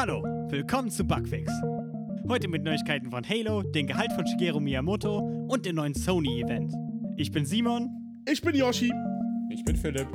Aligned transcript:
Hallo, 0.00 0.22
willkommen 0.48 0.92
zu 0.92 1.02
Bugfix. 1.02 1.50
Heute 2.28 2.46
mit 2.46 2.62
Neuigkeiten 2.62 3.10
von 3.10 3.28
Halo, 3.28 3.64
den 3.64 3.88
Gehalt 3.88 4.12
von 4.12 4.24
Shigeru 4.28 4.60
Miyamoto 4.60 5.18
und 5.48 5.66
dem 5.66 5.74
neuen 5.74 5.92
Sony-Event. 5.92 6.72
Ich 7.16 7.32
bin 7.32 7.44
Simon. 7.44 8.22
Ich 8.24 8.40
bin 8.40 8.54
Yoshi. 8.54 8.92
Ich 9.50 9.64
bin 9.64 9.74
Philipp. 9.74 10.06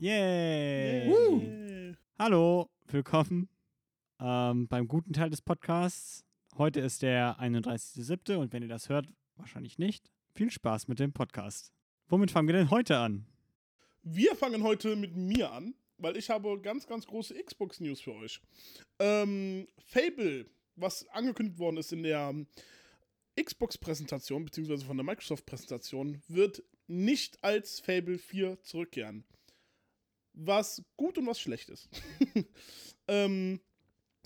Yay! 0.00 1.08
Woo. 1.08 1.94
Hallo, 2.18 2.68
willkommen 2.88 3.48
ähm, 4.18 4.66
beim 4.66 4.88
guten 4.88 5.12
Teil 5.12 5.30
des 5.30 5.40
Podcasts. 5.40 6.24
Heute 6.58 6.80
ist 6.80 7.02
der 7.02 7.38
31.07. 7.38 8.38
und 8.38 8.52
wenn 8.52 8.62
ihr 8.62 8.68
das 8.68 8.88
hört, 8.88 9.06
wahrscheinlich 9.42 9.78
nicht. 9.78 10.10
Viel 10.34 10.50
Spaß 10.50 10.88
mit 10.88 11.00
dem 11.00 11.12
Podcast. 11.12 11.72
Womit 12.08 12.30
fangen 12.30 12.48
wir 12.48 12.54
denn 12.54 12.70
heute 12.70 12.96
an? 12.96 13.26
Wir 14.02 14.34
fangen 14.36 14.62
heute 14.62 14.96
mit 14.96 15.16
mir 15.16 15.50
an, 15.52 15.74
weil 15.98 16.16
ich 16.16 16.30
habe 16.30 16.60
ganz, 16.60 16.86
ganz 16.86 17.06
große 17.06 17.34
Xbox-News 17.34 18.00
für 18.00 18.14
euch. 18.14 18.40
Ähm, 19.00 19.66
Fable, 19.78 20.46
was 20.76 21.06
angekündigt 21.08 21.58
worden 21.58 21.76
ist 21.76 21.92
in 21.92 22.04
der 22.04 22.34
Xbox-Präsentation, 23.40 24.44
beziehungsweise 24.44 24.84
von 24.84 24.96
der 24.96 25.04
Microsoft-Präsentation, 25.04 26.22
wird 26.28 26.62
nicht 26.86 27.42
als 27.42 27.80
Fable 27.80 28.18
4 28.18 28.62
zurückkehren. 28.62 29.24
Was 30.34 30.84
gut 30.96 31.18
und 31.18 31.26
was 31.26 31.40
schlecht 31.40 31.68
ist. 31.68 31.88
ähm, 33.08 33.60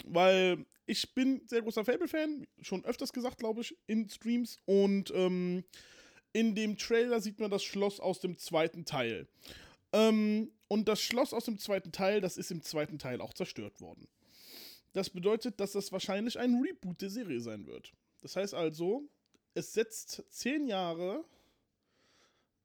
weil 0.04 0.66
ich 0.86 1.14
bin 1.14 1.42
sehr 1.46 1.62
großer 1.62 1.84
Fable-Fan, 1.84 2.46
schon 2.62 2.84
öfters 2.84 3.12
gesagt, 3.12 3.38
glaube 3.38 3.60
ich, 3.60 3.76
in 3.86 4.08
Streams. 4.08 4.58
Und 4.64 5.12
ähm, 5.14 5.64
in 6.32 6.54
dem 6.54 6.78
Trailer 6.78 7.20
sieht 7.20 7.40
man 7.40 7.50
das 7.50 7.64
Schloss 7.64 8.00
aus 8.00 8.20
dem 8.20 8.38
zweiten 8.38 8.84
Teil. 8.84 9.28
Ähm, 9.92 10.52
und 10.68 10.88
das 10.88 11.00
Schloss 11.00 11.32
aus 11.32 11.44
dem 11.44 11.58
zweiten 11.58 11.92
Teil, 11.92 12.20
das 12.20 12.36
ist 12.36 12.50
im 12.50 12.62
zweiten 12.62 12.98
Teil 12.98 13.20
auch 13.20 13.34
zerstört 13.34 13.80
worden. 13.80 14.08
Das 14.92 15.10
bedeutet, 15.10 15.60
dass 15.60 15.72
das 15.72 15.92
wahrscheinlich 15.92 16.38
ein 16.38 16.62
Reboot 16.62 17.02
der 17.02 17.10
Serie 17.10 17.40
sein 17.40 17.66
wird. 17.66 17.92
Das 18.22 18.36
heißt 18.36 18.54
also, 18.54 19.08
es 19.54 19.72
setzt 19.72 20.24
zehn 20.30 20.68
Jahre, 20.68 21.24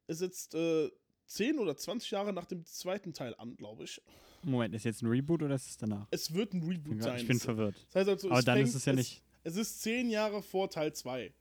es 0.08 0.20
setzt 0.20 0.56
äh, 0.56 0.90
zehn 1.26 1.60
oder 1.60 1.76
20 1.76 2.12
Jahre 2.12 2.34
nach 2.34 2.46
dem 2.46 2.66
zweiten 2.66 3.14
Teil 3.14 3.36
an, 3.36 3.56
glaube 3.56 3.84
ich. 3.84 4.02
Moment, 4.44 4.74
ist 4.76 4.86
jetzt 4.86 5.02
ein 5.04 5.08
Reboot 5.08 5.44
oder 5.44 5.56
ist 5.56 5.68
es 5.70 5.78
danach? 5.78 6.08
Es 6.12 6.34
wird 6.34 6.54
ein 6.54 6.64
Reboot 6.64 6.98
Ich 6.98 7.04
sein. 7.04 7.28
bin 7.28 7.38
Es- 7.38 7.46
verwirrt. 7.46 7.76
das 7.88 7.96
heißt 7.96 8.10
also, 8.10 8.32
Aber 8.32 8.42
dann 8.42 8.58
fängt- 8.58 8.70
ist 8.70 8.76
es 8.76 8.86
ja 8.86 8.94
nicht. 8.94 9.22
Es, 9.44 9.54
es 9.56 9.58
ist 9.68 9.82
zehn 9.82 10.10
Jahre 10.10 10.42
vor 10.42 10.70
Teil 10.70 10.94
2. 10.94 11.32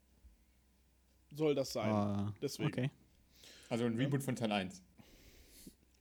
Soll 1.32 1.54
das 1.54 1.72
sein. 1.72 1.88
Ah, 1.90 2.34
Deswegen. 2.42 2.68
Okay. 2.68 2.90
Also 3.68 3.84
ein 3.84 3.96
Reboot 3.96 4.22
von 4.22 4.34
Teil 4.36 4.50
1. 4.52 4.82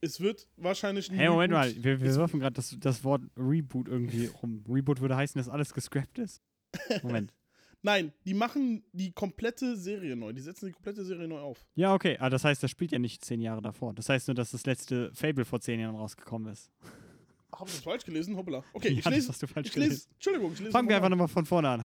Es 0.02 0.20
wird 0.20 0.48
wahrscheinlich 0.58 1.10
ein 1.12 1.16
Hey, 1.18 1.30
Moment 1.30 1.54
Reboot- 1.54 1.76
mal, 1.76 1.84
wir, 1.84 2.02
wir 2.02 2.16
werfen 2.16 2.40
gerade 2.40 2.56
das, 2.56 2.76
das 2.80 3.04
Wort 3.04 3.22
Reboot 3.38 3.88
irgendwie 3.88 4.28
rum. 4.28 4.64
Reboot 4.68 5.02
würde 5.02 5.16
heißen, 5.16 5.38
dass 5.40 5.50
alles 5.50 5.74
gescrapped 5.74 6.18
ist. 6.20 6.42
Moment. 7.04 7.34
Nein, 7.82 8.12
die 8.26 8.34
machen 8.34 8.84
die 8.92 9.14
komplette 9.14 9.78
Serie 9.78 10.16
neu. 10.18 10.34
Die 10.34 10.42
setzen 10.42 10.66
die 10.66 10.74
komplette 10.74 11.06
Serie 11.06 11.28
neu 11.30 11.40
auf. 11.40 11.66
Ja, 11.76 11.94
okay, 11.94 12.18
aber 12.18 12.30
das 12.30 12.44
heißt, 12.44 12.62
das 12.62 12.70
spielt 12.72 12.92
ja 12.92 13.00
nicht 13.00 13.24
zehn 13.24 13.40
Jahre 13.40 13.62
davor. 13.62 13.94
Das 13.94 14.10
heißt 14.10 14.28
nur, 14.28 14.36
dass 14.36 14.52
das 14.52 14.66
letzte 14.66 15.14
Fable 15.14 15.46
vor 15.46 15.62
zehn 15.62 15.80
Jahren 15.80 15.96
rausgekommen 15.96 16.52
ist. 16.52 16.70
Habe 17.54 17.70
ich 17.70 17.76
das 17.76 17.84
falsch 17.84 18.04
gelesen? 18.04 18.36
Hoppala. 18.36 18.64
Okay, 18.74 18.90
Ja, 18.92 19.00
ich 19.00 19.06
lese. 19.06 19.30
hast 19.30 19.42
du 19.42 19.48
falsch 19.48 19.70
ich 19.70 19.76
lese. 19.76 19.88
gelesen. 19.88 20.10
Entschuldigung, 20.16 20.54
ich 20.54 20.60
lese. 20.60 20.72
Fangen 20.72 20.90
wir 20.90 20.98
einfach 20.98 21.10
nochmal. 21.10 21.28
von 21.30 21.46
vorne 21.46 21.70
an. 21.70 21.82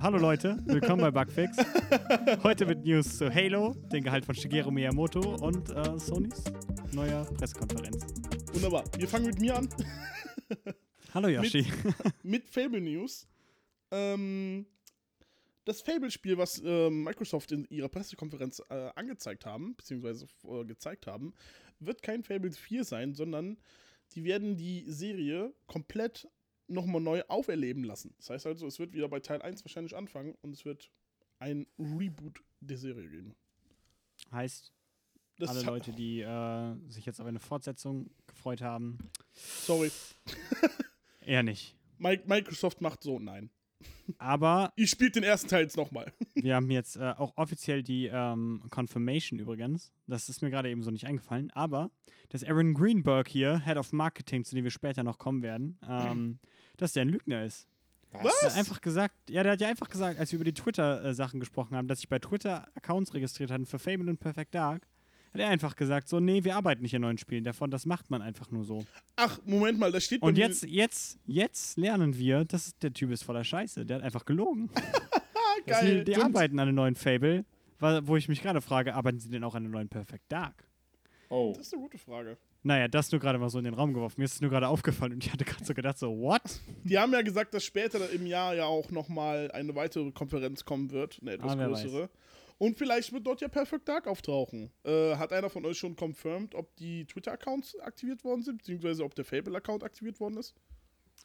Hallo 0.00 0.16
Leute, 0.16 0.58
willkommen 0.64 1.02
bei 1.02 1.10
Bugfix. 1.10 1.56
Heute 2.44 2.66
mit 2.66 2.84
News 2.84 3.18
zu 3.18 3.34
Halo, 3.34 3.74
den 3.92 4.02
Gehalt 4.04 4.24
von 4.24 4.34
Shigeru 4.34 4.70
Miyamoto 4.70 5.34
und 5.44 5.68
äh, 5.70 5.98
Sonys 5.98 6.44
neuer 6.92 7.24
Pressekonferenz. 7.34 8.06
Wunderbar. 8.54 8.84
Wir 8.96 9.08
fangen 9.08 9.26
mit 9.26 9.40
mir 9.40 9.56
an. 9.58 9.68
Hallo 11.12 11.28
Yoshi. 11.28 11.66
mit 12.22 12.48
Fable 12.48 12.80
News. 12.80 13.26
Ähm, 13.90 14.66
das 15.64 15.82
Fable-Spiel, 15.82 16.38
was 16.38 16.60
ähm, 16.64 17.04
Microsoft 17.04 17.52
in 17.52 17.66
ihrer 17.68 17.88
Pressekonferenz 17.88 18.62
äh, 18.70 18.90
angezeigt 18.94 19.44
haben, 19.44 19.76
beziehungsweise 19.76 20.26
äh, 20.44 20.64
gezeigt 20.64 21.06
haben, 21.06 21.34
wird 21.78 22.02
kein 22.02 22.22
Fable 22.24 22.50
4 22.52 22.84
sein, 22.84 23.14
sondern 23.14 23.58
die 24.14 24.24
werden 24.24 24.56
die 24.56 24.84
Serie 24.90 25.52
komplett 25.66 26.26
nochmal 26.66 27.00
neu 27.02 27.22
auferleben 27.28 27.84
lassen. 27.84 28.14
Das 28.18 28.30
heißt 28.30 28.46
also, 28.46 28.66
es 28.66 28.78
wird 28.78 28.92
wieder 28.94 29.08
bei 29.08 29.20
Teil 29.20 29.42
1 29.42 29.64
wahrscheinlich 29.64 29.94
anfangen 29.96 30.34
und 30.42 30.52
es 30.52 30.64
wird 30.64 30.90
ein 31.38 31.66
Reboot 31.78 32.42
der 32.60 32.78
Serie 32.78 33.08
geben. 33.08 33.36
heißt, 34.32 34.72
Das 35.38 35.50
alle 35.50 35.62
Leute, 35.62 35.92
die 35.92 36.20
äh, 36.20 36.74
sich 36.88 37.04
jetzt 37.06 37.20
auf 37.20 37.26
eine 37.26 37.40
Fortsetzung 37.40 38.10
gefreut 38.26 38.60
haben, 38.62 38.98
Sorry. 39.34 39.90
eher 41.20 41.42
nicht. 41.42 41.76
Mi- 41.98 42.20
Microsoft 42.26 42.80
macht 42.80 43.02
so, 43.02 43.18
nein. 43.18 43.50
Aber 44.18 44.72
Ihr 44.76 44.86
spielt 44.86 45.16
den 45.16 45.22
ersten 45.22 45.48
Teil 45.48 45.62
jetzt 45.62 45.76
nochmal. 45.76 46.12
wir 46.34 46.54
haben 46.54 46.70
jetzt 46.70 46.96
äh, 46.96 47.14
auch 47.16 47.36
offiziell 47.36 47.82
die 47.82 48.06
ähm, 48.06 48.62
Confirmation 48.70 49.38
übrigens. 49.38 49.92
Das 50.06 50.28
ist 50.28 50.42
mir 50.42 50.50
gerade 50.50 50.70
eben 50.70 50.82
so 50.82 50.90
nicht 50.90 51.06
eingefallen. 51.06 51.50
Aber 51.52 51.90
dass 52.30 52.44
Aaron 52.44 52.74
Greenberg 52.74 53.28
hier, 53.28 53.60
Head 53.64 53.76
of 53.76 53.92
Marketing, 53.92 54.44
zu 54.44 54.54
dem 54.54 54.64
wir 54.64 54.70
später 54.70 55.02
noch 55.02 55.18
kommen 55.18 55.42
werden, 55.42 55.78
ähm, 55.88 56.38
dass 56.76 56.92
der 56.92 57.02
ein 57.02 57.08
Lügner 57.08 57.44
ist. 57.44 57.66
Was? 58.12 58.40
Der 58.40 58.50
hat 58.50 58.58
einfach 58.58 58.80
gesagt, 58.80 59.14
ja, 59.28 59.42
der 59.42 59.52
hat 59.52 59.60
ja 59.60 59.68
einfach 59.68 59.88
gesagt, 59.88 60.18
als 60.18 60.32
wir 60.32 60.36
über 60.36 60.44
die 60.44 60.54
Twitter-Sachen 60.54 61.40
gesprochen 61.40 61.76
haben, 61.76 61.88
dass 61.88 61.98
sich 61.98 62.08
bei 62.08 62.18
Twitter 62.18 62.66
Accounts 62.74 63.12
registriert 63.12 63.50
hatten 63.50 63.66
für 63.66 63.78
Fable 63.78 64.08
und 64.08 64.18
Perfect 64.18 64.54
Dark, 64.54 64.86
hat 65.38 65.46
er 65.46 65.52
einfach 65.52 65.76
gesagt, 65.76 66.08
so, 66.08 66.20
nee, 66.20 66.44
wir 66.44 66.56
arbeiten 66.56 66.82
nicht 66.82 66.94
an 66.94 67.02
neuen 67.02 67.18
Spielen 67.18 67.44
davon, 67.44 67.70
das 67.70 67.86
macht 67.86 68.10
man 68.10 68.22
einfach 68.22 68.50
nur 68.50 68.64
so. 68.64 68.84
Ach, 69.16 69.38
Moment 69.44 69.78
mal, 69.78 69.90
da 69.92 70.00
steht 70.00 70.22
Und 70.22 70.34
mir- 70.34 70.40
jetzt, 70.46 70.64
jetzt, 70.64 71.18
jetzt 71.26 71.78
lernen 71.78 72.16
wir, 72.18 72.44
dass 72.44 72.76
der 72.78 72.92
Typ 72.92 73.10
ist 73.10 73.22
voller 73.22 73.44
Scheiße. 73.44 73.86
Der 73.86 73.96
hat 73.98 74.02
einfach 74.04 74.24
gelogen. 74.24 74.70
geil. 75.66 76.04
Die, 76.04 76.12
die 76.12 76.16
arbeiten 76.20 76.58
an 76.58 76.68
einem 76.68 76.74
neuen 76.76 76.94
Fable, 76.94 77.44
wo 78.02 78.16
ich 78.16 78.28
mich 78.28 78.42
gerade 78.42 78.60
frage, 78.60 78.94
arbeiten 78.94 79.18
sie 79.20 79.28
denn 79.30 79.44
auch 79.44 79.54
an 79.54 79.64
einem 79.64 79.72
neuen 79.72 79.88
Perfect 79.88 80.24
Dark? 80.30 80.64
Oh. 81.30 81.52
Das 81.56 81.66
ist 81.66 81.72
eine 81.74 81.82
gute 81.82 81.98
Frage. 81.98 82.38
Naja, 82.62 82.88
das 82.88 83.12
nur 83.12 83.20
gerade 83.20 83.38
mal 83.38 83.50
so 83.50 83.58
in 83.58 83.64
den 83.64 83.74
Raum 83.74 83.92
geworfen. 83.94 84.14
Mir 84.18 84.24
ist 84.24 84.34
es 84.34 84.40
nur 84.40 84.50
gerade 84.50 84.66
aufgefallen 84.66 85.12
und 85.12 85.24
ich 85.24 85.32
hatte 85.32 85.44
gerade 85.44 85.64
so 85.64 85.74
gedacht, 85.74 85.98
so, 85.98 86.10
what? 86.18 86.42
Die 86.84 86.98
haben 86.98 87.12
ja 87.12 87.22
gesagt, 87.22 87.54
dass 87.54 87.64
später 87.64 88.10
im 88.10 88.26
Jahr 88.26 88.54
ja 88.54 88.64
auch 88.64 88.90
nochmal 88.90 89.50
eine 89.52 89.74
weitere 89.74 90.10
Konferenz 90.10 90.64
kommen 90.64 90.90
wird, 90.90 91.18
eine 91.22 91.32
etwas 91.32 91.52
Ah, 91.52 91.66
größere. 91.66 92.08
Und 92.58 92.76
vielleicht 92.76 93.12
wird 93.12 93.24
dort 93.26 93.40
ja 93.40 93.48
Perfect 93.48 93.88
Dark 93.88 94.06
auftauchen. 94.08 94.70
Äh, 94.84 95.14
hat 95.16 95.32
einer 95.32 95.48
von 95.48 95.64
euch 95.64 95.78
schon 95.78 95.94
confirmed, 95.94 96.54
ob 96.56 96.74
die 96.76 97.04
Twitter-Accounts 97.06 97.78
aktiviert 97.80 98.24
worden 98.24 98.42
sind, 98.42 98.58
beziehungsweise 98.58 99.04
ob 99.04 99.14
der 99.14 99.24
Fable-Account 99.24 99.84
aktiviert 99.84 100.18
worden 100.18 100.36
ist? 100.38 100.54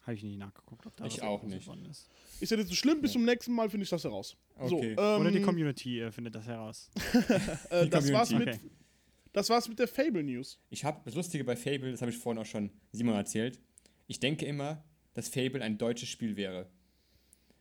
Habe 0.02 0.14
ich 0.14 0.22
nicht 0.22 0.38
nachgeguckt, 0.38 0.86
ob 0.86 0.96
da 0.96 1.06
Ich 1.06 1.14
was 1.14 1.22
auch 1.22 1.42
nicht. 1.42 1.66
worden 1.66 1.86
ist. 1.86 2.08
Ist 2.40 2.50
ja 2.50 2.56
nicht 2.56 2.68
so 2.68 2.74
schlimm, 2.74 3.00
bis 3.00 3.12
zum 3.12 3.24
nächsten 3.24 3.52
Mal 3.52 3.68
finde 3.68 3.84
ich 3.84 3.90
das 3.90 4.04
heraus. 4.04 4.36
So, 4.64 4.76
Okay. 4.76 4.92
ähm, 4.98 5.20
Oder 5.20 5.30
die 5.32 5.40
Community 5.42 6.00
äh, 6.00 6.12
findet 6.12 6.34
das 6.36 6.46
heraus. 6.46 6.90
äh, 7.70 7.84
Die 7.84 7.90
das, 7.90 8.12
war's 8.12 8.30
mit. 8.30 8.48
Okay. 8.48 8.60
das 9.32 9.50
war's 9.50 9.68
mit 9.68 9.78
der 9.78 9.88
Fable-News. 9.88 10.60
Ich 10.70 10.84
habe 10.84 11.00
das 11.04 11.14
Lustige 11.14 11.42
bei 11.42 11.56
Fable, 11.56 11.90
das 11.90 12.00
habe 12.00 12.10
ich 12.12 12.18
vorhin 12.18 12.40
auch 12.40 12.46
schon 12.46 12.70
Simon 12.92 13.14
erzählt. 13.16 13.60
Ich 14.06 14.20
denke 14.20 14.46
immer, 14.46 14.84
dass 15.14 15.28
Fable 15.28 15.62
ein 15.62 15.78
deutsches 15.78 16.08
Spiel 16.10 16.36
wäre. 16.36 16.68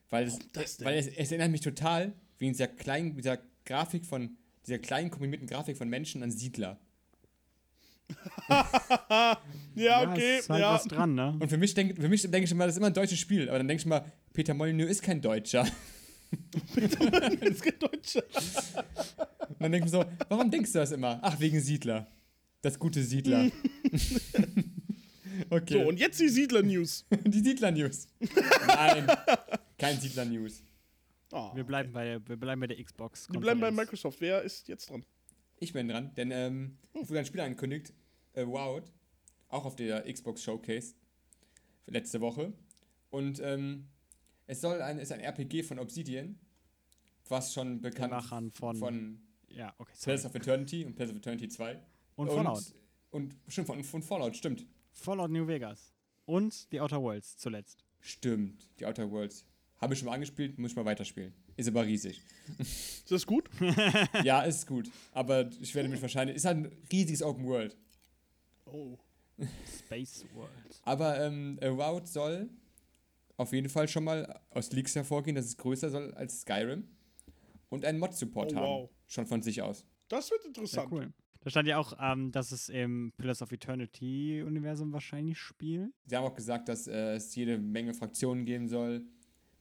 Weil 0.09 0.27
es, 0.27 0.37
weil 0.81 0.97
es, 0.97 1.07
es 1.07 1.31
erinnert 1.31 1.49
mich 1.49 1.61
total 1.61 2.13
wegen 2.37 2.51
dieser 2.51 2.67
kleinen, 2.67 3.15
dieser 3.15 3.39
Grafik 3.65 4.05
von, 4.05 4.37
dieser 4.65 4.79
kleinen 4.79 5.09
komprimierten 5.09 5.47
Grafik 5.47 5.77
von 5.77 5.89
Menschen 5.89 6.23
an 6.23 6.31
Siedler. 6.31 6.79
Ja, 9.75 10.07
okay, 10.07 10.37
ist 10.37 10.49
halt 10.49 10.61
ja. 10.61 10.73
was 10.73 10.83
dran, 10.83 11.15
ne? 11.15 11.35
Und 11.39 11.49
für 11.49 11.57
mich 11.57 11.73
denke 11.73 11.99
für 11.99 12.07
mich 12.07 12.21
denke 12.21 12.43
ich 12.43 12.51
immer, 12.51 12.65
das 12.65 12.75
ist 12.75 12.77
immer 12.77 12.87
ein 12.87 12.93
deutsches 12.93 13.17
Spiel. 13.17 13.49
Aber 13.49 13.57
dann 13.57 13.67
denke 13.67 13.81
ich 13.81 13.87
mal, 13.87 14.05
Peter 14.31 14.53
Molyneux 14.53 14.87
ist 14.87 15.01
kein 15.01 15.19
Deutscher. 15.19 15.65
das 17.49 17.61
geht 17.61 17.81
Deutsch. 17.81 18.17
Und 18.17 19.59
dann 19.59 19.71
denke 19.71 19.87
ich 19.87 19.93
mir 19.93 20.03
so, 20.03 20.05
warum 20.29 20.51
denkst 20.51 20.71
du 20.73 20.79
das 20.79 20.91
immer? 20.91 21.19
Ach, 21.23 21.39
wegen 21.39 21.59
Siedler. 21.59 22.07
Das 22.61 22.77
gute 22.77 23.03
Siedler. 23.03 23.49
okay. 25.49 25.73
So, 25.73 25.89
und 25.89 25.99
jetzt 25.99 26.19
die 26.19 26.29
Siedler-News. 26.29 27.05
Die 27.25 27.39
Siedler-News. 27.39 28.07
Nein, 28.67 29.07
kein 29.77 29.99
Siedler-News. 29.99 30.63
Oh, 31.35 31.51
Wir 31.55 31.63
bleiben 31.63 31.91
bei, 31.93 32.19
wir 32.27 32.37
bleiben 32.37 32.61
bei 32.61 32.67
der 32.67 32.83
Xbox. 32.83 33.27
wir 33.31 33.39
bleiben 33.39 33.59
bei 33.59 33.67
Konferenz. 33.67 33.91
Microsoft. 33.91 34.21
Wer 34.21 34.41
ist 34.43 34.67
jetzt 34.67 34.89
dran? 34.89 35.03
Ich 35.59 35.73
bin 35.73 35.87
dran, 35.87 36.13
denn 36.15 36.29
ähm, 36.31 36.77
es 36.93 37.09
wurde 37.09 37.19
ein 37.19 37.25
Spiel 37.25 37.41
angekündigt, 37.41 37.93
äh, 38.33 38.45
Wowed, 38.45 38.91
auch 39.49 39.65
auf 39.65 39.75
der 39.75 40.03
Xbox 40.11 40.43
Showcase 40.43 40.93
letzte 41.87 42.21
Woche. 42.21 42.53
Und 43.09 43.39
ähm, 43.39 43.87
es 44.47 44.61
soll 44.61 44.81
ein, 44.81 44.99
ist 44.99 45.11
ein 45.11 45.19
RPG 45.21 45.63
von 45.63 45.79
Obsidian, 45.79 46.37
was 47.29 47.53
schon 47.53 47.81
bekannt 47.81 48.11
Machern 48.11 48.51
von- 48.51 48.75
von 48.75 49.21
Ja, 49.47 49.73
okay. 49.77 49.93
Pillars 50.03 50.25
of 50.25 50.35
Eternity 50.35 50.85
und 50.85 50.95
Pillars 50.95 51.11
of 51.11 51.17
Eternity 51.17 51.47
2. 51.47 51.79
Und 52.15 52.27
Fallout. 52.29 52.73
Und, 53.11 53.33
und 53.33 53.35
stimmt, 53.47 53.67
von, 53.67 53.83
von 53.83 54.01
Fallout, 54.03 54.35
stimmt. 54.35 54.65
Fallout 54.91 55.31
New 55.31 55.47
Vegas. 55.47 55.93
Und 56.25 56.71
die 56.71 56.79
Outer 56.79 57.01
Worlds 57.01 57.37
zuletzt. 57.37 57.85
Stimmt, 57.99 58.69
die 58.79 58.85
Outer 58.85 59.09
Worlds. 59.09 59.45
Habe 59.83 59.93
ich 59.95 59.99
schon 59.99 60.05
mal 60.07 60.13
angespielt, 60.13 60.57
muss 60.57 60.71
ich 60.71 60.77
mal 60.77 60.85
weiterspielen. 60.85 61.33
Ist 61.57 61.67
aber 61.67 61.85
riesig. 61.85 62.21
Ist 62.57 63.11
das 63.11 63.25
gut? 63.25 63.49
ja, 64.23 64.41
ist 64.43 64.65
gut. 64.65 64.89
Aber 65.11 65.49
ich 65.59 65.75
werde 65.75 65.89
mich 65.89 66.01
wahrscheinlich. 66.01 66.37
Ist 66.37 66.45
halt 66.45 66.57
ein 66.57 66.71
riesiges 66.89 67.21
Open 67.21 67.45
World. 67.45 67.75
Oh. 68.65 68.97
Space 69.79 70.25
World. 70.33 70.49
Aber 70.83 71.19
ähm, 71.21 71.59
Avowed 71.61 72.07
soll 72.07 72.49
auf 73.35 73.51
jeden 73.51 73.67
Fall 73.67 73.89
schon 73.89 74.05
mal 74.05 74.39
aus 74.51 74.71
Leaks 74.71 74.95
hervorgehen, 74.95 75.35
dass 75.35 75.45
es 75.47 75.57
größer 75.57 75.89
soll 75.89 76.13
als 76.13 76.41
Skyrim. 76.41 76.87
Und 77.69 77.83
einen 77.83 77.99
Mod-Support 77.99 78.53
Oh, 78.53 78.55
haben. 78.55 78.63
wow. 78.65 78.89
Schon 79.07 79.25
von 79.25 79.41
sich 79.41 79.61
aus. 79.61 79.85
Das 80.07 80.31
wird 80.31 80.45
interessant. 80.45 80.91
cool. 80.91 81.11
Da 81.41 81.49
stand 81.49 81.67
ja 81.67 81.77
auch, 81.77 81.91
ähm, 81.99 82.31
dass 82.31 82.53
es 82.53 82.69
im 82.69 83.11
Pillars 83.17 83.41
of 83.41 83.51
Eternity-Universum 83.51 84.93
wahrscheinlich 84.93 85.39
spielt. 85.39 85.91
Sie 86.05 86.15
haben 86.15 86.23
auch 86.23 86.35
gesagt, 86.35 86.69
dass 86.69 86.87
äh, 86.87 87.15
es 87.15 87.35
jede 87.35 87.57
Menge 87.57 87.93
Fraktionen 87.93 88.45
geben 88.45 88.69
soll. 88.69 89.03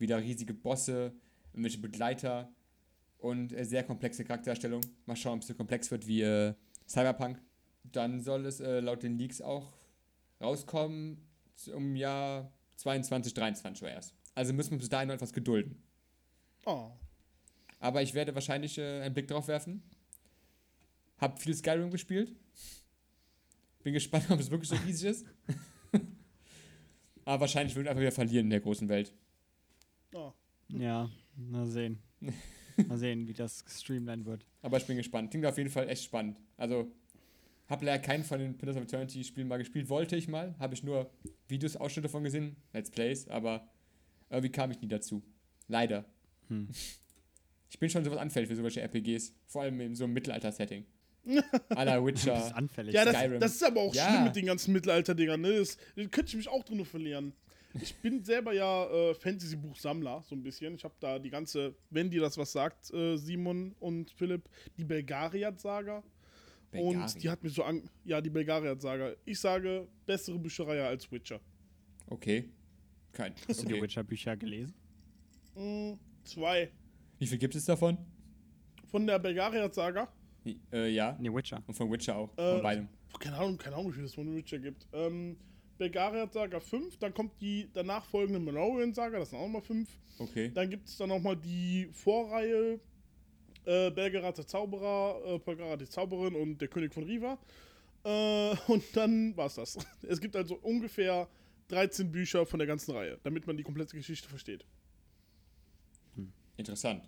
Wieder 0.02 0.20
riesige 0.20 0.52
Bosse, 0.52 1.12
irgendwelche 1.52 1.78
Begleiter 1.78 2.52
und 3.19 3.52
äh, 3.52 3.64
sehr 3.64 3.84
komplexe 3.84 4.25
Charaktererstellung. 4.25 4.81
Mal 5.06 5.14
schauen, 5.14 5.34
ob 5.37 5.43
es 5.43 5.46
so 5.46 5.54
komplex 5.54 5.93
wird 5.93 6.08
wie 6.08 6.22
äh, 6.22 6.54
Cyberpunk. 6.88 7.40
Dann 7.84 8.20
soll 8.20 8.44
es 8.46 8.58
äh, 8.58 8.81
laut 8.81 9.04
den 9.04 9.16
Leaks 9.16 9.40
auch 9.40 9.72
rauskommen 10.40 11.19
im 11.69 11.94
Jahr 11.94 12.52
22, 12.76 13.32
23 13.32 13.82
oder 13.84 13.93
erst. 13.93 14.14
Also 14.34 14.52
müssen 14.52 14.72
wir 14.72 14.78
bis 14.78 14.88
dahin 14.88 15.06
noch 15.06 15.14
etwas 15.14 15.32
gedulden. 15.32 15.81
Oh. 16.66 16.90
Aber 17.78 18.02
ich 18.02 18.12
werde 18.12 18.34
wahrscheinlich 18.34 18.78
äh, 18.78 19.02
einen 19.02 19.14
Blick 19.14 19.28
drauf 19.28 19.46
werfen. 19.46 19.84
Hab 21.19 21.40
viel 21.40 21.54
Skyrim 21.54 21.93
gespielt. 21.93 22.34
Bin 23.84 23.93
gespannt, 23.93 24.26
ob 24.31 24.40
es 24.40 24.50
wirklich 24.50 24.69
so 24.70 24.76
riesig 24.84 25.10
ist. 25.10 25.26
Aber 27.25 27.43
wahrscheinlich 27.43 27.76
wird 27.76 27.87
einfach 27.87 28.00
wieder 28.00 28.10
verlieren 28.10 28.46
in 28.46 28.50
der 28.50 28.60
großen 28.60 28.88
Welt. 28.88 29.14
Oh. 30.14 30.32
Ja, 30.69 31.11
mal 31.37 31.67
sehen. 31.67 31.99
mal 32.88 32.99
sehen, 32.99 33.26
wie 33.29 33.32
das 33.35 33.64
streamlined 33.69 34.25
wird. 34.26 34.47
Aber 34.62 34.76
ich 34.79 34.87
bin 34.87 34.97
gespannt. 34.97 35.31
Klingt 35.31 35.44
auf 35.47 35.59
jeden 35.59 35.70
Fall 35.70 35.88
echt 35.88 36.05
spannend. 36.05 36.38
Also, 36.56 36.91
hab 37.69 37.82
leider 37.82 37.99
keinen 38.03 38.25
von 38.25 38.38
den 38.38 38.56
Pillars 38.56 38.76
of 38.76 38.82
Eternity 38.85 39.23
Spielen 39.25 39.49
mal 39.49 39.59
gespielt. 39.59 39.88
Wollte 39.88 40.17
ich 40.17 40.29
mal. 40.29 40.55
Habe 40.59 40.75
ich 40.75 40.82
nur 40.82 41.11
Videos, 41.49 41.76
Ausschnitte 41.76 42.09
davon 42.09 42.25
gesehen. 42.25 42.56
Let's 42.73 42.91
Plays. 42.91 43.29
Aber 43.29 43.69
irgendwie 44.31 44.50
kam 44.53 44.70
ich 44.70 44.81
nie 44.81 44.88
dazu. 44.88 45.23
Leider. 45.69 46.05
Hm. 46.49 46.69
Ich 47.75 47.79
bin 47.79 47.88
schon 47.88 48.05
sowas 48.05 48.19
anfällig 48.19 48.50
für 48.50 48.55
solche 48.56 48.82
RPGs. 48.82 49.32
Vor 49.47 49.62
allem 49.62 49.81
in 49.81 49.94
so 49.97 50.05
einem 50.05 50.12
Mittelalter-Setting. 50.12 50.85
A 51.70 51.82
la 51.85 51.97
Du 51.97 52.05
bist 52.05 52.26
Witcher. 52.26 52.55
anfällig. 52.55 52.93
Ja, 52.94 53.06
das, 53.06 53.17
Skyrim. 53.17 53.41
das 53.41 53.53
ist 53.55 53.64
aber 53.64 53.81
auch 53.81 53.94
Ja. 53.94 54.11
schlimm 54.11 54.25
mit 54.25 54.37
den 54.37 54.44
ganzen 54.44 54.75
Mittelalter-Dingern. 54.75 55.41
Ne? 55.41 55.55
Das, 55.56 55.79
da 55.97 56.03
könnte 56.05 56.26
ich 56.29 56.37
mich 56.37 56.49
auch 56.49 56.62
drin 56.64 56.85
verlieren. 56.85 57.32
Ich 57.80 57.94
bin 57.96 58.22
selber 58.22 58.52
ja 58.52 58.84
äh, 58.90 59.14
Fantasy-Buchsammler, 59.14 60.22
so 60.28 60.34
ein 60.34 60.42
bisschen. 60.42 60.74
Ich 60.74 60.84
habe 60.84 60.94
da 61.00 61.19
die 61.19 61.30
ganze, 61.30 61.74
wenn 61.90 62.10
dir 62.10 62.20
das 62.20 62.36
was 62.36 62.52
sagt, 62.52 62.92
äh, 62.92 63.16
Simon 63.16 63.74
und 63.80 64.10
Philipp, 64.10 64.48
die 64.76 64.84
Belgariad-Saga. 64.84 66.02
Und 66.72 67.22
die 67.22 67.28
hat 67.28 67.42
mir 67.42 67.50
so 67.50 67.64
an. 67.64 67.82
Ja, 68.04 68.20
die 68.20 68.30
Belgariad-Saga. 68.30 69.14
Ich 69.24 69.38
sage, 69.40 69.88
bessere 70.06 70.38
Bücherei 70.38 70.82
als 70.82 71.10
Witcher. 71.10 71.40
Okay. 72.06 72.48
Kein. 73.12 73.34
Hast 73.48 73.62
du 73.62 73.66
die 73.66 73.75
Okay. 73.75 73.82
Witcher-Bücher 73.82 74.36
gelesen? 74.36 74.75
Mm, 75.54 75.92
zwei. 76.25 76.70
Wie 77.18 77.26
viel 77.26 77.38
gibt 77.38 77.54
es 77.54 77.66
davon? 77.66 77.98
Von 78.90 79.06
der 79.06 79.18
Belgariad-Saga. 79.18 80.08
Äh, 80.72 80.88
ja. 80.90 81.16
Nee, 81.20 81.28
Witcher. 81.32 81.62
Und 81.66 81.75
von 81.75 81.90
Witcher 81.92 82.16
auch. 82.16 82.36
Äh, 82.38 82.52
von 82.54 82.62
beidem. 82.62 82.88
Keine 83.18 83.36
Ahnung, 83.36 83.58
keine 83.58 83.76
Ahnung, 83.76 83.90
wie 83.92 83.96
viel 83.96 84.04
es 84.04 84.14
von 84.14 84.34
Witcher 84.34 84.58
gibt. 84.58 84.86
Ähm, 84.92 85.36
Belgariad-Saga 85.78 86.60
5, 86.60 86.98
dann 86.98 87.14
kommt 87.14 87.40
die 87.40 87.69
danach 87.72 88.04
folgende 88.04 88.40
Menorian-Saga, 88.40 89.19
das 89.19 89.30
sind 89.30 89.38
auch 89.38 89.46
nochmal 89.46 89.62
5. 89.62 89.88
Okay. 90.19 90.50
Dann 90.52 90.70
gibt 90.70 90.88
es 90.88 90.96
dann 90.96 91.08
nochmal 91.08 91.36
die 91.36 91.88
Vorreihe 91.92 92.80
äh, 93.64 93.90
Belgarath 93.90 94.38
der 94.38 94.46
Zauberer, 94.46 95.20
äh, 95.24 95.38
Polgarath 95.38 95.80
die 95.80 95.88
Zauberin 95.88 96.34
und 96.34 96.58
der 96.58 96.69
König 96.69 96.92
von 96.92 97.04
Riva. 97.04 97.38
Äh, 98.04 98.56
und 98.69 98.84
dann 98.94 99.36
war's 99.36 99.54
das. 99.54 99.78
Es 100.02 100.20
gibt 100.20 100.36
also 100.36 100.56
ungefähr 100.56 101.28
13 101.69 102.10
Bücher 102.10 102.44
von 102.44 102.58
der 102.58 102.66
ganzen 102.66 102.92
Reihe, 102.92 103.18
damit 103.22 103.46
man 103.46 103.56
die 103.56 103.62
komplette 103.62 103.96
Geschichte 103.96 104.28
versteht. 104.28 104.64
Interessant. 106.56 107.02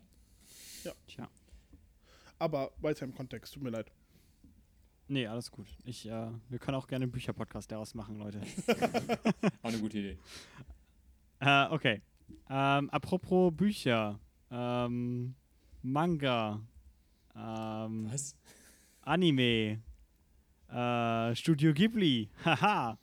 Tja. 1.06 1.28
Aber 2.38 2.72
weiter 2.78 3.05
im 3.05 3.14
Kontext, 3.14 3.55
tut 3.55 3.62
mir 3.62 3.70
leid. 3.70 3.90
Nee, 5.09 5.27
alles 5.27 5.51
gut. 5.51 5.67
Ich, 5.85 6.06
äh, 6.09 6.29
wir 6.49 6.59
können 6.59 6.77
auch 6.77 6.87
gerne 6.87 7.05
einen 7.05 7.12
Bücher-Podcast 7.12 7.71
daraus 7.71 7.95
machen, 7.95 8.17
Leute. 8.17 8.41
Auch 9.62 9.69
eine 9.69 9.79
gute 9.79 9.99
Idee. 9.99 10.19
äh, 11.41 11.67
okay. 11.71 12.01
Ähm, 12.49 12.89
apropos 12.91 13.53
Bücher. 13.55 14.19
Ähm, 14.51 15.35
Manga. 15.83 16.61
Ähm, 17.37 18.09
Was? 18.11 18.35
Anime. 19.03 19.83
Äh, 20.69 21.35
Studio 21.35 21.75
Ghibli. 21.75 22.31
Haha. 22.45 22.99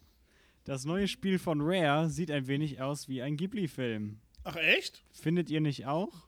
Das 0.63 0.85
neue 0.85 1.07
Spiel 1.07 1.37
von 1.37 1.59
Rare 1.61 2.09
sieht 2.09 2.31
ein 2.31 2.47
wenig 2.47 2.81
aus 2.81 3.07
wie 3.09 3.21
ein 3.21 3.37
Ghibli-Film. 3.37 4.19
Ach, 4.43 4.55
echt? 4.55 5.03
Findet 5.11 5.49
ihr 5.51 5.61
nicht 5.61 5.85
auch? 5.85 6.27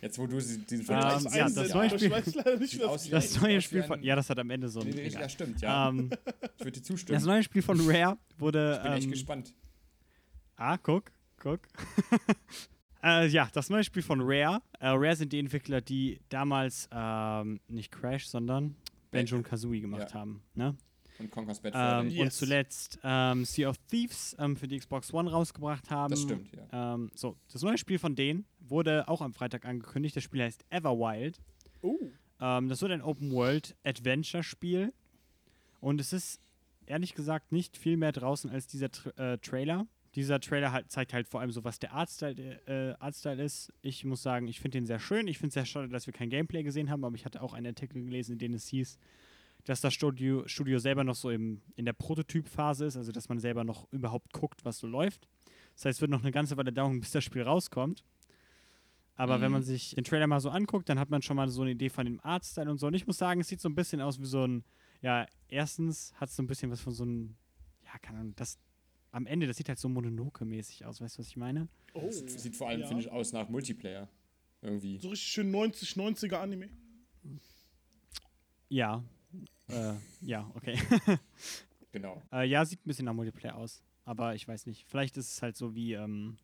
Jetzt, 0.00 0.18
wo 0.18 0.26
du 0.26 0.36
diesen 0.36 0.64
Ähm, 0.70 0.82
Vergleich 0.84 1.22
ja, 1.34 1.44
Einsetzt, 1.44 1.56
das 1.56 1.68
ja, 1.68 1.74
neue 1.76 1.88
Spiel- 1.90 2.02
Ich 2.06 2.10
weiß 2.12 2.34
leider 2.34 2.56
nicht, 2.58 2.70
Sieht 2.70 2.80
was 2.80 2.88
aus 2.88 3.06
wie- 3.06 3.10
Das 3.10 3.32
sieht 3.32 3.42
neue 3.42 3.60
Spiel 3.60 3.82
von. 3.82 4.02
Ja, 4.02 4.16
das 4.16 4.30
hat 4.30 4.38
am 4.38 4.50
Ende 4.50 4.68
so 4.68 4.80
ein. 4.80 4.88
Nee, 4.88 5.08
ja, 5.08 5.28
stimmt, 5.28 5.60
ja. 5.60 5.88
Ähm, 5.90 6.10
ich 6.58 6.64
würde 6.64 6.72
dir 6.78 6.82
zustimmen. 6.82 7.14
das 7.18 7.24
neue 7.26 7.42
Spiel 7.42 7.62
von 7.62 7.78
Rare 7.82 8.16
wurde. 8.38 8.76
ich 8.76 8.82
bin 8.82 8.92
echt 8.92 9.04
ähm, 9.04 9.10
gespannt. 9.10 9.54
Ah, 10.56 10.78
guck, 10.78 11.12
guck. 11.38 11.60
äh, 13.02 13.26
ja, 13.28 13.48
das 13.52 13.68
neue 13.70 13.84
Spiel 13.84 14.02
von 14.02 14.20
Rare. 14.22 14.62
Äh, 14.80 14.88
Rare 14.88 15.16
sind 15.16 15.32
die 15.32 15.38
Entwickler, 15.38 15.80
die 15.82 16.20
damals 16.30 16.88
ähm, 16.92 17.60
nicht 17.68 17.92
Crash, 17.92 18.26
sondern 18.28 18.76
Banjo 19.10 19.36
und 19.36 19.42
Kazooie 19.42 19.80
gemacht 19.80 20.10
Ja. 20.10 20.20
haben. 20.20 20.42
Ne? 20.54 20.74
Und 21.18 21.30
Conker's 21.30 21.60
Bad 21.60 21.72
Ähm, 21.74 21.80
Fur 21.80 22.02
Day. 22.02 22.16
Yes. 22.16 22.22
Und 22.22 22.32
zuletzt 22.32 22.98
ähm, 23.02 23.44
Sea 23.44 23.68
of 23.68 23.76
Thieves 23.90 24.36
ähm, 24.38 24.56
für 24.56 24.68
die 24.68 24.78
Xbox 24.78 25.12
One 25.12 25.30
rausgebracht 25.30 25.90
haben. 25.90 26.10
Das 26.10 26.22
stimmt, 26.22 26.50
ja. 26.54 26.94
Ähm, 26.94 27.10
so, 27.14 27.36
das 27.52 27.62
neue 27.62 27.78
Spiel 27.78 27.98
von 27.98 28.14
denen 28.14 28.44
wurde 28.60 29.08
auch 29.08 29.20
am 29.22 29.32
Freitag 29.32 29.64
angekündigt. 29.64 30.16
Das 30.16 30.24
Spiel 30.24 30.42
heißt 30.42 30.64
Everwild. 30.70 31.40
Oh. 31.82 31.98
Ähm, 32.40 32.68
das 32.68 32.82
wird 32.82 32.92
ein 32.92 33.02
Open-World-Adventure-Spiel. 33.02 34.92
Und 35.80 36.00
es 36.00 36.12
ist 36.12 36.40
ehrlich 36.86 37.14
gesagt 37.14 37.52
nicht 37.52 37.76
viel 37.76 37.96
mehr 37.96 38.12
draußen 38.12 38.50
als 38.50 38.66
dieser 38.66 38.90
Tra 38.90 39.10
äh, 39.10 39.38
Trailer. 39.38 39.86
Dieser 40.14 40.40
Trailer 40.40 40.72
halt, 40.72 40.90
zeigt 40.90 41.12
halt 41.12 41.28
vor 41.28 41.40
allem 41.40 41.50
so, 41.50 41.64
was 41.64 41.78
der 41.78 41.92
Artstyle, 41.92 42.60
äh, 42.66 42.94
Artstyle 43.02 43.42
ist. 43.42 43.72
Ich 43.82 44.04
muss 44.04 44.22
sagen, 44.22 44.48
ich 44.48 44.60
finde 44.60 44.78
den 44.78 44.86
sehr 44.86 44.98
schön. 44.98 45.28
Ich 45.28 45.38
finde 45.38 45.48
es 45.48 45.54
sehr 45.54 45.66
schade, 45.66 45.88
dass 45.88 46.06
wir 46.06 46.14
kein 46.14 46.30
Gameplay 46.30 46.62
gesehen 46.62 46.90
haben, 46.90 47.04
aber 47.04 47.14
ich 47.14 47.26
hatte 47.26 47.42
auch 47.42 47.52
einen 47.52 47.66
Artikel 47.66 48.02
gelesen, 48.02 48.32
in 48.32 48.38
dem 48.38 48.54
es 48.54 48.66
hieß, 48.68 48.98
dass 49.66 49.80
das 49.82 49.92
Studio, 49.92 50.46
Studio 50.48 50.78
selber 50.78 51.04
noch 51.04 51.14
so 51.14 51.28
im, 51.30 51.60
in 51.74 51.84
der 51.84 51.92
Prototypphase 51.92 52.86
ist, 52.86 52.96
also 52.96 53.12
dass 53.12 53.28
man 53.28 53.38
selber 53.38 53.62
noch 53.64 53.86
überhaupt 53.92 54.32
guckt, 54.32 54.64
was 54.64 54.78
so 54.78 54.86
läuft. 54.86 55.28
Das 55.74 55.84
heißt, 55.84 55.98
es 55.98 56.00
wird 56.00 56.10
noch 56.10 56.22
eine 56.22 56.32
ganze 56.32 56.56
Weile 56.56 56.72
dauern, 56.72 56.98
bis 57.00 57.10
das 57.12 57.22
Spiel 57.24 57.42
rauskommt. 57.42 58.02
Aber 59.14 59.40
wenn 59.40 59.48
Mhm. 59.48 59.52
man 59.54 59.62
sich 59.62 59.94
den 59.94 60.04
Trailer 60.04 60.26
mal 60.26 60.40
so 60.40 60.50
anguckt, 60.50 60.88
dann 60.88 60.98
hat 60.98 61.10
man 61.10 61.22
schon 61.22 61.36
mal 61.36 61.48
so 61.48 61.62
eine 61.62 61.72
Idee 61.72 61.88
von 61.88 62.04
dem 62.06 62.20
Artstyle 62.22 62.70
und 62.70 62.78
so. 62.78 62.86
Und 62.86 62.94
ich 62.94 63.06
muss 63.06 63.18
sagen, 63.18 63.40
es 63.40 63.48
sieht 63.48 63.60
so 63.60 63.68
ein 63.68 63.74
bisschen 63.74 64.00
aus 64.00 64.20
wie 64.20 64.26
so 64.26 64.44
ein, 64.46 64.64
ja, 65.02 65.26
erstens 65.48 66.12
hat 66.16 66.28
es 66.28 66.36
so 66.36 66.42
ein 66.42 66.46
bisschen 66.46 66.70
was 66.70 66.80
von 66.80 66.92
so 66.92 67.04
einem, 67.04 67.34
ja, 67.84 67.98
keine 67.98 68.18
Ahnung, 68.18 68.34
das 68.36 68.58
am 69.12 69.26
Ende, 69.26 69.46
das 69.46 69.56
sieht 69.56 69.68
halt 69.68 69.78
so 69.78 69.88
Mononoke-mäßig 69.88 70.84
aus, 70.84 71.00
weißt 71.00 71.16
du, 71.16 71.20
was 71.20 71.28
ich 71.28 71.36
meine? 71.36 71.68
oh. 71.94 72.02
Das 72.06 72.42
sieht 72.42 72.54
vor 72.56 72.68
allem, 72.68 72.82
Ja. 72.82 72.86
finde 72.88 73.02
ich, 73.02 73.10
aus 73.10 73.32
nach 73.32 73.48
Multiplayer. 73.48 74.08
Irgendwie. 74.60 74.98
So 74.98 75.08
richtig 75.08 75.28
schön 75.28 75.50
90, 75.50 75.96
90er 75.96 76.36
Anime. 76.36 76.68
Ja. 78.68 79.02
Äh, 79.68 79.94
ja, 80.22 80.50
okay. 80.54 80.78
Genau. 81.92 82.22
äh, 82.30 82.46
ja, 82.46 82.62
sieht 82.66 82.80
ein 82.80 82.88
bisschen 82.88 83.06
nach 83.06 83.14
Multiplayer 83.14 83.56
aus. 83.56 83.82
Aber 84.04 84.34
ich 84.34 84.46
weiß 84.46 84.66
nicht. 84.66 84.84
Vielleicht 84.86 85.16
ist 85.16 85.32
es 85.32 85.40
halt 85.40 85.56
so 85.56 85.74
wie 85.74 85.94
ähm, 85.94 86.36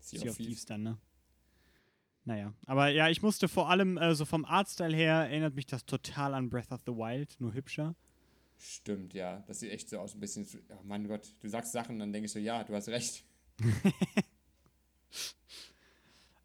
Sea, 0.00 0.20
Sea 0.20 0.30
of 0.30 0.36
Thieves 0.38 0.48
Thieves. 0.48 0.64
dann, 0.64 0.82
ne? 0.82 0.98
Naja. 2.24 2.54
Aber 2.64 2.88
ja, 2.88 3.10
ich 3.10 3.20
musste 3.20 3.46
vor 3.46 3.68
allem, 3.68 3.98
äh, 3.98 4.14
so 4.14 4.24
vom 4.24 4.46
Artstyle 4.46 4.96
her, 4.96 5.16
erinnert 5.16 5.54
mich 5.54 5.66
das 5.66 5.84
total 5.84 6.32
an 6.32 6.48
Breath 6.48 6.72
of 6.72 6.80
the 6.86 6.92
Wild, 6.92 7.36
nur 7.40 7.52
hübscher. 7.52 7.94
Stimmt, 8.56 9.12
ja. 9.12 9.44
Das 9.46 9.60
sieht 9.60 9.70
echt 9.70 9.90
so 9.90 9.98
aus, 9.98 10.14
ein 10.14 10.20
bisschen. 10.20 10.46
Oh 10.70 10.82
mein 10.84 11.06
Gott, 11.06 11.34
du 11.40 11.48
sagst 11.48 11.72
Sachen, 11.72 11.98
dann 11.98 12.12
denke 12.12 12.24
ich 12.26 12.32
so, 12.32 12.38
ja, 12.38 12.64
du 12.64 12.74
hast 12.74 12.88
recht. 12.88 13.24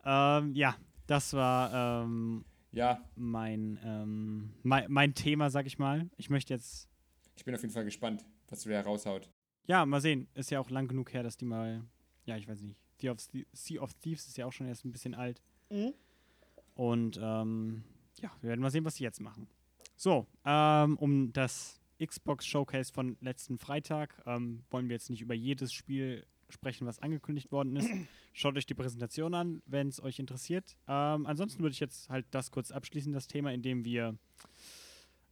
Ähm, 0.05 0.53
ja, 0.53 0.75
das 1.07 1.33
war 1.33 2.03
ähm, 2.03 2.45
Ja, 2.71 3.03
mein, 3.15 3.79
ähm, 3.83 4.53
mein, 4.63 4.85
mein 4.91 5.13
Thema, 5.15 5.49
sag 5.49 5.65
ich 5.65 5.79
mal. 5.79 6.09
Ich 6.17 6.29
möchte 6.29 6.53
jetzt, 6.53 6.87
ich 7.35 7.43
bin 7.43 7.55
auf 7.55 7.61
jeden 7.61 7.73
Fall 7.73 7.85
gespannt, 7.85 8.25
was 8.47 8.63
du 8.63 8.69
da 8.69 8.81
raushaut. 8.81 9.31
ja, 9.65 9.85
mal 9.85 10.01
sehen. 10.01 10.27
Ist 10.35 10.51
ja 10.51 10.59
auch 10.59 10.69
lang 10.69 10.87
genug 10.87 11.13
her, 11.13 11.23
dass 11.23 11.37
die 11.37 11.45
mal, 11.45 11.83
ja, 12.25 12.37
ich 12.37 12.47
weiß 12.47 12.61
nicht. 12.61 12.77
Sea 12.99 13.11
of, 13.11 13.19
sea 13.53 13.81
of 13.81 13.93
Thieves 13.95 14.27
ist 14.27 14.37
ja 14.37 14.45
auch 14.45 14.51
schon 14.51 14.67
erst 14.67 14.85
ein 14.85 14.91
bisschen 14.91 15.15
alt. 15.15 15.41
Mhm. 15.69 15.93
Und 16.75 17.19
ähm, 17.21 17.83
ja, 18.21 18.31
wir 18.41 18.49
werden 18.49 18.61
mal 18.61 18.69
sehen, 18.71 18.85
was 18.85 18.95
sie 18.95 19.03
jetzt 19.03 19.21
machen. 19.21 19.47
So, 19.95 20.27
ähm, 20.45 20.97
um 20.97 21.31
das 21.33 21.79
Xbox 22.03 22.45
Showcase 22.45 22.91
von 22.93 23.17
letzten 23.21 23.57
Freitag 23.57 24.21
ähm, 24.25 24.63
wollen 24.69 24.89
wir 24.89 24.95
jetzt 24.95 25.09
nicht 25.09 25.21
über 25.21 25.33
jedes 25.33 25.73
Spiel 25.73 26.25
sprechen, 26.51 26.87
was 26.87 26.99
angekündigt 26.99 27.51
worden 27.51 27.75
ist. 27.75 27.89
Schaut 28.33 28.57
euch 28.57 28.65
die 28.65 28.73
Präsentation 28.73 29.33
an, 29.33 29.61
wenn 29.65 29.87
es 29.89 30.01
euch 30.01 30.19
interessiert. 30.19 30.75
Ähm, 30.87 31.25
ansonsten 31.25 31.61
würde 31.61 31.73
ich 31.73 31.79
jetzt 31.79 32.09
halt 32.09 32.25
das 32.31 32.51
kurz 32.51 32.71
abschließen, 32.71 33.11
das 33.13 33.27
Thema, 33.27 33.51
indem 33.53 33.83
wir 33.85 34.15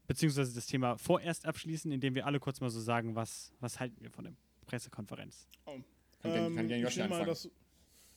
beziehungsweise 0.07 0.53
das 0.53 0.65
Thema 0.67 0.97
vorerst 0.97 1.45
abschließen, 1.45 1.91
indem 1.91 2.15
wir 2.15 2.25
alle 2.25 2.39
kurz 2.39 2.61
mal 2.61 2.69
so 2.69 2.79
sagen, 2.79 3.15
was, 3.15 3.51
was 3.59 3.79
halten 3.79 3.97
wir 4.01 4.09
von 4.09 4.25
der 4.25 4.33
Pressekonferenz. 4.65 5.47
Kann, 5.65 5.83
gern- 6.23 6.33
kann 6.33 6.57
Ähm, 6.59 6.67
gerne 6.67 6.87
ich 6.87 6.97
nehme 6.97 7.09
mal, 7.09 7.25
das- 7.25 7.49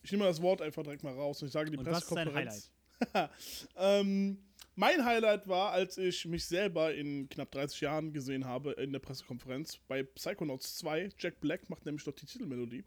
ich 0.03 0.11
nehme 0.13 0.25
mal 0.25 0.31
das 0.31 0.41
Wort 0.41 0.63
einfach 0.63 0.83
direkt 0.83 1.03
mal 1.03 1.13
raus 1.15 1.43
und 1.43 1.47
ich 1.49 1.53
sage 1.53 1.71
die 1.71 1.77
Und 1.77 1.87
was 1.87 2.05
ist 2.05 2.11
dein 2.15 2.29
Pressekonferenz. 2.29 2.71
ähm, 3.77 4.39
mein 4.81 5.05
Highlight 5.05 5.47
war, 5.47 5.73
als 5.73 5.99
ich 5.99 6.25
mich 6.25 6.47
selber 6.47 6.95
in 6.95 7.29
knapp 7.29 7.51
30 7.51 7.83
Jahren 7.83 8.13
gesehen 8.15 8.47
habe 8.47 8.73
in 8.73 8.93
der 8.93 8.99
Pressekonferenz 8.99 9.79
bei 9.87 10.03
Psychonauts 10.03 10.79
2. 10.79 11.11
Jack 11.19 11.39
Black 11.41 11.69
macht 11.69 11.85
nämlich 11.85 12.03
dort 12.03 12.21
die 12.23 12.25
Titelmelodie. 12.25 12.85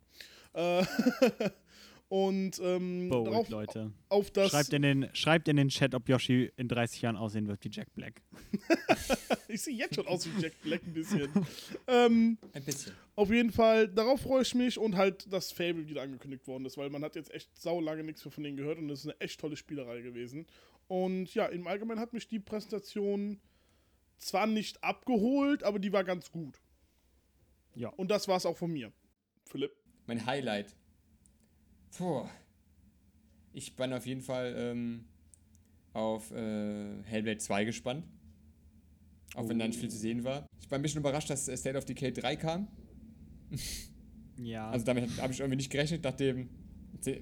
Äh, 0.54 0.84
und 2.10 2.60
ähm, 2.64 3.10
Bold, 3.10 3.28
darauf, 3.28 3.50
Leute. 3.50 3.92
auf 4.10 4.32
das. 4.32 4.50
Schreibt 4.50 4.74
in, 4.74 4.82
den, 4.82 5.10
schreibt 5.14 5.48
in 5.48 5.56
den 5.56 5.70
Chat, 5.70 5.94
ob 5.94 6.10
Yoshi 6.10 6.52
in 6.58 6.68
30 6.68 7.04
Jahren 7.04 7.16
aussehen 7.16 7.48
wird 7.48 7.64
wie 7.64 7.70
Jack 7.72 7.94
Black. 7.94 8.24
ich 9.48 9.62
sehe 9.62 9.76
jetzt 9.76 9.94
schon 9.94 10.08
aus 10.08 10.26
wie 10.26 10.42
Jack 10.42 10.60
Black 10.64 10.82
ein 10.88 10.94
bisschen. 10.94 11.30
ähm, 11.88 12.40
Ein 12.54 12.64
bisschen. 12.64 12.94
Auf 13.16 13.30
jeden 13.30 13.52
Fall, 13.52 13.88
darauf 13.88 14.22
freue 14.22 14.42
ich 14.42 14.56
mich 14.56 14.80
und 14.80 14.96
halt, 14.96 15.32
dass 15.32 15.52
Fable 15.52 15.88
wieder 15.88 16.02
angekündigt 16.02 16.48
worden 16.48 16.66
ist, 16.66 16.76
weil 16.78 16.90
man 16.90 17.04
hat 17.04 17.16
jetzt 17.16 17.32
echt 17.32 17.56
sau 17.56 17.80
lange 17.80 18.04
nichts 18.04 18.26
mehr 18.26 18.32
von 18.32 18.44
denen 18.44 18.58
gehört 18.58 18.80
und 18.80 18.90
es 18.90 19.02
ist 19.02 19.06
eine 19.06 19.22
echt 19.22 19.40
tolle 19.40 19.56
Spielerei 19.56 20.02
gewesen. 20.02 20.48
Und 20.94 21.34
ja, 21.34 21.48
im 21.48 21.66
Allgemeinen 21.66 22.00
hat 22.00 22.14
mich 22.14 22.28
die 22.28 22.38
Präsentation 22.38 23.40
zwar 24.20 24.46
nicht 24.46 24.84
abgeholt, 24.84 25.64
aber 25.64 25.80
die 25.80 25.92
war 25.92 26.04
ganz 26.04 26.30
gut. 26.30 26.62
Ja. 27.74 27.90
Und 27.90 28.12
das 28.12 28.28
war 28.28 28.38
es 28.38 28.46
auch 28.46 28.56
von 28.56 28.72
mir. 28.72 28.92
Philipp. 29.44 29.72
Mein 30.06 30.24
Highlight. 30.24 30.76
Puh. 31.98 32.28
Ich 33.54 33.76
bin 33.76 33.92
auf 33.92 34.06
jeden 34.06 34.22
Fall 34.22 34.54
ähm, 34.56 35.06
auf 35.94 36.30
äh, 36.30 37.02
Hellblade 37.06 37.40
2 37.40 37.66
gespannt. 37.66 38.06
Auch 39.34 39.50
wenn 39.50 39.58
da 39.58 39.66
nicht 39.66 39.80
viel 39.80 39.90
zu 39.90 39.98
sehen 39.98 40.24
war. 40.24 40.46
Ich 40.62 40.70
war 40.70 40.78
ein 40.78 40.84
bisschen 40.84 41.00
überrascht, 41.00 41.32
dass 41.32 41.48
äh, 41.48 41.58
State 41.58 41.76
of 41.76 41.86
Decay 41.86 42.14
3 42.14 42.36
kam. 42.36 42.68
Ja. 44.38 44.70
Also 44.70 44.86
damit 44.86 45.20
habe 45.20 45.34
ich 45.34 45.40
irgendwie 45.40 45.58
nicht 45.58 45.72
gerechnet, 45.72 46.04
nachdem, 46.04 46.50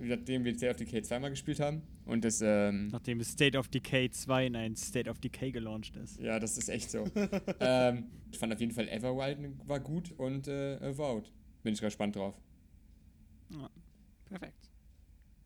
nachdem 0.02 0.44
wir 0.44 0.56
State 0.56 0.72
of 0.72 0.78
Decay 0.78 1.04
2 1.04 1.20
mal 1.20 1.30
gespielt 1.30 1.62
haben. 1.62 1.84
Und 2.06 2.26
das, 2.26 2.42
ähm, 2.42 2.88
nachdem 2.88 3.24
State 3.24 3.58
of 3.58 3.68
Decay 3.68 4.10
2 4.10 4.48
in 4.48 4.56
ein 4.56 4.76
State 4.76 5.10
of 5.10 5.20
Decay 5.20 5.52
gelauncht 5.52 5.96
ist. 5.96 6.20
ja, 6.20 6.40
das 6.40 6.58
ist 6.58 6.70
echt 6.70 6.92
so. 6.92 7.06
ähm, 7.60 8.06
ich 8.32 8.40
fand 8.40 8.54
auf 8.54 8.60
jeden 8.60 8.74
Fall 8.74 8.88
Everwild 8.90 9.38
war 9.68 9.80
gut 9.80 10.12
und 10.18 10.48
äh, 10.48 10.78
Avowed. 10.82 11.32
Bin 11.64 11.74
ich 11.74 11.82
gespannt 11.82 12.16
drauf. 12.16 12.36
Perfekt. 14.26 14.70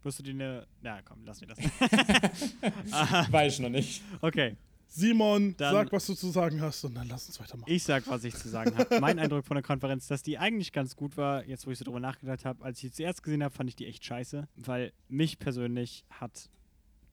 Wirst 0.04 0.20
du 0.20 0.24
dir 0.24 0.32
eine. 0.32 0.68
Na 0.82 1.02
komm, 1.02 1.26
lass 1.26 1.42
mir 1.42 1.48
das. 1.48 1.58
Weiß 3.32 3.54
ich 3.56 3.60
noch 3.60 3.70
nicht. 3.70 4.04
Okay, 4.22 4.56
Simon, 4.88 5.56
Dann- 5.58 5.74
sag, 5.74 5.92
was 5.92 6.06
du 6.08 6.14
zu 6.14 6.30
sagen 6.30 6.62
hast 6.62 6.84
und 6.86 6.96
dann 6.96 7.08
lass 7.08 7.28
uns 7.28 7.40
weitermachen. 7.40 7.72
ich 7.72 7.84
sag, 7.84 8.08
was 8.08 8.24
ich 8.24 8.36
zu 8.36 8.48
sagen 8.50 8.78
habe. 8.78 9.00
Mein 9.00 9.20
Eindruck 9.20 9.46
von 9.46 9.56
der 9.56 9.64
Konferenz, 9.64 10.08
dass 10.08 10.24
die 10.24 10.38
eigentlich 10.38 10.72
ganz 10.72 10.96
gut 10.96 11.18
war, 11.18 11.46
jetzt 11.46 11.68
wo 11.68 11.72
ich 11.72 11.78
so 11.78 11.86
drüber 11.86 12.00
nachgedacht 12.00 12.46
habe. 12.46 12.64
Als 12.64 12.78
ich 12.78 12.90
sie 12.90 12.92
zuerst 13.04 13.24
gesehen 13.24 13.44
habe, 13.44 13.54
fand 13.54 13.70
ich 13.70 13.76
die 13.76 13.88
echt 13.88 14.06
scheiße, 14.06 14.48
weil 14.56 14.94
mich 15.10 15.38
persönlich 15.40 16.06
hat 16.10 16.50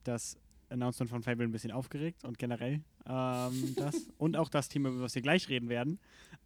das 0.04 0.36
Announcement 0.68 1.10
von 1.10 1.22
Fable 1.22 1.44
ein 1.44 1.52
bisschen 1.52 1.70
aufgeregt 1.72 2.24
und 2.24 2.38
generell 2.38 2.82
ähm, 3.06 3.74
das. 3.76 3.96
Und 4.18 4.36
auch 4.36 4.48
das 4.48 4.68
Thema, 4.68 4.88
über 4.90 5.02
das 5.02 5.14
wir 5.14 5.22
gleich 5.22 5.48
reden 5.48 5.68
werden. 5.68 5.98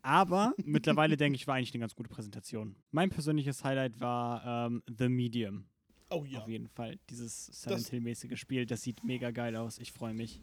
Aber 0.02 0.54
mittlerweile 0.64 1.16
denke 1.18 1.36
ich, 1.36 1.46
war 1.46 1.56
eigentlich 1.56 1.74
eine 1.74 1.80
ganz 1.80 1.94
gute 1.94 2.08
Präsentation. 2.08 2.76
Mein 2.92 3.10
persönliches 3.10 3.62
Highlight 3.62 4.00
war 4.00 4.66
ähm, 4.66 4.82
The 4.98 5.08
Medium. 5.08 5.66
Oh 6.08 6.24
ja. 6.24 6.38
Auf 6.40 6.48
jeden 6.48 6.68
Fall. 6.68 6.98
Dieses 7.10 7.46
Silent 7.46 7.86
Hill-mäßige 7.88 8.38
Spiel, 8.40 8.64
das 8.64 8.82
sieht 8.82 9.04
mega 9.04 9.30
geil 9.32 9.54
aus. 9.56 9.78
Ich 9.78 9.92
freue 9.92 10.14
mich. 10.14 10.40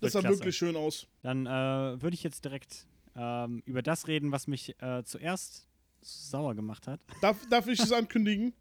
Das 0.00 0.12
sah 0.12 0.20
klasse. 0.20 0.38
wirklich 0.38 0.56
schön 0.56 0.76
aus. 0.76 1.06
Dann 1.22 1.46
äh, 1.46 1.50
würde 2.02 2.14
ich 2.14 2.22
jetzt 2.22 2.44
direkt 2.44 2.86
ähm, 3.16 3.62
über 3.66 3.82
das 3.82 4.08
reden, 4.08 4.32
was 4.32 4.46
mich 4.46 4.80
äh, 4.82 5.02
zuerst 5.04 5.68
sauer 6.00 6.54
gemacht 6.54 6.86
hat. 6.86 7.00
Darf, 7.20 7.46
darf 7.48 7.66
ich 7.66 7.80
es 7.80 7.92
ankündigen? 7.92 8.52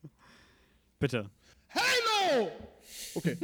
Bitte. 0.99 1.29
Halo! 1.69 2.51
Okay. 3.15 3.37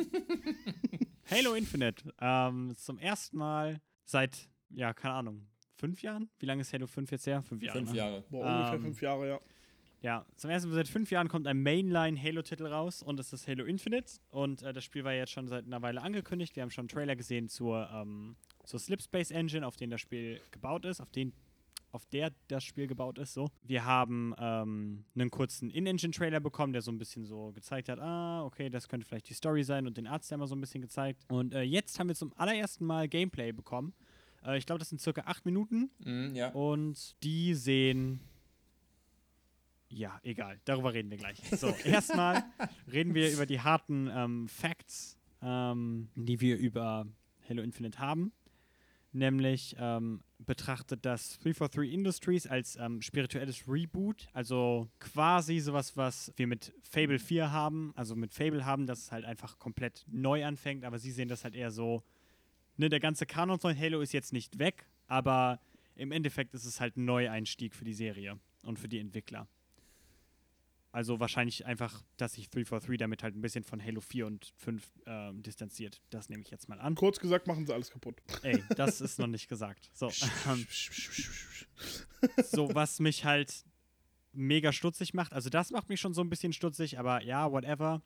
Halo 1.29 1.53
Infinite. 1.53 2.13
Ähm, 2.19 2.73
zum 2.77 2.97
ersten 2.97 3.37
Mal 3.37 3.81
seit, 4.05 4.49
ja, 4.69 4.93
keine 4.93 5.15
Ahnung, 5.15 5.47
fünf 5.75 6.01
Jahren? 6.01 6.29
Wie 6.39 6.45
lange 6.45 6.61
ist 6.61 6.73
Halo 6.73 6.87
5 6.87 7.11
jetzt 7.11 7.27
her? 7.27 7.43
Fünf 7.43 7.61
Jahre. 7.61 7.79
Fünf 7.79 7.91
ne? 7.91 7.97
Jahre. 7.97 8.23
Boah, 8.29 8.45
ungefähr 8.45 8.73
Ähm, 8.73 8.81
fünf 8.81 9.01
Jahre, 9.01 9.27
ja. 9.27 9.39
Ja, 10.01 10.25
zum 10.37 10.49
ersten 10.49 10.69
Mal 10.69 10.75
seit 10.75 10.87
fünf 10.87 11.11
Jahren 11.11 11.27
kommt 11.27 11.45
ein 11.45 11.61
Mainline-Halo-Titel 11.61 12.67
raus 12.67 13.03
und 13.03 13.17
das 13.17 13.33
ist 13.33 13.47
Halo 13.47 13.65
Infinite. 13.65 14.13
Und 14.29 14.63
äh, 14.63 14.71
das 14.71 14.83
Spiel 14.85 15.03
war 15.03 15.13
jetzt 15.13 15.31
schon 15.31 15.47
seit 15.47 15.65
einer 15.65 15.81
Weile 15.81 16.01
angekündigt. 16.01 16.55
Wir 16.55 16.63
haben 16.63 16.71
schon 16.71 16.83
einen 16.83 16.89
Trailer 16.89 17.15
gesehen 17.15 17.49
zur, 17.49 17.89
ähm, 17.93 18.37
zur 18.63 18.79
Slipspace 18.79 19.31
Engine, 19.31 19.67
auf 19.67 19.75
den 19.75 19.89
das 19.89 19.99
Spiel 19.99 20.39
gebaut 20.51 20.85
ist, 20.85 21.01
auf 21.01 21.11
den 21.11 21.33
auf 21.91 22.05
der 22.05 22.31
das 22.47 22.63
Spiel 22.63 22.87
gebaut 22.87 23.17
ist. 23.17 23.33
So. 23.33 23.49
Wir 23.63 23.83
haben 23.83 24.35
ähm, 24.37 25.05
einen 25.15 25.31
kurzen 25.31 25.71
In-Engine-Trailer 25.71 26.39
bekommen, 26.39 26.71
der 26.71 26.83
so 26.83 26.91
ein 26.91 26.99
bisschen 26.99 27.25
so 27.25 27.51
gezeigt 27.51 27.89
hat, 27.89 27.99
ah, 27.99 28.43
okay, 28.43 28.69
das 28.69 28.87
könnte 28.87 29.07
vielleicht 29.07 29.27
die 29.27 29.33
Story 29.33 29.63
sein 29.63 29.87
und 29.87 29.97
den 29.97 30.07
Arzt 30.07 30.31
mal 30.37 30.47
so 30.47 30.55
ein 30.55 30.61
bisschen 30.61 30.81
gezeigt. 30.81 31.25
Und 31.29 31.53
äh, 31.53 31.63
jetzt 31.63 31.99
haben 31.99 32.07
wir 32.07 32.15
zum 32.15 32.31
allerersten 32.37 32.85
Mal 32.85 33.07
Gameplay 33.07 33.51
bekommen. 33.51 33.93
Äh, 34.45 34.57
ich 34.57 34.65
glaube, 34.65 34.79
das 34.79 34.89
sind 34.89 35.01
circa 35.01 35.21
acht 35.21 35.45
Minuten. 35.45 35.89
Mhm, 36.05 36.35
ja. 36.35 36.49
Und 36.49 37.15
die 37.23 37.53
sehen. 37.55 38.19
Ja, 39.89 40.19
egal. 40.23 40.59
Darüber 40.65 40.93
reden 40.93 41.09
wir 41.09 41.17
gleich. 41.17 41.41
So, 41.51 41.69
erstmal 41.83 42.43
reden 42.91 43.13
wir 43.13 43.31
über 43.31 43.45
die 43.45 43.59
harten 43.59 44.09
ähm, 44.13 44.47
Facts, 44.47 45.17
ähm, 45.41 46.09
die 46.15 46.39
wir 46.41 46.57
über 46.57 47.07
Halo 47.49 47.63
Infinite 47.63 47.97
haben. 47.99 48.31
Nämlich 49.11 49.75
ähm, 49.79 50.21
betrachtet 50.37 51.03
das 51.03 51.39
343 51.39 51.91
Industries 51.91 52.45
als 52.45 52.75
ähm, 52.75 53.01
spirituelles 53.01 53.67
Reboot. 53.67 54.27
Also 54.33 54.87
quasi 54.99 55.59
sowas, 55.59 55.97
was 55.97 56.31
wir 56.35 56.45
mit 56.45 56.71
Fable 56.83 57.17
4 57.17 57.51
haben. 57.51 57.91
Also 57.95 58.15
mit 58.15 58.31
Fable 58.31 58.65
haben, 58.65 58.85
dass 58.85 58.99
es 58.99 59.11
halt 59.11 59.25
einfach 59.25 59.57
komplett 59.57 60.05
neu 60.07 60.45
anfängt. 60.45 60.85
Aber 60.85 60.99
sie 60.99 61.11
sehen 61.11 61.27
das 61.27 61.43
halt 61.43 61.55
eher 61.55 61.71
so. 61.71 62.03
Ne, 62.77 62.87
der 62.89 62.99
ganze 62.99 63.25
Kanon 63.25 63.59
von 63.59 63.77
Halo 63.77 63.99
ist 63.99 64.13
jetzt 64.13 64.31
nicht 64.31 64.59
weg, 64.59 64.85
aber 65.07 65.59
im 65.95 66.13
Endeffekt 66.13 66.53
ist 66.53 66.63
es 66.63 66.79
halt 66.79 66.95
ein 66.95 67.03
Neueinstieg 67.03 67.75
für 67.75 67.83
die 67.83 67.93
Serie 67.93 68.39
und 68.63 68.79
für 68.79 68.87
die 68.87 68.99
Entwickler. 68.99 69.47
Also 70.91 71.19
wahrscheinlich 71.19 71.65
einfach, 71.67 72.03
dass 72.17 72.33
sich 72.33 72.49
343 72.49 72.97
damit 72.97 73.21
halt 73.21 73.35
ein 73.35 73.41
bisschen 73.41 73.63
von 73.63 73.83
Halo 73.83 74.01
4 74.01 74.25
und 74.25 74.51
5 74.57 74.83
ähm, 75.05 75.43
distanziert. 75.43 76.01
Das 76.09 76.29
nehme 76.29 76.41
ich 76.41 76.49
jetzt 76.49 76.67
mal 76.67 76.79
an. 76.79 76.95
Kurz 76.95 77.19
gesagt, 77.19 77.45
machen 77.45 77.67
sie 77.67 77.73
alles 77.73 77.91
kaputt. 77.91 78.21
Ey, 78.41 78.63
das 78.75 78.99
ist 78.99 79.19
noch 79.19 79.27
nicht 79.27 79.47
gesagt. 79.47 79.91
So, 79.93 80.11
ähm, 80.47 80.65
so 82.43 82.73
was 82.73 82.99
mich 82.99 83.23
halt 83.23 83.65
mega 84.33 84.73
stutzig 84.73 85.13
macht. 85.13 85.33
Also 85.33 85.49
das 85.49 85.69
macht 85.69 85.89
mich 85.89 85.99
schon 85.99 86.13
so 86.13 86.21
ein 86.21 86.29
bisschen 86.29 86.53
stutzig, 86.53 86.97
aber 86.97 87.23
ja, 87.23 87.51
whatever. 87.51 88.01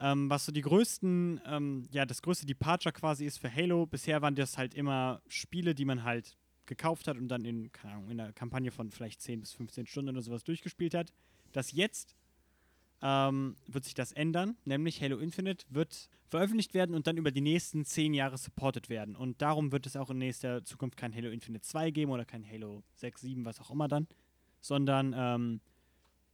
Ähm, 0.00 0.28
was 0.28 0.44
so 0.44 0.52
die 0.52 0.62
größten, 0.62 1.40
ähm, 1.46 1.88
ja, 1.90 2.04
das 2.04 2.22
größte 2.22 2.44
Departure 2.44 2.92
quasi 2.92 3.24
ist 3.24 3.38
für 3.38 3.54
Halo. 3.54 3.86
Bisher 3.86 4.20
waren 4.20 4.34
das 4.34 4.58
halt 4.58 4.74
immer 4.74 5.22
Spiele, 5.28 5.74
die 5.74 5.84
man 5.84 6.02
halt 6.02 6.36
gekauft 6.66 7.06
hat 7.06 7.16
und 7.16 7.28
dann 7.28 7.44
in, 7.44 7.70
keine 7.72 7.94
Ahnung, 7.94 8.10
in 8.10 8.20
einer 8.20 8.32
Kampagne 8.32 8.72
von 8.72 8.90
vielleicht 8.90 9.22
10 9.22 9.40
bis 9.40 9.52
15 9.52 9.86
Stunden 9.86 10.10
oder 10.10 10.22
sowas 10.22 10.44
durchgespielt 10.44 10.94
hat. 10.94 11.12
Das 11.56 11.72
jetzt 11.72 12.14
ähm, 13.00 13.56
wird 13.66 13.84
sich 13.84 13.94
das 13.94 14.12
ändern, 14.12 14.58
nämlich 14.66 15.00
Halo 15.00 15.16
Infinite 15.16 15.64
wird 15.70 16.10
veröffentlicht 16.28 16.74
werden 16.74 16.94
und 16.94 17.06
dann 17.06 17.16
über 17.16 17.30
die 17.30 17.40
nächsten 17.40 17.86
10 17.86 18.12
Jahre 18.12 18.36
supported 18.36 18.90
werden. 18.90 19.16
Und 19.16 19.40
darum 19.40 19.72
wird 19.72 19.86
es 19.86 19.96
auch 19.96 20.10
in 20.10 20.18
nächster 20.18 20.66
Zukunft 20.66 20.98
kein 20.98 21.14
Halo 21.14 21.30
Infinite 21.30 21.64
2 21.64 21.92
geben 21.92 22.10
oder 22.12 22.26
kein 22.26 22.46
Halo 22.46 22.82
6, 22.96 23.22
7, 23.22 23.44
was 23.46 23.58
auch 23.58 23.70
immer 23.70 23.88
dann, 23.88 24.06
sondern 24.60 25.14
ähm, 25.16 25.60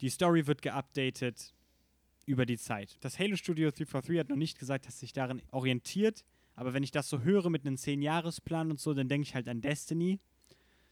die 0.00 0.10
Story 0.10 0.48
wird 0.48 0.60
geupdatet 0.60 1.54
über 2.26 2.44
die 2.44 2.58
Zeit. 2.58 2.96
Das 3.00 3.20
Halo 3.20 3.36
Studio 3.36 3.70
343 3.70 4.18
hat 4.18 4.28
noch 4.28 4.34
nicht 4.34 4.58
gesagt, 4.58 4.88
dass 4.88 4.98
sich 4.98 5.12
darin 5.12 5.40
orientiert, 5.52 6.24
aber 6.56 6.74
wenn 6.74 6.82
ich 6.82 6.90
das 6.90 7.08
so 7.08 7.20
höre 7.20 7.48
mit 7.48 7.64
einem 7.64 7.76
10-Jahres-Plan 7.76 8.72
und 8.72 8.80
so, 8.80 8.92
dann 8.92 9.06
denke 9.06 9.28
ich 9.28 9.36
halt 9.36 9.46
an 9.46 9.60
Destiny, 9.60 10.18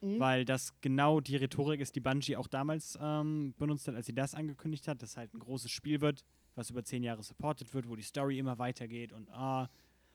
Mhm. 0.02 0.19
weil 0.19 0.45
das 0.45 0.73
genau 0.80 1.21
die 1.21 1.37
Rhetorik 1.37 1.80
ist, 1.80 1.95
die 1.95 2.00
Bungie 2.00 2.37
auch 2.37 2.47
damals 2.47 2.99
ähm, 3.00 3.54
benutzt 3.59 3.87
hat, 3.87 3.95
als 3.95 4.07
sie 4.07 4.14
das 4.14 4.35
angekündigt 4.35 4.88
hat, 4.88 5.02
dass 5.02 5.16
halt 5.16 5.35
ein 5.35 5.38
großes 5.38 5.71
Spiel 5.71 6.00
wird, 6.00 6.25
was 6.54 6.71
über 6.71 6.83
10 6.83 7.02
Jahre 7.02 7.23
supported 7.23 7.73
wird, 7.75 7.88
wo 7.88 7.97
die 7.97 8.02
Story 8.02 8.38
immer 8.38 8.59
weitergeht 8.59 9.12
und 9.12 9.30
ah, 9.30 9.69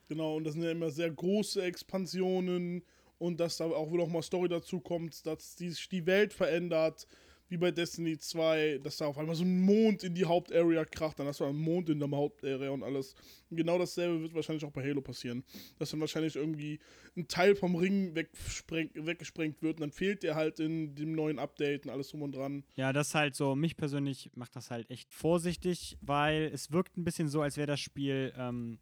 Genau, 0.08 0.36
und 0.36 0.44
das 0.44 0.54
sind 0.54 0.62
ja 0.62 0.70
immer 0.70 0.90
sehr 0.90 1.10
große 1.10 1.62
Expansionen 1.62 2.82
und 3.18 3.40
dass 3.40 3.56
da 3.56 3.64
auch 3.64 3.90
noch 3.90 4.08
mal 4.08 4.22
Story 4.22 4.48
dazu 4.48 4.80
kommt, 4.80 5.26
dass 5.26 5.56
die, 5.56 5.70
sich 5.70 5.88
die 5.88 6.06
Welt 6.06 6.32
verändert. 6.32 7.06
Wie 7.48 7.56
bei 7.56 7.70
Destiny 7.70 8.18
2, 8.18 8.80
dass 8.82 8.96
da 8.96 9.06
auf 9.06 9.18
einmal 9.18 9.36
so 9.36 9.44
ein 9.44 9.60
Mond 9.60 10.02
in 10.02 10.14
die 10.14 10.24
Hauptarea 10.24 10.84
kracht, 10.84 11.18
dann 11.18 11.26
hast 11.26 11.40
du 11.40 11.44
einen 11.44 11.58
Mond 11.58 11.88
in 11.88 12.00
der 12.00 12.10
Hauptarea 12.10 12.70
und 12.70 12.82
alles. 12.82 13.14
Und 13.50 13.56
genau 13.56 13.78
dasselbe 13.78 14.22
wird 14.22 14.34
wahrscheinlich 14.34 14.64
auch 14.64 14.72
bei 14.72 14.82
Halo 14.82 15.00
passieren. 15.00 15.44
Dass 15.78 15.90
dann 15.90 16.00
wahrscheinlich 16.00 16.36
irgendwie 16.36 16.80
ein 17.16 17.28
Teil 17.28 17.54
vom 17.54 17.76
Ring 17.76 18.14
weggesprengt 18.14 19.62
wird 19.62 19.76
und 19.76 19.80
dann 19.80 19.92
fehlt 19.92 20.22
der 20.22 20.34
halt 20.34 20.58
in 20.58 20.94
dem 20.94 21.12
neuen 21.12 21.38
Update 21.38 21.86
und 21.86 21.92
alles 21.92 22.08
drum 22.08 22.22
und 22.22 22.34
dran. 22.34 22.64
Ja, 22.74 22.92
das 22.92 23.14
halt 23.14 23.34
so, 23.36 23.54
mich 23.54 23.76
persönlich 23.76 24.30
macht 24.34 24.56
das 24.56 24.70
halt 24.70 24.90
echt 24.90 25.12
vorsichtig, 25.14 25.96
weil 26.00 26.50
es 26.52 26.72
wirkt 26.72 26.96
ein 26.96 27.04
bisschen 27.04 27.28
so, 27.28 27.42
als 27.42 27.56
wäre 27.56 27.68
das 27.68 27.80
Spiel 27.80 28.32
ähm, 28.36 28.78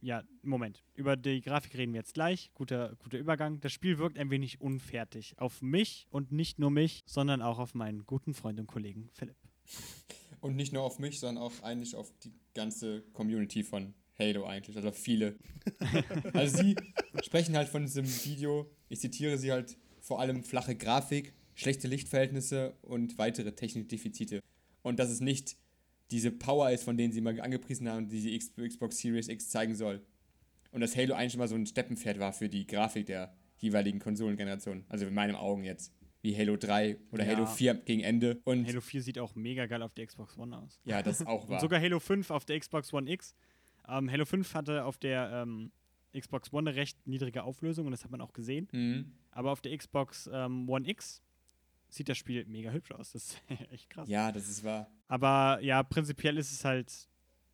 ja, 0.00 0.22
Moment. 0.42 0.82
Über 0.94 1.16
die 1.16 1.40
Grafik 1.40 1.76
reden 1.76 1.92
wir 1.92 2.00
jetzt 2.00 2.14
gleich. 2.14 2.50
Guter, 2.54 2.96
guter 2.98 3.18
Übergang. 3.18 3.60
Das 3.60 3.72
Spiel 3.72 3.98
wirkt 3.98 4.18
ein 4.18 4.30
wenig 4.30 4.60
unfertig. 4.60 5.34
Auf 5.38 5.62
mich 5.62 6.06
und 6.10 6.32
nicht 6.32 6.58
nur 6.58 6.70
mich, 6.70 7.02
sondern 7.06 7.42
auch 7.42 7.58
auf 7.58 7.74
meinen 7.74 8.06
guten 8.06 8.34
Freund 8.34 8.58
und 8.60 8.66
Kollegen 8.66 9.10
Philipp. 9.12 9.36
Und 10.40 10.56
nicht 10.56 10.72
nur 10.72 10.82
auf 10.82 10.98
mich, 10.98 11.18
sondern 11.18 11.42
auch 11.42 11.62
eigentlich 11.62 11.94
auf 11.94 12.12
die 12.20 12.32
ganze 12.54 13.02
Community 13.12 13.62
von 13.62 13.94
Halo 14.18 14.46
eigentlich. 14.46 14.76
Also 14.76 14.92
viele. 14.92 15.36
also 16.32 16.58
sie 16.58 16.76
sprechen 17.24 17.56
halt 17.56 17.68
von 17.68 17.82
diesem 17.84 18.06
Video, 18.24 18.70
ich 18.88 19.00
zitiere 19.00 19.38
sie 19.38 19.52
halt 19.52 19.76
vor 20.00 20.20
allem 20.20 20.42
flache 20.42 20.74
Grafik, 20.76 21.34
schlechte 21.54 21.88
Lichtverhältnisse 21.88 22.76
und 22.82 23.18
weitere 23.18 23.52
Technikdefizite. 23.52 24.40
Und 24.82 24.98
das 24.98 25.10
ist 25.10 25.20
nicht 25.20 25.56
diese 26.10 26.30
Power 26.30 26.70
ist, 26.70 26.84
von 26.84 26.96
denen 26.96 27.12
sie 27.12 27.20
mal 27.20 27.38
angepriesen 27.40 27.88
haben, 27.88 28.08
die 28.08 28.20
die 28.20 28.38
Xbox 28.38 28.98
Series 28.98 29.28
X 29.28 29.50
zeigen 29.50 29.74
soll. 29.74 30.02
Und 30.70 30.80
dass 30.80 30.96
Halo 30.96 31.14
eigentlich 31.14 31.36
mal 31.36 31.48
so 31.48 31.54
ein 31.54 31.66
Steppenpferd 31.66 32.18
war 32.18 32.32
für 32.32 32.48
die 32.48 32.66
Grafik 32.66 33.06
der 33.06 33.34
jeweiligen 33.58 33.98
Konsolengeneration. 33.98 34.84
Also 34.88 35.06
in 35.06 35.14
meinen 35.14 35.34
Augen 35.34 35.64
jetzt. 35.64 35.92
Wie 36.20 36.36
Halo 36.36 36.56
3 36.56 36.98
oder 37.12 37.24
ja. 37.24 37.36
Halo 37.36 37.46
4 37.46 37.74
gegen 37.74 38.02
Ende. 38.02 38.40
Und 38.44 38.66
Halo 38.66 38.80
4 38.80 39.02
sieht 39.02 39.18
auch 39.20 39.36
mega 39.36 39.66
geil 39.66 39.82
auf 39.82 39.94
der 39.94 40.04
Xbox 40.06 40.36
One 40.36 40.58
aus. 40.58 40.80
Ja, 40.84 41.00
das 41.00 41.24
auch 41.24 41.48
war. 41.48 41.60
Sogar 41.60 41.80
Halo 41.80 42.00
5 42.00 42.30
auf 42.30 42.44
der 42.44 42.58
Xbox 42.58 42.92
One 42.92 43.08
X. 43.08 43.34
Ähm, 43.88 44.10
Halo 44.10 44.24
5 44.24 44.52
hatte 44.54 44.84
auf 44.84 44.98
der 44.98 45.30
ähm, 45.46 45.70
Xbox 46.18 46.52
One 46.52 46.70
eine 46.70 46.78
recht 46.78 47.06
niedrige 47.06 47.44
Auflösung 47.44 47.86
und 47.86 47.92
das 47.92 48.02
hat 48.02 48.10
man 48.10 48.20
auch 48.20 48.32
gesehen. 48.32 48.68
Mhm. 48.72 49.12
Aber 49.30 49.52
auf 49.52 49.60
der 49.60 49.76
Xbox 49.76 50.28
ähm, 50.32 50.68
One 50.68 50.88
X 50.88 51.22
sieht 51.88 52.08
das 52.08 52.18
Spiel 52.18 52.44
mega 52.46 52.70
hübsch 52.70 52.92
aus. 52.92 53.12
Das 53.12 53.24
ist 53.24 53.42
echt 53.72 53.90
krass. 53.90 54.08
Ja, 54.08 54.32
das 54.32 54.48
ist 54.48 54.64
wahr. 54.64 54.90
Aber 55.08 55.60
ja, 55.62 55.82
prinzipiell 55.82 56.36
ist 56.36 56.52
es 56.52 56.64
halt 56.64 57.08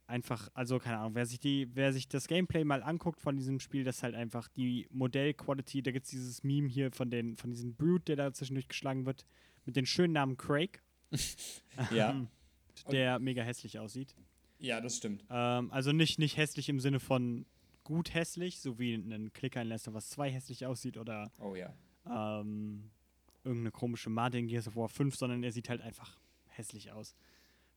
einfach, 0.07 0.51
also 0.55 0.79
keine 0.79 0.99
Ahnung, 0.99 1.15
wer 1.15 1.27
sich 1.27 1.41
die, 1.41 1.69
wer 1.75 1.93
sich 1.93 2.09
das 2.09 2.29
Gameplay 2.29 2.65
mal 2.65 2.83
anguckt 2.83 3.21
von 3.21 3.37
diesem 3.37 3.61
Spiel, 3.61 3.85
das 3.85 3.97
ist 3.97 4.03
halt 4.03 4.15
einfach 4.15 4.49
die 4.49 4.87
Modell-Quality, 4.91 5.83
da 5.83 5.93
gibt 5.93 6.05
es 6.05 6.11
dieses 6.11 6.43
Meme 6.43 6.69
hier 6.69 6.93
von 6.93 7.11
den, 7.11 7.37
von 7.37 7.51
diesem 7.51 7.75
Brute, 7.75 8.05
der 8.05 8.17
da 8.17 8.33
zwischendurch 8.33 8.69
geschlagen 8.69 9.07
wird, 9.07 9.25
mit 9.65 9.77
dem 9.77 9.87
schönen 9.87 10.13
Namen 10.13 10.37
Craig. 10.37 10.83
ja. 11.91 12.15
der 12.91 13.19
mega 13.19 13.43
hässlich 13.43 13.79
aussieht. 13.79 14.15
Ja, 14.59 14.81
das 14.81 14.97
stimmt. 14.97 15.25
Ähm, 15.31 15.71
also 15.73 15.93
nicht, 15.93 16.19
nicht 16.19 16.37
hässlich 16.37 16.69
im 16.69 16.81
Sinne 16.81 17.01
von 17.01 17.47
gut 17.85 18.15
hässlich, 18.15 18.61
so 18.61 18.79
wie 18.79 18.95
ein 18.95 19.33
Clicker 19.33 19.63
in 19.63 19.73
of 19.73 19.95
Us 19.95 20.11
2 20.11 20.31
hässlich 20.31 20.67
aussieht 20.67 20.97
oder 20.97 21.31
oh, 21.39 21.55
ja. 21.55 21.73
ähm, 22.11 22.91
irgendeine 23.45 23.71
komische 23.71 24.11
Martin 24.11 24.47
Gears 24.47 24.69
of 24.69 24.77
War 24.77 24.89
5, 24.89 25.15
sondern 25.17 25.43
er 25.43 25.53
sieht 25.53 25.69
halt 25.69 25.81
einfach 25.81 26.19
hässlich 26.49 26.93
aus. 26.93 27.15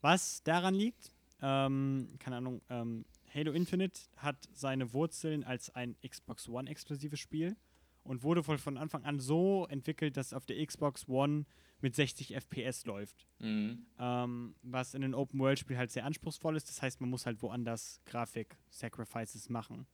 Was 0.01 0.43
daran 0.43 0.73
liegt, 0.73 1.11
ähm, 1.41 2.09
keine 2.19 2.37
Ahnung, 2.37 2.61
ähm, 2.69 3.05
Halo 3.33 3.51
Infinite 3.51 3.99
hat 4.17 4.47
seine 4.53 4.93
Wurzeln 4.93 5.43
als 5.43 5.69
ein 5.75 5.95
Xbox 6.07 6.47
One-exklusives 6.47 7.19
Spiel 7.19 7.55
und 8.03 8.23
wurde 8.23 8.47
wohl 8.47 8.57
von 8.57 8.77
Anfang 8.77 9.03
an 9.03 9.19
so 9.19 9.67
entwickelt, 9.69 10.17
dass 10.17 10.33
auf 10.33 10.45
der 10.45 10.65
Xbox 10.65 11.07
One 11.07 11.45
mit 11.81 11.95
60 11.95 12.33
FPS 12.33 12.85
läuft. 12.85 13.27
Mhm. 13.39 13.85
Ähm, 13.99 14.55
was 14.63 14.93
in 14.93 15.03
einem 15.03 15.13
Open-World-Spiel 15.13 15.77
halt 15.77 15.91
sehr 15.91 16.05
anspruchsvoll 16.05 16.55
ist. 16.55 16.69
Das 16.69 16.81
heißt, 16.81 17.01
man 17.01 17.09
muss 17.09 17.25
halt 17.25 17.41
woanders 17.41 18.01
Grafik-Sacrifices 18.05 19.49
machen. 19.49 19.85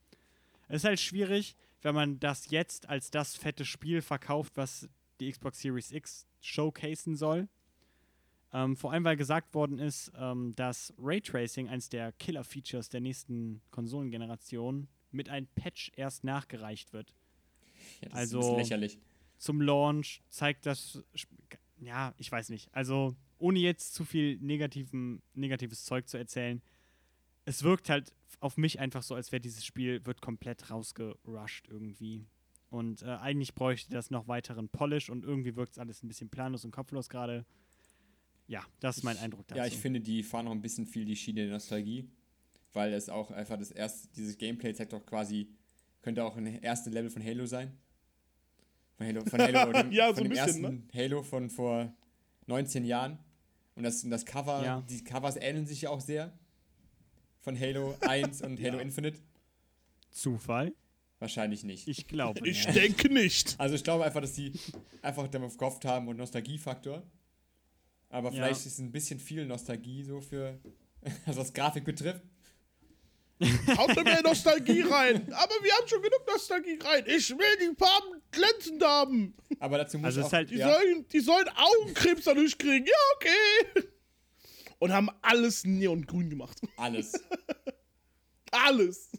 Es 0.68 0.78
ist 0.78 0.86
halt 0.86 1.00
schwierig, 1.00 1.58
wenn 1.82 1.96
man 1.96 2.20
das 2.20 2.50
jetzt 2.50 2.88
als 2.88 3.12
das 3.12 3.36
fette 3.36 3.66
Spiel 3.66 4.02
verkauft, 4.02 4.54
was 4.56 4.88
die 5.24 5.32
Xbox 5.32 5.60
Series 5.60 5.92
X 5.92 6.28
showcasen 6.42 7.16
soll. 7.16 7.48
Ähm, 8.52 8.76
vor 8.76 8.92
allem, 8.92 9.04
weil 9.04 9.18
gesagt 9.18 9.54
worden 9.56 9.80
ist, 9.80 10.12
ähm, 10.16 10.54
dass 10.56 10.94
Raytracing 11.00 11.70
eines 11.70 11.90
der 11.90 12.12
Killer-Features 12.14 12.90
der 12.90 13.02
nächsten 13.02 13.62
Konsolengeneration 13.72 14.88
mit 15.12 15.30
einem 15.30 15.48
Patch 15.56 15.92
erst 15.96 16.24
nachgereicht 16.24 16.94
wird. 16.94 17.14
Ja, 18.02 18.10
das 18.10 18.14
also 18.14 18.40
ist 18.52 18.58
lächerlich. 18.58 19.00
Zum 19.38 19.60
Launch 19.60 20.22
zeigt 20.30 20.66
das, 20.66 21.04
ja, 21.80 22.14
ich 22.18 22.32
weiß 22.32 22.50
nicht. 22.50 22.70
Also 22.74 23.16
ohne 23.40 23.60
jetzt 23.60 23.94
zu 23.94 24.06
viel 24.06 24.38
negativen, 24.38 25.22
negatives 25.34 25.84
Zeug 25.84 26.08
zu 26.08 26.18
erzählen, 26.18 26.62
es 27.46 27.64
wirkt 27.64 27.90
halt 27.90 28.14
auf 28.40 28.58
mich 28.58 28.80
einfach 28.80 29.04
so, 29.04 29.16
als 29.16 29.32
wäre 29.32 29.42
dieses 29.42 29.66
Spiel 29.66 30.06
wird 30.06 30.22
komplett 30.22 30.70
rausgerusht 30.70 31.68
irgendwie. 31.70 32.26
Und 32.74 33.04
äh, 33.04 33.06
eigentlich 33.06 33.54
bräuchte 33.54 33.92
das 33.92 34.10
noch 34.10 34.28
weiteren 34.28 34.68
Polish 34.68 35.12
und 35.12 35.24
irgendwie 35.24 35.56
wirkt 35.56 35.74
es 35.74 35.78
alles 35.78 36.02
ein 36.02 36.08
bisschen 36.08 36.30
planlos 36.30 36.66
und 36.66 36.72
kopflos 36.72 37.08
gerade. 37.08 37.46
Ja, 38.48 38.66
das 38.80 38.98
ist 38.98 39.04
mein 39.04 39.16
Eindruck 39.18 39.48
dazu. 39.48 39.60
Ja, 39.60 39.68
ich 39.68 39.78
finde, 39.78 40.02
die 40.02 40.24
fahren 40.24 40.46
noch 40.46 40.52
ein 40.52 40.62
bisschen 40.62 40.88
viel 40.88 41.06
die 41.06 41.16
Schiene 41.16 41.44
der 41.44 41.52
Nostalgie, 41.52 42.10
weil 42.74 42.92
es 42.94 43.10
auch 43.10 43.30
einfach 43.30 43.60
das 43.60 43.70
erste, 43.70 44.08
dieses 44.16 44.40
Gameplay 44.40 44.74
zeigt 44.74 44.92
doch 44.92 45.06
quasi, 45.06 45.50
könnte 46.02 46.26
auch 46.26 46.36
ein 46.36 46.48
erstes 46.48 46.92
Level 46.92 47.12
von 47.12 47.24
Halo 47.24 47.46
sein. 47.46 47.78
Von 48.98 49.06
Halo, 49.06 49.24
von 49.24 49.40
Halo, 49.40 49.72
dem, 49.84 49.92
ja, 49.92 50.08
von 50.08 50.16
so 50.16 50.22
dem 50.24 50.30
bisschen, 50.30 50.48
ersten 50.48 50.62
ne? 50.62 50.84
Halo 50.96 51.22
von 51.22 51.52
vor 51.52 51.94
19 52.48 52.86
Jahren. 52.86 53.20
Und 53.76 53.84
das, 53.84 54.02
das 54.02 54.26
Cover, 54.26 54.66
ja. 54.66 54.82
die 54.90 55.04
Covers 55.04 55.36
ähneln 55.36 55.68
sich 55.68 55.84
ja 55.84 55.92
auch 55.92 56.02
sehr. 56.02 56.34
Von 57.42 57.60
Halo 57.60 57.96
1 58.02 58.42
und 58.42 58.60
Halo 58.64 58.78
Ja. 58.78 58.82
Infinite. 58.82 59.20
Zufall? 60.10 60.74
Wahrscheinlich 61.24 61.64
nicht. 61.64 61.88
Ich 61.88 62.06
glaube 62.08 62.46
Ich 62.46 62.68
nicht. 62.68 62.76
denke 62.78 63.08
nicht. 63.08 63.56
Also 63.58 63.76
ich 63.76 63.84
glaube 63.86 64.04
einfach, 64.04 64.20
dass 64.20 64.34
die 64.34 64.52
einfach 65.02 65.26
darauf 65.30 65.56
gehofft 65.58 65.86
haben 65.86 66.10
und 66.10 66.18
Nostalgiefaktor. 66.18 67.02
Aber 68.10 68.28
Ja. 68.30 68.36
vielleicht 68.36 68.66
ist 68.66 68.78
ein 68.80 68.92
bisschen 68.92 69.22
viel 69.22 69.46
Nostalgie 69.46 70.04
so 70.04 70.20
für, 70.20 70.60
also 71.26 71.40
was 71.40 71.54
Grafik 71.54 71.86
betrifft. 71.86 72.22
Haut 73.78 74.04
mehr 74.04 74.22
Nostalgie 74.22 74.82
rein. 74.82 75.32
Aber 75.32 75.54
wir 75.62 75.72
haben 75.74 75.88
schon 75.88 76.02
genug 76.02 76.26
Nostalgie 76.28 76.78
rein. 76.84 77.06
Ich 77.08 77.30
will 77.30 77.58
die 77.62 77.74
Farben 77.78 78.22
glänzend 78.32 78.84
haben. 78.84 79.34
Aber 79.60 79.78
dazu 79.78 79.98
muss 79.98 80.08
Also 80.08 80.20
ich 80.20 80.24
auch, 80.26 80.28
ist 80.28 80.34
halt- 80.34 80.50
Die, 80.52 80.56
ja, 80.58 80.74
sollen, 80.74 81.08
die 81.08 81.20
sollen 81.22 81.48
Augenkrebs 81.56 82.26
dadurch 82.26 82.58
kriegen. 82.58 82.86
Ja, 82.86 82.94
okay. 83.16 83.88
Und 84.80 84.92
haben 84.92 85.10
alles 85.22 85.64
neongrün 85.64 86.30
gemacht. 86.30 86.60
alles. 86.76 87.14
Alles. 88.52 89.10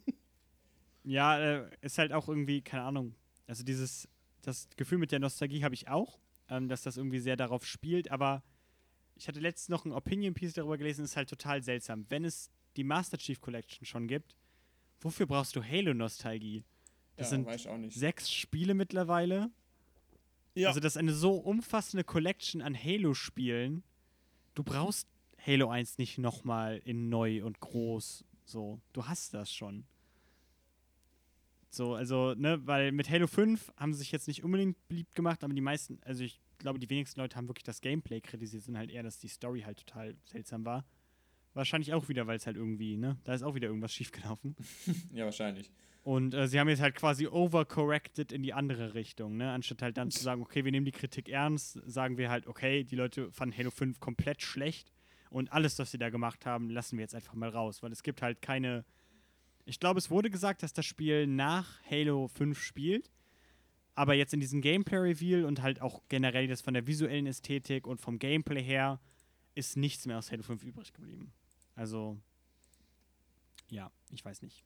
Ja, 1.05 1.39
äh, 1.39 1.71
ist 1.83 1.99
halt 1.99 2.13
auch 2.13 2.29
irgendwie, 2.29 2.63
keine 2.63 2.83
Ahnung. 2.83 3.15
Also 3.47 3.63
dieses, 3.63 4.09
das 4.43 4.69
Gefühl 4.77 4.99
mit 4.99 5.13
der 5.13 5.21
Nostalgie 5.21 5.63
habe 5.63 5.75
ich 5.75 5.89
auch, 5.89 6.19
ähm, 6.49 6.69
dass 6.69 6.83
das 6.83 6.97
irgendwie 6.97 7.21
sehr 7.21 7.37
darauf 7.37 7.67
spielt, 7.67 8.11
aber 8.11 8.43
ich 9.17 9.29
hatte 9.29 9.41
letztens 9.41 9.69
noch 9.69 9.85
ein 9.85 9.93
Opinion-Piece 9.93 10.55
darüber 10.55 10.77
gelesen, 10.77 11.05
ist 11.05 11.17
halt 11.17 11.29
total 11.29 11.63
seltsam. 11.63 12.07
Wenn 12.09 12.25
es 12.25 12.51
die 12.77 12.85
Master 12.85 13.19
Chief 13.19 13.41
Collection 13.41 13.87
schon 13.87 14.09
gibt, 14.09 14.37
wofür 15.01 15.27
brauchst 15.27 15.55
du 15.55 15.63
Halo-Nostalgie? 15.63 16.65
Das 17.17 17.29
ja, 17.29 17.31
sind 17.37 17.47
weiß 17.47 17.61
ich 17.61 17.69
auch 17.69 17.79
nicht. 17.79 17.97
sechs 17.97 18.33
Spiele 18.33 18.75
mittlerweile. 18.75 19.51
Ja. 20.55 20.69
Also 20.69 20.81
das 20.81 20.95
ist 20.95 20.97
eine 20.97 21.13
so 21.13 21.35
umfassende 21.35 22.03
Collection 22.03 22.61
an 22.61 22.77
Halo-Spielen. 22.77 23.85
Du 24.55 24.65
brauchst 24.65 25.09
Halo 25.45 25.69
1 25.69 25.99
nicht 25.99 26.19
nochmal 26.19 26.81
in 26.85 27.09
neu 27.09 27.45
und 27.45 27.61
groß. 27.61 28.25
So, 28.45 28.81
du 28.93 29.07
hast 29.07 29.35
das 29.35 29.53
schon. 29.53 29.85
So, 31.75 31.95
also, 31.95 32.35
ne, 32.35 32.61
weil 32.67 32.93
mit 32.93 33.11
Halo 33.11 33.27
5 33.27 33.73
haben 33.77 33.93
sie 33.93 34.01
sich 34.01 34.13
jetzt 34.13 34.29
nicht 34.29 34.45
unbedingt 34.45 34.77
beliebt 34.89 35.15
gemacht, 35.15 35.43
aber 35.43 35.53
die 35.55 35.61
meisten, 35.61 35.99
also 36.05 36.23
ich 36.23 36.41
glaube, 36.59 36.79
die 36.79 36.89
wenigsten 36.89 37.21
Leute 37.21 37.37
haben 37.37 37.49
wirklich 37.49 37.65
das 37.65 37.81
Gameplay 37.81 38.21
kritisiert, 38.21 38.63
sind 38.63 38.79
halt 38.79 38.91
eher, 38.91 39.03
dass 39.03 39.19
die 39.19 39.29
Story 39.29 39.63
halt 39.63 39.85
total 39.85 40.15
seltsam 40.25 40.65
war. 40.65 40.85
Wahrscheinlich 41.53 41.93
auch 41.93 42.09
wieder, 42.09 42.27
weil 42.27 42.37
es 42.37 42.47
halt 42.47 42.57
irgendwie, 42.57 42.97
ne, 42.97 43.19
da 43.25 43.35
ist 43.35 43.43
auch 43.43 43.55
wieder 43.55 43.69
irgendwas 43.69 43.93
schiefgelaufen. 43.93 44.57
Ja, 45.13 45.25
wahrscheinlich. 45.25 45.71
Und 46.03 46.35
äh, 46.35 46.47
sie 46.49 46.61
haben 46.61 46.69
jetzt 46.69 46.83
halt 46.83 46.95
quasi 46.97 47.27
overcorrected 47.27 48.31
in 48.31 48.43
die 48.43 48.53
andere 48.53 48.95
Richtung, 48.95 49.39
ne? 49.39 49.51
Anstatt 49.53 49.81
halt 49.81 49.97
dann 49.97 50.11
zu 50.11 50.23
sagen, 50.23 50.43
okay, 50.43 50.65
wir 50.65 50.71
nehmen 50.71 50.85
die 50.85 50.93
Kritik 50.93 51.31
ernst, 51.31 51.81
sagen 51.87 52.19
wir 52.19 52.29
halt, 52.29 52.47
okay, 52.47 52.85
die 52.85 52.95
Leute 52.95 53.33
fanden 53.33 53.57
Halo 53.57 53.71
5 53.71 54.01
komplett 54.01 54.43
schlecht 54.43 54.93
und 55.31 55.51
alles, 55.53 55.79
was 55.79 55.91
sie 55.91 55.99
da 55.99 56.11
gemacht 56.11 56.45
haben, 56.45 56.69
lassen 56.69 56.99
wir 56.99 57.03
jetzt 57.03 57.15
einfach 57.15 57.35
mal 57.35 57.49
raus, 57.49 57.83
weil 57.83 57.91
es 57.91 58.03
gibt 58.03 58.23
halt 58.23 58.43
keine. 58.43 58.85
Ich 59.65 59.81
glaube, 59.81 59.99
es 59.99 60.11
wurde 60.11 60.31
gesagt, 60.31 60.63
dass 60.63 60.73
das 60.73 60.85
Spiel 60.85 61.27
nach 61.27 61.81
Halo 61.91 62.29
5 62.29 62.59
spielt, 62.61 63.11
aber 63.95 64.15
jetzt 64.15 64.35
in 64.35 64.41
diesem 64.41 64.61
Gameplay-Reveal 64.61 65.45
und 65.45 65.63
halt 65.63 65.81
auch 65.81 66.03
generell 66.09 66.47
das 66.49 66.61
von 66.61 66.75
der 66.75 66.87
visuellen 66.87 67.27
Ästhetik 67.27 67.87
und 67.87 68.01
vom 68.01 68.19
Gameplay 68.19 68.63
her 68.63 69.01
ist 69.55 69.77
nichts 69.77 70.05
mehr 70.07 70.19
aus 70.19 70.31
Halo 70.31 70.43
5 70.43 70.63
übrig 70.65 70.93
geblieben. 70.93 71.33
Also, 71.77 72.19
ja, 73.71 73.91
ich 74.11 74.25
weiß 74.25 74.43
nicht. 74.43 74.65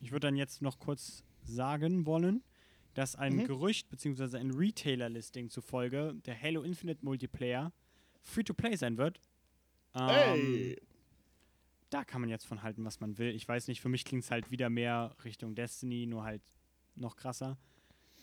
Ich 0.00 0.10
würde 0.12 0.26
dann 0.26 0.36
jetzt 0.36 0.62
noch 0.62 0.78
kurz 0.78 1.24
sagen 1.44 2.06
wollen, 2.06 2.42
dass 2.94 3.14
ein 3.16 3.36
Mhm. 3.36 3.44
Gerücht 3.46 3.88
bzw. 3.88 4.36
ein 4.38 4.50
Retailer-Listing 4.50 5.48
zufolge 5.48 6.14
der 6.26 6.40
Halo 6.40 6.62
Infinite 6.62 7.04
Multiplayer 7.04 7.72
Free-to-Play 8.22 8.76
sein 8.76 8.98
wird. 8.98 9.20
Ähm, 9.94 10.08
Hey! 10.08 10.76
Da 11.90 12.04
kann 12.04 12.20
man 12.20 12.30
jetzt 12.30 12.46
von 12.46 12.62
halten, 12.62 12.84
was 12.84 13.00
man 13.00 13.18
will. 13.18 13.34
Ich 13.34 13.46
weiß 13.46 13.66
nicht, 13.68 13.80
für 13.80 13.88
mich 13.88 14.04
klingt 14.04 14.24
es 14.24 14.30
halt 14.30 14.50
wieder 14.50 14.70
mehr 14.70 15.14
Richtung 15.24 15.54
Destiny, 15.54 16.06
nur 16.06 16.24
halt 16.24 16.42
noch 16.94 17.16
krasser. 17.16 17.58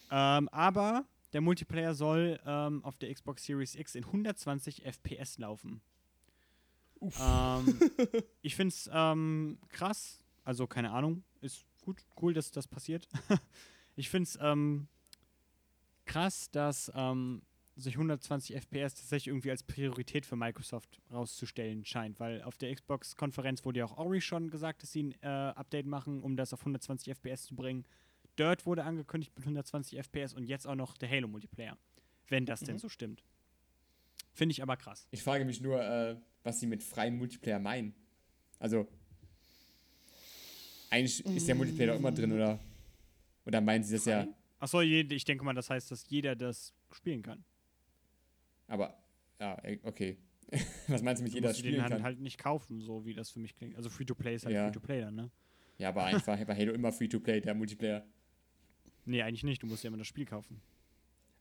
Ähm, 0.10 0.48
aber 0.50 1.06
der 1.34 1.42
Multiplayer 1.42 1.94
soll 1.94 2.40
ähm, 2.46 2.84
auf 2.84 2.98
der 2.98 3.14
Xbox 3.14 3.44
Series 3.44 3.76
X 3.76 3.96
in 3.96 4.06
120 4.06 4.84
FPS 4.86 5.38
laufen. 5.38 5.82
Ähm, 7.20 7.80
ich 8.42 8.56
finde 8.56 8.74
es 8.74 8.90
ähm, 8.92 9.60
krass. 9.70 10.24
Also, 10.44 10.66
keine 10.66 10.92
Ahnung. 10.92 11.24
Ist 11.42 11.66
gut, 11.82 12.02
cool, 12.22 12.34
dass 12.34 12.52
das 12.52 12.68
passiert. 12.68 13.08
ich 13.98 14.10
finde 14.10 14.24
es 14.24 14.38
ähm, 14.42 14.88
krass, 16.06 16.50
dass 16.52 16.92
ähm, 16.96 17.42
sich 17.78 17.94
120 17.96 18.56
FPS 18.56 18.96
tatsächlich 18.96 19.28
irgendwie 19.28 19.52
als 19.52 19.64
Priorität 19.64 20.26
für 20.26 20.36
Microsoft 20.36 21.00
rauszustellen 21.12 21.86
scheint, 21.86 22.20
weil 22.20 22.42
auf 22.42 22.58
der 22.58 22.74
Xbox-Konferenz 22.74 23.64
wurde 23.66 23.80
ja 23.80 23.86
auch 23.86 23.98
Ori 23.98 24.20
schon 24.20 24.50
gesagt, 24.50 24.82
dass 24.84 24.92
sie 24.92 25.04
ein 25.04 25.12
äh, 25.22 25.28
Update 25.28 25.86
machen, 25.86 26.22
um 26.24 26.36
das 26.36 26.54
auf 26.54 26.62
120 26.62 27.10
FPS 27.16 27.44
zu 27.44 27.56
bringen. 27.56 27.86
Dirt 28.40 28.66
wurde 28.66 28.84
angekündigt 28.84 29.32
mit 29.36 29.44
120 29.46 29.98
FPS 30.00 30.34
und 30.34 30.46
jetzt 30.46 30.68
auch 30.68 30.76
noch 30.76 30.98
der 30.98 31.10
Halo-Multiplayer. 31.10 31.78
Wenn 32.30 32.46
das 32.46 32.62
denn 32.62 32.76
Mhm. 32.76 32.80
so 32.80 32.90
stimmt. 32.90 33.24
Finde 34.34 34.52
ich 34.54 34.62
aber 34.62 34.76
krass. 34.78 35.08
Ich 35.12 35.24
frage 35.24 35.46
mich 35.46 35.62
nur, 35.62 35.82
äh, 35.82 36.16
was 36.44 36.60
sie 36.60 36.68
mit 36.68 36.84
freiem 36.84 37.18
Multiplayer 37.18 37.60
meinen. 37.60 37.94
Also, 38.60 38.88
eigentlich 40.90 41.26
ist 41.26 41.48
der 41.48 41.56
Multiplayer 41.56 41.88
doch 41.94 42.00
immer 42.00 42.12
drin, 42.12 42.32
oder? 42.32 42.60
Oder 43.46 43.62
meinen 43.62 43.84
sie 43.84 43.96
das 43.96 44.06
ja? 44.06 44.28
Achso, 44.60 44.82
ich 44.82 45.26
denke 45.26 45.44
mal, 45.46 45.54
das 45.54 45.70
heißt, 45.70 45.92
dass 45.92 46.10
jeder 46.10 46.36
das 46.36 46.74
spielen 46.92 47.22
kann. 47.22 47.44
Aber, 48.68 48.98
ja, 49.40 49.58
okay. 49.84 50.18
was 50.88 51.02
meinst 51.02 51.20
du 51.20 51.24
mit 51.24 51.34
Du 51.34 51.38
jeder 51.38 51.50
musst 51.50 51.60
den 51.60 51.68
spielen 51.68 51.82
halt, 51.82 51.92
kann? 51.92 52.04
halt 52.04 52.20
nicht 52.20 52.38
kaufen, 52.38 52.80
so 52.80 53.06
wie 53.06 53.14
das 53.14 53.32
für 53.32 53.40
mich 53.40 53.56
klingt. 53.56 53.76
Also 53.76 53.90
Free-to-Play 53.90 54.36
ist 54.36 54.46
halt 54.46 54.56
Ja. 54.56 54.66
Free-to-Play 54.66 55.02
dann, 55.02 55.16
ne? 55.16 55.32
Ja, 55.78 55.90
aber 55.90 56.04
einfach 56.06 56.38
bei 56.46 56.56
Halo 56.56 56.74
immer 56.74 56.92
Free-to-Play, 56.92 57.42
der 57.42 57.54
Multiplayer. 57.54 58.06
Nee, 59.06 59.22
eigentlich 59.22 59.44
nicht. 59.44 59.62
Du 59.64 59.68
musst 59.68 59.84
ja 59.84 59.90
immer 59.90 59.98
das 59.98 60.08
Spiel 60.08 60.26
kaufen. 60.26 60.62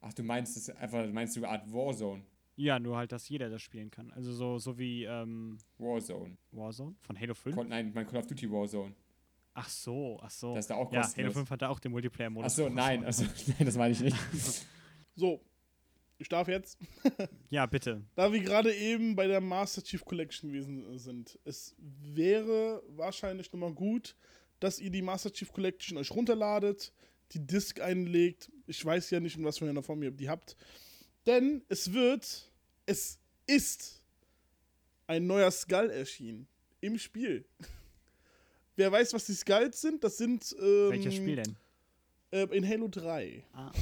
Ach, 0.01 0.13
du 0.13 0.23
meinst 0.23 0.57
das 0.57 0.71
einfach, 0.77 1.07
meinst 1.13 1.37
du 1.37 1.41
eine 1.41 1.49
Art 1.51 1.73
Warzone? 1.73 2.23
Ja, 2.57 2.79
nur 2.79 2.97
halt, 2.97 3.13
dass 3.13 3.29
jeder 3.29 3.51
das 3.51 3.61
spielen 3.61 3.91
kann. 3.91 4.11
Also 4.13 4.33
so, 4.33 4.59
so 4.59 4.79
wie 4.79 5.05
ähm, 5.05 5.59
Warzone. 5.79 6.37
Warzone 6.53 6.95
von 7.01 7.19
Halo 7.19 7.35
5. 7.35 7.55
Call, 7.55 7.65
nein, 7.67 7.93
mein 7.95 8.07
Call 8.07 8.21
of 8.21 8.27
Duty 8.27 8.51
Warzone. 8.51 8.95
Ach 9.55 9.69
so, 9.69 10.19
ach 10.23 10.31
so. 10.31 10.55
Das 10.55 10.65
ist 10.65 10.71
da 10.71 10.75
auch 10.77 10.91
ja, 10.93 10.99
Halo 11.01 11.07
kostenlos. 11.07 11.35
5 11.35 11.51
hat 11.51 11.63
da 11.63 11.69
auch 11.69 11.81
den 11.81 11.93
Multiplayer-Modus. 11.93 12.53
Ach 12.53 12.57
so, 12.57 12.69
nein, 12.69 13.05
also, 13.07 13.25
nein, 13.25 13.67
das 13.67 13.77
meine 13.77 13.93
ich 13.93 14.01
nicht. 14.01 14.17
So, 15.15 15.41
ich 16.19 16.29
darf 16.29 16.49
jetzt. 16.49 16.79
Ja, 17.51 17.65
bitte. 17.67 18.03
Da 18.17 18.33
wir 18.33 18.41
gerade 18.41 18.75
eben 18.75 19.15
bei 19.15 19.27
der 19.29 19.41
Master 19.41 19.83
Chief 19.83 20.05
Collection 20.05 20.51
gewesen 20.51 20.99
sind, 20.99 21.39
es 21.45 21.77
wäre 21.79 22.83
wahrscheinlich 22.89 23.53
nochmal 23.53 23.73
gut, 23.73 24.17
dass 24.59 24.81
ihr 24.81 24.91
die 24.91 25.03
Master 25.03 25.33
Chief 25.33 25.53
Collection 25.53 25.97
euch 25.97 26.11
runterladet, 26.11 26.93
die 27.33 27.47
Disk 27.47 27.81
einlegt. 27.81 28.51
Ich 28.67 28.85
weiß 28.85 29.11
ja 29.11 29.21
nicht, 29.21 29.37
in 29.37 29.45
was 29.45 29.59
für 29.59 29.69
einer 29.69 29.83
Form 29.83 30.03
ihr 30.03 30.11
die 30.11 30.29
habt. 30.29 30.57
Denn 31.27 31.63
es 31.69 31.93
wird, 31.93 32.51
es 32.85 33.19
ist 33.47 34.03
ein 35.07 35.27
neuer 35.27 35.51
Skull 35.51 35.91
erschienen 35.91 36.49
im 36.81 36.99
Spiel. 36.99 37.45
Wer 38.77 38.93
weiß, 38.93 39.15
was 39.15 39.27
die 39.27 39.35
Skulls 39.35 39.81
sind? 39.81 40.05
Das 40.05 40.19
sind. 40.19 40.55
Ähm, 40.61 40.91
Welches 40.91 41.15
Spiel 41.15 41.37
denn? 41.37 41.57
Äh, 42.31 42.43
in 42.57 42.69
Halo 42.69 42.89
3. 42.89 43.45
Ah. 43.53 43.73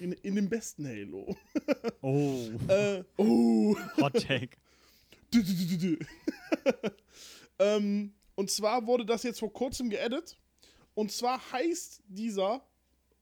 In, 0.00 0.12
in 0.12 0.34
dem 0.34 0.48
besten 0.48 0.86
Halo. 0.86 1.36
Oh, 2.02 2.48
äh, 2.68 3.04
oh. 3.18 3.76
Hot 4.00 4.14
Take. 4.26 4.56
Dü, 5.32 5.42
dü, 5.42 5.76
dü. 5.76 5.98
ähm, 7.58 8.14
und 8.34 8.50
zwar 8.50 8.86
wurde 8.86 9.04
das 9.04 9.22
jetzt 9.22 9.38
vor 9.40 9.52
kurzem 9.52 9.90
geedit. 9.90 10.38
Und 10.94 11.12
zwar 11.12 11.52
heißt 11.52 12.02
dieser, 12.08 12.66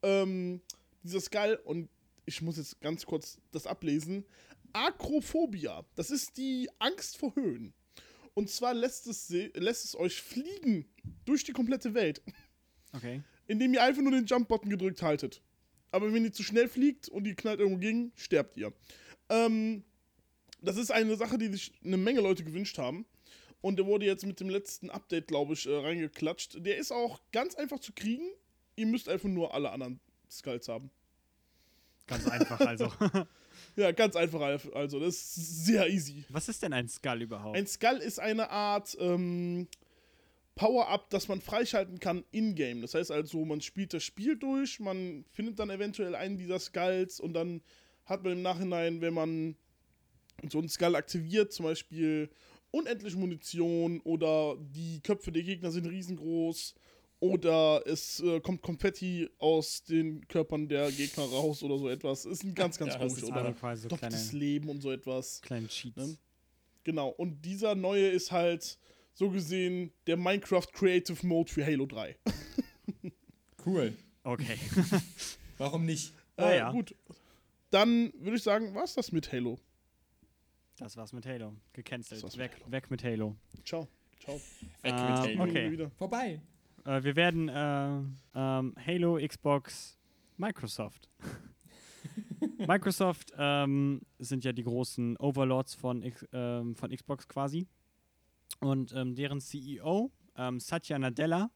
ähm, 0.03 0.61
dieser 1.03 1.21
Skull, 1.21 1.61
und 1.65 1.89
ich 2.25 2.41
muss 2.41 2.57
jetzt 2.57 2.81
ganz 2.81 3.05
kurz 3.05 3.39
das 3.51 3.67
ablesen, 3.67 4.25
Akrophobia. 4.73 5.85
Das 5.97 6.11
ist 6.11 6.37
die 6.37 6.69
Angst 6.79 7.17
vor 7.17 7.35
Höhen. 7.35 7.75
Und 8.35 8.49
zwar 8.49 8.75
lässt 8.75 9.09
es, 9.09 9.29
lässt 9.31 9.85
es 9.85 9.97
euch 9.97 10.23
fliegen 10.23 10.87
durch 11.25 11.43
die 11.43 11.53
komplette 11.53 11.95
Welt, 11.95 12.23
Okay. 12.95 13.23
indem 13.49 13.75
ihr 13.75 13.83
einfach 13.83 14.03
nur 14.03 14.13
den 14.13 14.27
Jump-Button 14.27 14.71
gedrückt 14.71 15.03
haltet. 15.03 15.43
Aber 15.91 16.13
wenn 16.13 16.25
ihr 16.25 16.33
zu 16.33 16.43
schnell 16.43 16.69
fliegt 16.69 17.09
und 17.09 17.27
ihr 17.27 17.35
knallt 17.35 17.61
irgendwo 17.61 17.79
gegen, 17.79 18.13
sterbt 18.17 18.57
ihr. 18.57 18.73
Ähm, 19.29 19.85
das 20.61 20.77
ist 20.77 20.91
eine 20.91 21.17
Sache, 21.17 21.39
die 21.39 21.49
sich 21.49 21.73
eine 21.85 21.97
Menge 21.97 22.21
Leute 22.21 22.45
gewünscht 22.45 22.79
haben. 22.79 23.07
Und 23.61 23.77
der 23.77 23.87
wurde 23.87 24.07
jetzt 24.07 24.25
mit 24.25 24.39
dem 24.41 24.49
letzten 24.49 24.91
Update, 24.91 25.29
glaube 25.29 25.55
ich, 25.55 25.67
äh, 25.67 25.75
reingeklatscht. 25.75 26.65
Der 26.65 26.77
ist 26.77 26.93
auch 26.93 27.21
ganz 27.33 27.55
einfach 27.55 27.81
zu 27.81 27.93
kriegen. 27.93 28.29
Ihr 28.77 28.87
müsst 28.87 29.09
einfach 29.09 29.29
nur 29.29 29.53
alle 29.53 29.71
anderen 29.71 30.01
Skulls 30.31 30.69
haben. 30.69 30.91
Ganz 32.07 32.27
einfach 32.27 32.61
also. 32.61 32.93
Ja, 33.77 33.93
ganz 33.93 34.17
einfach. 34.17 34.41
Also, 34.75 34.99
das 34.99 35.15
ist 35.15 35.67
sehr 35.67 35.89
easy. 35.89 36.25
Was 36.29 36.49
ist 36.49 36.63
denn 36.63 36.73
ein 36.73 36.89
Skull 36.89 37.23
überhaupt? 37.23 37.57
Ein 37.57 37.67
Skull 37.67 37.99
ist 37.99 38.19
eine 38.19 38.51
Art 38.51 38.97
ähm, 39.01 39.69
Power-Up, 40.59 41.09
das 41.11 41.29
man 41.29 41.41
freischalten 41.41 42.01
kann 42.01 42.25
in-game. 42.33 42.83
Das 42.83 42.95
heißt 42.95 43.13
also, 43.13 43.45
man 43.45 43.61
spielt 43.61 43.95
das 43.95 44.03
Spiel 44.03 44.37
durch, 44.37 44.81
man 44.81 45.25
findet 45.33 45.59
dann 45.61 45.71
eventuell 45.71 46.17
einen 46.17 46.37
dieser 46.37 46.59
Skulls 46.59 47.21
und 47.21 47.33
dann 47.33 47.63
hat 48.05 48.25
man 48.25 48.33
im 48.33 48.43
Nachhinein, 48.43 49.01
wenn 49.01 49.15
man 49.15 49.57
so 50.51 50.59
einen 50.59 50.69
Skull 50.69 50.97
aktiviert, 50.97 51.53
zum 51.53 51.65
Beispiel 51.65 52.29
unendlich 52.73 53.15
Munition 53.15 54.01
oder 54.01 54.57
die 54.59 55.01
Köpfe 55.01 55.31
der 55.31 55.45
Gegner 55.45 55.71
sind 55.71 55.87
riesengroß 55.87 56.75
oder 57.21 57.83
es 57.87 58.21
äh, 58.21 58.41
kommt 58.41 58.61
Konfetti 58.63 59.29
aus 59.39 59.85
den 59.85 60.27
Körpern 60.27 60.69
der 60.69 60.91
Gegner 60.91 61.25
raus 61.25 61.63
oder 61.63 61.79
so 61.79 61.89
etwas. 61.89 62.25
Ist 62.25 62.43
ein 62.43 62.55
ganz, 62.55 62.79
ganz 62.79 62.95
Ja, 62.95 62.99
komisch. 62.99 63.23
Oder 63.23 63.77
so 63.77 63.89
doppeltes 63.89 64.33
Leben 64.33 64.69
und 64.69 64.81
so 64.81 64.91
etwas. 64.91 65.41
kleine 65.41 65.69
Cheats. 65.69 65.97
Ne? 65.97 66.19
Genau, 66.83 67.11
und 67.11 67.45
dieser 67.45 67.77
neue 67.77 68.09
ist 68.09 68.33
halt 68.33 68.79
so 69.19 69.31
gesehen 69.31 69.91
der 70.07 70.17
Minecraft 70.17 70.67
Creative 70.73 71.27
Mode 71.27 71.51
für 71.51 71.67
Halo 71.67 71.87
3. 71.87 72.17
Cool. 73.67 73.93
Okay. 74.23 74.57
Warum 75.59 75.85
nicht? 75.85 76.15
Ah, 76.37 76.51
äh, 76.51 76.57
ja. 76.59 76.71
Gut. 76.71 76.95
Dann 77.71 78.13
würde 78.15 78.37
ich 78.37 78.43
sagen, 78.43 78.75
was 78.75 78.95
das 78.95 79.13
mit 79.13 79.31
Halo? 79.31 79.59
Das 80.79 80.97
war's 80.97 81.13
mit 81.13 81.27
Halo. 81.27 81.55
Gecancelt. 81.75 82.23
Weg, 82.39 82.53
Halo. 82.55 82.73
weg 82.73 82.91
mit 82.91 83.05
Halo. 83.05 83.37
Ciao. 83.65 83.89
Ciao. 84.21 84.37
Weg 84.37 84.43
Ähm, 84.85 84.95
mit 84.95 85.39
Halo. 85.39 85.43
okay. 85.43 85.71
Wieder. 85.73 85.91
Vorbei. 85.91 86.41
Äh, 86.87 87.03
wir 87.03 87.17
werden 87.17 87.49
äh, 87.49 88.01
ähm, 88.35 88.75
Halo, 88.87 89.19
Xbox, 89.27 89.99
Microsoft. 90.39 91.11
Microsoft 92.67 93.33
ähm, 93.37 94.01
sind 94.19 94.45
ja 94.45 94.53
die 94.53 94.63
großen 94.65 95.17
Overlords 95.19 95.75
von, 95.75 96.03
X, 96.03 96.25
ähm, 96.33 96.75
von 96.75 96.91
Xbox 96.91 97.29
quasi. 97.29 97.67
Und 98.61 98.93
ähm, 98.93 99.15
deren 99.15 99.41
CEO, 99.41 100.11
ähm, 100.37 100.61
Satya 100.61 100.99
Nadella, 100.99 101.51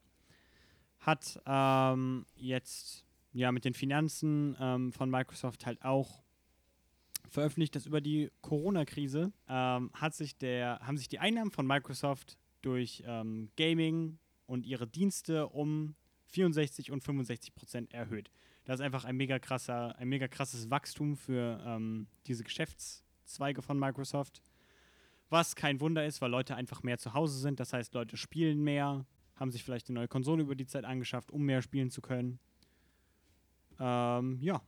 hat 1.00 1.40
ähm, 1.46 2.26
jetzt 2.36 3.04
ja 3.32 3.50
mit 3.50 3.64
den 3.64 3.74
Finanzen 3.74 4.56
ähm, 4.60 4.92
von 4.92 5.10
Microsoft 5.10 5.66
halt 5.66 5.82
auch 5.82 6.22
veröffentlicht, 7.28 7.74
dass 7.74 7.86
über 7.86 8.00
die 8.00 8.30
Corona-Krise 8.42 9.32
ähm, 9.48 9.90
hat 9.94 10.14
sich 10.14 10.36
der, 10.36 10.78
haben 10.80 10.96
sich 10.96 11.08
die 11.08 11.18
Einnahmen 11.18 11.50
von 11.50 11.66
Microsoft 11.66 12.38
durch 12.60 13.02
Gaming 13.56 14.20
und 14.46 14.66
ihre 14.66 14.86
Dienste 14.86 15.48
um 15.48 15.96
64 16.26 16.92
und 16.92 17.02
65 17.02 17.54
Prozent 17.56 17.92
erhöht. 17.92 18.30
Das 18.64 18.78
ist 18.78 18.84
einfach 18.84 19.04
ein 19.04 19.16
mega 19.16 19.38
krasser, 19.38 19.96
ein 19.96 20.08
mega 20.08 20.28
krasses 20.28 20.70
Wachstum 20.70 21.16
für 21.16 21.60
ähm, 21.66 22.06
diese 22.26 22.44
Geschäftszweige 22.44 23.62
von 23.62 23.78
Microsoft. 23.78 24.42
Was 25.32 25.56
kein 25.56 25.80
Wunder 25.80 26.04
ist, 26.04 26.20
weil 26.20 26.30
Leute 26.30 26.56
einfach 26.56 26.82
mehr 26.82 26.98
zu 26.98 27.14
Hause 27.14 27.38
sind. 27.38 27.58
Das 27.58 27.72
heißt, 27.72 27.94
Leute 27.94 28.18
spielen 28.18 28.62
mehr, 28.62 29.06
haben 29.36 29.50
sich 29.50 29.64
vielleicht 29.64 29.88
eine 29.88 30.00
neue 30.00 30.08
Konsole 30.08 30.42
über 30.42 30.54
die 30.54 30.66
Zeit 30.66 30.84
angeschafft, 30.84 31.30
um 31.30 31.42
mehr 31.42 31.62
spielen 31.62 31.90
zu 31.90 32.02
können. 32.02 32.38
Ähm, 33.80 34.38
ja, 34.42 34.60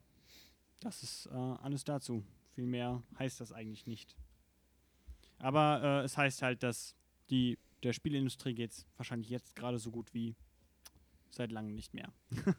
das 0.80 1.02
ist 1.02 1.26
äh, 1.26 1.34
alles 1.34 1.84
dazu. 1.84 2.24
Viel 2.54 2.64
mehr 2.64 3.02
heißt 3.18 3.42
das 3.42 3.52
eigentlich 3.52 3.86
nicht. 3.86 4.16
Aber 5.36 5.82
äh, 5.82 6.04
es 6.04 6.16
heißt 6.16 6.40
halt, 6.40 6.62
dass 6.62 6.96
die, 7.28 7.58
der 7.82 7.92
Spielindustrie 7.92 8.54
geht 8.54 8.70
es 8.70 8.86
wahrscheinlich 8.96 9.28
jetzt 9.28 9.54
gerade 9.54 9.78
so 9.78 9.90
gut 9.90 10.14
wie 10.14 10.34
seit 11.28 11.52
langem 11.52 11.74
nicht 11.74 11.92
mehr. 11.92 12.10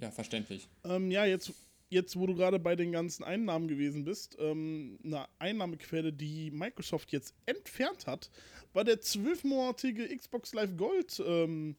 Ja, 0.00 0.10
verständlich. 0.10 0.68
Ähm, 0.82 1.12
ja, 1.12 1.26
jetzt, 1.26 1.52
jetzt, 1.92 2.18
wo 2.18 2.26
du 2.26 2.34
gerade 2.34 2.58
bei 2.58 2.74
den 2.74 2.92
ganzen 2.92 3.22
Einnahmen 3.22 3.68
gewesen 3.68 4.04
bist, 4.04 4.36
ähm, 4.40 4.98
eine 5.04 5.26
Einnahmequelle, 5.38 6.12
die 6.12 6.50
Microsoft 6.50 7.12
jetzt 7.12 7.34
entfernt 7.46 8.06
hat, 8.06 8.30
war 8.72 8.84
der 8.84 9.00
zwölfmonatige 9.00 10.08
Xbox 10.16 10.54
Live 10.54 10.76
Gold 10.76 11.22
ähm, 11.24 11.76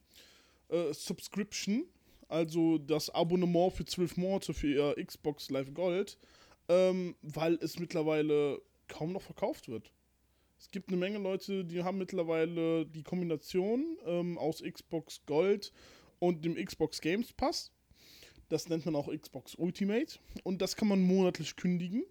äh, 0.70 0.94
Subscription, 0.94 1.86
also 2.30 2.78
das 2.78 3.10
Abonnement 3.10 3.74
für 3.74 3.86
zwölf 3.86 4.16
Monate 4.18 4.54
für 4.54 4.68
ihr 4.68 5.06
Xbox 5.06 5.50
Live 5.50 5.74
Gold, 5.74 6.18
ähm, 6.70 7.16
weil 7.22 7.56
es 7.56 7.80
mittlerweile 7.80 8.62
kaum 8.88 9.14
noch 9.14 9.22
verkauft 9.22 9.68
wird. 9.68 9.92
Es 10.60 10.72
gibt 10.72 10.88
eine 10.90 10.98
Menge 10.98 11.18
Leute, 11.18 11.66
die 11.66 11.84
haben 11.84 11.98
mittlerweile 11.98 12.86
die 12.86 13.04
Kombination 13.04 13.98
ähm, 14.06 14.38
aus 14.38 14.64
Xbox 14.64 15.22
Gold 15.26 15.74
und 16.20 16.46
dem 16.46 16.56
Xbox 16.56 17.02
Games 17.02 17.34
Pass. 17.34 17.72
Das 18.50 18.70
nennt 18.70 18.86
man 18.86 18.96
auch 18.96 19.10
Xbox 19.12 19.56
Ultimate. 19.56 20.20
Und 20.44 20.62
das 20.62 20.76
kann 20.76 20.88
man 20.88 21.02
monatlich 21.02 21.56
kündigen. 21.56 22.04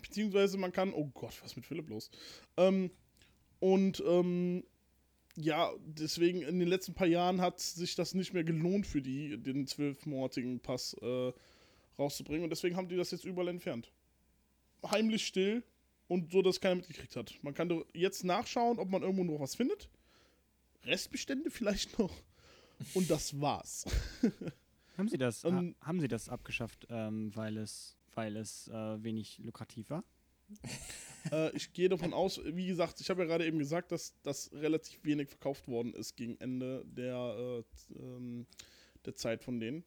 Beziehungsweise 0.00 0.58
man 0.58 0.72
kann, 0.72 0.92
oh 0.94 1.10
Gott, 1.14 1.40
was 1.42 1.52
ist 1.52 1.56
mit 1.56 1.66
Philipp 1.66 1.88
los? 1.88 2.10
Ähm, 2.56 2.90
und 3.60 4.02
ähm, 4.06 4.64
ja, 5.36 5.72
deswegen 5.84 6.42
in 6.42 6.58
den 6.58 6.68
letzten 6.68 6.94
paar 6.94 7.06
Jahren 7.06 7.40
hat 7.40 7.60
sich 7.60 7.94
das 7.94 8.14
nicht 8.14 8.32
mehr 8.34 8.44
gelohnt 8.44 8.86
für 8.86 9.00
die, 9.00 9.38
den 9.38 9.66
zwölfmonatigen 9.66 10.60
Pass 10.60 10.94
äh, 11.00 11.32
rauszubringen. 11.98 12.44
Und 12.44 12.50
deswegen 12.50 12.76
haben 12.76 12.88
die 12.88 12.96
das 12.96 13.10
jetzt 13.10 13.24
überall 13.24 13.48
entfernt. 13.48 13.92
Heimlich 14.90 15.26
still 15.26 15.62
und 16.08 16.32
so, 16.32 16.42
dass 16.42 16.60
keiner 16.60 16.76
mitgekriegt 16.76 17.16
hat. 17.16 17.34
Man 17.42 17.54
kann 17.54 17.84
jetzt 17.94 18.24
nachschauen, 18.24 18.78
ob 18.78 18.90
man 18.90 19.02
irgendwo 19.02 19.24
noch 19.24 19.40
was 19.40 19.54
findet. 19.54 19.88
Restbestände 20.84 21.50
vielleicht 21.52 21.98
noch. 21.98 22.12
Und 22.94 23.10
das 23.10 23.40
war's. 23.40 23.86
Haben 24.96 25.08
Sie 25.08 25.18
das, 25.18 25.44
Ähm, 25.44 25.74
haben 25.80 26.00
Sie 26.00 26.08
das 26.08 26.28
abgeschafft, 26.28 26.86
ähm, 26.90 27.34
weil 27.34 27.56
es, 27.56 27.96
weil 28.14 28.36
es 28.36 28.68
äh, 28.68 29.02
wenig 29.02 29.38
lukrativ 29.38 29.90
war? 29.90 30.04
äh, 31.32 31.54
ich 31.56 31.72
gehe 31.72 31.88
davon 31.88 32.12
aus, 32.12 32.40
wie 32.44 32.66
gesagt, 32.66 33.00
ich 33.00 33.08
habe 33.10 33.22
ja 33.22 33.26
gerade 33.26 33.46
eben 33.46 33.58
gesagt, 33.58 33.92
dass 33.92 34.20
das 34.22 34.52
relativ 34.52 35.02
wenig 35.04 35.28
verkauft 35.28 35.66
worden 35.68 35.94
ist 35.94 36.16
gegen 36.16 36.36
Ende 36.40 36.84
der, 36.84 37.64
äh, 37.64 37.98
ähm, 37.98 38.46
der 39.04 39.16
Zeit 39.16 39.42
von 39.42 39.60
denen. 39.60 39.84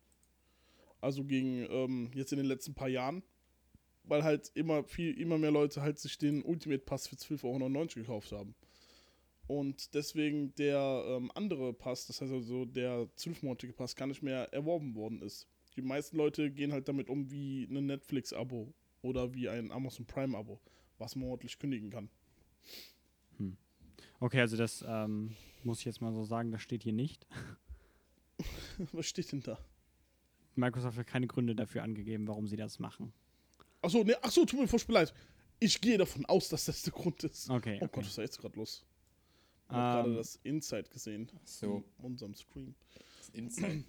Also 1.02 1.24
gegen 1.24 1.68
ähm, 1.70 2.12
jetzt 2.14 2.32
in 2.32 2.38
den 2.38 2.48
letzten 2.48 2.74
paar 2.74 2.90
Jahren. 2.90 3.22
Weil 4.08 4.24
halt 4.24 4.52
immer 4.54 4.84
viel, 4.84 5.20
immer 5.20 5.40
mehr 5.40 5.50
Leute 5.50 5.82
halt 5.82 5.98
sich 5.98 6.20
den 6.20 6.44
Ultimate 6.44 6.84
Pass 6.84 7.08
für 7.08 7.16
12,99 7.16 7.44
Euro 7.46 7.86
gekauft 7.88 8.32
haben. 8.32 8.56
Und 9.48 9.94
deswegen 9.94 10.56
der 10.56 11.04
ähm, 11.08 11.32
andere 11.36 11.74
Pass, 11.74 12.08
das 12.08 12.22
heißt 12.22 12.32
also 12.32 12.66
der 12.66 13.08
12-monatige 13.18 13.74
Pass, 13.74 13.96
gar 13.96 14.08
nicht 14.08 14.24
mehr 14.24 14.52
erworben 14.54 14.96
worden 14.96 15.22
ist. 15.22 15.48
Die 15.76 15.82
meisten 15.82 16.18
Leute 16.18 16.52
gehen 16.52 16.72
halt 16.72 16.88
damit 16.88 17.10
um 17.10 17.30
wie 17.30 17.66
ein 17.66 17.86
Netflix-Abo 17.86 18.74
oder 19.02 19.34
wie 19.34 19.50
ein 19.50 19.72
Amazon 19.72 20.06
Prime-Abo, 20.06 20.60
was 20.98 21.16
man 21.16 21.28
monatlich 21.28 21.60
kündigen 21.60 21.92
kann. 21.92 22.10
Okay, 24.20 24.40
also 24.40 24.58
das 24.58 24.84
ähm, 24.88 25.36
muss 25.64 25.80
ich 25.80 25.86
jetzt 25.86 26.02
mal 26.02 26.14
so 26.14 26.24
sagen, 26.24 26.52
das 26.52 26.62
steht 26.62 26.84
hier 26.84 26.94
nicht. 26.94 27.28
was 28.92 29.06
steht 29.06 29.32
denn 29.32 29.42
da? 29.42 29.60
Microsoft 30.56 30.98
hat 30.98 31.08
keine 31.08 31.28
Gründe 31.28 31.56
dafür 31.56 31.84
angegeben, 31.84 32.28
warum 32.28 32.48
sie 32.48 32.56
das 32.56 32.80
machen. 32.80 33.14
Achso, 33.82 34.04
ne, 34.04 34.22
achso, 34.24 34.46
tut 34.46 34.60
mir 34.60 34.68
furchtbar 34.68 34.94
leid. 34.94 35.14
Ich 35.60 35.80
gehe 35.82 35.98
davon 35.98 36.26
aus, 36.26 36.50
dass 36.50 36.66
das 36.66 36.82
der 36.82 36.94
Grund 36.94 37.24
ist. 37.24 37.50
Okay. 37.50 37.78
Oh 37.82 37.86
okay. 37.86 37.90
Gott, 37.92 37.98
was 37.98 38.08
ist 38.08 38.18
da 38.18 38.22
jetzt 38.22 38.40
gerade 38.40 38.56
los? 38.58 38.86
Ich 39.68 39.72
habe 39.76 39.96
gerade 40.04 40.10
Ähm, 40.12 40.16
das 40.18 40.36
Insight 40.44 40.92
gesehen. 40.92 41.32
So, 41.44 41.78
Auf 41.78 42.04
unserem 42.04 42.34
Screen. 42.36 42.76
das 43.18 43.30
Inside. 43.30 43.84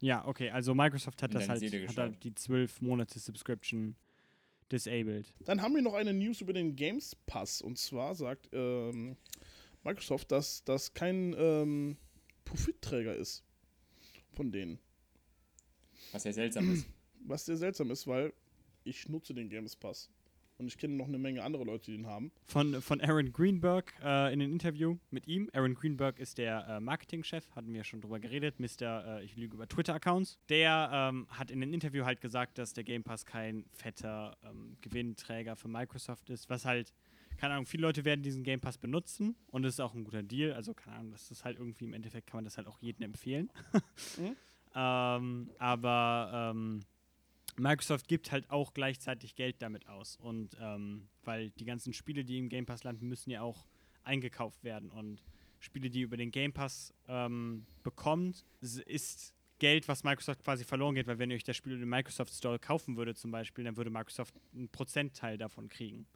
Ja, 0.00 0.24
okay, 0.26 0.50
also 0.50 0.74
Microsoft 0.74 1.22
hat 1.22 1.32
In 1.32 1.40
das 1.40 1.48
halt, 1.48 1.62
hat 1.62 1.96
halt 1.96 2.22
die 2.22 2.34
12 2.34 2.80
Monate 2.82 3.18
Subscription 3.18 3.96
disabled. 4.70 5.32
Dann 5.40 5.60
haben 5.62 5.74
wir 5.74 5.82
noch 5.82 5.94
eine 5.94 6.12
News 6.12 6.40
über 6.40 6.52
den 6.52 6.76
Games 6.76 7.16
Pass. 7.26 7.60
Und 7.62 7.78
zwar 7.78 8.14
sagt 8.14 8.48
ähm, 8.52 9.16
Microsoft, 9.82 10.30
dass 10.30 10.62
das 10.64 10.92
kein 10.94 11.34
ähm, 11.36 11.96
Profitträger 12.44 13.16
ist 13.16 13.42
von 14.30 14.52
denen. 14.52 14.78
Was 16.12 16.24
ja 16.24 16.32
seltsam 16.32 16.72
ist. 16.72 16.86
Was 17.24 17.44
sehr 17.46 17.56
seltsam 17.56 17.90
ist, 17.90 18.06
weil 18.06 18.32
ich 18.84 19.08
nutze 19.08 19.34
den 19.34 19.48
Games 19.48 19.74
Pass. 19.74 20.08
Und 20.58 20.66
ich 20.66 20.76
kenne 20.76 20.94
noch 20.94 21.06
eine 21.06 21.18
Menge 21.18 21.44
andere 21.44 21.62
Leute, 21.62 21.92
die 21.92 21.96
den 21.96 22.06
haben. 22.08 22.32
Von, 22.46 22.82
von 22.82 23.00
Aaron 23.00 23.32
Greenberg 23.32 23.94
äh, 24.02 24.32
in 24.32 24.42
einem 24.42 24.50
Interview 24.52 24.98
mit 25.10 25.28
ihm. 25.28 25.48
Aaron 25.52 25.74
Greenberg 25.74 26.18
ist 26.18 26.36
der 26.36 26.66
äh, 26.66 26.80
Marketingchef, 26.80 27.48
hatten 27.54 27.72
wir 27.72 27.84
schon 27.84 28.00
drüber 28.00 28.18
geredet, 28.18 28.58
Mr. 28.58 29.20
Äh, 29.20 29.24
ich 29.24 29.36
lüge 29.36 29.54
über 29.54 29.68
Twitter-Accounts. 29.68 30.40
Der 30.48 30.90
ähm, 30.92 31.28
hat 31.30 31.52
in 31.52 31.62
einem 31.62 31.72
Interview 31.72 32.04
halt 32.04 32.20
gesagt, 32.20 32.58
dass 32.58 32.72
der 32.72 32.82
Game 32.82 33.04
Pass 33.04 33.24
kein 33.24 33.66
fetter 33.72 34.36
ähm, 34.42 34.76
Gewinnträger 34.80 35.54
für 35.54 35.68
Microsoft 35.68 36.28
ist, 36.28 36.50
was 36.50 36.64
halt, 36.64 36.92
keine 37.36 37.54
Ahnung, 37.54 37.66
viele 37.66 37.82
Leute 37.82 38.04
werden 38.04 38.22
diesen 38.22 38.42
Game 38.42 38.60
Pass 38.60 38.78
benutzen 38.78 39.36
und 39.52 39.64
es 39.64 39.74
ist 39.74 39.80
auch 39.80 39.94
ein 39.94 40.02
guter 40.02 40.24
Deal. 40.24 40.54
Also, 40.54 40.74
keine 40.74 40.96
Ahnung, 40.96 41.12
das 41.12 41.30
ist 41.30 41.44
halt 41.44 41.58
irgendwie 41.58 41.84
im 41.84 41.92
Endeffekt 41.92 42.26
kann 42.26 42.38
man 42.38 42.44
das 42.44 42.56
halt 42.56 42.66
auch 42.66 42.80
jedem 42.80 43.04
empfehlen. 43.04 43.48
Mhm. 44.16 44.34
ähm, 44.74 45.50
aber 45.58 46.52
ähm, 46.52 46.80
Microsoft 47.58 48.08
gibt 48.08 48.32
halt 48.32 48.50
auch 48.50 48.74
gleichzeitig 48.74 49.34
Geld 49.34 49.62
damit 49.62 49.88
aus. 49.88 50.16
Und 50.16 50.56
ähm, 50.60 51.08
weil 51.24 51.50
die 51.50 51.64
ganzen 51.64 51.92
Spiele, 51.92 52.24
die 52.24 52.38
im 52.38 52.48
Game 52.48 52.66
Pass 52.66 52.84
landen, 52.84 53.08
müssen 53.08 53.30
ja 53.30 53.42
auch 53.42 53.66
eingekauft 54.04 54.64
werden. 54.64 54.90
Und 54.90 55.22
Spiele, 55.60 55.90
die 55.90 56.02
über 56.02 56.16
den 56.16 56.30
Game 56.30 56.52
Pass 56.52 56.94
ähm, 57.08 57.66
bekommt, 57.82 58.44
ist 58.60 59.34
Geld, 59.58 59.88
was 59.88 60.04
Microsoft 60.04 60.44
quasi 60.44 60.64
verloren 60.64 60.94
geht, 60.94 61.06
weil 61.06 61.18
wenn 61.18 61.30
ihr 61.30 61.36
euch 61.36 61.44
das 61.44 61.56
Spiel 61.56 61.72
in 61.72 61.80
den 61.80 61.88
Microsoft 61.88 62.32
Store 62.32 62.58
kaufen 62.58 62.96
würde 62.96 63.14
zum 63.14 63.30
Beispiel, 63.30 63.64
dann 63.64 63.76
würde 63.76 63.90
Microsoft 63.90 64.34
einen 64.54 64.68
Prozentteil 64.68 65.36
davon 65.36 65.68
kriegen. 65.68 66.06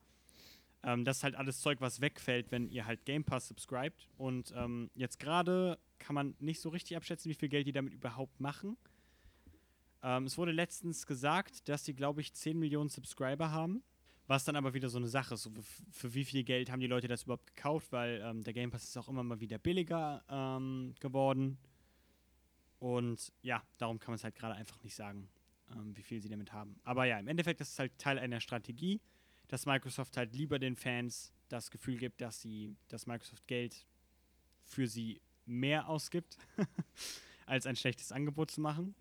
Ähm, 0.85 1.05
das 1.05 1.19
ist 1.19 1.25
halt 1.25 1.35
alles 1.35 1.61
Zeug, 1.61 1.81
was 1.81 2.01
wegfällt, 2.01 2.51
wenn 2.51 2.69
ihr 2.69 2.87
halt 2.87 3.05
Game 3.05 3.25
Pass 3.25 3.49
subscribt. 3.49 4.09
Und 4.17 4.53
ähm, 4.57 4.91
jetzt 4.95 5.19
gerade 5.19 5.79
kann 5.99 6.15
man 6.15 6.35
nicht 6.39 6.61
so 6.61 6.69
richtig 6.69 6.97
abschätzen, 6.97 7.31
wie 7.31 7.35
viel 7.35 7.49
Geld 7.49 7.67
die 7.67 7.73
damit 7.73 7.95
überhaupt 7.95 8.41
machen. 8.41 8.77
Ähm, 10.03 10.25
es 10.25 10.37
wurde 10.39 10.53
letztens 10.53 11.07
gesagt, 11.07 11.69
dass 11.69 11.85
die, 11.85 11.95
glaube 11.95 12.21
ich, 12.21 12.33
10 12.35 12.59
Millionen 12.59 12.89
Subscriber 12.89 13.51
haben. 13.51 13.83
Was 14.29 14.45
dann 14.45 14.55
aber 14.57 14.73
wieder 14.73 14.89
so 14.89 14.99
eine 14.99 15.09
Sache 15.09 15.35
ist. 15.35 15.43
So, 15.43 15.51
f- 15.51 15.83
für 15.91 16.15
wie 16.15 16.25
viel 16.25 16.45
Geld 16.45 16.71
haben 16.71 16.81
die 16.81 16.87
Leute 16.87 17.09
das 17.09 17.25
überhaupt 17.25 17.55
gekauft? 17.55 17.91
Weil 17.93 18.21
ähm, 18.25 18.43
der 18.45 18.53
Game 18.53 18.71
Pass 18.71 18.85
ist 18.85 18.97
auch 18.97 19.09
immer 19.09 19.23
mal 19.25 19.41
wieder 19.41 19.59
billiger 19.59 20.25
ähm, 20.29 20.95
geworden. 21.01 21.59
Und 22.79 23.33
ja, 23.43 23.63
darum 23.79 23.99
kann 23.99 24.13
man 24.13 24.17
es 24.17 24.25
halt 24.25 24.35
gerade 24.35 24.55
einfach 24.55 24.83
nicht 24.83 24.95
sagen, 24.95 25.29
ähm, 25.73 25.97
wie 25.97 26.03
viel 26.03 26.21
sie 26.23 26.29
damit 26.29 26.53
haben. 26.53 26.77
Aber 26.85 27.05
ja, 27.05 27.19
im 27.19 27.29
Endeffekt 27.29 27.61
ist 27.61 27.73
es 27.73 27.79
halt 27.79 27.97
Teil 27.99 28.19
einer 28.19 28.41
Strategie, 28.41 29.01
dass 29.49 29.67
Microsoft 29.67 30.17
halt 30.17 30.35
lieber 30.35 30.59
den 30.59 30.77
Fans 30.77 31.33
das 31.49 31.71
Gefühl 31.71 31.97
gibt, 31.99 32.21
dass 32.21 32.41
sie, 32.41 32.75
dass 32.89 33.07
Microsoft 33.07 33.47
Geld 33.47 33.87
für 34.65 34.87
sie 34.87 35.21
mehr 35.45 35.89
ausgibt, 35.89 36.39
als 37.47 37.67
ein 37.67 37.77
schlechtes 37.77 38.13
Angebot 38.13 38.51
zu 38.51 38.61
machen. 38.61 38.95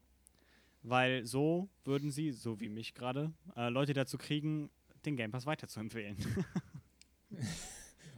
Weil 0.83 1.25
so 1.25 1.69
würden 1.83 2.11
sie, 2.11 2.31
so 2.31 2.59
wie 2.59 2.69
mich 2.69 2.93
gerade, 2.93 3.31
äh, 3.55 3.69
Leute 3.69 3.93
dazu 3.93 4.17
kriegen, 4.17 4.69
den 5.05 5.15
Game 5.15 5.31
Pass 5.31 5.45
weiterzuempfehlen. 5.45 6.17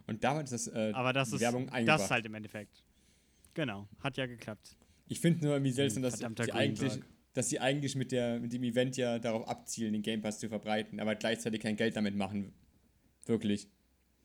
Und 0.07 0.23
damit 0.23 0.45
ist 0.45 0.53
das, 0.53 0.67
äh, 0.67 0.91
Aber 0.93 1.13
das 1.13 1.31
ist 1.31 1.39
Werbung 1.39 1.65
das 1.65 1.75
eingebracht. 1.75 2.01
ist 2.01 2.11
halt 2.11 2.25
im 2.25 2.35
Endeffekt. 2.35 2.83
Genau, 3.53 3.87
hat 3.99 4.17
ja 4.17 4.25
geklappt. 4.25 4.75
Ich 5.07 5.19
finde 5.19 5.45
nur 5.45 5.53
irgendwie 5.53 5.71
seltsam, 5.71 6.01
dass 6.01 6.17
sie, 6.17 6.51
eigentlich, 6.51 6.99
dass 7.33 7.49
sie 7.49 7.59
eigentlich 7.59 7.95
mit, 7.95 8.11
der, 8.11 8.39
mit 8.39 8.51
dem 8.51 8.63
Event 8.63 8.97
ja 8.97 9.19
darauf 9.19 9.47
abzielen, 9.47 9.93
den 9.93 10.01
Game 10.01 10.21
Pass 10.21 10.39
zu 10.39 10.49
verbreiten, 10.49 10.99
aber 10.99 11.15
gleichzeitig 11.15 11.61
kein 11.61 11.75
Geld 11.75 11.95
damit 11.95 12.15
machen. 12.15 12.53
Wirklich. 13.25 13.67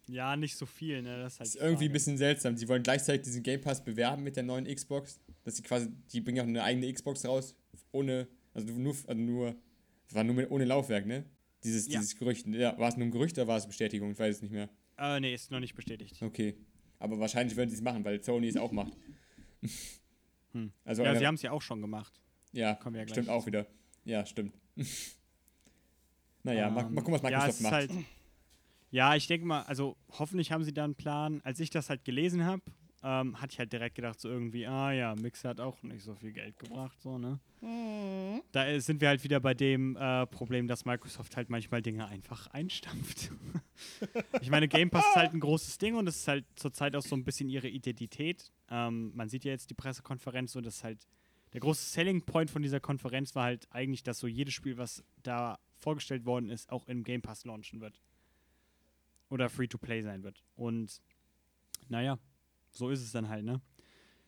Ja, 0.09 0.37
nicht 0.37 0.57
so 0.57 0.65
viel, 0.65 1.03
ne? 1.03 1.19
Das 1.19 1.35
ist, 1.35 1.41
halt 1.41 1.49
Das 1.49 1.55
ist 1.55 1.61
irgendwie 1.61 1.85
ein 1.87 1.93
bisschen 1.93 2.17
seltsam. 2.17 2.57
Sie 2.57 2.67
wollen 2.69 2.83
gleichzeitig 2.83 3.23
diesen 3.23 3.43
Game 3.43 3.61
Pass 3.61 3.85
bewerben 3.85 4.23
mit 4.23 4.37
der 4.37 4.43
neuen 4.43 4.65
Xbox. 4.65 5.21
Dass 5.45 5.57
sie 5.57 5.63
quasi, 5.63 5.89
die 6.13 6.21
bringen 6.21 6.41
auch 6.41 6.49
eine 6.49 6.63
eigene 6.63 6.93
Xbox 6.93 7.25
raus, 7.27 7.55
ohne, 7.93 8.29
also 8.55 8.73
nur, 8.73 8.95
also 9.07 9.21
nur, 9.21 9.55
war 10.11 10.25
nur 10.25 10.35
mit, 10.35 10.51
ohne 10.51 10.65
Laufwerk, 10.65 11.07
ne? 11.07 11.25
Dieses, 11.65 11.87
Ja. 11.89 11.99
dieses 12.01 12.17
Gerücht. 12.17 12.47
Ja, 12.47 12.79
war 12.79 12.89
es 12.89 12.97
nur 12.97 13.07
ein 13.07 13.11
Gerücht 13.11 13.37
oder 13.39 13.47
war 13.49 13.57
es 13.57 13.67
Bestätigung? 13.67 14.13
Ich 14.13 14.19
weiß 14.19 14.37
es 14.37 14.43
nicht 14.43 14.53
mehr. 14.53 14.69
Äh, 14.97 15.21
nee, 15.21 15.35
ist 15.35 15.51
noch 15.51 15.61
nicht 15.61 15.75
bestätigt. 15.75 16.21
Okay. 16.23 16.57
Aber 16.99 17.19
wahrscheinlich 17.21 17.57
werden 17.57 17.71
sie 17.71 17.77
es 17.77 17.83
machen, 17.83 18.05
weil 18.05 18.23
Sony 18.23 18.49
es 18.49 18.57
auch 18.57 18.73
macht. 18.73 18.93
Hm. 20.53 20.73
Also 20.83 21.03
ja, 21.03 21.11
einer- 21.11 21.19
sie 21.19 21.27
haben 21.27 21.35
es 21.35 21.43
ja 21.43 21.51
auch 21.53 21.61
schon 21.61 21.83
gemacht. 21.83 22.19
ja, 22.53 22.75
kommen 22.75 22.95
wir 22.95 23.01
ja 23.01 23.05
gleich 23.05 23.15
stimmt 23.17 23.29
auch 23.29 23.43
zu. 23.43 23.49
wieder. 23.49 23.67
Ja, 24.05 24.25
stimmt. 24.25 24.55
naja, 26.43 26.71
mal, 26.71 26.87
Ähm, 26.87 26.95
mal 26.95 27.03
gucken, 27.03 27.15
was 27.15 27.23
ja, 27.31 27.39
Microsoft 27.39 27.55
ist 27.59 27.61
macht. 27.63 27.73
Halt, 27.73 27.91
ja, 28.91 29.15
ich 29.15 29.27
denke 29.27 29.47
mal, 29.47 29.63
also 29.65 29.97
hoffentlich 30.19 30.51
haben 30.53 30.65
sie 30.65 30.73
da 30.73 30.85
einen 30.85 30.95
Plan. 30.95 31.41
Als 31.45 31.61
ich 31.61 31.69
das 31.71 31.91
halt 31.91 32.05
gelesen 32.05 32.45
habe, 32.45 32.63
ähm, 33.03 33.41
hatte 33.41 33.53
ich 33.53 33.59
halt 33.59 33.73
direkt 33.73 33.95
gedacht, 33.95 34.21
so 34.21 34.29
irgendwie, 34.29 34.67
ah 34.67 34.93
ja, 34.93 35.15
Mixer 35.15 35.51
hat 35.51 35.61
auch 35.61 35.83
nicht 35.83 36.03
so 36.03 36.15
viel 36.15 36.33
Geld 36.33 36.59
gebracht, 36.59 37.01
so, 37.01 37.19
ne? 37.19 37.39
Da 38.53 38.67
äh, 38.67 38.81
sind 38.81 39.01
wir 39.01 39.09
halt 39.09 39.23
wieder 39.25 39.41
bei 39.41 39.55
dem 39.55 39.97
äh, 39.97 40.27
Problem, 40.27 40.69
dass 40.69 40.85
Microsoft 40.85 41.37
halt 41.37 41.51
manchmal 41.51 41.83
Dinge 41.83 42.07
einfach 42.07 42.49
einstampft. 42.49 43.31
ich 44.41 44.51
meine, 44.51 44.69
Game 44.69 44.91
Pass 44.91 45.07
ist 45.07 45.17
halt 45.17 45.35
ein 45.35 45.41
großes 45.41 45.79
Ding 45.79 45.95
und 45.95 46.09
es 46.09 46.17
ist 46.17 46.29
halt 46.29 46.45
zurzeit 46.57 46.97
auch 46.97 47.03
so 47.03 47.15
ein 47.15 47.25
bisschen 47.25 47.49
ihre 47.49 47.69
Identität. 47.69 48.53
Ähm, 48.71 49.13
man 49.15 49.29
sieht 49.29 49.45
ja 49.45 49.53
jetzt 49.53 49.71
die 49.71 49.75
Pressekonferenz 49.75 50.53
so, 50.53 50.61
dass 50.61 50.83
halt 50.83 51.07
der 51.53 51.61
große 51.61 51.91
Selling 51.91 52.23
Point 52.23 52.51
von 52.51 52.63
dieser 52.63 52.81
Konferenz 52.81 53.35
war 53.35 53.45
halt 53.45 53.69
eigentlich, 53.71 54.03
dass 54.03 54.19
so 54.19 54.27
jedes 54.27 54.55
Spiel, 54.55 54.77
was 54.77 55.05
da 55.23 55.59
vorgestellt 55.79 56.27
worden 56.27 56.51
ist, 56.51 56.71
auch 56.71 56.87
im 56.89 57.05
Game 57.05 57.23
Pass 57.23 57.45
launchen 57.45 57.81
wird. 57.81 58.01
Oder 59.31 59.49
Free-to-Play 59.49 60.03
sein 60.03 60.23
wird. 60.23 60.43
Und 60.57 61.01
naja, 61.89 62.19
so 62.71 62.91
ist 62.91 63.03
es 63.03 63.13
dann 63.13 63.29
halt, 63.29 63.45
ne? 63.45 63.61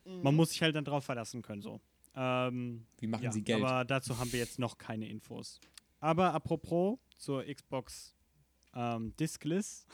Man 0.05 0.35
muss 0.35 0.51
sich 0.51 0.63
halt 0.63 0.75
dann 0.75 0.85
drauf 0.85 1.05
verlassen 1.05 1.43
können, 1.43 1.63
so. 1.63 1.81
Ähm, 2.15 2.87
Wie 2.99 3.07
machen 3.07 3.23
ja, 3.23 3.33
sie 3.33 3.43
Geld? 3.43 3.63
Aber 3.63 3.85
dazu 3.85 4.19
haben 4.19 4.33
wir 4.33 4.41
jetzt 4.41 4.59
noch 4.59 4.79
keine 4.79 5.09
Infos. 5.09 5.61
Aber 6.01 6.33
apropos 6.35 6.99
zur 7.19 7.45
Xbox 7.45 8.15
ähm, 8.75 9.15
diskless. 9.17 9.87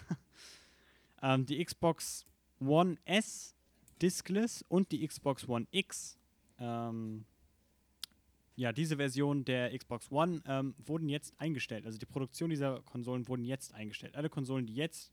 ähm, 1.23 1.45
die 1.45 1.63
Xbox 1.63 2.25
One 2.61 2.97
S 3.05 3.55
diskless 4.01 4.65
und 4.69 4.93
die 4.93 5.07
Xbox 5.07 5.49
One 5.49 5.67
X. 5.71 6.19
Ähm, 6.59 7.27
ja, 8.55 8.73
diese 8.73 8.97
Version 8.97 9.45
der 9.45 9.77
Xbox 9.77 10.11
One 10.11 10.43
ähm, 10.47 10.75
wurden 10.79 11.09
jetzt 11.09 11.39
eingestellt. 11.39 11.85
Also 11.85 11.99
die 11.99 12.07
Produktion 12.07 12.49
dieser 12.49 12.81
Konsolen 12.83 13.29
wurden 13.29 13.45
jetzt 13.45 13.75
eingestellt. 13.75 14.17
Alle 14.17 14.31
Konsolen, 14.31 14.67
die 14.67 14.75
jetzt 14.75 15.13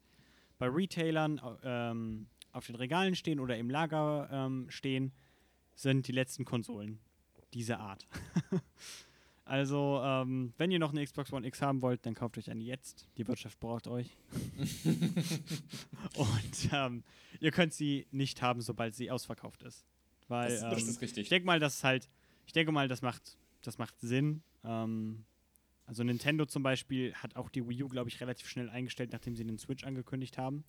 bei 0.58 0.68
Retailern 0.68 1.42
ähm, 1.64 2.28
auf 2.54 2.68
den 2.68 2.76
Regalen 2.76 3.16
stehen 3.16 3.40
oder 3.40 3.58
im 3.58 3.70
Lager 3.70 4.30
ähm, 4.32 4.68
stehen, 4.70 5.12
sind 5.76 6.08
die 6.08 6.12
letzten 6.12 6.46
Konsolen 6.46 7.00
dieser 7.54 7.80
Art. 7.80 8.08
also, 9.46 10.02
ähm, 10.04 10.54
wenn 10.58 10.72
ihr 10.72 10.80
noch 10.80 10.92
eine 10.92 11.04
Xbox 11.04 11.34
One 11.34 11.46
X 11.48 11.62
haben 11.62 11.82
wollt, 11.82 12.06
dann 12.06 12.14
kauft 12.14 12.38
euch 12.38 12.50
eine 12.50 12.64
jetzt. 12.64 13.08
Die 13.18 13.28
Wirtschaft 13.28 13.60
braucht 13.60 13.88
euch. 13.88 14.16
Und 16.16 16.70
ähm, 16.72 17.04
ihr 17.40 17.52
könnt 17.52 17.74
sie 17.74 18.08
nicht 18.12 18.42
haben, 18.42 18.62
sobald 18.62 18.96
sie 18.96 19.12
ausverkauft 19.12 19.64
ist. 19.64 19.86
Weil, 20.28 20.50
Das, 20.50 20.62
das 20.62 20.84
ähm, 20.84 20.90
ist 20.90 21.02
richtig. 21.02 21.24
ich 21.24 21.30
denke 21.30 21.46
mal, 21.46 21.60
das 21.60 21.76
ist 21.76 21.84
halt, 21.84 22.10
ich 22.46 22.54
denke 22.54 22.72
mal, 22.72 22.88
das 22.88 23.02
macht, 23.02 23.38
das 23.62 23.78
macht 23.78 24.00
Sinn. 24.00 24.44
Ähm, 24.64 25.26
also 25.86 26.04
Nintendo 26.04 26.46
zum 26.46 26.64
Beispiel 26.64 27.14
hat 27.16 27.36
auch 27.36 27.50
die 27.50 27.68
Wii 27.68 27.84
U, 27.84 27.88
glaube 27.90 28.10
ich, 28.10 28.22
relativ 28.22 28.48
schnell 28.48 28.70
eingestellt, 28.70 29.12
nachdem 29.12 29.36
sie 29.36 29.44
den 29.44 29.58
Switch 29.58 29.84
angekündigt 29.84 30.38
haben. 30.38 30.64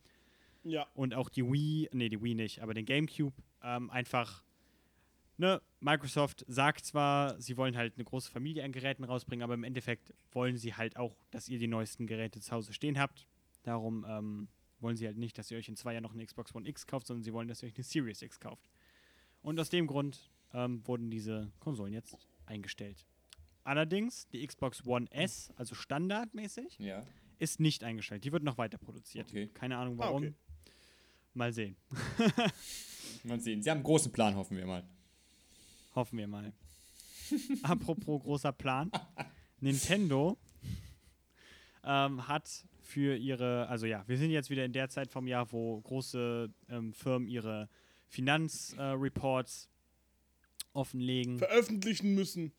Ja. 0.65 0.87
Und 0.95 1.15
auch 1.15 1.29
die 1.29 1.45
Wii, 1.45 1.89
nee, 1.93 2.09
die 2.09 2.23
Wii 2.23 2.35
nicht, 2.35 2.61
aber 2.63 2.75
den 2.75 2.85
GameCube 2.87 3.35
ähm, 3.63 3.91
einfach, 3.91 4.43
ne, 5.37 5.61
Microsoft 5.81 6.45
sagt 6.49 6.85
zwar, 6.85 7.41
sie 7.41 7.57
wollen 7.57 7.77
halt 7.77 7.95
eine 7.97 8.05
große 8.05 8.31
Familie 8.31 8.65
an 8.65 8.73
Geräten 8.73 9.05
rausbringen, 9.05 9.43
aber 9.43 9.55
im 9.55 9.65
Endeffekt 9.65 10.13
wollen 10.33 10.57
sie 10.57 10.75
halt 10.75 10.97
auch, 10.97 11.15
dass 11.31 11.49
ihr 11.49 11.59
die 11.59 11.67
neuesten 11.69 12.07
Geräte 12.07 12.41
zu 12.41 12.51
Hause 12.53 12.73
stehen 12.73 12.99
habt. 12.99 13.27
Darum 13.63 14.05
ähm, 14.09 14.49
wollen 14.81 14.97
sie 14.97 15.07
halt 15.07 15.17
nicht, 15.19 15.37
dass 15.39 15.51
ihr 15.51 15.59
euch 15.59 15.69
in 15.69 15.77
zwei 15.77 15.93
Jahren 15.93 16.03
noch 16.03 16.13
eine 16.15 16.25
Xbox 16.25 16.55
One 16.55 16.69
X 16.69 16.87
kauft, 16.87 17.07
sondern 17.07 17.23
sie 17.23 17.33
wollen, 17.33 17.49
dass 17.49 17.63
ihr 17.63 17.69
euch 17.69 17.77
eine 17.77 17.85
Series 17.85 18.23
X 18.23 18.41
kauft. 18.41 18.69
Und 19.43 19.59
aus 19.61 19.69
dem 19.69 19.87
Grund 19.87 20.31
ähm, 20.55 20.87
wurden 20.87 21.11
diese 21.11 21.51
Konsolen 21.61 21.93
jetzt 21.93 22.17
eingestellt. 22.47 23.07
Allerdings, 23.65 24.29
die 24.29 24.47
Xbox 24.47 24.85
One 24.87 25.11
S, 25.11 25.51
also 25.57 25.75
standardmäßig, 25.75 26.79
Ja. 26.79 27.03
ist 27.39 27.61
nicht 27.61 27.83
eingestellt. 27.83 28.25
Die 28.25 28.33
wird 28.33 28.43
noch 28.43 28.59
weiter 28.59 28.77
produziert. 28.79 29.27
Okay. 29.31 29.49
Keine 29.55 29.77
Ahnung 29.79 29.95
Ah, 30.01 30.05
warum. 30.07 30.23
okay. 30.25 30.35
Mal 31.35 31.53
sehen. 31.53 31.77
Mal 33.25 33.41
sehen. 33.41 33.63
Sie 33.63 33.71
haben 33.71 33.79
einen 33.79 33.85
großen 33.85 34.13
Plan, 34.13 34.37
hoffen 34.37 34.57
wir 34.57 34.67
mal. 34.67 34.85
Hoffen 35.95 36.19
wir 36.19 36.27
mal. 36.29 36.53
Apropos 37.63 38.23
großer 38.23 38.53
Plan. 38.53 38.91
Nintendo 39.61 40.37
ähm, 41.83 42.29
hat 42.29 42.65
für 42.83 43.17
ihre, 43.17 43.67
also 43.69 43.87
ja, 43.87 44.05
wir 44.07 44.19
sind 44.19 44.31
jetzt 44.31 44.51
wieder 44.51 44.65
in 44.65 44.73
der 44.73 44.91
Zeit 44.91 45.11
vom 45.11 45.27
Jahr, 45.27 45.51
wo 45.53 45.81
große 45.81 46.53
ähm, 46.69 46.93
Firmen 46.93 47.29
ihre 47.29 47.69
Finanzreports 48.09 49.69
offenlegen. 50.73 51.39
Veröffentlichen 51.39 52.15
müssen. 52.15 52.53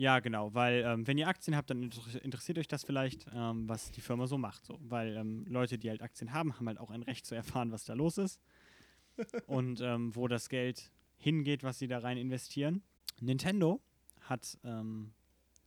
Ja, 0.00 0.20
genau, 0.20 0.54
weil 0.54 0.82
ähm, 0.86 1.06
wenn 1.06 1.18
ihr 1.18 1.28
Aktien 1.28 1.54
habt, 1.54 1.68
dann 1.68 1.82
inter 1.82 2.24
interessiert 2.24 2.56
euch 2.56 2.66
das 2.66 2.84
vielleicht, 2.84 3.26
ähm, 3.34 3.68
was 3.68 3.90
die 3.90 4.00
Firma 4.00 4.26
so 4.26 4.38
macht. 4.38 4.64
So. 4.64 4.78
Weil 4.80 5.14
ähm, 5.14 5.44
Leute, 5.46 5.76
die 5.76 5.90
halt 5.90 6.00
Aktien 6.00 6.32
haben, 6.32 6.56
haben 6.56 6.66
halt 6.68 6.80
auch 6.80 6.90
ein 6.90 7.02
Recht 7.02 7.26
zu 7.26 7.34
erfahren, 7.34 7.70
was 7.70 7.84
da 7.84 7.92
los 7.92 8.16
ist 8.16 8.40
und 9.46 9.82
ähm, 9.82 10.16
wo 10.16 10.26
das 10.26 10.48
Geld 10.48 10.90
hingeht, 11.18 11.64
was 11.64 11.78
sie 11.78 11.86
da 11.86 11.98
rein 11.98 12.16
investieren. 12.16 12.82
Nintendo 13.20 13.82
hat 14.22 14.56
ähm, 14.64 15.12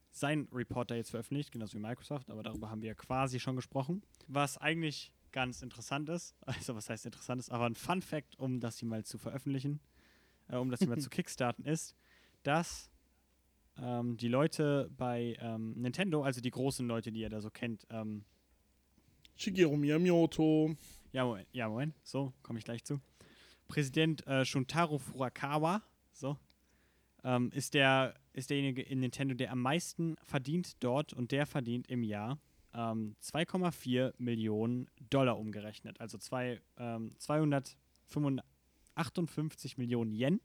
sein 0.10 0.48
Reporter 0.52 0.96
jetzt 0.96 1.12
veröffentlicht, 1.12 1.52
genauso 1.52 1.78
wie 1.78 1.82
Microsoft, 1.82 2.32
aber 2.32 2.42
darüber 2.42 2.72
haben 2.72 2.82
wir 2.82 2.88
ja 2.88 2.96
quasi 2.96 3.40
schon 3.40 3.56
gesprochen. 3.56 4.02
Was 4.28 4.58
eigentlich 4.58 5.14
ganz 5.32 5.62
interessant 5.62 6.10
ist, 6.10 6.36
also 6.42 6.74
was 6.74 6.90
heißt 6.90 7.06
interessant 7.06 7.40
ist, 7.40 7.52
aber 7.52 7.68
ein 7.68 7.76
Fun 7.76 8.02
Fact, 8.02 8.40
um 8.40 8.60
das 8.60 8.80
hier 8.80 8.90
mal 8.90 9.06
zu 9.06 9.20
veröffentlichen, 9.20 9.80
äh, 10.48 10.56
um 10.56 10.72
das 10.72 10.80
hier 10.80 10.90
mal 10.90 10.98
zu 11.00 11.12
kickstarten, 11.12 11.66
ist, 11.66 11.96
dass 12.42 12.90
ähm, 13.82 14.18
die 14.18 14.28
Leute 14.28 14.90
bei 14.98 15.36
ähm, 15.40 15.74
Nintendo, 15.74 16.24
also 16.24 16.42
die 16.42 16.52
großen 16.52 16.88
Leute, 16.88 17.12
die 17.12 17.22
ihr 17.22 17.30
da 17.30 17.42
so 17.42 17.50
kennt, 17.50 17.86
ähm, 17.90 18.24
Shigeru 19.36 19.76
Miyamoto. 19.76 20.76
ja, 21.12 21.26
Moment, 21.26 21.48
ja, 21.52 21.68
Moment, 21.68 21.96
so, 22.04 22.34
komme 22.44 22.60
ich 22.60 22.66
gleich 22.66 22.84
zu. 22.84 23.00
Präsident 23.68 24.26
äh, 24.28 24.46
Shuntaro 24.46 25.00
Furukawa, 25.00 25.82
so, 26.12 26.38
ähm, 27.24 27.50
ist, 27.54 27.74
der, 27.74 28.14
ist 28.34 28.50
derjenige 28.50 28.82
in 28.82 29.00
Nintendo, 29.00 29.34
der 29.34 29.52
am 29.52 29.62
meisten 29.62 30.16
verdient 30.22 30.84
dort 30.84 31.14
und 31.14 31.32
der 31.32 31.46
verdient 31.46 31.88
im 31.88 32.04
Jahr 32.04 32.38
ähm, 32.74 33.16
2,4 33.22 34.14
Millionen 34.18 34.88
Dollar 35.10 35.40
umgerechnet, 35.40 36.00
also 36.00 36.18
zwei, 36.18 36.62
ähm, 36.78 37.16
258 37.18 39.78
Millionen 39.78 40.14
Yen, 40.14 40.40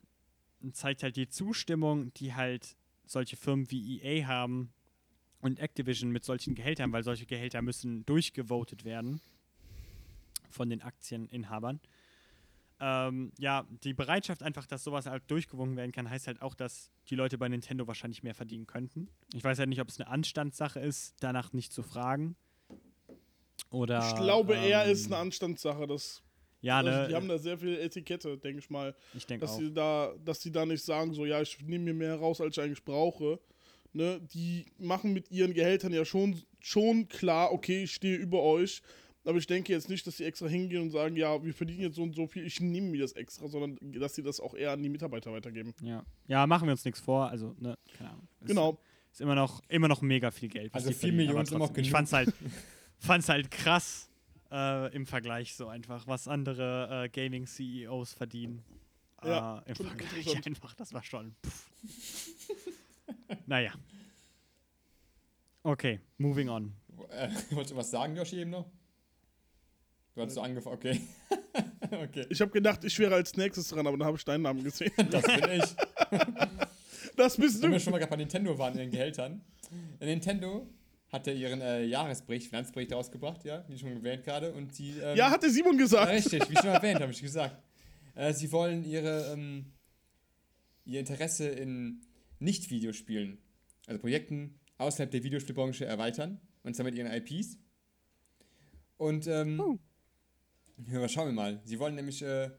zeigt 0.72 1.02
halt 1.02 1.16
die 1.16 1.28
Zustimmung, 1.28 2.12
die 2.14 2.34
halt 2.34 2.76
solche 3.06 3.36
Firmen 3.36 3.70
wie 3.70 4.00
EA 4.00 4.26
haben 4.26 4.72
und 5.40 5.60
Activision 5.60 6.10
mit 6.10 6.24
solchen 6.24 6.54
Gehältern, 6.54 6.92
weil 6.92 7.02
solche 7.02 7.26
Gehälter 7.26 7.62
müssen 7.62 8.04
durchgevotet 8.06 8.84
werden 8.84 9.20
von 10.50 10.70
den 10.70 10.82
Aktieninhabern. 10.82 11.80
Ähm, 12.78 13.32
ja, 13.38 13.64
die 13.84 13.94
Bereitschaft 13.94 14.42
einfach, 14.42 14.66
dass 14.66 14.84
sowas 14.84 15.06
halt 15.06 15.22
durchgewunken 15.30 15.76
werden 15.76 15.92
kann, 15.92 16.10
heißt 16.10 16.26
halt 16.26 16.42
auch, 16.42 16.54
dass 16.54 16.90
die 17.08 17.14
Leute 17.14 17.38
bei 17.38 17.48
Nintendo 17.48 17.86
wahrscheinlich 17.86 18.22
mehr 18.22 18.34
verdienen 18.34 18.66
könnten. 18.66 19.08
Ich 19.32 19.42
weiß 19.42 19.58
halt 19.58 19.70
nicht, 19.70 19.80
ob 19.80 19.88
es 19.88 19.98
eine 19.98 20.08
Anstandssache 20.10 20.80
ist, 20.80 21.14
danach 21.20 21.52
nicht 21.52 21.72
zu 21.72 21.82
fragen. 21.82 22.36
Oder, 23.70 24.06
ich 24.06 24.14
glaube, 24.16 24.54
eher 24.54 24.84
ähm, 24.84 24.92
ist 24.92 25.06
eine 25.06 25.16
Anstandssache. 25.16 25.86
Das 25.86 26.22
Ja, 26.66 26.78
Also 26.78 26.90
ne? 26.90 27.08
die 27.08 27.14
haben 27.14 27.28
da 27.28 27.38
sehr 27.38 27.56
viel 27.56 27.78
Etikette, 27.78 28.36
denke 28.36 28.58
ich 28.58 28.68
mal. 28.70 28.94
ich 29.14 29.24
denke 29.24 29.42
dass 29.46 29.54
auch. 29.54 29.58
sie 29.60 29.72
da, 29.72 30.12
dass 30.24 30.42
sie 30.42 30.50
da 30.50 30.66
nicht 30.66 30.84
sagen, 30.84 31.14
so 31.14 31.24
ja, 31.24 31.40
ich 31.40 31.60
nehme 31.62 31.84
mir 31.84 31.94
mehr 31.94 32.16
raus, 32.16 32.40
als 32.40 32.56
ich 32.56 32.62
eigentlich 32.62 32.84
brauche. 32.84 33.38
Ne? 33.92 34.20
Die 34.34 34.66
machen 34.78 35.12
mit 35.12 35.30
ihren 35.30 35.54
Gehältern 35.54 35.92
ja 35.92 36.04
schon, 36.04 36.42
schon 36.60 37.08
klar, 37.08 37.52
okay, 37.52 37.84
ich 37.84 37.92
stehe 37.92 38.16
über 38.16 38.42
euch. 38.42 38.82
Aber 39.24 39.38
ich 39.38 39.46
denke 39.46 39.72
jetzt 39.72 39.88
nicht, 39.88 40.06
dass 40.06 40.16
sie 40.18 40.24
extra 40.24 40.46
hingehen 40.48 40.82
und 40.82 40.90
sagen, 40.90 41.16
ja, 41.16 41.42
wir 41.42 41.54
verdienen 41.54 41.80
jetzt 41.80 41.96
so 41.96 42.02
und 42.02 42.14
so 42.14 42.26
viel, 42.26 42.44
ich 42.46 42.60
nehme 42.60 42.88
mir 42.90 43.00
das 43.00 43.12
extra, 43.12 43.48
sondern 43.48 43.76
dass 43.80 44.14
sie 44.14 44.22
das 44.22 44.38
auch 44.40 44.54
eher 44.54 44.72
an 44.72 44.82
die 44.82 44.88
Mitarbeiter 44.88 45.32
weitergeben. 45.32 45.72
Ja. 45.82 46.04
ja, 46.26 46.46
machen 46.46 46.66
wir 46.66 46.72
uns 46.72 46.84
nichts 46.84 47.00
vor. 47.00 47.28
Also, 47.28 47.54
ne, 47.58 47.76
keine 47.96 48.10
Ahnung. 48.10 48.28
Ist, 48.40 48.48
Genau. 48.48 48.78
Ist 49.10 49.20
immer 49.20 49.34
noch, 49.34 49.62
immer 49.68 49.88
noch 49.88 50.02
mega 50.02 50.30
viel 50.30 50.48
Geld. 50.48 50.74
Also 50.74 50.88
die 50.88 50.94
vier 50.94 51.00
verdienen, 51.00 51.16
Millionen 51.16 51.38
aber 51.38 51.46
sind 51.46 51.58
noch 51.58 51.66
trotzdem. 51.68 51.82
Ich 51.82 51.88
genug. 51.88 51.96
fand's 51.96 52.12
halt, 52.12 52.34
fand's 52.98 53.28
halt 53.28 53.50
krass 53.50 54.10
äh, 54.50 54.94
im 54.94 55.06
Vergleich 55.06 55.54
so 55.54 55.68
einfach, 55.68 56.06
was 56.06 56.28
andere 56.28 57.04
äh, 57.04 57.08
Gaming-CEOs 57.08 58.14
verdienen. 58.14 58.62
Ja, 59.24 59.58
äh, 59.60 59.70
Im 59.70 59.76
Vergleich 59.76 60.46
einfach, 60.46 60.74
das 60.74 60.92
war 60.92 61.02
schon. 61.02 61.34
Naja. 63.46 63.72
Okay, 65.62 66.00
moving 66.18 66.48
on. 66.48 66.72
Äh, 67.10 67.28
wolltest 67.50 67.72
du 67.72 67.76
was 67.76 67.90
sagen, 67.90 68.16
Yoshi, 68.16 68.40
eben 68.40 68.50
noch? 68.50 68.66
Du 70.14 70.22
hast 70.22 70.34
so 70.34 70.40
angefangen, 70.40 70.76
okay. 70.76 71.00
okay. 71.90 72.26
Ich 72.30 72.40
habe 72.40 72.50
gedacht, 72.50 72.84
ich 72.84 72.98
wäre 72.98 73.14
als 73.14 73.36
nächstes 73.36 73.68
dran, 73.68 73.86
aber 73.86 73.96
dann 73.96 74.06
habe 74.06 74.16
ich 74.16 74.24
deinen 74.24 74.42
Namen 74.42 74.64
gesehen. 74.64 74.92
Das 75.10 75.24
bin 75.24 75.50
ich. 75.50 75.76
Das 77.16 77.36
bist 77.36 77.62
Wenn 77.62 77.70
du. 77.70 77.76
wir 77.76 77.80
schon 77.80 77.92
mal 77.92 77.98
gerade 77.98 78.10
bei 78.10 78.16
Nintendo 78.16 78.56
waren 78.58 78.72
in 78.74 78.78
den 78.78 78.90
Gehältern. 78.90 79.44
Nintendo 80.00 80.66
hatte 81.16 81.32
ihren 81.32 81.60
äh, 81.60 81.84
Jahresbericht, 81.84 82.48
Finanzbericht 82.48 82.92
rausgebracht, 82.92 83.44
ja, 83.44 83.64
wie 83.68 83.78
schon 83.78 83.92
erwähnt 83.92 84.24
gerade. 84.24 84.52
Und 84.52 84.78
die. 84.78 84.98
Ähm, 84.98 85.16
Ja, 85.16 85.30
hat 85.30 85.42
der 85.42 85.50
Simon 85.50 85.74
ja, 85.76 85.82
gesagt. 85.82 86.12
richtig, 86.12 86.48
wie 86.48 86.56
schon 86.56 86.66
erwähnt, 86.80 87.00
habe 87.00 87.12
ich 87.12 87.20
gesagt. 87.20 87.56
Äh, 88.14 88.32
sie 88.32 88.50
wollen 88.52 88.84
ihre, 88.84 89.32
ähm, 89.32 89.72
ihr 90.84 91.00
Interesse 91.00 91.48
in 91.48 92.02
Nicht-Videospielen, 92.38 93.38
also 93.86 94.00
Projekten 94.00 94.60
außerhalb 94.78 95.10
der 95.10 95.22
Videospielbranche 95.22 95.84
erweitern. 95.84 96.40
Und 96.62 96.74
zwar 96.74 96.84
mit 96.84 96.94
ihren 96.94 97.10
IPs. 97.10 97.58
Und, 98.96 99.26
ähm, 99.26 99.78
ja, 100.90 101.08
schauen 101.08 101.28
wir 101.28 101.32
mal. 101.32 101.60
Sie 101.64 101.78
wollen 101.78 101.94
nämlich 101.94 102.22
äh, 102.22 102.50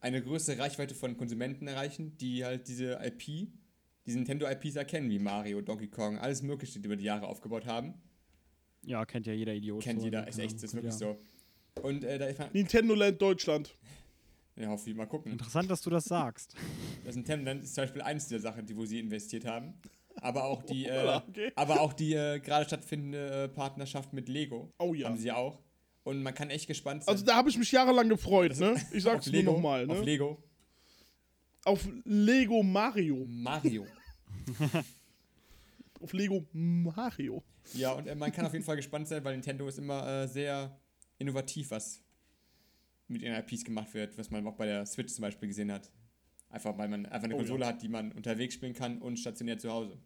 eine 0.00 0.22
größere 0.22 0.58
Reichweite 0.58 0.94
von 0.94 1.16
Konsumenten 1.16 1.66
erreichen, 1.66 2.16
die 2.18 2.44
halt 2.44 2.68
diese 2.68 2.98
IP, 3.02 3.48
diese 4.06 4.18
Nintendo-IPs 4.18 4.76
erkennen, 4.76 5.10
wie 5.10 5.18
Mario, 5.18 5.60
Donkey 5.60 5.88
Kong, 5.88 6.18
alles 6.18 6.42
Mögliche, 6.42 6.78
die 6.78 6.86
über 6.86 6.96
die 6.96 7.04
Jahre 7.04 7.26
aufgebaut 7.26 7.66
haben. 7.66 7.94
Ja, 8.82 9.04
kennt 9.06 9.26
ja 9.26 9.32
jeder 9.32 9.54
Idiot. 9.54 9.82
Kennt 9.82 10.00
so, 10.00 10.04
jeder, 10.04 10.24
also, 10.24 10.42
ist 10.42 10.44
echt, 10.44 10.62
ist 10.62 10.74
wirklich 10.74 10.92
ja. 10.92 10.98
so. 10.98 11.18
Und 11.82 12.04
äh, 12.04 12.18
da 12.18 12.26
ist 12.26 12.38
man, 12.38 12.48
Nintendo 12.52 12.94
Land 12.94 13.20
Deutschland. 13.20 13.76
ja, 14.56 14.68
hoffe 14.68 14.90
ich 14.90 14.96
mal 14.96 15.06
gucken. 15.06 15.32
Interessant, 15.32 15.70
dass 15.70 15.80
du 15.80 15.90
das 15.90 16.04
sagst. 16.04 16.54
Das 17.04 17.16
Nintendo 17.16 17.44
Land 17.44 17.62
ist 17.62 17.74
zum 17.74 17.82
Beispiel 17.82 18.00
eines 18.00 18.28
der 18.28 18.40
Sachen, 18.40 18.64
die, 18.64 18.74
wo 18.74 18.86
sie 18.86 18.98
investiert 18.98 19.44
haben. 19.44 19.74
Aber 20.22 20.44
auch 20.44 20.62
die, 20.62 20.86
äh, 20.86 21.20
okay. 21.28 21.52
aber 21.54 21.80
auch 21.80 21.92
die 21.92 22.14
äh, 22.14 22.40
gerade 22.40 22.64
stattfindende 22.64 23.44
äh, 23.44 23.48
Partnerschaft 23.48 24.14
mit 24.14 24.26
Lego 24.28 24.72
Oh 24.78 24.94
ja. 24.94 25.08
haben 25.08 25.18
sie 25.18 25.30
auch. 25.30 25.60
Und 26.02 26.22
man 26.22 26.32
kann 26.32 26.48
echt 26.48 26.66
gespannt 26.66 27.04
sein. 27.04 27.12
Also 27.12 27.26
da 27.26 27.36
habe 27.36 27.50
ich 27.50 27.58
mich 27.58 27.72
jahrelang 27.72 28.08
gefreut, 28.08 28.58
ne? 28.58 28.76
Ich 28.92 29.02
sag's 29.02 29.26
auf 29.26 29.32
nur 29.32 29.42
nochmal, 29.42 29.90
Auf 29.90 29.98
ne? 29.98 30.04
Lego. 30.04 30.42
Auf 31.64 31.88
Lego 32.04 32.62
Mario. 32.62 33.24
Mario. 33.28 33.86
Auf 36.00 36.12
Lego 36.12 36.44
Mario. 36.52 37.42
Ja, 37.72 37.92
und 37.92 38.06
äh, 38.06 38.14
man 38.14 38.30
kann 38.30 38.44
auf 38.46 38.52
jeden 38.52 38.64
Fall 38.64 38.76
gespannt 38.76 39.08
sein, 39.08 39.24
weil 39.24 39.32
Nintendo 39.34 39.66
ist 39.66 39.78
immer 39.78 40.06
äh, 40.06 40.28
sehr 40.28 40.78
innovativ, 41.18 41.70
was 41.70 42.02
mit 43.08 43.22
ihren 43.22 43.34
IPs 43.36 43.64
gemacht 43.64 43.92
wird, 43.94 44.16
was 44.18 44.30
man 44.30 44.46
auch 44.46 44.54
bei 44.56 44.66
der 44.66 44.84
Switch 44.86 45.12
zum 45.14 45.22
Beispiel 45.22 45.48
gesehen 45.48 45.72
hat. 45.72 45.90
Einfach 46.50 46.76
weil 46.76 46.88
man 46.88 47.06
einfach 47.06 47.24
eine 47.24 47.34
Oh, 47.34 47.38
Konsole 47.38 47.66
hat, 47.66 47.82
die 47.82 47.88
man 47.88 48.12
unterwegs 48.12 48.54
spielen 48.54 48.74
kann 48.74 49.00
und 49.00 49.18
stationär 49.18 49.58
zu 49.58 49.70
Hause. 49.70 49.98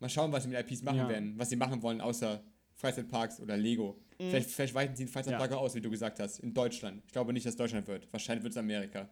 Mal 0.00 0.08
schauen, 0.08 0.32
was 0.32 0.42
sie 0.42 0.48
mit 0.48 0.58
IPs 0.58 0.82
machen 0.82 0.98
Ja. 0.98 1.08
werden, 1.08 1.38
was 1.38 1.48
sie 1.50 1.56
machen 1.56 1.80
wollen, 1.82 2.00
außer 2.00 2.42
Freizeitparks 2.74 3.40
oder 3.40 3.56
Lego. 3.56 4.00
Mhm. 4.18 4.30
Vielleicht, 4.30 4.50
vielleicht 4.50 4.74
weiten 4.74 4.96
sie 4.96 5.04
den 5.04 5.12
Freizeitpark 5.12 5.52
aus, 5.52 5.74
wie 5.76 5.80
du 5.80 5.90
gesagt 5.90 6.18
hast, 6.18 6.40
in 6.40 6.52
Deutschland. 6.52 7.02
Ich 7.06 7.12
glaube 7.12 7.32
nicht, 7.32 7.46
dass 7.46 7.56
Deutschland 7.56 7.86
wird. 7.86 8.12
Wahrscheinlich 8.12 8.42
wird 8.42 8.52
es 8.52 8.56
Amerika. 8.58 9.08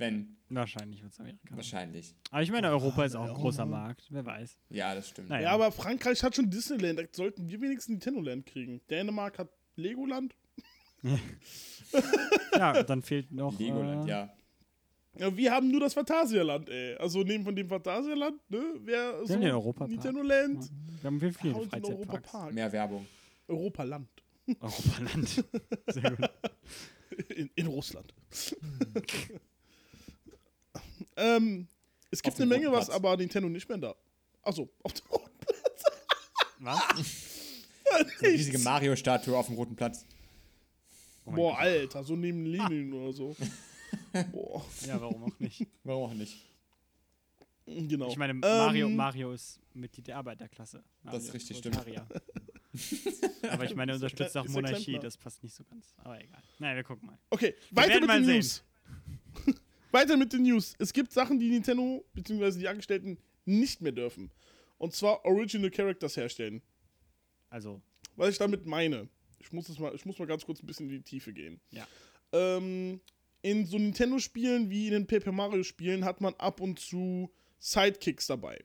Wenn, 0.00 0.36
Wahrscheinlich 0.48 1.02
wird 1.02 1.12
es 1.12 1.20
Amerika. 1.20 1.54
wahrscheinlich. 1.54 2.14
Aber 2.30 2.42
ich 2.42 2.50
meine, 2.50 2.70
Europa 2.70 3.04
ist 3.04 3.14
auch 3.14 3.28
ein 3.28 3.34
großer 3.34 3.66
Markt. 3.66 4.06
Wer 4.08 4.24
weiß. 4.24 4.58
Ja, 4.70 4.94
das 4.94 5.10
stimmt. 5.10 5.28
Naja. 5.28 5.42
Ja, 5.42 5.50
aber 5.52 5.70
Frankreich 5.70 6.22
hat 6.22 6.34
schon 6.34 6.50
Disneyland. 6.50 6.98
Da 6.98 7.04
sollten 7.12 7.48
wir 7.48 7.60
wenigstens 7.60 7.90
Nintendo 7.90 8.20
Land 8.22 8.46
kriegen. 8.46 8.80
Dänemark 8.88 9.38
hat 9.38 9.50
Legoland. 9.76 10.34
Ja, 12.52 12.82
dann 12.84 13.02
fehlt 13.02 13.32
noch. 13.32 13.58
Legoland, 13.58 14.06
äh, 14.06 14.10
ja. 14.10 14.30
Ja, 15.18 15.36
wir 15.36 15.50
haben 15.50 15.70
nur 15.70 15.80
das 15.80 15.94
Phantasialand, 15.94 16.68
ey. 16.68 16.94
Also 16.96 17.22
neben 17.24 17.42
von 17.42 17.56
dem 17.56 17.68
Phantasialand, 17.68 18.38
ne, 18.48 18.62
wäre 18.84 19.26
so 19.26 19.34
haben 19.34 19.40
den 19.40 19.50
Europapark. 19.50 19.90
Nintendo 19.90 20.22
Land. 20.22 20.70
Wir 21.00 21.06
haben 21.08 21.20
Haut 21.20 21.72
den 21.72 21.82
Freizeitparks. 21.82 22.54
Mehr 22.54 22.70
Werbung. 22.70 23.06
Europaland. 23.48 24.08
Europaland. 24.60 25.28
Sehr 25.88 26.10
gut. 26.12 26.30
In, 27.34 27.50
in 27.56 27.66
Russland. 27.66 28.14
ähm, 31.20 31.68
es 32.10 32.22
gibt 32.22 32.36
eine 32.36 32.46
Menge 32.46 32.70
was, 32.72 32.86
Platz. 32.86 32.96
aber 32.96 33.16
Nintendo 33.16 33.48
nicht 33.48 33.68
mehr 33.68 33.78
da. 33.78 33.94
Achso, 34.42 34.68
auf 34.82 34.92
dem 34.94 35.06
Roten 35.10 35.30
Was? 36.60 36.80
Eine 37.92 38.32
riesige 38.32 38.58
Mario-Statue 38.60 39.36
auf 39.36 39.46
dem 39.46 39.56
Roten 39.56 39.74
Platz. 39.74 40.04
Oh 41.24 41.32
Boah, 41.32 41.52
Gott. 41.52 41.60
Alter, 41.60 42.04
so 42.04 42.14
neben 42.16 42.46
Lenin 42.46 42.92
oder 42.92 43.12
so. 43.12 43.36
Boah, 44.32 44.64
Ja, 44.86 45.00
warum 45.00 45.24
auch 45.24 45.38
nicht? 45.40 45.66
Warum 45.84 46.10
auch 46.10 46.14
nicht? 46.14 46.36
genau. 47.66 48.08
Ich 48.08 48.16
meine, 48.16 48.34
Mario, 48.34 48.86
Ähm, 48.86 48.96
Mario 48.96 49.32
ist 49.32 49.58
Mitglied 49.74 50.06
der 50.06 50.16
Arbeiterklasse. 50.18 50.82
Mario 51.02 51.18
Das 51.18 51.28
ist 51.28 51.34
richtig, 51.34 51.58
stimmt. 51.58 51.78
Aber 53.50 53.64
ich 53.64 53.74
meine, 53.74 53.92
er 53.92 53.94
ja 53.98 54.04
unterstützt 54.04 54.36
auch 54.36 54.44
ja 54.44 54.50
Monarchie, 54.50 54.98
das 55.00 55.16
passt 55.16 55.42
nicht 55.42 55.54
so 55.54 55.64
ganz. 55.64 55.92
Aber 55.98 56.20
egal. 56.20 56.42
Naja, 56.58 56.76
wir 56.76 56.84
gucken 56.84 57.06
mal. 57.06 57.18
Okay, 57.30 57.54
weiter 57.72 57.88
werden 57.90 58.00
mit 58.02 58.08
mal 58.08 58.22
den 58.22 58.26
sehen. 58.26 58.62
News. 59.44 59.54
Weiter 59.92 60.16
mit 60.16 60.32
den 60.32 60.42
News. 60.42 60.74
Es 60.78 60.92
gibt 60.92 61.12
Sachen, 61.12 61.38
die 61.38 61.50
Nintendo 61.50 62.04
bzw. 62.14 62.58
die 62.58 62.68
Angestellten 62.68 63.18
nicht 63.44 63.80
mehr 63.80 63.92
dürfen. 63.92 64.30
Und 64.78 64.94
zwar 64.94 65.24
Original 65.24 65.70
Characters 65.70 66.16
herstellen. 66.16 66.62
Also, 67.48 67.82
Was 68.16 68.30
ich 68.30 68.38
damit 68.38 68.66
meine, 68.66 69.08
ich 69.38 69.52
muss, 69.52 69.66
das 69.66 69.78
mal, 69.78 69.94
ich 69.94 70.06
muss 70.06 70.18
mal 70.18 70.26
ganz 70.26 70.44
kurz 70.44 70.62
ein 70.62 70.66
bisschen 70.66 70.88
in 70.88 70.96
die 70.96 71.02
Tiefe 71.02 71.32
gehen. 71.32 71.60
Ja. 71.70 71.86
Ähm, 72.32 73.00
in 73.42 73.66
so 73.66 73.78
Nintendo-Spielen 73.78 74.70
wie 74.70 74.86
in 74.86 74.92
den 74.92 75.06
Paper 75.06 75.32
Mario-Spielen 75.32 76.04
hat 76.04 76.20
man 76.20 76.34
ab 76.34 76.60
und 76.60 76.78
zu 76.78 77.30
Sidekicks 77.58 78.26
dabei. 78.26 78.62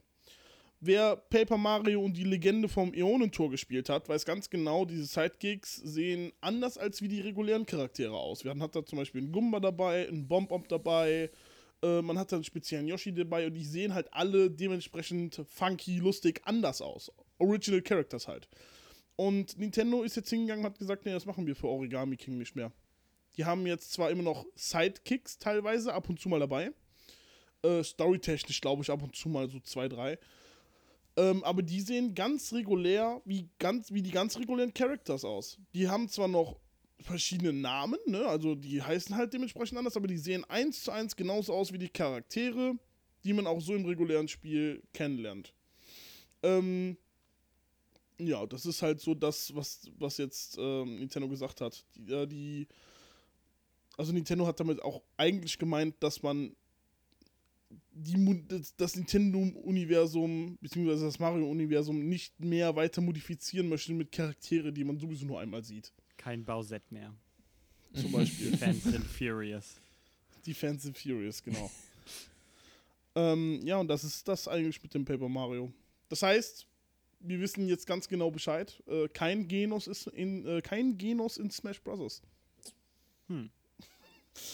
Wer 0.82 1.16
Paper 1.16 1.58
Mario 1.58 2.02
und 2.02 2.16
die 2.16 2.24
Legende 2.24 2.68
vom 2.68 2.94
Äonentor 2.94 3.50
gespielt 3.50 3.90
hat, 3.90 4.10
weiß 4.10 4.26
ganz 4.26 4.50
genau, 4.50 4.86
diese 4.86 5.06
Sidekicks 5.06 5.78
sehen 5.78 6.32
anders 6.42 6.78
als 6.78 7.02
wie 7.02 7.08
die 7.08 7.22
regulären 7.22 7.66
Charaktere 7.66 8.16
aus. 8.16 8.44
Man 8.44 8.62
hat 8.62 8.76
da 8.76 8.86
zum 8.86 9.00
Beispiel 9.00 9.22
einen 9.22 9.32
Gumba 9.32 9.60
dabei, 9.60 10.08
einen 10.08 10.28
Bomb-Bomb 10.28 10.68
dabei, 10.68 11.32
äh, 11.82 12.02
man 12.02 12.20
hat 12.20 12.32
da 12.32 12.38
einen 12.38 12.44
speziellen 12.44 12.88
Yoshi 12.88 13.14
dabei 13.14 13.48
und 13.48 13.54
die 13.54 13.64
sehen 13.64 13.94
halt 13.94 14.14
alle 14.14 14.52
dementsprechend 14.52 15.42
funky, 15.48 16.00
lustig, 16.00 16.42
anders 16.44 16.82
aus. 16.82 17.12
Original 17.38 17.82
Characters 17.82 18.28
halt. 18.28 18.48
Und 19.16 19.58
Nintendo 19.58 20.04
ist 20.04 20.16
jetzt 20.16 20.30
hingegangen 20.30 20.66
und 20.66 20.72
hat 20.72 20.80
gesagt, 20.80 21.06
nee, 21.06 21.14
das 21.14 21.26
machen 21.26 21.48
wir 21.48 21.56
für 21.56 21.68
Origami 21.68 22.18
King 22.18 22.38
nicht 22.38 22.56
mehr. 22.56 22.72
Die 23.38 23.46
haben 23.46 23.66
jetzt 23.66 23.94
zwar 23.94 24.12
immer 24.12 24.24
noch 24.24 24.46
Sidekicks 24.56 25.38
teilweise 25.38 25.94
ab 25.94 26.10
und 26.10 26.20
zu 26.20 26.30
mal 26.30 26.40
dabei. 26.40 26.72
Äh, 27.64 27.84
Storytechnisch 27.84 28.62
glaube 28.62 28.82
ich 28.84 28.90
ab 28.90 29.02
und 29.02 29.16
zu 29.16 29.30
mal 29.30 29.50
so 29.50 29.60
zwei, 29.60 29.88
drei. 29.88 30.18
Ähm, 31.18 31.44
aber 31.44 31.62
die 31.62 31.82
sehen 31.82 32.14
ganz 32.14 32.52
regulär 32.52 33.22
wie, 33.26 33.50
ganz, 33.58 33.92
wie 33.92 34.02
die 34.02 34.12
ganz 34.12 34.38
regulären 34.38 34.74
Characters 34.74 35.24
aus. 35.24 35.60
Die 35.74 35.88
haben 35.88 36.10
zwar 36.10 36.28
noch 36.28 36.60
verschiedene 37.00 37.54
Namen, 37.54 38.00
ne? 38.06 38.26
also 38.26 38.56
die 38.56 38.82
heißen 38.82 39.16
halt 39.16 39.34
dementsprechend 39.34 39.78
anders, 39.78 39.96
aber 39.96 40.08
die 40.08 40.18
sehen 40.18 40.44
eins 40.46 40.84
zu 40.84 40.92
eins 40.92 41.16
genauso 41.16 41.54
aus 41.54 41.72
wie 41.72 41.78
die 41.78 41.90
Charaktere, 41.90 42.78
die 43.24 43.34
man 43.34 43.48
auch 43.48 43.62
so 43.62 43.74
im 43.74 43.86
regulären 43.86 44.28
Spiel 44.28 44.82
kennenlernt. 44.94 45.54
Ähm, 46.44 46.98
ja, 48.18 48.46
das 48.46 48.66
ist 48.66 48.82
halt 48.82 49.02
so 49.02 49.14
das, 49.14 49.54
was, 49.56 49.90
was 49.98 50.18
jetzt 50.18 50.58
ähm, 50.58 51.00
Nintendo 51.00 51.28
gesagt 51.28 51.62
hat. 51.62 51.86
Die, 51.96 52.14
äh, 52.14 52.28
die, 52.28 52.68
also 53.98 54.14
Nintendo 54.14 54.46
hat 54.46 54.60
damit 54.60 54.82
auch 54.82 55.02
eigentlich 55.18 55.58
gemeint, 55.58 55.96
dass 56.02 56.24
man 56.24 56.56
die, 57.96 58.48
das, 58.48 58.76
das 58.76 58.96
Nintendo-Universum 58.96 60.58
beziehungsweise 60.62 61.06
das 61.06 61.18
Mario-Universum 61.18 62.08
nicht 62.08 62.40
mehr 62.40 62.76
weiter 62.76 63.02
modifizieren 63.02 63.70
möchte 63.70 63.94
mit 63.94 64.12
Charaktere, 64.12 64.74
die 64.74 64.84
man 64.84 65.00
sowieso 65.00 65.26
nur 65.26 65.40
einmal 65.40 65.64
sieht. 65.64 65.94
kein 66.18 66.44
Bauset 66.44 66.92
mehr. 66.92 67.14
Zum 67.94 68.12
Beispiel. 68.12 68.56
Fans 68.58 68.84
sind 68.84 69.06
furious. 69.06 69.80
Die 70.46 70.54
Fans 70.54 70.84
sind 70.84 70.98
furious, 70.98 71.42
genau. 71.42 71.72
ähm, 73.16 73.62
ja, 73.64 73.78
und 73.78 73.88
das 73.88 74.04
ist 74.04 74.28
das 74.28 74.48
eigentlich 74.48 74.84
mit 74.84 74.94
dem 74.94 75.06
Paper 75.06 75.30
Mario. 75.30 75.72
Das 76.10 76.22
heißt, 76.22 76.68
wir 77.22 77.40
wissen 77.40 77.68
jetzt 77.68 77.88
ganz 77.88 78.10
genau 78.10 78.30
Bescheid. 78.30 78.84
Äh, 78.88 79.08
kein 79.08 79.48
Genos 79.48 79.88
ist 79.88 80.08
in 80.08 80.46
äh, 80.46 80.62
kein 80.62 80.98
Genos 80.98 81.38
in 81.38 81.50
Smash 81.50 81.82
Bros. 81.82 82.22
Hm, 83.28 83.50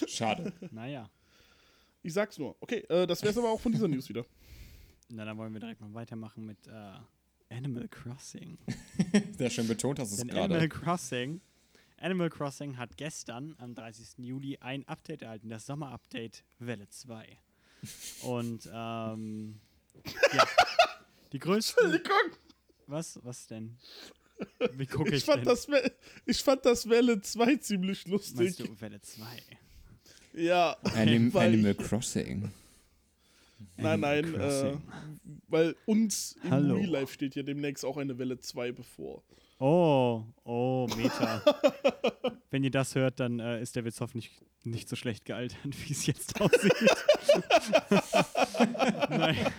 Schade. 0.08 0.54
naja. 0.72 1.10
Ich 2.04 2.14
sag's 2.14 2.38
nur. 2.38 2.56
Okay, 2.62 2.80
äh, 2.90 3.06
das 3.06 3.22
wär's 3.24 3.38
aber 3.38 3.50
auch 3.50 3.60
von 3.60 3.72
dieser 3.72 3.88
News 3.88 4.10
wieder. 4.10 4.26
Na, 5.10 5.26
dann 5.26 5.38
wollen 5.38 5.54
wir 5.54 5.60
direkt 5.60 5.82
mal 5.82 5.94
weitermachen 5.94 6.46
mit 6.46 6.68
äh, 6.68 6.94
Animal 7.54 7.88
Crossing. 7.90 8.58
Sehr 9.38 9.50
schön 9.50 9.68
betont 9.68 10.00
hast 10.00 10.12
du 10.12 10.16
es 10.16 10.22
Denn 10.22 10.32
Animal 10.32 10.68
gerade. 10.68 10.70
Crossing, 10.70 11.42
Animal 11.98 12.30
Crossing 12.30 12.78
hat 12.78 12.98
gestern, 12.98 13.56
am 13.60 13.76
30. 13.76 14.20
Juli, 14.26 14.58
ein 14.62 14.88
Update 14.88 15.22
erhalten, 15.22 15.50
das 15.50 15.66
Sommer-Update 15.66 16.44
Welle 16.60 16.88
2. 16.88 17.38
Und, 18.24 18.70
ähm, 18.74 19.60
ja, 20.34 20.48
die 21.34 21.40
größten, 21.40 21.92
Entschuldigung. 21.92 22.38
was, 22.88 23.20
was 23.24 23.48
denn? 23.48 23.78
Wie 24.74 24.88
gucke 24.88 25.10
ich, 25.10 25.18
Ich 25.18 25.26
fand, 25.26 25.46
denn? 25.46 25.46
das 25.46 25.68
ich 26.26 26.42
fand 26.42 26.66
das 26.66 26.90
Welle 26.90 27.22
2 27.22 27.58
ziemlich 27.58 28.08
lustig. 28.08 28.38
Meinst 28.38 28.60
du 28.60 28.82
Welle 28.82 29.02
2? 29.02 29.26
Ja, 30.34 30.76
Anim 30.96 31.34
weil 31.34 31.54
Animal 31.54 31.72
ich- 31.72 31.78
Crossing. 31.78 32.52
Nein, 33.78 34.00
nein, 34.00 34.34
äh, 34.36 34.74
weil 35.48 35.76
uns 35.86 36.36
im 36.44 36.52
Hallo. 36.52 36.76
Real 36.76 36.90
Life 36.90 37.14
steht 37.14 37.36
ja 37.36 37.44
demnächst 37.44 37.86
auch 37.86 37.98
eine 37.98 38.18
Welle 38.18 38.40
2 38.40 38.72
bevor. 38.72 39.24
Oh, 39.60 40.24
oh, 40.44 40.88
Meta. 40.98 41.42
Wenn 42.50 42.64
ihr 42.64 42.72
das 42.72 42.96
hört, 42.96 43.20
dann 43.20 43.40
äh, 43.40 43.62
ist 43.62 43.76
der 43.76 43.86
Witz 43.86 44.02
hoffentlich 44.02 44.32
nicht 44.64 44.90
so 44.90 44.96
schlecht 44.96 45.26
gealtert, 45.26 45.60
wie 45.88 45.94
es 45.94 46.06
jetzt 46.08 46.40
aussieht. 46.42 46.74
naja, 49.10 49.52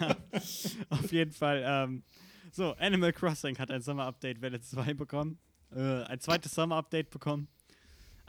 auf 0.91 1.13
jeden 1.13 1.33
Fall. 1.33 1.63
Ähm, 1.65 2.03
so, 2.51 2.75
Animal 2.79 3.13
Crossing 3.13 3.59
hat 3.59 3.71
ein 3.71 3.83
Sommer-Update 3.83 4.41
Welle 4.41 4.61
2 4.61 4.95
bekommen. 4.95 5.39
Äh, 5.75 6.03
ein 6.05 6.21
zweites 6.21 6.55
Sommer-Update 6.55 7.11
bekommen. 7.11 7.49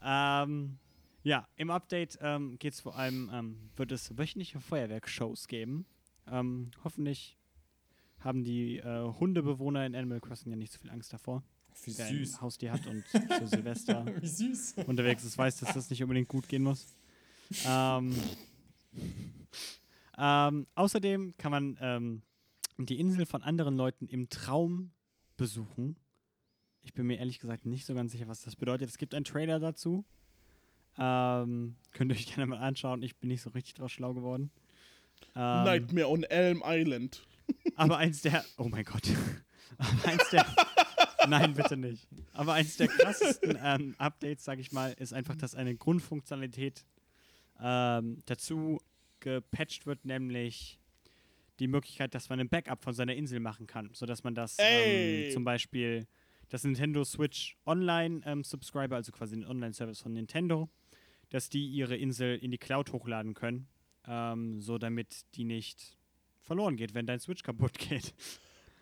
Ähm, 0.04 0.78
ja, 1.24 1.48
im 1.56 1.70
Update 1.70 2.18
ähm, 2.22 2.58
geht 2.60 2.74
es 2.74 2.82
vor 2.82 2.96
allem, 2.98 3.30
ähm, 3.34 3.70
wird 3.76 3.92
es 3.92 4.18
wöchentliche 4.18 4.60
Feuerwerkshows 4.60 5.48
geben. 5.48 5.86
Ähm, 6.28 6.72
hoffentlich 6.84 7.38
haben 8.20 8.44
die 8.44 8.78
äh, 8.78 9.04
Hundebewohner 9.20 9.86
in 9.86 9.96
Animal 9.96 10.22
Crossing 10.22 10.52
ja 10.52 10.58
nicht 10.58 10.72
so 10.72 10.80
viel 10.80 10.90
Angst 10.92 11.12
davor 11.12 11.44
Wie 11.84 11.98
wer 11.98 12.06
ein 12.06 12.18
süß. 12.18 12.42
Haustier 12.42 12.72
hat 12.72 12.86
und 12.88 13.06
zu 13.08 13.20
Silvester 13.48 14.06
Wie 14.22 14.28
süß. 14.28 14.76
unterwegs 14.88 15.24
ist, 15.24 15.38
weiß, 15.38 15.60
dass 15.60 15.74
das 15.74 15.90
nicht 15.90 16.02
unbedingt 16.04 16.30
gut 16.30 16.48
gehen 16.48 16.64
muss. 16.64 16.86
Ähm, 17.66 18.16
ähm, 20.18 20.68
außerdem 20.76 21.34
kann 21.38 21.52
man 21.52 21.78
ähm, 21.82 22.22
die 22.78 23.00
Insel 23.00 23.26
von 23.26 23.44
anderen 23.44 23.76
Leuten 23.76 24.08
im 24.08 24.30
Traum 24.30 24.92
besuchen. 25.38 25.98
Ich 26.82 26.94
bin 26.94 27.08
mir 27.08 27.18
ehrlich 27.18 27.40
gesagt 27.40 27.66
nicht 27.66 27.86
so 27.86 27.94
ganz 27.94 28.12
sicher, 28.12 28.28
was 28.28 28.42
das 28.42 28.56
bedeutet. 28.56 28.90
Es 28.90 28.98
gibt 28.98 29.14
einen 29.14 29.26
Trailer 29.26 29.60
dazu. 29.60 30.06
Ähm, 30.98 31.76
könnt 31.92 32.12
ihr 32.12 32.16
euch 32.16 32.28
gerne 32.28 32.46
mal 32.46 32.60
anschauen. 32.60 33.02
Ich 33.04 33.16
bin 33.16 33.30
nicht 33.30 33.42
so 33.42 33.50
richtig 33.52 33.76
draus 33.76 33.92
schlau 33.92 34.14
geworden. 34.14 34.52
Ähm, 35.36 35.64
Nightmare 35.64 36.10
on 36.10 36.24
Elm 36.24 36.62
Island. 36.66 37.26
aber 37.76 37.98
eins 37.98 38.22
der. 38.22 38.44
Oh 38.58 38.68
mein 38.70 38.86
Gott. 38.86 39.04
Aber 39.80 40.08
eins 40.08 40.30
der. 40.30 40.46
Nein, 41.28 41.54
bitte 41.54 41.76
nicht. 41.76 42.08
Aber 42.34 42.54
eins 42.54 42.78
der 42.78 42.88
krassesten 42.88 43.58
ähm, 43.62 43.96
Updates, 43.98 44.44
sag 44.44 44.60
ich 44.60 44.72
mal, 44.72 44.94
ist 45.00 45.14
einfach, 45.14 45.36
dass 45.36 45.56
eine 45.56 45.76
Grundfunktionalität 45.76 46.86
ähm, 47.60 48.22
dazu 48.26 48.80
gepatcht 49.20 49.88
wird, 49.88 50.06
nämlich 50.06 50.80
die 51.60 51.68
Möglichkeit, 51.68 52.14
dass 52.14 52.30
man 52.30 52.40
ein 52.40 52.50
Backup 52.50 52.84
von 52.84 52.94
seiner 52.94 53.16
Insel 53.16 53.40
machen 53.40 53.68
kann, 53.68 53.90
sodass 53.94 54.24
man 54.24 54.36
das 54.36 54.58
ähm, 54.60 55.32
zum 55.32 55.44
Beispiel 55.44 56.08
das 56.50 56.64
Nintendo 56.64 57.04
Switch 57.04 57.58
Online 57.66 58.22
ähm, 58.26 58.44
Subscriber, 58.44 58.96
also 58.96 59.12
quasi 59.12 59.36
den 59.36 59.46
Online-Service 59.46 60.02
von 60.02 60.14
Nintendo, 60.14 60.70
dass 61.34 61.50
die 61.50 61.66
ihre 61.68 61.98
Insel 61.98 62.38
in 62.38 62.52
die 62.52 62.60
Cloud 62.60 62.94
hochladen 62.94 63.34
können, 63.34 63.68
ähm, 64.08 64.62
so 64.62 64.78
damit 64.78 65.26
die 65.34 65.46
nicht 65.46 65.98
verloren 66.42 66.76
geht, 66.76 66.94
wenn 66.94 67.08
dein 67.08 67.20
Switch 67.20 67.42
kaputt 67.42 67.74
geht. 67.90 68.14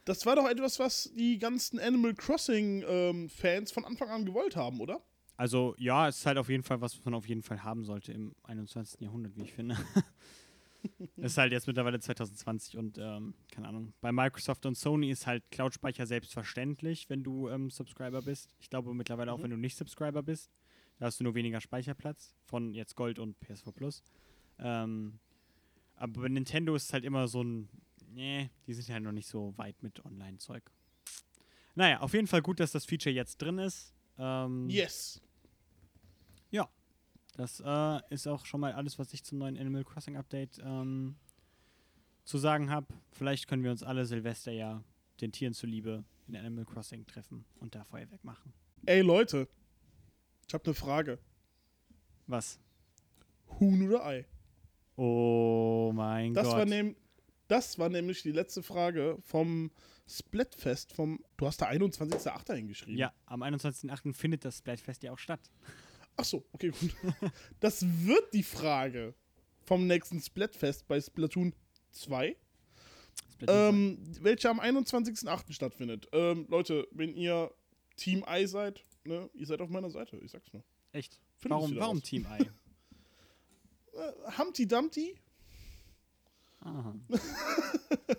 Das 0.04 0.26
war 0.26 0.36
doch 0.36 0.50
etwas, 0.50 0.78
was 0.80 1.12
die 1.16 1.40
ganzen 1.40 1.80
Animal 1.80 2.14
Crossing 2.14 2.84
ähm, 2.86 3.30
Fans 3.30 3.72
von 3.72 3.86
Anfang 3.86 4.10
an 4.10 4.26
gewollt 4.26 4.56
haben, 4.58 4.82
oder? 4.82 5.00
Also 5.38 5.76
ja, 5.78 6.08
es 6.10 6.18
ist 6.20 6.26
halt 6.26 6.38
auf 6.38 6.50
jeden 6.50 6.64
Fall 6.64 6.82
was, 6.82 6.98
was 6.98 7.06
man 7.06 7.14
auf 7.14 7.28
jeden 7.28 7.42
Fall 7.44 7.64
haben 7.64 7.86
sollte 7.86 8.12
im 8.12 8.36
21. 8.44 9.00
Jahrhundert, 9.00 9.36
wie 9.38 9.44
ich 9.44 9.54
finde. 9.54 9.78
Es 11.18 11.34
ist 11.34 11.38
halt 11.38 11.52
jetzt 11.52 11.68
mittlerweile 11.68 12.00
2020 12.00 12.76
und 12.78 12.98
ähm, 12.98 13.36
keine 13.52 13.68
Ahnung. 13.68 13.94
Bei 14.02 14.12
Microsoft 14.12 14.66
und 14.66 14.76
Sony 14.76 15.12
ist 15.12 15.28
halt 15.28 15.44
Cloud-Speicher 15.52 16.08
selbstverständlich, 16.08 17.08
wenn 17.08 17.22
du 17.22 17.50
ähm, 17.50 17.70
Subscriber 17.70 18.24
bist. 18.24 18.50
Ich 18.60 18.68
glaube 18.72 18.92
mittlerweile 18.96 19.32
auch, 19.32 19.38
Mhm. 19.38 19.44
wenn 19.44 19.52
du 19.52 19.58
nicht 19.58 19.78
Subscriber 19.78 20.24
bist. 20.24 20.50
Da 21.02 21.08
hast 21.08 21.20
du 21.20 21.24
nur 21.24 21.34
weniger 21.34 21.60
Speicherplatz 21.60 22.36
von 22.44 22.76
jetzt 22.76 22.96
Gold 22.96 23.18
und 23.18 23.36
PS4 23.40 23.72
Plus. 23.72 24.04
Ähm, 24.60 25.18
aber 25.96 26.22
bei 26.22 26.28
Nintendo 26.28 26.76
ist 26.76 26.84
es 26.84 26.94
halt 26.94 27.06
immer 27.06 27.28
so 27.28 27.44
ein, 27.44 27.70
nee, 28.06 28.52
die 28.68 28.74
sind 28.76 28.88
halt 28.94 29.02
noch 29.04 29.12
nicht 29.12 29.28
so 29.28 29.58
weit 29.58 29.82
mit 29.82 30.06
Online-Zeug. 30.06 30.62
Naja, 31.74 32.02
auf 32.02 32.14
jeden 32.14 32.28
Fall 32.28 32.44
gut, 32.44 32.60
dass 32.60 32.72
das 32.72 32.86
Feature 32.86 33.16
jetzt 33.16 33.42
drin 33.42 33.58
ist. 33.58 33.96
Ähm, 34.20 34.70
Yes. 34.70 35.20
das 37.34 37.62
äh, 37.66 38.02
ist 38.14 38.28
auch 38.28 38.46
schon 38.46 38.60
mal 38.62 38.74
alles, 38.74 39.00
was 39.00 39.12
ich 39.14 39.24
zum 39.24 39.40
neuen 39.40 39.58
Animal 39.58 39.84
Crossing 39.84 40.18
Update 40.18 40.60
ähm, 40.64 41.16
zu 42.26 42.38
sagen 42.38 42.70
habe. 42.70 42.86
Vielleicht 43.12 43.48
können 43.48 43.64
wir 43.64 43.72
uns 43.72 43.82
alle 43.82 44.06
Silvester 44.06 44.52
ja 44.52 44.84
den 45.20 45.32
Tieren 45.32 45.54
zuliebe 45.56 46.04
in 46.28 46.36
Animal 46.36 46.66
Crossing 46.66 47.08
treffen 47.08 47.44
und 47.56 47.74
da 47.74 47.86
Feuerwerk 47.86 48.24
machen. 48.24 48.54
Ey 48.86 49.02
Leute, 49.02 49.48
ich 50.52 50.54
habe 50.54 50.66
eine 50.66 50.74
Frage. 50.74 51.18
Was? 52.28 52.60
Huhn 53.58 53.88
oder 53.88 54.06
Ei? 54.06 54.26
Oh 54.98 55.94
mein 55.96 56.34
Das 56.34 56.46
Gott. 56.46 56.58
war, 56.58 56.66
nehm, 56.66 56.98
das 57.48 57.80
war 57.80 57.88
nämlich 57.88 58.22
die 58.22 58.34
letzte 58.34 58.62
Frage 58.62 59.18
vom 59.22 59.72
Splatfest 60.10 60.92
vom. 60.92 61.24
Du 61.38 61.48
hast 61.48 61.62
da 61.62 61.70
21.08. 61.70 62.54
hingeschrieben. 62.54 62.98
ja, 62.98 63.14
am 63.28 63.44
21.08. 63.44 64.14
findet 64.14 64.44
das 64.44 64.58
Splatfest 64.58 65.04
ja 65.04 65.14
auch 65.14 65.20
statt. 65.20 65.40
Ach 66.18 66.26
so, 66.26 66.44
okay, 66.52 66.72
gut. 66.78 66.94
das 67.62 67.86
wird 68.06 68.34
die 68.34 68.44
Frage 68.44 69.14
vom 69.62 69.88
nächsten 69.88 70.20
Splatfest 70.20 70.86
bei 70.86 71.00
Splatoon 71.00 71.56
2, 71.92 72.36
Splatoon 73.32 73.56
ähm, 73.74 73.98
welche 74.20 74.50
am 74.50 74.60
21.08. 74.60 75.54
stattfindet. 75.54 76.10
Ähm, 76.12 76.46
Leute, 76.50 76.90
wenn 76.92 77.16
ihr 77.16 77.54
Team 77.96 78.26
Ei 78.26 78.46
seid, 78.48 78.84
ne, 79.04 79.30
ihr 79.34 79.46
seid 79.46 79.62
auf 79.62 79.70
meiner 79.70 79.90
Seite, 79.90 80.18
ich 80.18 80.32
sag's 80.32 80.52
nur. 80.54 80.64
2. 80.92 81.00
Echt? 81.00 81.20
Findest 81.38 81.62
Warum, 81.62 81.76
warum. 81.78 82.04
Team 82.04 82.26
Ei? 82.28 82.40
Äh, 83.94 84.38
Humpty 84.38 84.66
Dumpty, 84.66 85.18
Aha. 86.62 86.96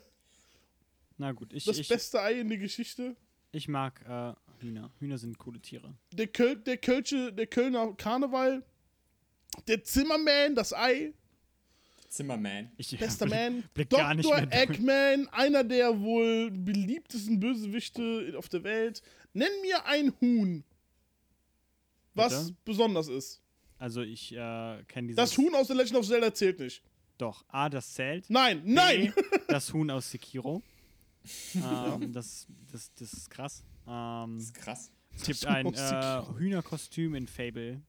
Na 1.18 1.32
gut, 1.32 1.52
ich, 1.52 1.64
das 1.64 1.78
ich, 1.78 1.88
beste 1.88 2.20
Ei 2.20 2.40
in 2.40 2.48
der 2.48 2.58
Geschichte. 2.58 3.16
ich 3.52 3.68
mag 3.68 4.00
äh, 4.02 4.34
Hühner. 4.60 4.90
Hühner 4.98 5.18
sind 5.18 5.38
coole 5.38 5.60
Tiere. 5.60 5.94
Der, 6.12 6.26
Köl 6.26 6.56
der, 6.56 6.78
Kölsche, 6.78 7.32
der 7.32 7.46
Kölner 7.46 7.94
Karneval, 7.94 8.64
der 9.68 9.84
Zimmerman, 9.84 10.54
das 10.54 10.72
Ei, 10.72 11.12
Zimmerman. 12.08 12.70
Ich, 12.76 12.98
bester 12.98 13.26
Man, 13.26 13.64
blick 13.72 13.88
gar 13.90 14.14
nicht 14.14 14.28
mehr 14.28 14.44
Dr. 14.44 14.50
durch. 14.50 14.78
Eggman, 14.78 15.28
einer 15.28 15.64
der 15.64 15.98
wohl 16.00 16.50
beliebtesten 16.50 17.40
Bösewichte 17.40 18.34
auf 18.36 18.48
der 18.50 18.64
Welt. 18.64 19.02
Nenn 19.32 19.48
mir 19.62 19.86
ein 19.86 20.12
Huhn, 20.20 20.62
was 22.14 22.46
Bitte? 22.48 22.56
besonders 22.64 23.08
ist. 23.08 23.40
Also 23.78 24.02
ich 24.02 24.32
äh, 24.32 24.82
kenne 24.86 25.08
dieses... 25.08 25.16
Das 25.16 25.36
Huhn 25.38 25.54
aus 25.54 25.68
The 25.68 25.74
Legend 25.74 25.96
of 25.96 26.06
Zelda 26.06 26.32
zählt 26.32 26.60
nicht. 26.60 26.82
Doch. 27.18 27.44
A, 27.48 27.68
das 27.68 27.94
zählt. 27.94 28.28
Nein, 28.30 28.62
nein! 28.64 29.12
B, 29.14 29.22
das 29.48 29.72
Huhn 29.72 29.90
aus 29.90 30.10
Sekiro. 30.10 30.62
ähm, 31.54 32.12
das, 32.12 32.46
das, 32.70 32.92
das 32.94 33.12
ist 33.12 33.30
krass. 33.30 33.64
Ähm, 33.86 34.36
Das 34.38 34.44
ist 34.46 34.54
krass. 34.54 34.92
es 35.14 35.22
gibt 35.24 35.46
ein 35.46 35.66
äh. 35.74 36.22
Hühnerkostüm 36.38 37.14
in 37.14 37.26
Fable 37.26 37.82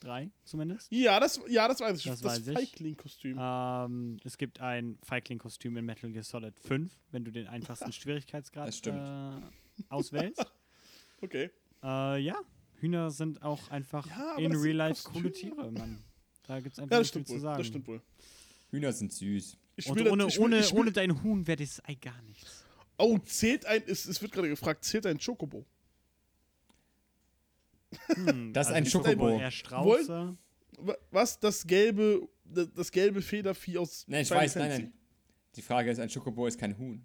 3 0.00 0.30
zumindest. 0.44 0.90
Ja, 0.90 1.20
das, 1.20 1.40
ja, 1.48 1.68
das 1.68 1.80
weiß 1.80 1.98
ich. 1.98 2.04
Das 2.04 2.20
Das, 2.20 2.32
weiß 2.38 2.48
ich. 2.48 2.54
Feigling-Kostüm. 2.54 3.36
Ähm, 3.38 4.16
es 4.24 4.38
gibt 4.38 4.60
ein 4.60 4.98
Feigling-Kostüm 5.02 5.76
in 5.76 5.84
Metal 5.84 6.10
Gear 6.10 6.24
Solid 6.24 6.58
5, 6.60 6.90
wenn 7.10 7.24
du 7.24 7.30
den 7.30 7.46
einfachsten 7.46 7.92
Schwierigkeitsgrad 7.92 8.86
äh, 8.86 9.30
auswählst. 9.90 10.46
Okay. 11.20 11.50
äh, 11.82 12.18
ja, 12.18 12.36
Hühner 12.80 13.10
sind 13.10 13.42
auch 13.42 13.70
einfach 13.70 14.06
Ja, 14.06 14.36
in 14.38 14.52
das 14.52 14.62
Real 14.62 14.76
Life 14.76 15.08
coole 15.08 15.30
Tiere, 15.32 15.70
Mann. 15.70 16.02
Da 16.46 16.60
gibt 16.60 16.72
es 16.74 16.78
einfach 16.78 16.90
Ja, 16.92 16.98
das 16.98 17.06
nicht 17.06 17.12
viel 17.12 17.22
stimmt 17.22 17.26
zu 17.28 17.32
wohl. 17.34 17.40
sagen. 17.40 17.58
Das 17.58 17.66
stimmt 17.66 17.86
wohl. 17.88 18.02
Hühner 18.70 18.92
sind 18.92 19.12
süß. 19.12 19.56
Ich 19.76 19.86
Und 19.88 20.00
ohne, 20.08 20.26
ich 20.26 20.36
will- 20.36 20.44
ohne, 20.44 20.58
ich 20.60 20.72
will- 20.72 20.78
ohne 20.80 20.92
dein 20.92 21.22
Huhn 21.22 21.46
wäre 21.46 21.56
das 21.56 21.82
Ei 21.86 21.94
gar 21.94 22.20
nichts. 22.22 22.64
Oh, 22.98 23.18
zählt 23.18 23.64
ein, 23.66 23.82
es, 23.86 24.04
es 24.06 24.20
wird 24.20 24.32
gerade 24.32 24.48
gefragt, 24.48 24.84
zählt 24.84 25.06
ein 25.06 25.18
Chocobo? 25.18 25.64
Hm, 28.14 28.52
Das 28.52 28.68
ist 28.68 28.72
ein 28.74 28.86
Schokobo. 28.86 29.40
Wa- 30.78 30.96
Was? 31.10 31.38
Das 31.38 31.66
gelbe, 31.66 32.28
das, 32.44 32.72
das 32.72 32.90
gelbe 32.90 33.20
Federvieh 33.22 33.78
aus 33.78 34.04
Nein, 34.06 34.22
ich 34.22 34.28
Final 34.28 34.44
weiß, 34.44 34.54
nein, 34.56 34.62
Fantasy. 34.70 34.82
nein. 34.84 34.92
Die 35.56 35.62
Frage 35.62 35.90
ist, 35.90 35.98
ein 35.98 36.08
Schokobo 36.10 36.46
ist 36.46 36.58
kein 36.58 36.76
Huhn. 36.78 37.04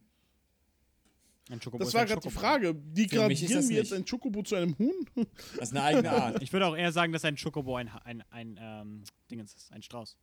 Ein 1.50 1.60
Chocobo 1.60 1.78
Das 1.80 1.90
ist 1.90 1.94
war 1.94 2.02
ein 2.02 2.08
gerade 2.08 2.22
die. 2.22 2.30
Frage. 2.30 2.74
Die 2.74 3.08
Für 3.08 3.28
mich 3.28 3.44
ist 3.44 3.50
gradieren 3.50 3.62
das 3.62 3.70
wir 3.70 3.78
jetzt 3.78 3.94
ein 3.94 4.06
Chocobo 4.06 4.42
zu 4.42 4.56
einem 4.56 4.78
Huhn? 4.80 5.06
Das 5.58 5.70
ist 5.70 5.72
eine 5.72 5.84
eigene 5.84 6.12
Art. 6.12 6.42
Ich 6.42 6.52
würde 6.52 6.66
auch 6.66 6.76
eher 6.76 6.92
sagen, 6.92 7.14
dass 7.14 7.24
ein 7.24 7.38
Chocobo 7.38 7.76
ein, 7.76 7.90
ein, 8.04 8.24
ein 8.32 8.60
ähm, 8.60 9.04
Dingens 9.30 9.54
ist, 9.54 9.72
ein 9.72 9.84
Strauß. 9.84 10.18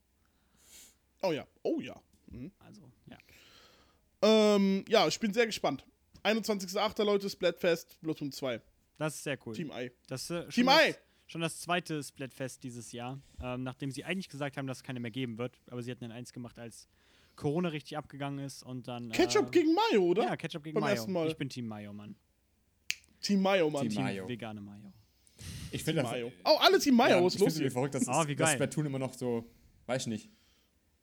Oh 1.23 1.33
ja, 1.33 1.47
oh 1.63 1.81
ja. 1.81 2.01
Mhm. 2.27 2.51
Also, 2.59 2.83
ja. 3.09 3.19
Ähm, 4.23 4.85
ja, 4.89 5.07
ich 5.07 5.19
bin 5.21 5.33
sehr 5.33 5.47
gespannt. 5.47 5.85
21.08. 6.25 7.05
Leute, 7.05 7.31
Splatfest, 7.31 8.01
Bloodborne 8.01 8.33
2. 8.33 8.61
Das 8.99 9.15
ist 9.17 9.25
sehr 9.25 9.39
cool. 9.47 9.55
Team 9.55 9.73
I. 9.75 9.91
Das, 10.09 10.31
äh, 10.31 10.43
schon 10.43 10.51
Team 10.51 10.67
das, 10.67 10.89
I! 10.89 10.95
Schon 11.27 11.41
das 11.41 11.61
zweite 11.61 12.03
Splatfest 12.03 12.63
dieses 12.63 12.93
Jahr, 12.93 13.19
ähm, 13.41 13.63
nachdem 13.63 13.91
sie 13.91 14.05
eigentlich 14.05 14.29
gesagt 14.29 14.57
haben, 14.57 14.67
dass 14.67 14.79
es 14.79 14.83
keine 14.83 15.01
mehr 15.01 15.11
geben 15.11 15.39
wird. 15.39 15.61
Aber 15.71 15.83
sie 15.83 15.91
hatten 15.91 16.03
dann 16.03 16.13
eins 16.13 16.33
gemacht, 16.33 16.59
als 16.59 16.89
Corona 17.37 17.69
richtig 17.71 17.97
abgegangen 17.97 18.45
ist 18.45 18.63
und 18.63 18.89
dann. 18.89 19.11
Ketchup 19.11 19.49
äh, 19.49 19.51
gegen 19.51 19.75
Mayo, 19.75 20.03
oder? 20.05 20.25
Ja, 20.25 20.37
Ketchup 20.37 20.63
gegen 20.65 20.75
Beim 20.75 20.83
Mayo. 20.83 20.95
ersten 20.97 21.13
Mal. 21.13 21.29
Ich 21.29 21.37
bin 21.37 21.49
Team 21.49 21.67
Mayo, 21.67 21.93
Mann. 21.93 22.15
Team 23.21 23.41
Mayo, 23.43 23.71
Mann. 23.71 23.83
Team 23.83 23.91
Team, 23.93 24.03
Mayo. 24.03 24.29
Vegane 24.29 24.61
Mayo. 24.61 24.93
Ich 25.71 25.83
finde 25.85 26.03
Mayo. 26.03 26.31
Oh, 26.45 26.57
alle 26.61 26.79
Team 26.79 26.95
Mayo, 26.95 27.17
ja, 27.17 27.25
was 27.25 27.35
ich 27.35 27.41
ist 27.41 27.47
los 27.47 27.59
hier? 27.59 27.71
verrückt, 27.71 27.95
dass, 27.95 28.07
Ah, 28.09 28.27
wie 28.27 28.35
geil. 28.37 28.55
Splatoon 28.55 28.87
immer 28.87 28.99
noch 28.99 29.15
so, 29.15 29.49
weiß 29.87 30.03
ich 30.03 30.09
nicht. 30.09 30.31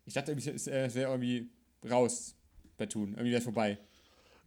Ich 0.06 0.14
dachte, 0.14 0.32
irgendwie, 0.32 0.50
es 0.50 0.68
es 0.68 0.96
wäre 0.96 1.12
irgendwie 1.12 1.50
raus, 1.90 2.36
Splatoon. 2.74 3.12
Irgendwie 3.14 3.32
wäre 3.32 3.42
vorbei. 3.42 3.80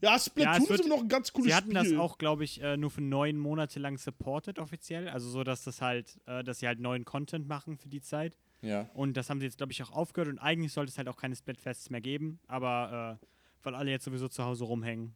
Ja, 0.01 0.18
Splatoon 0.18 0.62
es 0.64 0.68
wird- 0.68 0.80
ist 0.80 0.87
immer 0.87 0.97
noch 0.97 1.03
ein 1.03 1.09
ganz 1.09 1.33
cooles 1.33 1.49
Sie 1.51 1.55
hatten 1.55 1.70
Spiel. 1.76 1.91
das 1.91 1.99
auch, 1.99 2.18
glaube 2.18 2.45
ich, 2.45 2.61
äh, 2.62 2.76
nur 2.76 2.91
für 2.91 3.01
neun 3.01 3.39
Monate 3.39 3.78
lang 3.80 3.97
supported 3.99 4.59
offiziell. 4.59 5.09
Also 5.09 5.28
so, 5.30 5.45
dass 5.45 5.62
das 5.64 5.80
halt, 5.80 6.18
äh, 6.26 6.43
dass 6.45 6.59
sie 6.61 6.66
halt 6.66 6.80
neuen 6.80 7.05
Content 7.05 7.47
machen 7.49 7.76
für 7.78 7.89
die 7.89 8.01
Zeit. 8.01 8.37
Ja. 8.63 8.89
Und 8.95 9.17
das 9.17 9.29
haben 9.29 9.41
sie 9.41 9.47
jetzt, 9.47 9.59
glaube 9.59 9.73
ich, 9.73 9.83
auch 9.83 9.91
aufgehört. 9.91 10.29
Und 10.29 10.39
eigentlich 10.39 10.73
sollte 10.73 10.91
es 10.91 10.99
halt 10.99 11.09
auch 11.09 11.17
keine 11.17 11.37
Splatfests 11.37 11.91
mehr 11.91 12.01
geben. 12.01 12.39
Aber 12.47 13.19
äh, 13.23 13.27
weil 13.65 13.75
alle 13.75 13.91
jetzt 13.91 14.05
sowieso 14.05 14.29
zu 14.29 14.45
Hause 14.45 14.65
rumhängen. 14.65 15.15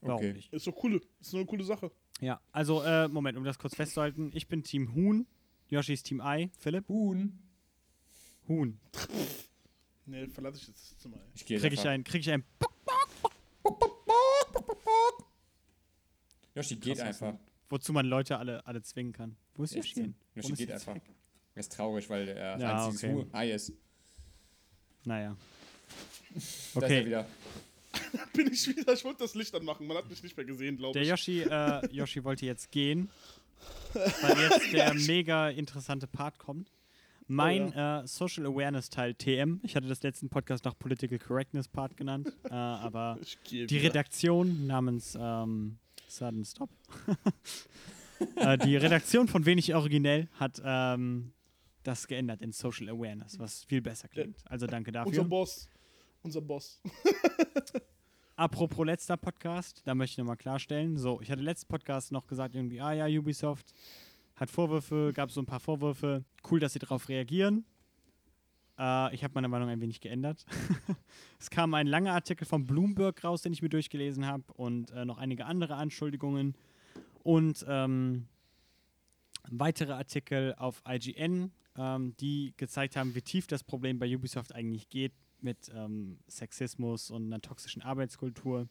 Warum 0.00 0.16
Okay. 0.18 0.32
nicht? 0.32 0.52
Ist 0.52 0.66
doch 0.66 0.82
cool. 0.82 1.00
Ist 1.20 1.34
eine 1.34 1.44
coole 1.44 1.64
Sache. 1.64 1.90
Ja, 2.20 2.40
also, 2.52 2.82
äh, 2.82 3.08
Moment, 3.08 3.36
um 3.36 3.44
das 3.44 3.58
kurz 3.58 3.74
festzuhalten. 3.74 4.30
Ich 4.34 4.46
bin 4.48 4.62
Team 4.62 4.94
Huhn. 4.94 5.26
Yoshi 5.68 5.92
ist 5.92 6.04
Team 6.04 6.20
Ei. 6.20 6.50
Philipp? 6.58 6.88
Huhn. 6.88 7.38
Huhn. 8.48 8.78
Nee, 10.06 10.26
verlasse 10.28 10.58
ich 10.58 10.68
jetzt 10.68 10.90
das 10.92 10.98
Zimmer. 10.98 11.16
Ich 11.34 11.44
gehe 11.46 11.58
Krieg 11.60 11.72
ich 11.72 11.86
ein, 11.86 12.02
krieg 12.02 12.20
ich 12.22 12.30
ein. 12.30 12.44
Yoshi 16.54 16.76
geht 16.76 17.00
einfach. 17.00 17.34
Wozu 17.68 17.92
man 17.92 18.06
Leute 18.06 18.36
alle, 18.38 18.66
alle 18.66 18.82
zwingen 18.82 19.12
kann. 19.12 19.36
Wo 19.54 19.62
ist 19.62 19.74
Yoshi 19.74 19.94
hin? 19.94 20.14
Yoshi 20.34 20.54
geht 20.54 20.72
einfach. 20.72 20.96
Er 21.60 21.62
ist 21.62 21.72
traurig, 21.74 22.08
weil 22.08 22.26
er 22.28 22.58
Ja, 22.58 22.70
ein 22.70 22.76
einziges 22.86 23.04
okay. 23.04 23.12
Huhn- 23.12 23.28
Ei 23.34 23.50
ist. 23.52 23.72
Naja. 25.04 25.36
Da 26.32 26.36
ist 26.38 26.74
er 26.74 26.82
Okay, 26.82 27.04
wieder. 27.06 27.26
Bin 28.32 28.50
ich 28.50 28.66
wieder. 28.66 28.94
Ich 28.94 29.04
wollte 29.04 29.18
das 29.24 29.34
Licht 29.34 29.54
anmachen. 29.54 29.86
Man 29.86 29.98
hat 29.98 30.08
mich 30.08 30.22
nicht 30.22 30.34
mehr 30.38 30.46
gesehen, 30.46 30.78
glaube 30.78 30.94
der 30.94 31.02
ich. 31.02 31.08
Yoshi, 31.10 31.42
äh, 31.42 31.86
Yoshi 31.94 32.24
wollte 32.24 32.46
jetzt 32.46 32.70
gehen, 32.70 33.10
weil 33.92 34.38
jetzt 34.40 34.72
der 34.72 34.94
mega 34.94 35.50
interessante 35.50 36.06
Part 36.06 36.38
kommt. 36.38 36.72
Mein 37.26 37.74
äh, 37.74 38.06
Social 38.06 38.46
Awareness 38.46 38.88
Teil 38.88 39.14
TM, 39.14 39.60
ich 39.62 39.76
hatte 39.76 39.86
das 39.86 40.02
letzten 40.02 40.30
Podcast 40.30 40.64
noch 40.64 40.78
Political 40.78 41.18
Correctness 41.18 41.68
Part 41.68 41.94
genannt, 41.98 42.32
äh, 42.44 42.54
aber 42.54 43.18
die 43.50 43.68
wieder. 43.68 43.82
Redaktion 43.90 44.66
namens 44.66 45.14
ähm, 45.20 45.76
Sudden 46.08 46.44
Stop, 46.46 46.70
äh, 48.36 48.58
die 48.58 48.76
Redaktion 48.76 49.28
von 49.28 49.46
Wenig 49.46 49.72
Originell 49.74 50.28
hat 50.40 50.60
ähm, 50.64 51.32
das 51.82 52.06
geändert 52.06 52.42
in 52.42 52.52
Social 52.52 52.88
Awareness, 52.88 53.38
was 53.38 53.64
viel 53.64 53.80
besser 53.80 54.08
klingt. 54.08 54.38
Also 54.46 54.66
danke 54.66 54.90
Unser 54.90 55.04
dafür. 55.04 55.24
Boss. 55.24 55.68
Unser 56.22 56.40
Boss. 56.40 56.80
Apropos 58.36 58.86
letzter 58.86 59.16
Podcast, 59.16 59.82
da 59.84 59.94
möchte 59.94 60.14
ich 60.14 60.18
nochmal 60.18 60.36
klarstellen. 60.36 60.96
So, 60.96 61.20
ich 61.20 61.30
hatte 61.30 61.42
letzten 61.42 61.68
Podcast 61.68 62.12
noch 62.12 62.26
gesagt, 62.26 62.54
irgendwie, 62.54 62.80
ah 62.80 62.92
ja, 62.92 63.06
Ubisoft 63.06 63.74
hat 64.36 64.50
Vorwürfe, 64.50 65.12
gab 65.14 65.30
so 65.30 65.42
ein 65.42 65.46
paar 65.46 65.60
Vorwürfe. 65.60 66.24
Cool, 66.50 66.60
dass 66.60 66.72
sie 66.72 66.78
darauf 66.78 67.08
reagieren. 67.10 67.66
Äh, 68.78 69.14
ich 69.14 69.22
habe 69.22 69.34
meine 69.34 69.48
Meinung 69.48 69.68
ein 69.68 69.80
wenig 69.80 70.00
geändert. 70.00 70.46
es 71.38 71.50
kam 71.50 71.74
ein 71.74 71.86
langer 71.86 72.14
Artikel 72.14 72.46
von 72.46 72.66
Bloomberg 72.66 73.22
raus, 73.22 73.42
den 73.42 73.52
ich 73.52 73.60
mir 73.60 73.68
durchgelesen 73.68 74.26
habe 74.26 74.44
und 74.54 74.90
äh, 74.92 75.04
noch 75.04 75.18
einige 75.18 75.44
andere 75.44 75.74
Anschuldigungen 75.74 76.54
und 77.22 77.64
ähm, 77.68 78.26
weitere 79.50 79.92
Artikel 79.92 80.54
auf 80.56 80.82
IGN, 80.88 81.52
ähm, 81.76 82.14
die 82.18 82.54
gezeigt 82.56 82.96
haben, 82.96 83.14
wie 83.14 83.22
tief 83.22 83.46
das 83.46 83.64
Problem 83.64 83.98
bei 83.98 84.14
Ubisoft 84.14 84.54
eigentlich 84.54 84.88
geht 84.88 85.12
mit 85.40 85.70
ähm, 85.74 86.18
Sexismus 86.28 87.10
und 87.10 87.26
einer 87.26 87.40
toxischen 87.40 87.82
Arbeitskultur. 87.82 88.68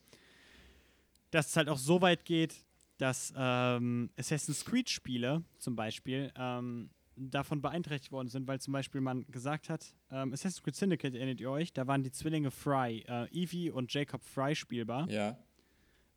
Dass 1.32 1.50
es 1.50 1.56
halt 1.58 1.70
auch 1.70 1.78
so 1.78 2.02
weit 2.02 2.26
geht, 2.26 2.66
dass 2.98 3.34
ähm, 3.36 4.10
Assassin's 4.18 4.66
Creed-Spiele 4.66 5.44
zum 5.58 5.76
Beispiel 5.76 6.32
ähm, 6.36 6.90
davon 7.16 7.62
beeinträchtigt 7.62 8.12
worden 8.12 8.28
sind, 8.30 8.48
weil 8.48 8.60
zum 8.60 8.74
Beispiel 8.74 9.02
man 9.02 9.26
gesagt 9.28 9.70
hat, 9.70 9.94
ähm, 10.12 10.34
Assassin's 10.34 10.64
Creed 10.64 10.76
Syndicate, 10.76 11.16
erinnert 11.16 11.40
ihr 11.40 11.50
euch, 11.50 11.74
da 11.74 11.88
waren 11.88 12.04
die 12.04 12.12
Zwillinge 12.12 12.52
Fry, 12.52 13.04
äh, 13.08 13.28
Evie 13.32 13.72
und 13.72 13.94
Jacob 13.94 14.24
Fry 14.24 14.56
spielbar. 14.56 15.10
Ja. 15.10 15.38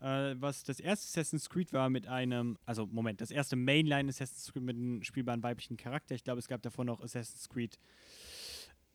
Äh, 0.02 0.34
was 0.40 0.64
das 0.64 0.80
erste 0.80 1.06
Assassin's 1.20 1.48
Creed 1.48 1.72
war 1.72 1.88
mit 1.88 2.08
einem, 2.08 2.58
also 2.66 2.86
Moment, 2.86 3.20
das 3.20 3.30
erste 3.30 3.54
Mainline 3.54 4.08
Assassin's 4.08 4.52
Creed 4.52 4.64
mit 4.64 4.76
einem 4.76 5.02
spielbaren 5.04 5.42
weiblichen 5.44 5.76
Charakter. 5.76 6.14
Ich 6.16 6.24
glaube, 6.24 6.40
es 6.40 6.48
gab 6.48 6.60
davor 6.62 6.84
noch 6.84 7.00
Assassin's 7.02 7.48
Creed, 7.48 7.78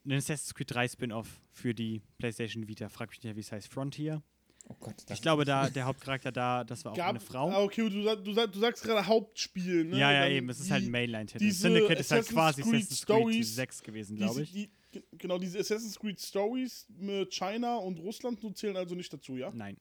einen 0.04 0.18
Assassin's 0.18 0.54
Creed 0.54 0.70
3 0.74 0.88
Spin-off 0.90 1.40
für 1.52 1.74
die 1.74 2.02
PlayStation 2.18 2.68
Vita. 2.68 2.90
Frag 2.90 3.10
mich 3.10 3.24
nicht, 3.24 3.36
wie 3.36 3.40
es 3.40 3.52
heißt, 3.52 3.68
Frontier. 3.72 4.22
Oh 4.70 4.76
Gott. 4.82 4.96
Ich 5.10 5.22
glaube, 5.22 5.46
da 5.46 5.70
der 5.70 5.86
Hauptcharakter 5.86 6.32
da, 6.34 6.66
das 6.66 6.84
war 6.84 6.92
auch 6.92 6.98
Gab, 6.98 7.10
eine 7.12 7.22
Frau. 7.22 7.50
Ah, 7.52 7.62
okay, 7.64 7.90
du, 7.90 8.04
du, 8.04 8.48
du 8.48 8.60
sagst 8.60 8.84
gerade 8.84 9.08
Hauptspiel, 9.08 9.86
ne? 9.86 9.98
ja, 9.98 10.12
ja, 10.12 10.22
Dann 10.24 10.32
eben. 10.34 10.50
Es 10.50 10.60
ist 10.60 10.72
halt 10.72 10.84
ein 10.84 10.92
Mainline-Titel. 10.92 11.40
diese 11.40 11.62
Syndicate 11.62 12.00
ist 12.02 12.12
halt 12.12 12.20
Assassin's 12.24 12.36
quasi 12.36 12.62
Creed 12.64 12.74
Assassin's 12.76 13.06
Creed 13.06 13.18
Stories, 13.18 13.56
6 13.56 13.84
gewesen, 13.84 14.18
glaube 14.18 14.42
ich. 14.42 14.52
Die, 14.52 14.70
ge- 14.92 15.04
genau, 15.18 15.38
diese 15.38 15.58
Assassin's 15.60 15.98
Creed 15.98 16.20
Stories 16.20 16.86
mit 16.98 17.34
China 17.34 17.78
und 17.78 17.98
Russland 18.00 18.42
zählen 18.58 18.76
also 18.76 18.94
nicht 18.94 19.12
dazu, 19.14 19.38
ja? 19.38 19.52
Nein. 19.54 19.78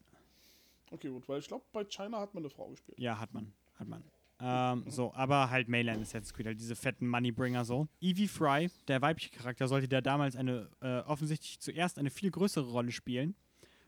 Okay, 0.90 1.08
gut, 1.08 1.28
weil 1.28 1.40
ich 1.40 1.48
glaube, 1.48 1.64
bei 1.72 1.84
China 1.84 2.20
hat 2.20 2.34
man 2.34 2.42
eine 2.42 2.50
Frau 2.50 2.68
gespielt. 2.68 2.98
Ja, 2.98 3.18
hat 3.18 3.32
man. 3.34 3.52
Hat 3.74 3.88
man. 3.88 4.04
Ähm, 4.38 4.84
so, 4.88 5.14
aber 5.14 5.50
halt 5.50 5.68
Mainline 5.68 6.02
Assassin's 6.02 6.34
Creed, 6.34 6.46
halt 6.46 6.60
diese 6.60 6.76
fetten 6.76 7.08
Moneybringer 7.08 7.64
so. 7.64 7.88
Evie 8.00 8.28
Fry, 8.28 8.70
der 8.86 9.00
weibliche 9.00 9.30
Charakter, 9.30 9.66
sollte 9.66 9.88
da 9.88 10.00
damals 10.00 10.36
eine, 10.36 10.68
äh, 10.80 10.98
offensichtlich 11.00 11.58
zuerst 11.60 11.98
eine 11.98 12.10
viel 12.10 12.30
größere 12.30 12.70
Rolle 12.70 12.92
spielen, 12.92 13.34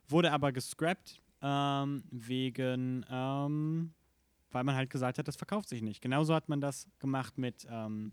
wurde 0.09 0.33
aber 0.33 0.53
gescrapped, 0.53 1.21
ähm, 1.43 2.03
wegen, 2.11 3.05
ähm, 3.11 3.93
weil 4.51 4.65
man 4.65 4.75
halt 4.75 4.89
gesagt 4.89 5.19
hat, 5.19 5.29
das 5.29 5.37
verkauft 5.37 5.69
sich 5.69 5.83
nicht. 5.83 6.01
Genauso 6.01 6.35
hat 6.35 6.49
man 6.49 6.63
das 6.63 6.89
gemacht 6.99 7.37
mit, 7.37 7.67
ähm, 7.71 8.13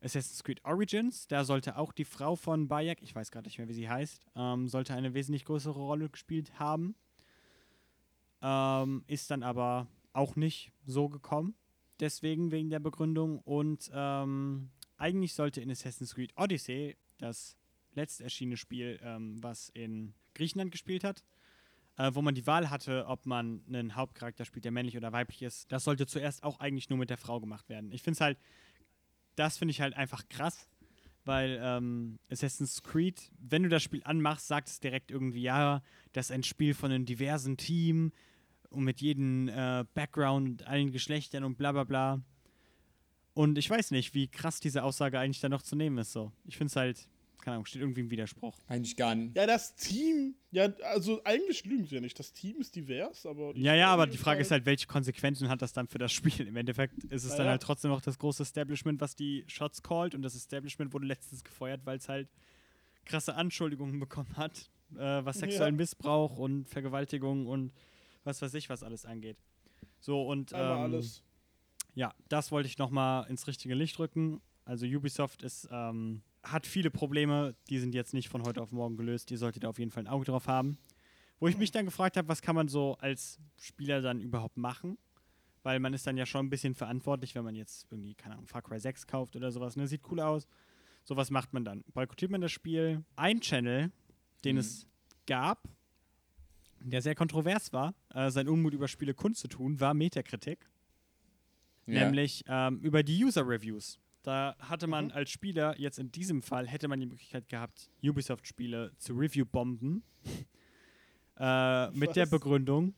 Assassin's 0.00 0.44
Creed 0.44 0.64
Origins, 0.64 1.26
da 1.28 1.44
sollte 1.44 1.76
auch 1.76 1.92
die 1.92 2.04
Frau 2.04 2.36
von 2.36 2.68
Bayek, 2.68 3.02
ich 3.02 3.14
weiß 3.14 3.30
gerade 3.30 3.46
nicht 3.46 3.58
mehr, 3.58 3.68
wie 3.68 3.74
sie 3.74 3.88
heißt, 3.88 4.26
ähm, 4.34 4.68
sollte 4.68 4.94
eine 4.94 5.12
wesentlich 5.14 5.44
größere 5.44 5.78
Rolle 5.78 6.08
gespielt 6.08 6.58
haben. 6.58 6.94
Ähm, 8.46 9.04
ist 9.06 9.30
dann 9.30 9.42
aber 9.42 9.86
auch 10.12 10.36
nicht 10.36 10.70
so 10.84 11.08
gekommen. 11.08 11.54
Deswegen 11.98 12.52
wegen 12.52 12.68
der 12.68 12.78
Begründung. 12.78 13.38
Und 13.38 13.90
ähm, 13.94 14.68
eigentlich 14.98 15.32
sollte 15.32 15.62
in 15.62 15.70
Assassin's 15.70 16.14
Creed 16.14 16.34
Odyssey, 16.36 16.96
das 17.16 17.56
letzt 17.94 18.20
erschienene 18.20 18.58
Spiel, 18.58 19.00
ähm, 19.02 19.42
was 19.42 19.70
in 19.70 20.12
Griechenland 20.34 20.72
gespielt 20.72 21.04
hat, 21.04 21.24
äh, 21.96 22.10
wo 22.12 22.20
man 22.20 22.34
die 22.34 22.46
Wahl 22.46 22.68
hatte, 22.68 23.06
ob 23.06 23.24
man 23.24 23.62
einen 23.66 23.96
Hauptcharakter 23.96 24.44
spielt, 24.44 24.66
der 24.66 24.72
männlich 24.72 24.96
oder 24.96 25.12
weiblich 25.12 25.42
ist, 25.42 25.72
das 25.72 25.84
sollte 25.84 26.06
zuerst 26.06 26.42
auch 26.42 26.60
eigentlich 26.60 26.90
nur 26.90 26.98
mit 26.98 27.08
der 27.08 27.16
Frau 27.16 27.40
gemacht 27.40 27.68
werden. 27.70 27.92
Ich 27.92 28.02
finde 28.02 28.16
es 28.16 28.20
halt, 28.20 28.38
das 29.36 29.56
finde 29.56 29.70
ich 29.70 29.80
halt 29.80 29.94
einfach 29.94 30.28
krass, 30.28 30.68
weil 31.24 31.58
ähm, 31.62 32.18
Assassin's 32.30 32.82
Creed, 32.82 33.30
wenn 33.38 33.62
du 33.62 33.68
das 33.68 33.82
Spiel 33.82 34.02
anmachst, 34.04 34.48
sagt 34.48 34.68
es 34.68 34.80
direkt 34.80 35.10
irgendwie, 35.10 35.42
ja, 35.42 35.82
das 36.12 36.26
ist 36.26 36.32
ein 36.32 36.42
Spiel 36.42 36.74
von 36.74 36.90
einem 36.90 37.06
diversen 37.06 37.56
Team 37.56 38.12
und 38.70 38.84
mit 38.84 39.00
jedem 39.00 39.48
äh, 39.48 39.84
Background, 39.94 40.66
allen 40.66 40.92
Geschlechtern 40.92 41.44
und 41.44 41.56
bla 41.56 41.72
bla 41.72 41.84
bla. 41.84 42.20
Und 43.34 43.58
ich 43.58 43.68
weiß 43.68 43.90
nicht, 43.90 44.14
wie 44.14 44.28
krass 44.28 44.60
diese 44.60 44.84
Aussage 44.84 45.18
eigentlich 45.18 45.40
dann 45.40 45.50
noch 45.50 45.62
zu 45.62 45.74
nehmen 45.76 45.98
ist. 45.98 46.12
So. 46.12 46.30
Ich 46.44 46.56
finde 46.56 46.68
es 46.70 46.76
halt, 46.76 47.08
keine 47.40 47.54
Ahnung, 47.56 47.66
steht 47.66 47.82
irgendwie 47.82 48.00
im 48.02 48.10
Widerspruch. 48.10 48.56
Eigentlich 48.68 48.96
gar 48.96 49.14
nicht. 49.14 49.36
Ja, 49.36 49.46
das 49.46 49.74
Team, 49.74 50.34
ja, 50.52 50.66
also 50.92 51.20
eigentlich 51.24 51.64
lügen 51.64 51.84
sie 51.84 51.96
ja 51.96 52.00
nicht. 52.00 52.16
Das 52.18 52.32
Team 52.32 52.56
ist 52.60 52.74
divers, 52.76 53.26
aber. 53.26 53.52
Ja, 53.56 53.74
ja, 53.74 53.88
aber 53.88 54.06
die 54.06 54.16
Frage 54.18 54.40
ist 54.40 54.50
halt, 54.52 54.64
welche 54.66 54.86
Konsequenzen 54.86 55.48
hat 55.48 55.62
das 55.62 55.72
dann 55.72 55.88
für 55.88 55.98
das 55.98 56.12
Spiel? 56.12 56.46
Im 56.46 56.56
Endeffekt 56.56 57.02
ist 57.04 57.24
es 57.24 57.32
Ja, 57.32 57.38
dann 57.38 57.46
ja. 57.46 57.50
halt 57.52 57.62
trotzdem 57.62 57.90
noch 57.90 58.00
das 58.00 58.18
große 58.18 58.44
Establishment, 58.44 59.00
was 59.00 59.16
die 59.16 59.44
Shots 59.48 59.82
callt. 59.82 60.14
Und 60.14 60.22
das 60.22 60.36
Establishment 60.36 60.92
wurde 60.92 61.06
letztens 61.06 61.42
gefeuert, 61.42 61.80
weil 61.84 61.98
es 61.98 62.08
halt 62.08 62.28
krasse 63.04 63.34
Anschuldigungen 63.34 63.98
bekommen 64.00 64.36
hat, 64.36 64.70
äh, 64.94 64.98
was 65.24 65.40
sexuellen 65.40 65.74
Ja. 65.74 65.78
Missbrauch 65.82 66.38
und 66.38 66.68
Vergewaltigung 66.68 67.46
und 67.48 67.72
was 68.24 68.42
weiß 68.42 68.54
ich, 68.54 68.68
was 68.68 68.82
alles 68.82 69.04
angeht. 69.04 69.36
So, 70.00 70.22
und 70.26 70.52
ähm, 70.52 70.58
alles. 70.58 71.22
ja, 71.94 72.12
das 72.28 72.50
wollte 72.52 72.68
ich 72.68 72.78
nochmal 72.78 73.28
ins 73.28 73.46
richtige 73.46 73.74
Licht 73.74 73.98
rücken. 73.98 74.40
Also 74.64 74.86
Ubisoft 74.86 75.42
ist, 75.42 75.68
ähm, 75.70 76.22
hat 76.42 76.66
viele 76.66 76.90
Probleme, 76.90 77.54
die 77.68 77.78
sind 77.78 77.94
jetzt 77.94 78.14
nicht 78.14 78.28
von 78.28 78.42
heute 78.42 78.60
auf 78.62 78.72
morgen 78.72 78.96
gelöst. 78.96 79.30
Ihr 79.30 79.38
solltet 79.38 79.64
da 79.64 79.68
auf 79.68 79.78
jeden 79.78 79.90
Fall 79.90 80.04
ein 80.04 80.08
Auge 80.08 80.24
drauf 80.26 80.46
haben. 80.46 80.78
Wo 81.40 81.48
ich 81.48 81.56
mich 81.58 81.70
dann 81.70 81.84
gefragt 81.84 82.16
habe, 82.16 82.28
was 82.28 82.40
kann 82.42 82.54
man 82.54 82.68
so 82.68 82.96
als 83.00 83.38
Spieler 83.58 84.00
dann 84.00 84.20
überhaupt 84.20 84.56
machen? 84.56 84.96
Weil 85.62 85.80
man 85.80 85.92
ist 85.94 86.06
dann 86.06 86.16
ja 86.16 86.26
schon 86.26 86.46
ein 86.46 86.50
bisschen 86.50 86.74
verantwortlich, 86.74 87.34
wenn 87.34 87.44
man 87.44 87.54
jetzt 87.54 87.86
irgendwie, 87.90 88.14
keine 88.14 88.34
Ahnung, 88.34 88.46
Far 88.46 88.62
Cry 88.62 88.78
6 88.78 89.06
kauft 89.06 89.34
oder 89.36 89.50
sowas. 89.50 89.76
Ne? 89.76 89.86
Sieht 89.86 90.02
cool 90.10 90.20
aus. 90.20 90.46
So 91.04 91.16
was 91.16 91.30
macht 91.30 91.52
man 91.52 91.64
dann. 91.64 91.84
Boykottiert 91.92 92.30
man 92.30 92.40
das 92.40 92.52
Spiel? 92.52 93.04
Ein 93.16 93.40
Channel, 93.40 93.90
den 94.44 94.56
Mhm. 94.56 94.60
es 94.60 94.86
gab, 95.26 95.68
der 96.90 97.02
sehr 97.02 97.14
kontrovers 97.14 97.72
war, 97.72 97.94
äh, 98.14 98.30
sein 98.30 98.48
Unmut 98.48 98.74
über 98.74 98.88
Spiele 98.88 99.14
kundzutun, 99.14 99.80
war 99.80 99.94
Metakritik. 99.94 100.68
Ja. 101.86 102.04
Nämlich 102.04 102.44
ähm, 102.48 102.80
über 102.80 103.02
die 103.02 103.22
User-Reviews. 103.24 103.98
Da 104.22 104.56
hatte 104.58 104.86
man 104.86 105.06
Mhm. 105.06 105.12
als 105.12 105.30
Spieler, 105.30 105.78
jetzt 105.78 105.98
in 105.98 106.10
diesem 106.10 106.42
Fall, 106.42 106.66
hätte 106.66 106.88
man 106.88 106.98
die 106.98 107.06
Möglichkeit 107.06 107.46
gehabt, 107.48 107.90
Ubisoft-Spiele 108.02 108.92
zu 108.96 109.12
review-bomben. 109.14 110.02
äh, 111.38 111.90
mit 111.90 112.16
der? 112.16 112.26
Begründung, 112.26 112.94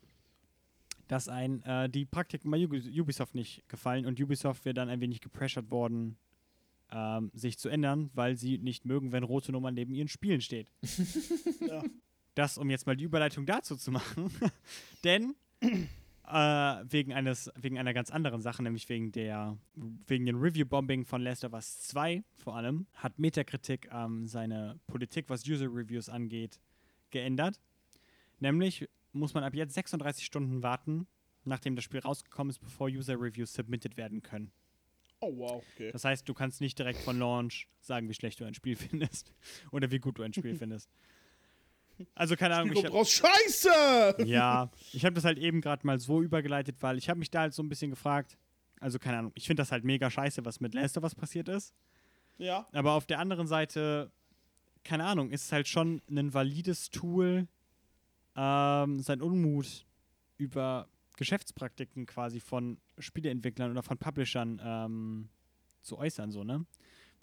dass 1.09 1.29
ein 1.29 1.63
äh, 1.65 1.89
die 1.89 2.05
Praktiken 2.05 2.51
bei 2.51 2.59
Ubi- 2.59 3.01
Ubisoft 3.01 3.35
nicht 3.35 3.69
gefallen 3.69 4.07
und 4.07 4.21
Ubisoft 4.21 4.65
wäre 4.65 4.75
dann 4.75 4.89
ein 4.89 5.01
wenig 5.01 5.21
gepressured 5.21 5.71
worden, 5.71 6.17
ähm, 6.93 7.31
sich 7.35 7.59
zu 7.59 7.69
ändern, 7.69 8.11
weil 8.15 8.37
sie 8.37 8.59
nicht 8.59 8.85
mögen, 8.85 9.11
wenn 9.11 9.25
rote 9.25 9.51
Nummern 9.51 9.75
neben 9.75 9.95
ihren 9.95 10.09
Spielen 10.09 10.41
steht. 10.41 10.71
Ja. 11.67 11.83
Das, 12.37 12.59
um 12.59 12.69
jetzt 12.71 12.87
mal 12.87 12.97
die 12.97 13.05
Überleitung 13.05 13.47
dazu 13.47 13.77
zu 13.77 13.91
machen. 13.91 14.31
Denn 15.05 15.35
äh, 15.63 16.31
wegen, 16.31 17.15
eines, 17.15 17.51
wegen 17.57 17.79
einer 17.79 17.95
ganz 17.95 18.11
anderen 18.11 18.43
Sache, 18.43 18.63
nämlich 18.63 18.89
wegen 18.91 19.11
der 19.11 19.57
wegen 19.75 20.27
dem 20.27 20.41
Review-Bombing 20.41 21.07
von 21.07 21.23
Last 21.23 21.45
of 21.45 21.55
Us 21.55 21.81
2 21.89 22.23
vor 22.37 22.55
allem, 22.55 22.87
hat 22.95 23.19
Metakritik 23.19 23.89
ähm, 23.91 24.27
seine 24.27 24.79
Politik, 24.87 25.29
was 25.29 25.47
User-Reviews 25.47 26.11
angeht, 26.11 26.61
geändert. 27.11 27.59
Nämlich 28.39 28.87
muss 29.13 29.33
man 29.33 29.43
ab 29.43 29.55
jetzt 29.55 29.73
36 29.75 30.25
Stunden 30.27 30.63
warten, 30.63 31.07
nachdem 31.45 31.75
das 31.75 31.85
Spiel 31.85 32.01
rausgekommen 32.01 32.51
ist, 32.51 32.59
bevor 32.59 32.89
User-Reviews 32.89 33.55
submitted 33.55 33.97
werden 33.97 34.23
können. 34.23 34.53
Oh, 35.21 35.35
wow, 35.39 35.65
okay. 35.73 35.91
Das 35.91 36.05
heißt, 36.05 36.29
du 36.29 36.35
kannst 36.35 36.61
nicht 36.61 36.79
direkt 36.79 36.99
von 36.99 37.19
Launch 37.19 37.67
sagen, 37.81 38.11
wie 38.11 38.15
schlecht 38.15 38.41
du 38.41 38.45
ein 38.45 38.53
Spiel 38.53 38.77
findest 38.77 39.33
oder 39.71 39.91
wie 39.91 40.01
gut 40.01 40.19
du 40.19 40.23
ein 40.23 40.35
Spiel 40.35 40.55
findest. 40.59 40.91
Also 42.15 42.37
keine 42.37 42.57
Ahnung, 42.57 42.71
Spiel 42.71 42.87
ich 42.87 42.93
raus. 42.93 43.11
Scheiße! 43.11 44.25
ja, 44.25 44.71
ich 44.93 45.05
habe 45.05 45.15
das 45.15 45.25
halt 45.25 45.39
eben 45.39 45.61
gerade 45.61 45.87
mal 45.87 45.99
so 45.99 46.23
übergeleitet, 46.23 46.77
weil 46.81 46.99
ich 46.99 47.09
habe 47.09 47.19
mich 47.19 47.31
da 47.31 47.41
halt 47.41 47.55
so 47.55 47.63
ein 47.63 47.69
bisschen 47.69 47.91
gefragt. 47.91 48.37
Also 48.81 48.99
keine 48.99 49.19
Ahnung, 49.19 49.33
ich 49.35 49.47
finde 49.47 49.63
das 49.63 49.73
halt 49.73 49.85
mega 49.85 50.11
scheiße, 50.11 50.45
was 50.45 50.61
mit 50.61 50.75
Last 50.75 50.99
of 50.99 51.05
Us 51.05 51.15
passiert 51.15 51.49
ist. 51.49 51.75
Ja, 52.39 52.67
Aber 52.73 52.93
auf 52.93 53.07
der 53.07 53.19
anderen 53.19 53.47
Seite, 53.47 54.11
keine 54.85 55.05
Ahnung, 55.05 55.31
ist 55.31 55.47
es 55.47 55.53
halt 55.53 55.69
schon 55.69 56.03
ein 56.11 56.35
valides 56.35 56.91
Tool, 56.91 57.49
ähm, 58.37 59.01
sein 59.01 59.23
Unmut 59.23 59.87
über 60.37 60.89
Geschäftspraktiken 61.17 62.05
quasi 62.05 62.41
von 62.41 62.79
Spieleentwicklern 62.99 63.71
oder 63.71 63.83
von 63.83 63.97
Publishern 63.97 64.61
ähm, 64.63 65.29
zu 65.81 65.97
äußern, 65.97 66.31
so, 66.31 66.45
ne? 66.45 66.67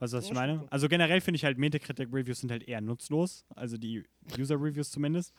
Weißt 0.04 0.12
du, 0.12 0.18
was 0.18 0.26
ich 0.26 0.34
meine? 0.34 0.68
Also 0.70 0.90
generell 0.90 1.22
finde 1.22 1.38
ich 1.38 1.46
halt 1.46 1.58
Metacritic-Reviews 1.58 2.42
sind 2.42 2.52
halt 2.52 2.64
eher 2.64 2.82
nutzlos, 2.82 3.46
also 3.56 3.78
die 3.78 4.04
User-Reviews 4.38 4.92
zumindest, 4.92 5.34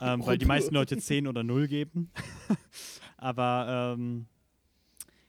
ähm, 0.00 0.26
weil 0.26 0.36
die 0.36 0.46
meisten 0.46 0.74
Leute 0.74 0.98
10 0.98 1.28
oder 1.28 1.44
0 1.44 1.68
geben. 1.68 2.10
Aber 3.16 3.94
ähm, 3.96 4.26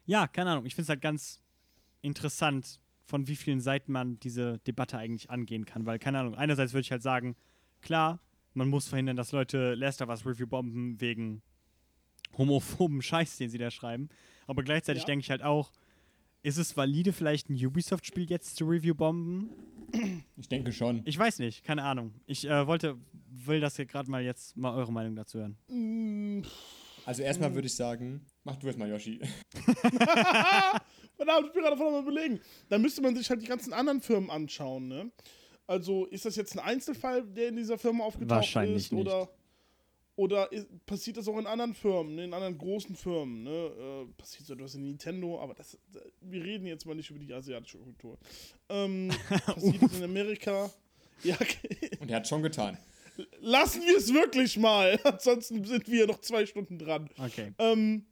ja, 0.07 0.25
keine 0.25 0.49
Ahnung, 0.49 0.65
ich 0.65 0.73
finde 0.73 0.85
es 0.85 0.89
halt 0.89 1.01
ganz 1.01 1.43
interessant, 2.01 2.79
von 3.05 3.27
wie 3.27 3.35
vielen 3.35 3.61
Seiten 3.61 3.91
man 3.91 4.19
diese 4.21 4.57
Debatte 4.65 4.97
eigentlich 4.97 5.29
angehen 5.29 5.65
kann, 5.65 5.85
weil, 5.85 5.99
keine 5.99 6.17
Ahnung, 6.17 6.33
einerseits 6.33 6.73
würde 6.73 6.81
ich 6.81 6.91
halt 6.91 7.03
sagen, 7.03 7.35
klar, 7.83 8.19
man 8.55 8.67
muss 8.67 8.87
verhindern, 8.87 9.15
dass 9.15 9.31
Leute 9.31 9.75
Last 9.75 10.01
of 10.01 10.09
Us 10.09 10.25
Review 10.25 10.47
bomben 10.47 10.99
wegen 10.99 11.43
homophoben 12.35 13.03
Scheiß, 13.03 13.37
den 13.37 13.51
sie 13.51 13.59
da 13.59 13.69
schreiben. 13.69 14.09
Aber 14.47 14.63
gleichzeitig 14.63 15.03
Ja. 15.03 15.05
denke 15.05 15.21
ich 15.21 15.29
halt 15.29 15.43
auch, 15.43 15.71
ist 16.45 16.57
es 16.57 16.77
valide, 16.77 17.11
vielleicht 17.11 17.49
ein 17.49 17.55
Ubisoft-Spiel 17.65 18.29
jetzt 18.29 18.55
zu 18.57 18.65
Review 18.65 18.93
bomben? 18.93 19.49
Ich 20.37 20.47
denke 20.47 20.71
schon. 20.71 21.01
Ich 21.05 21.17
weiß 21.17 21.39
nicht, 21.39 21.63
keine 21.63 21.83
Ahnung. 21.83 22.13
Ich 22.27 22.45
äh, 22.47 22.67
wollte, 22.67 22.97
will 23.29 23.59
das 23.59 23.75
hier 23.77 23.85
gerade 23.85 24.09
mal 24.11 24.23
jetzt 24.23 24.55
mal 24.55 24.75
eure 24.75 24.91
Meinung 24.91 25.15
dazu 25.15 25.39
hören. 25.39 25.57
Mm, 25.69 26.41
Also 27.05 27.23
erstmal 27.23 27.53
würde 27.55 27.67
ich 27.67 27.75
sagen, 27.75 28.25
mach 28.43 28.55
du 28.57 28.67
es 28.67 28.77
mal, 28.77 28.89
Yoshi. 28.89 29.19
Verdammt, 31.17 31.47
ich 31.47 31.53
bin 31.53 31.63
gerade 31.63 31.77
voll 31.77 31.93
am 31.95 32.03
überlegen. 32.03 32.39
Dann 32.69 32.81
müsste 32.81 33.01
man 33.01 33.15
sich 33.15 33.29
halt 33.29 33.41
die 33.41 33.47
ganzen 33.47 33.73
anderen 33.73 34.01
Firmen 34.01 34.29
anschauen, 34.29 34.87
ne? 34.87 35.11
Also 35.67 36.05
ist 36.05 36.25
das 36.25 36.35
jetzt 36.35 36.53
ein 36.53 36.59
Einzelfall, 36.59 37.23
der 37.23 37.47
in 37.49 37.55
dieser 37.55 37.77
Firma 37.77 38.03
aufgetaucht 38.03 38.29
Wahrscheinlich 38.29 38.85
ist? 38.85 38.91
nicht. 38.91 39.01
Oder, 39.01 39.29
oder 40.15 40.51
ist, 40.51 40.67
passiert 40.85 41.17
das 41.17 41.27
auch 41.27 41.37
in 41.37 41.45
anderen 41.45 41.73
Firmen, 41.73 42.15
ne? 42.15 42.23
in 42.25 42.33
anderen 42.33 42.57
großen 42.57 42.95
Firmen? 42.95 43.43
Ne? 43.43 43.49
Äh, 43.51 44.05
passiert 44.17 44.47
so 44.47 44.53
etwas 44.53 44.75
in 44.75 44.83
Nintendo, 44.83 45.39
aber 45.41 45.53
das, 45.53 45.77
da- 45.91 45.99
wir 46.21 46.43
reden 46.43 46.67
jetzt 46.67 46.85
mal 46.85 46.95
nicht 46.95 47.09
über 47.09 47.19
die 47.19 47.33
asiatische 47.33 47.77
Kultur. 47.79 48.17
Ähm, 48.69 49.09
passiert 49.45 49.81
das 49.81 49.97
in 49.97 50.03
Amerika? 50.03 50.71
Ja, 51.23 51.35
okay. 51.35 51.89
Und 51.99 52.09
er 52.11 52.17
hat 52.17 52.27
schon 52.27 52.41
getan. 52.43 52.77
lassen 53.39 53.81
wir 53.81 53.97
es 53.97 54.13
wirklich 54.13 54.57
mal. 54.57 54.99
Ansonsten 55.03 55.63
sind 55.63 55.87
wir 55.89 56.07
noch 56.07 56.19
zwei 56.21 56.45
Stunden 56.45 56.77
dran. 56.79 57.09
Okay. 57.17 57.53
Ähm, 57.59 58.05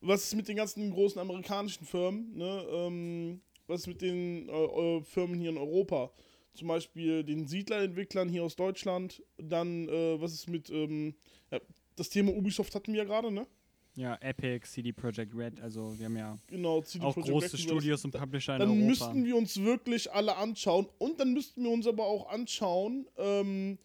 was 0.00 0.24
ist 0.24 0.34
mit 0.36 0.48
den 0.48 0.56
ganzen 0.56 0.90
großen 0.90 1.20
amerikanischen 1.20 1.84
Firmen? 1.84 2.36
Ne? 2.36 2.66
Ähm, 2.70 3.40
was 3.66 3.80
ist 3.82 3.86
mit 3.88 4.00
den 4.00 4.48
äh, 4.48 4.52
äh, 4.52 5.02
Firmen 5.02 5.38
hier 5.40 5.50
in 5.50 5.58
Europa? 5.58 6.10
Zum 6.58 6.66
Beispiel 6.66 7.22
den 7.22 7.46
Siedler-Entwicklern 7.46 8.28
hier 8.28 8.42
aus 8.42 8.56
Deutschland. 8.56 9.22
Dann, 9.36 9.88
äh, 9.88 10.20
was 10.20 10.32
ist 10.32 10.48
mit, 10.50 10.68
ähm, 10.70 11.14
ja, 11.52 11.60
das 11.94 12.08
Thema 12.10 12.32
Ubisoft 12.34 12.74
hatten 12.74 12.92
wir 12.92 12.98
ja 12.98 13.04
gerade, 13.04 13.30
ne? 13.30 13.46
Ja, 13.94 14.16
Epic, 14.20 14.66
CD 14.68 14.92
Projekt 14.92 15.34
Red, 15.36 15.60
also 15.60 15.96
wir 15.98 16.06
haben 16.06 16.16
ja 16.16 16.36
Genau, 16.48 16.78
auch 16.78 17.14
Projekt 17.14 17.28
große 17.30 17.52
Red. 17.52 17.60
Studios 17.60 18.04
und 18.04 18.10
Publisher 18.12 18.54
in 18.54 18.58
Dann 18.60 18.68
Europa. 18.70 18.86
müssten 18.86 19.24
wir 19.24 19.36
uns 19.36 19.62
wirklich 19.62 20.10
alle 20.12 20.34
anschauen. 20.36 20.88
Und 20.98 21.20
dann 21.20 21.32
müssten 21.32 21.62
wir 21.62 21.70
uns 21.70 21.86
aber 21.86 22.04
auch 22.06 22.28
anschauen, 22.28 23.06
ähm, 23.16 23.78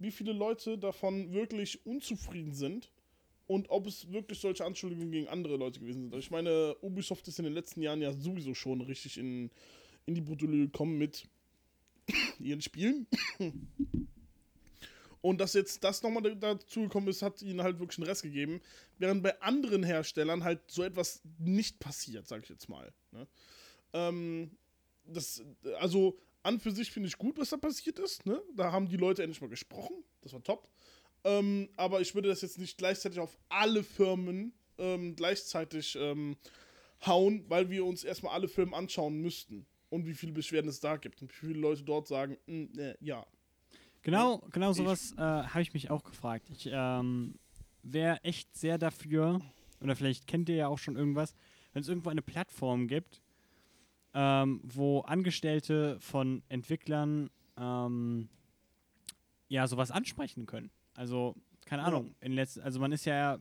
wie 0.00 0.10
viele 0.10 0.32
Leute 0.32 0.76
davon 0.76 1.32
wirklich 1.32 1.84
unzufrieden 1.86 2.52
sind 2.52 2.90
und 3.46 3.70
ob 3.70 3.86
es 3.86 4.10
wirklich 4.12 4.40
solche 4.40 4.64
Anschuldigungen 4.64 5.12
gegen 5.12 5.28
andere 5.28 5.56
Leute 5.56 5.78
gewesen 5.78 6.02
sind. 6.02 6.14
Also 6.14 6.18
Ich 6.24 6.30
meine, 6.32 6.74
Ubisoft 6.82 7.28
ist 7.28 7.38
in 7.38 7.44
den 7.44 7.54
letzten 7.54 7.80
Jahren 7.80 8.02
ja 8.02 8.12
sowieso 8.12 8.54
schon 8.54 8.80
richtig 8.80 9.18
in, 9.18 9.50
in 10.06 10.14
die 10.16 10.20
Bredouille 10.20 10.66
gekommen 10.66 10.98
mit 10.98 11.28
ihren 12.38 12.62
Spielen. 12.62 13.06
Und 15.20 15.38
dass 15.38 15.54
jetzt 15.54 15.82
das 15.82 16.02
nochmal 16.02 16.36
dazu 16.36 16.82
gekommen 16.82 17.08
ist, 17.08 17.22
hat 17.22 17.42
ihnen 17.42 17.62
halt 17.62 17.78
wirklich 17.80 17.98
einen 17.98 18.08
Rest 18.08 18.22
gegeben. 18.22 18.60
Während 18.98 19.22
bei 19.22 19.40
anderen 19.42 19.82
Herstellern 19.82 20.44
halt 20.44 20.60
so 20.68 20.82
etwas 20.82 21.22
nicht 21.38 21.80
passiert, 21.80 22.28
sag 22.28 22.44
ich 22.44 22.48
jetzt 22.48 22.68
mal. 22.68 22.92
Ne? 23.10 23.26
Ähm, 23.92 24.50
das, 25.04 25.42
also 25.78 26.18
an 26.42 26.60
für 26.60 26.70
sich 26.70 26.90
finde 26.92 27.08
ich 27.08 27.18
gut, 27.18 27.36
was 27.38 27.50
da 27.50 27.56
passiert 27.56 27.98
ist. 27.98 28.26
Ne? 28.26 28.40
Da 28.54 28.70
haben 28.70 28.88
die 28.88 28.96
Leute 28.96 29.22
endlich 29.22 29.40
mal 29.40 29.50
gesprochen. 29.50 30.04
Das 30.22 30.32
war 30.32 30.42
top. 30.42 30.68
Ähm, 31.24 31.68
aber 31.76 32.00
ich 32.00 32.14
würde 32.14 32.28
das 32.28 32.42
jetzt 32.42 32.58
nicht 32.58 32.78
gleichzeitig 32.78 33.18
auf 33.18 33.36
alle 33.48 33.82
Firmen 33.82 34.52
ähm, 34.78 35.16
gleichzeitig 35.16 35.96
ähm, 36.00 36.36
hauen, 37.04 37.44
weil 37.48 37.70
wir 37.70 37.84
uns 37.84 38.04
erstmal 38.04 38.34
alle 38.34 38.48
Firmen 38.48 38.74
anschauen 38.74 39.20
müssten. 39.20 39.66
Und 39.90 40.06
wie 40.06 40.14
viele 40.14 40.32
Beschwerden 40.32 40.68
es 40.68 40.80
da 40.80 40.96
gibt. 40.96 41.22
Und 41.22 41.30
wie 41.30 41.46
viele 41.46 41.60
Leute 41.60 41.82
dort 41.82 42.06
sagen, 42.08 42.36
"Mm, 42.46 42.78
äh, 42.78 42.94
ja. 43.00 43.26
Genau, 44.02 44.38
genau 44.52 44.72
sowas 44.72 45.12
äh, 45.16 45.20
habe 45.20 45.62
ich 45.62 45.74
mich 45.74 45.90
auch 45.90 46.04
gefragt. 46.04 46.48
Ich 46.50 46.68
ähm, 46.70 47.34
wäre 47.82 48.22
echt 48.22 48.56
sehr 48.56 48.78
dafür, 48.78 49.40
oder 49.80 49.96
vielleicht 49.96 50.26
kennt 50.26 50.48
ihr 50.48 50.56
ja 50.56 50.68
auch 50.68 50.78
schon 50.78 50.96
irgendwas, 50.96 51.34
wenn 51.72 51.82
es 51.82 51.88
irgendwo 51.88 52.10
eine 52.10 52.22
Plattform 52.22 52.86
gibt, 52.86 53.20
ähm, 54.14 54.60
wo 54.64 55.00
Angestellte 55.00 55.98
von 56.00 56.42
Entwicklern 56.48 57.30
ähm, 57.56 58.28
ja 59.48 59.66
sowas 59.66 59.90
ansprechen 59.90 60.46
können. 60.46 60.70
Also, 60.94 61.34
keine. 61.66 61.82
Ahnung, 61.82 62.14
in 62.20 62.32
letz 62.32 62.58
also 62.58 62.80
man 62.80 62.92
ist 62.92 63.04
ja 63.04 63.38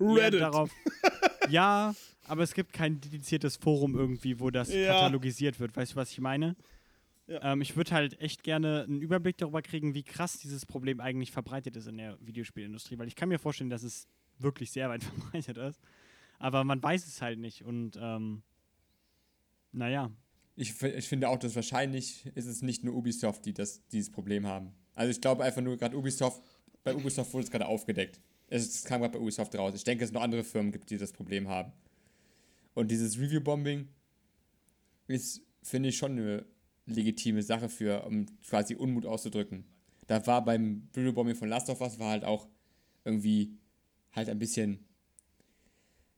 Reddit. 0.00 0.40
darauf. 0.40 0.70
ja, 1.50 1.94
aber 2.24 2.42
es 2.42 2.54
gibt 2.54 2.72
kein 2.72 3.00
dediziertes 3.00 3.56
Forum 3.56 3.94
irgendwie, 3.96 4.40
wo 4.40 4.50
das 4.50 4.72
Ja. 4.72 4.92
katalogisiert 4.94 5.60
wird. 5.60 5.76
Weißt 5.76 5.92
du, 5.92 5.96
was 5.96 6.10
ich 6.10 6.20
meine? 6.20 6.56
Ja. 7.26 7.52
Ähm, 7.52 7.60
ich 7.60 7.76
würde 7.76 7.92
halt 7.92 8.20
echt 8.20 8.42
gerne 8.42 8.82
einen 8.82 9.00
Überblick 9.00 9.38
darüber 9.38 9.62
kriegen, 9.62 9.94
wie 9.94 10.02
krass 10.02 10.38
dieses 10.38 10.66
Problem 10.66 11.00
eigentlich 11.00 11.30
verbreitet 11.30 11.76
ist 11.76 11.86
in 11.86 11.96
der 11.98 12.18
Videospielindustrie, 12.20 12.98
weil 12.98 13.08
ich 13.08 13.14
kann 13.16 13.28
mir 13.28 13.38
vorstellen, 13.38 13.70
dass 13.70 13.82
es 13.82 14.08
wirklich 14.38 14.70
sehr 14.72 14.88
weit 14.88 15.04
verbreitet 15.04 15.56
ist. 15.58 15.80
Aber 16.38 16.64
man 16.64 16.82
weiß 16.82 17.06
es 17.06 17.22
halt 17.22 17.38
nicht 17.38 17.64
und 17.64 17.96
ähm, 18.00 18.42
naja. 19.72 20.10
Ich, 20.56 20.82
ich 20.82 21.08
finde 21.08 21.28
auch, 21.28 21.38
dass 21.38 21.54
wahrscheinlich 21.56 22.26
ist 22.34 22.46
es 22.46 22.60
nicht 22.60 22.84
nur 22.84 22.94
Ubisoft, 22.94 23.46
die 23.46 23.54
das, 23.54 23.86
dieses 23.88 24.10
Problem 24.10 24.46
haben. 24.46 24.72
Also 24.94 25.10
ich 25.10 25.20
glaube 25.20 25.44
einfach 25.44 25.62
nur 25.62 25.76
gerade 25.76 25.96
Ubisoft, 25.96 26.42
bei 26.84 26.94
Ubisoft 26.94 27.32
wurde 27.32 27.44
es 27.44 27.50
gerade 27.50 27.66
aufgedeckt. 27.66 28.20
Es 28.52 28.84
kam 28.84 29.00
gerade 29.00 29.14
bei 29.14 29.22
Ubisoft 29.22 29.54
raus. 29.54 29.74
Ich 29.74 29.84
denke, 29.84 30.04
es 30.04 30.12
noch 30.12 30.22
andere 30.22 30.44
Firmen 30.44 30.72
gibt, 30.72 30.90
die 30.90 30.98
das 30.98 31.12
Problem 31.12 31.48
haben. 31.48 31.72
Und 32.74 32.90
dieses 32.90 33.18
Review-Bombing 33.18 33.88
ist, 35.06 35.42
finde 35.62 35.88
ich, 35.88 35.96
schon 35.96 36.12
eine 36.12 36.44
legitime 36.86 37.42
Sache 37.42 37.68
für, 37.68 38.04
um 38.04 38.26
quasi 38.46 38.74
Unmut 38.74 39.06
auszudrücken. 39.06 39.64
da 40.06 40.26
war 40.26 40.44
beim 40.44 40.88
Bruno 40.92 41.12
Bombing 41.12 41.36
von 41.36 41.48
Last 41.48 41.70
of 41.70 41.80
Us 41.80 41.98
war 41.98 42.10
halt 42.10 42.24
auch 42.24 42.48
irgendwie 43.04 43.56
halt 44.12 44.28
ein 44.28 44.38
bisschen 44.38 44.84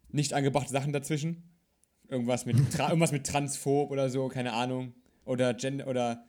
nicht 0.09 0.33
angebrachte 0.33 0.73
Sachen 0.73 0.93
dazwischen. 0.93 1.43
Irgendwas 2.09 2.47
mit, 2.47 2.57
irgendwas 2.79 3.13
mit 3.13 3.27
Transphob 3.27 3.91
oder 3.91 4.11
so, 4.11 4.29
keine 4.29 4.53
Ahnung. 4.55 4.95
Oder 5.25 5.55
Gender 5.55 5.87
oder 5.87 6.27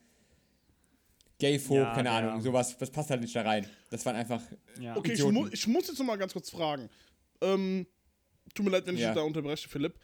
Gayphob, 1.39 1.77
Ja, 1.77 1.93
keine 1.93 2.09
ja. 2.09 2.17
Ahnung. 2.17 2.41
Sowas, 2.41 2.77
das 2.77 2.89
passt 2.89 3.09
halt 3.09 3.21
nicht 3.21 3.35
da 3.35 3.41
rein. 3.41 3.67
Das 3.89 4.05
waren 4.05 4.15
einfach. 4.15 4.41
Ja. 4.79 4.95
Okay, 4.95 5.13
ich, 5.13 5.23
mu 5.23 5.47
ich 5.51 5.67
muss 5.67 5.87
jetzt 5.87 5.99
noch 5.99 6.05
mal 6.05 6.15
ganz 6.17 6.33
kurz 6.33 6.49
fragen. 6.49 6.89
Ähm, 7.41 7.85
tut 8.53 8.65
mir 8.65 8.71
leid, 8.71 8.87
wenn 8.87 8.95
ich 8.95 9.03
da 9.03 9.21
unterbreche, 9.21 9.67
Philipp. 9.67 9.99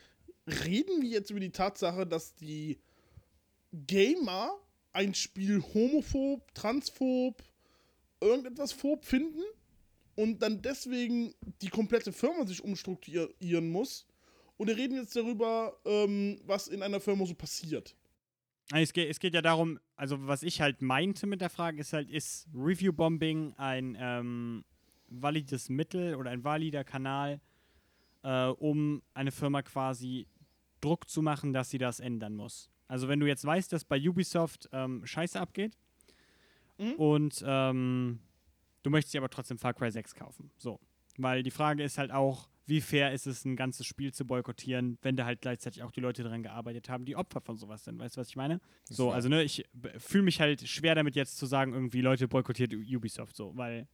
Reden 0.65 1.01
wir 1.01 1.09
jetzt 1.09 1.29
über 1.29 1.39
die 1.39 1.51
Tatsache, 1.51 2.05
dass 2.05 2.35
die 2.35 2.79
Gamer 3.71 4.57
ein 4.91 5.13
Spiel 5.13 5.63
homophob, 5.73 6.53
transphob, 6.53 7.41
irgendetwas 8.19 8.73
phob 8.73 9.05
finden 9.05 9.41
und 10.15 10.41
dann 10.41 10.61
deswegen 10.61 11.33
die 11.61 11.69
komplette 11.69 12.11
Firma 12.11 12.45
sich 12.45 12.63
umstrukturieren 12.63 13.69
muss? 13.69 14.05
Oder 14.57 14.75
reden 14.75 14.95
wir 14.95 15.01
jetzt 15.01 15.15
darüber, 15.15 15.77
ähm, 15.85 16.39
was 16.45 16.67
in 16.67 16.83
einer 16.83 16.99
Firma 16.99 17.25
so 17.25 17.33
passiert? 17.33 17.95
Es 18.73 18.93
geht, 18.93 19.09
es 19.09 19.19
geht 19.19 19.33
ja 19.33 19.41
darum, 19.41 19.79
also 19.95 20.27
was 20.27 20.43
ich 20.43 20.61
halt 20.61 20.81
meinte 20.81 21.27
mit 21.27 21.41
der 21.41 21.49
Frage 21.49 21.79
ist 21.81 21.93
halt, 21.93 22.09
ist 22.09 22.47
Review-Bombing 22.53 23.53
ein 23.57 23.97
ähm, 23.99 24.63
valides 25.09 25.69
Mittel 25.69 26.15
oder 26.15 26.31
ein 26.31 26.43
valider 26.43 26.83
Kanal, 26.83 27.41
äh, 28.23 28.45
um 28.47 29.01
eine 29.13 29.31
Firma 29.31 29.61
quasi 29.61 30.27
Druck 30.79 31.09
zu 31.09 31.21
machen, 31.21 31.51
dass 31.53 31.69
sie 31.69 31.77
das 31.77 31.99
ändern 31.99 32.33
muss. 32.35 32.69
Also 32.87 33.07
wenn 33.07 33.19
du 33.19 33.27
jetzt 33.27 33.45
weißt, 33.45 33.71
dass 33.73 33.83
bei 33.83 33.97
Ubisoft 33.99 34.69
ähm, 34.71 35.05
Scheiße 35.05 35.39
abgeht 35.39 35.77
Mhm. 36.77 36.93
und 36.93 37.43
ähm, 37.45 38.19
du 38.81 38.89
möchtest 38.89 39.13
dir 39.13 39.19
aber 39.19 39.29
trotzdem 39.29 39.59
Far 39.59 39.73
Cry 39.73 39.91
6 39.91 40.15
kaufen. 40.15 40.49
So. 40.57 40.79
Weil 41.17 41.43
die 41.43 41.51
Frage 41.51 41.83
ist 41.83 41.99
halt 41.99 42.11
auch, 42.11 42.49
wie 42.67 42.79
fair 42.81 43.11
ist 43.11 43.27
es, 43.27 43.43
ein 43.45 43.55
ganzes 43.55 43.85
Spiel 43.85 44.13
zu 44.13 44.25
boykottieren, 44.25 44.97
wenn 45.01 45.15
da 45.15 45.25
halt 45.25 45.41
gleichzeitig 45.41 45.83
auch 45.83 45.91
die 45.91 45.99
Leute 45.99 46.23
daran 46.23 46.43
gearbeitet 46.43 46.89
haben, 46.89 47.05
die 47.05 47.15
Opfer 47.15 47.41
von 47.41 47.57
sowas 47.57 47.83
sind. 47.83 47.99
Weißt 47.99 48.15
du, 48.17 48.21
was 48.21 48.29
ich 48.29 48.35
meine? 48.35 48.61
So, 48.89 49.11
also 49.11 49.29
ne, 49.29 49.43
ich 49.43 49.65
fühle 49.97 50.23
mich 50.23 50.39
halt 50.39 50.67
schwer 50.67 50.95
damit 50.95 51.15
jetzt 51.15 51.37
zu 51.37 51.45
sagen, 51.45 51.73
irgendwie 51.73 52.01
Leute 52.01 52.27
boykottiert 52.27 52.73
Ubisoft 52.73 53.35
so, 53.35 53.55
weil 53.57 53.87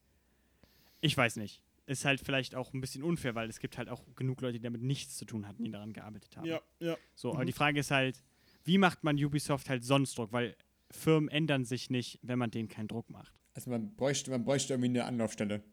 ich 1.01 1.15
weiß 1.15 1.37
nicht. 1.37 1.61
Ist 1.85 2.03
halt 2.03 2.19
vielleicht 2.19 2.53
auch 2.53 2.73
ein 2.73 2.81
bisschen 2.81 3.01
unfair, 3.01 3.33
weil 3.35 3.47
es 3.49 3.59
gibt 3.59 3.77
halt 3.77 3.87
auch 3.87 4.03
genug 4.15 4.41
Leute, 4.41 4.57
die 4.57 4.63
damit 4.63 4.81
nichts 4.81 5.15
zu 5.15 5.23
tun 5.23 5.47
hatten, 5.47 5.63
die 5.63 5.71
daran 5.71 5.93
gearbeitet 5.93 6.35
haben. 6.35 6.45
Ja, 6.45 6.59
ja. 6.79 6.97
So, 7.15 7.31
aber 7.31 7.43
Mhm. 7.43 7.47
die 7.47 7.53
Frage 7.53 7.79
ist 7.79 7.91
halt, 7.91 8.21
wie 8.65 8.77
macht 8.77 9.05
man 9.05 9.15
Ubisoft 9.23 9.69
halt 9.69 9.85
sonst 9.85 10.17
Druck? 10.17 10.33
Weil 10.33 10.57
Firmen 10.91 11.29
ändern 11.29 11.63
sich 11.63 11.89
nicht, 11.89 12.19
wenn 12.23 12.37
man 12.37 12.51
denen 12.51 12.67
keinen 12.67 12.89
Druck 12.89 13.09
macht. 13.09 13.33
Also 13.53 13.69
man 13.71 13.95
bräuchte, 13.95 14.31
man 14.31 14.43
bräuchte 14.43 14.73
irgendwie 14.73 14.89
eine 14.89 15.05
Anlaufstelle. 15.05 15.63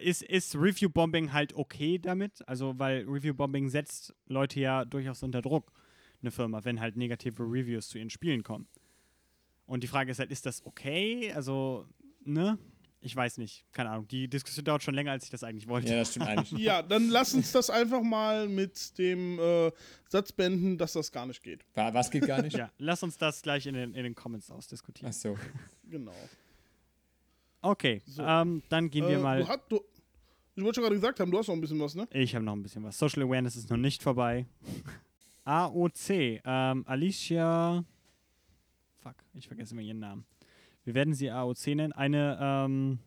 Ist, 0.00 0.22
ist 0.22 0.54
Review-Bombing 0.54 1.32
halt 1.32 1.54
okay 1.54 1.98
damit? 1.98 2.46
Also, 2.48 2.78
weil 2.78 3.04
Review-Bombing 3.08 3.68
setzt 3.68 4.14
Leute 4.26 4.60
ja 4.60 4.84
durchaus 4.84 5.22
unter 5.22 5.42
Druck, 5.42 5.72
eine 6.20 6.30
Firma, 6.30 6.64
wenn 6.64 6.80
halt 6.80 6.96
negative 6.96 7.42
Reviews 7.42 7.88
zu 7.88 7.98
ihren 7.98 8.10
Spielen 8.10 8.42
kommen. 8.42 8.68
Und 9.66 9.82
die 9.82 9.88
Frage 9.88 10.10
ist 10.12 10.18
halt, 10.18 10.30
ist 10.30 10.46
das 10.46 10.64
okay? 10.64 11.32
Also, 11.32 11.86
ne? 12.24 12.58
Ich 13.04 13.16
weiß 13.16 13.38
nicht. 13.38 13.64
Keine 13.72 13.90
Ahnung. 13.90 14.06
Die 14.06 14.28
Diskussion 14.28 14.64
dauert 14.64 14.84
schon 14.84 14.94
länger, 14.94 15.10
als 15.10 15.24
ich 15.24 15.30
das 15.30 15.42
eigentlich 15.42 15.66
wollte. 15.66 15.88
Ja, 15.90 15.96
das 15.98 16.10
stimmt 16.12 16.26
eigentlich. 16.28 16.52
Ja, 16.60 16.82
dann 16.82 17.08
lass 17.08 17.34
uns 17.34 17.50
das 17.50 17.68
einfach 17.68 18.00
mal 18.02 18.48
mit 18.48 18.96
dem 18.98 19.40
äh, 19.40 19.72
Satz 20.08 20.30
beenden, 20.30 20.78
dass 20.78 20.92
das 20.92 21.10
gar 21.10 21.26
nicht 21.26 21.42
geht. 21.42 21.64
Wa- 21.74 21.92
Was 21.92 22.12
geht 22.12 22.26
gar 22.28 22.40
nicht? 22.42 22.56
Ja, 22.56 22.70
lass 22.78 23.02
uns 23.02 23.18
das 23.18 23.42
gleich 23.42 23.66
in 23.66 23.74
den, 23.74 23.94
in 23.94 24.04
den 24.04 24.14
Comments 24.14 24.48
ausdiskutieren. 24.52 25.10
Ach 25.12 25.18
so. 25.18 25.36
Genau. 25.90 26.14
Okay, 27.62 28.02
So. 28.06 28.22
ähm, 28.22 28.62
dann 28.68 28.90
gehen 28.90 29.06
wir 29.08 29.16
Äh, 29.18 29.22
mal. 29.22 29.40
Du 29.42 29.48
hat, 29.48 29.70
du, 29.70 29.80
ich 30.56 30.62
wollte 30.62 30.76
schon 30.76 30.82
gerade 30.82 30.96
gesagt 30.96 31.20
haben, 31.20 31.30
du 31.30 31.38
hast 31.38 31.46
noch 31.48 31.54
ein 31.54 31.60
bisschen 31.60 31.80
was, 31.80 31.94
ne? 31.94 32.06
Ich 32.12 32.34
habe 32.34 32.44
noch 32.44 32.52
ein 32.54 32.62
bisschen 32.62 32.82
was. 32.84 32.98
Social 32.98 33.22
Awareness 33.22 33.56
ist 33.56 33.70
noch 33.70 33.76
nicht 33.76 34.02
vorbei. 34.02 34.46
AOC, 35.44 36.40
ähm, 36.44 36.84
Alicia. 36.86 37.84
Fuck, 39.00 39.14
ich 39.34 39.46
vergesse 39.48 39.74
immer 39.74 39.82
ihren 39.82 39.98
Namen. 40.00 40.24
Wir 40.84 40.94
werden 40.94 41.14
sie 41.14 41.30
AOC 41.30 41.68
nennen. 41.68 41.92
Eine 41.92 42.38
ähm, 42.40 42.98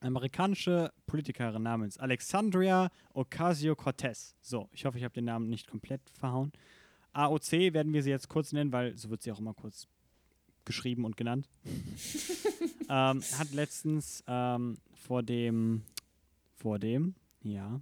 amerikanische 0.00 0.92
Politikerin 1.06 1.62
namens 1.62 1.98
Alexandria 1.98 2.90
Ocasio-Cortez. 3.14 4.34
So, 4.40 4.68
ich 4.72 4.84
hoffe, 4.84 4.98
ich 4.98 5.04
habe 5.04 5.14
den 5.14 5.24
Namen 5.24 5.48
nicht 5.48 5.66
komplett 5.68 6.00
verhauen. 6.18 6.52
AOC 7.12 7.52
werden 7.74 7.92
wir 7.92 8.02
sie 8.02 8.10
jetzt 8.10 8.28
kurz 8.28 8.52
nennen, 8.52 8.72
weil 8.72 8.96
so 8.96 9.10
wird 9.10 9.22
sie 9.22 9.32
auch 9.32 9.38
immer 9.38 9.54
kurz 9.54 9.86
geschrieben 10.64 11.04
und 11.04 11.16
genannt. 11.16 11.48
ähm, 12.88 13.22
hat 13.38 13.52
letztens 13.52 14.22
ähm, 14.26 14.78
vor 14.94 15.22
dem, 15.22 15.82
vor 16.54 16.78
dem, 16.78 17.14
ja, 17.42 17.80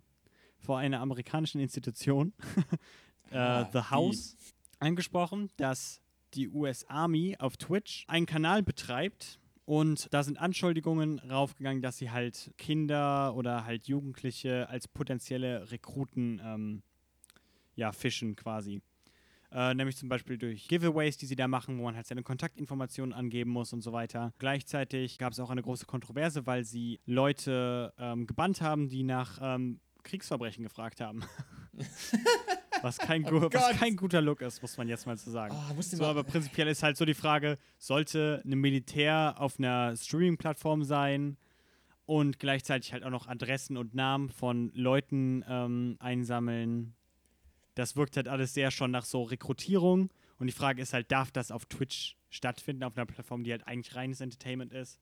vor 0.58 0.78
einer 0.78 1.00
amerikanischen 1.00 1.60
Institution, 1.60 2.32
äh, 3.30 3.36
Ah, 3.36 3.64
The 3.72 3.78
die. 3.78 3.90
House, 3.90 4.36
angesprochen, 4.78 5.50
dass 5.56 6.00
die 6.34 6.48
US 6.48 6.84
Army 6.88 7.36
auf 7.38 7.56
Twitch 7.56 8.04
einen 8.08 8.26
Kanal 8.26 8.62
betreibt 8.62 9.38
und 9.64 10.12
da 10.12 10.22
sind 10.22 10.38
Anschuldigungen 10.38 11.18
raufgegangen, 11.20 11.82
dass 11.82 11.98
sie 11.98 12.10
halt 12.10 12.52
Kinder 12.58 13.34
oder 13.36 13.64
halt 13.64 13.86
Jugendliche 13.86 14.68
als 14.68 14.88
potenzielle 14.88 15.70
Rekruten 15.70 16.40
ähm, 16.44 16.82
ja, 17.76 17.92
fischen 17.92 18.36
quasi. 18.36 18.82
Äh, 19.52 19.74
nämlich 19.74 19.96
zum 19.96 20.08
Beispiel 20.08 20.38
durch 20.38 20.68
Giveaways, 20.68 21.16
die 21.16 21.26
sie 21.26 21.34
da 21.34 21.48
machen, 21.48 21.78
wo 21.78 21.82
man 21.82 21.96
halt 21.96 22.06
seine 22.06 22.22
Kontaktinformationen 22.22 23.12
angeben 23.12 23.50
muss 23.50 23.72
und 23.72 23.80
so 23.82 23.92
weiter. 23.92 24.32
Gleichzeitig 24.38 25.18
gab 25.18 25.32
es 25.32 25.40
auch 25.40 25.50
eine 25.50 25.62
große 25.62 25.86
Kontroverse, 25.86 26.46
weil 26.46 26.62
sie 26.64 27.00
Leute 27.04 27.92
ähm, 27.98 28.26
gebannt 28.28 28.60
haben, 28.60 28.88
die 28.88 29.02
nach 29.02 29.38
ähm, 29.42 29.80
Kriegsverbrechen 30.04 30.62
gefragt 30.62 31.00
haben. 31.00 31.24
was, 32.82 32.98
kein 32.98 33.22
gu- 33.24 33.48
was 33.52 33.70
kein 33.78 33.96
guter 33.96 34.20
Look 34.20 34.40
ist, 34.40 34.62
muss 34.62 34.76
man 34.76 34.88
jetzt 34.88 35.06
mal 35.06 35.16
so 35.16 35.30
sagen. 35.30 35.54
Oh, 35.76 35.80
So, 35.82 36.04
aber 36.04 36.24
prinzipiell 36.24 36.68
ist 36.68 36.82
halt 36.82 36.96
so 36.96 37.04
die 37.04 37.14
Frage, 37.14 37.58
sollte 37.78 38.42
ein 38.44 38.58
Militär 38.58 39.34
auf 39.38 39.58
einer 39.58 39.96
Streaming-Plattform 39.96 40.84
sein 40.84 41.36
und 42.06 42.38
gleichzeitig 42.38 42.92
halt 42.92 43.04
auch 43.04 43.10
noch 43.10 43.26
Adressen 43.28 43.76
und 43.76 43.94
Namen 43.94 44.30
von 44.30 44.70
Leuten 44.74 45.44
ähm, 45.48 45.96
einsammeln? 46.00 46.94
Das 47.74 47.96
wirkt 47.96 48.16
halt 48.16 48.28
alles 48.28 48.54
sehr 48.54 48.70
schon 48.70 48.90
nach 48.90 49.04
so 49.04 49.22
Rekrutierung. 49.22 50.10
Und 50.38 50.46
die 50.46 50.52
Frage 50.52 50.80
ist 50.82 50.92
halt, 50.92 51.10
darf 51.12 51.30
das 51.30 51.50
auf 51.50 51.66
Twitch 51.66 52.16
stattfinden, 52.30 52.82
auf 52.84 52.96
einer 52.96 53.06
Plattform, 53.06 53.44
die 53.44 53.52
halt 53.52 53.66
eigentlich 53.66 53.94
reines 53.94 54.20
Entertainment 54.20 54.72
ist, 54.72 54.98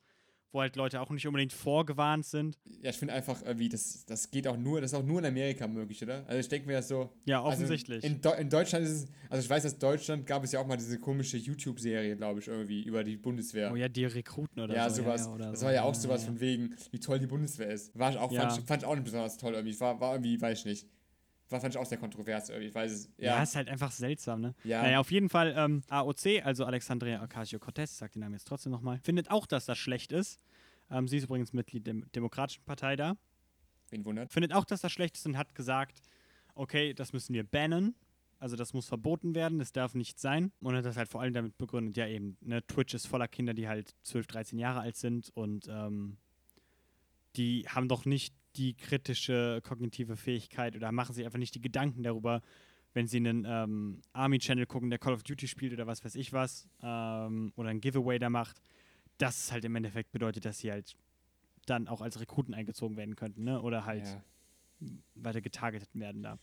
wo 0.50 0.60
halt 0.60 0.76
Leute 0.76 1.00
auch 1.00 1.10
nicht 1.10 1.26
unbedingt 1.26 1.52
vorgewarnt 1.52 2.24
sind? 2.26 2.58
Ja, 2.82 2.90
ich 2.90 2.96
finde 2.96 3.14
einfach 3.14 3.42
irgendwie, 3.42 3.68
das, 3.68 4.04
das 4.06 4.30
geht 4.30 4.48
auch 4.48 4.56
nur, 4.56 4.80
das 4.80 4.92
ist 4.92 4.98
auch 4.98 5.04
nur 5.04 5.18
in 5.20 5.26
Amerika 5.26 5.68
möglich, 5.68 6.02
oder? 6.02 6.24
Also 6.26 6.40
ich 6.40 6.48
denke 6.48 6.66
mir 6.66 6.72
das 6.74 6.88
so. 6.88 7.12
Ja, 7.26 7.38
also 7.42 7.48
offensichtlich. 7.56 8.02
in, 8.02 8.20
Deu- 8.20 8.34
in 8.36 8.48
Deutschland 8.50 8.84
ist 8.86 8.90
es, 8.92 9.06
also 9.30 9.44
ich 9.44 9.50
weiß, 9.50 9.62
dass 9.62 9.78
Deutschland 9.78 10.26
gab 10.26 10.42
es 10.42 10.52
ja 10.52 10.60
auch 10.60 10.66
mal 10.66 10.76
diese 10.78 10.98
komische 10.98 11.36
YouTube-Serie, 11.36 12.16
glaube 12.16 12.40
ich, 12.40 12.48
irgendwie 12.48 12.82
über 12.82 13.04
die 13.04 13.16
Bundeswehr. 13.16 13.70
oh 13.72 13.76
ja, 13.76 13.88
die 13.88 14.06
Rekruten 14.06 14.60
oder 14.62 14.74
ja, 14.74 14.88
so. 14.90 15.02
sowas. 15.02 15.28
oder 15.28 15.50
das 15.50 15.60
so. 15.60 15.66
war 15.66 15.72
ja 15.72 15.82
auch 15.82 15.94
Ja, 15.94 16.00
sowas 16.00 16.22
ja. 16.22 16.28
von 16.28 16.40
wegen, 16.40 16.74
wie 16.90 16.98
toll 16.98 17.18
die 17.18 17.26
Bundeswehr 17.26 17.68
ist. 17.68 17.96
War 17.96 18.10
ich 18.10 18.16
auch, 18.16 18.32
Ja. 18.32 18.48
fand, 18.48 18.58
ich, 18.58 18.64
fand 18.64 18.82
ich 18.82 18.88
auch 18.88 18.94
nicht 18.94 19.04
besonders 19.04 19.36
toll 19.36 19.52
irgendwie. 19.54 19.78
War, 19.78 20.00
war 20.00 20.14
irgendwie, 20.14 20.40
weiß 20.40 20.60
ich 20.60 20.64
nicht. 20.64 20.86
War, 21.51 21.61
fand 21.61 21.74
ich 21.74 21.78
auch 21.80 21.86
sehr 21.86 21.99
kontrovers 21.99 22.51
irgendwie. 22.51 22.68
Ich 22.68 22.74
weiß 22.74 22.92
es. 22.92 23.11
Ja, 23.16 23.36
Ja. 23.36 23.42
ist 23.42 23.57
halt 23.57 23.68
einfach 23.68 23.90
seltsam, 23.90 24.40
ne? 24.40 24.55
Ja. 24.64 24.82
Naja, 24.82 25.01
auf 25.01 25.11
jeden 25.11 25.28
Fall, 25.28 25.55
ähm, 25.57 25.82
AOC, 25.88 26.42
also 26.44 26.64
Alexandria 26.64 27.22
Ocasio-Cortez, 27.22 27.96
sagt 27.99 28.14
den 28.16 28.20
Namen 28.20 28.34
jetzt 28.34 28.46
trotzdem 28.46 28.70
nochmal, 28.72 28.99
findet 29.03 29.30
auch, 29.30 29.46
dass 29.46 29.64
das 29.66 29.78
schlecht 29.78 30.12
ist. 30.12 30.38
Ähm, 30.90 31.09
sie 31.09 31.16
ist 31.18 31.24
übrigens 31.24 31.53
Mitglied 31.53 31.86
der 31.86 31.94
Demokratischen 32.14 32.64
Partei 32.64 32.96
da. 32.96 33.16
Wen 33.90 34.05
wundert? 34.05 34.32
Findet 34.32 34.53
auch, 34.53 34.64
dass 34.66 34.82
das 34.82 34.92
schlecht 34.92 35.16
ist 35.16 35.26
und 35.26 35.38
hat 35.38 35.55
gesagt, 35.55 36.01
okay, 36.55 36.92
das 36.92 37.12
müssen 37.12 37.32
wir 37.34 37.44
bannen. 37.44 37.94
Also 38.40 38.55
das 38.55 38.72
muss 38.72 38.86
verboten 38.86 39.34
werden, 39.34 39.59
das 39.59 39.72
darf 39.72 39.94
nicht 39.94 40.20
sein. 40.20 40.53
Und 40.61 40.76
hat 40.76 40.84
das 40.84 40.96
halt 40.96 41.09
vor 41.09 41.20
allem 41.22 41.32
damit 41.34 41.59
begründet, 41.59 41.96
ja 41.96 42.07
eben, 42.07 42.36
ne, 42.40 42.64
Twitch 42.66 42.94
ist 42.94 43.07
voller 43.07 43.26
Kinder, 43.26 43.53
die 43.55 43.66
halt 43.68 43.94
12, 44.05 44.26
13 44.28 44.59
Jahre 44.59 44.80
alt 44.80 44.96
sind 44.96 45.30
und 45.34 45.66
ähm, 45.68 46.18
die 47.36 47.66
haben 47.68 47.88
doch 47.88 48.05
nicht 48.05 48.34
die 48.57 48.74
kritische 48.74 49.61
kognitive 49.62 50.16
Fähigkeit 50.16 50.74
oder 50.76 50.90
machen 50.92 51.14
sich 51.14 51.24
einfach 51.24 51.38
nicht 51.38 51.55
die 51.55 51.61
Gedanken 51.61 52.03
darüber, 52.03 52.40
wenn 52.94 53.07
sie 53.07 53.18
einen 53.18 53.44
ähm, 53.46 54.01
Army-Channel 54.12 54.66
gucken, 54.66 54.90
der 54.90 54.99
Call 54.99 55.12
of 55.12 55.22
Duty 55.22 55.46
spielt 55.46 55.72
oder 55.72 55.86
was 55.86 56.05
weiß 56.05 56.14
ich 56.14 56.32
was, 56.32 56.68
ähm, 56.82 57.53
oder 57.57 57.68
ein 57.68 57.80
Giveaway 57.80 58.18
da 58.18 58.30
macht, 58.30 58.61
dass 59.18 59.36
es 59.44 59.53
halt 59.53 59.64
im 59.64 59.76
Endeffekt 59.76 60.11
bedeutet, 60.12 60.44
dass 60.44 60.59
sie 60.59 60.70
halt 60.72 60.96
dann 61.66 61.86
auch 61.86 62.01
als 62.01 62.18
Rekruten 62.18 62.55
eingezogen 62.55 62.96
werden 62.96 63.14
könnten, 63.14 63.44
ne? 63.44 63.61
Oder 63.61 63.84
halt 63.84 64.05
Ja. 64.07 64.22
weiter 65.16 65.40
getargetet 65.42 65.90
werden 65.92 66.22
da. 66.22 66.38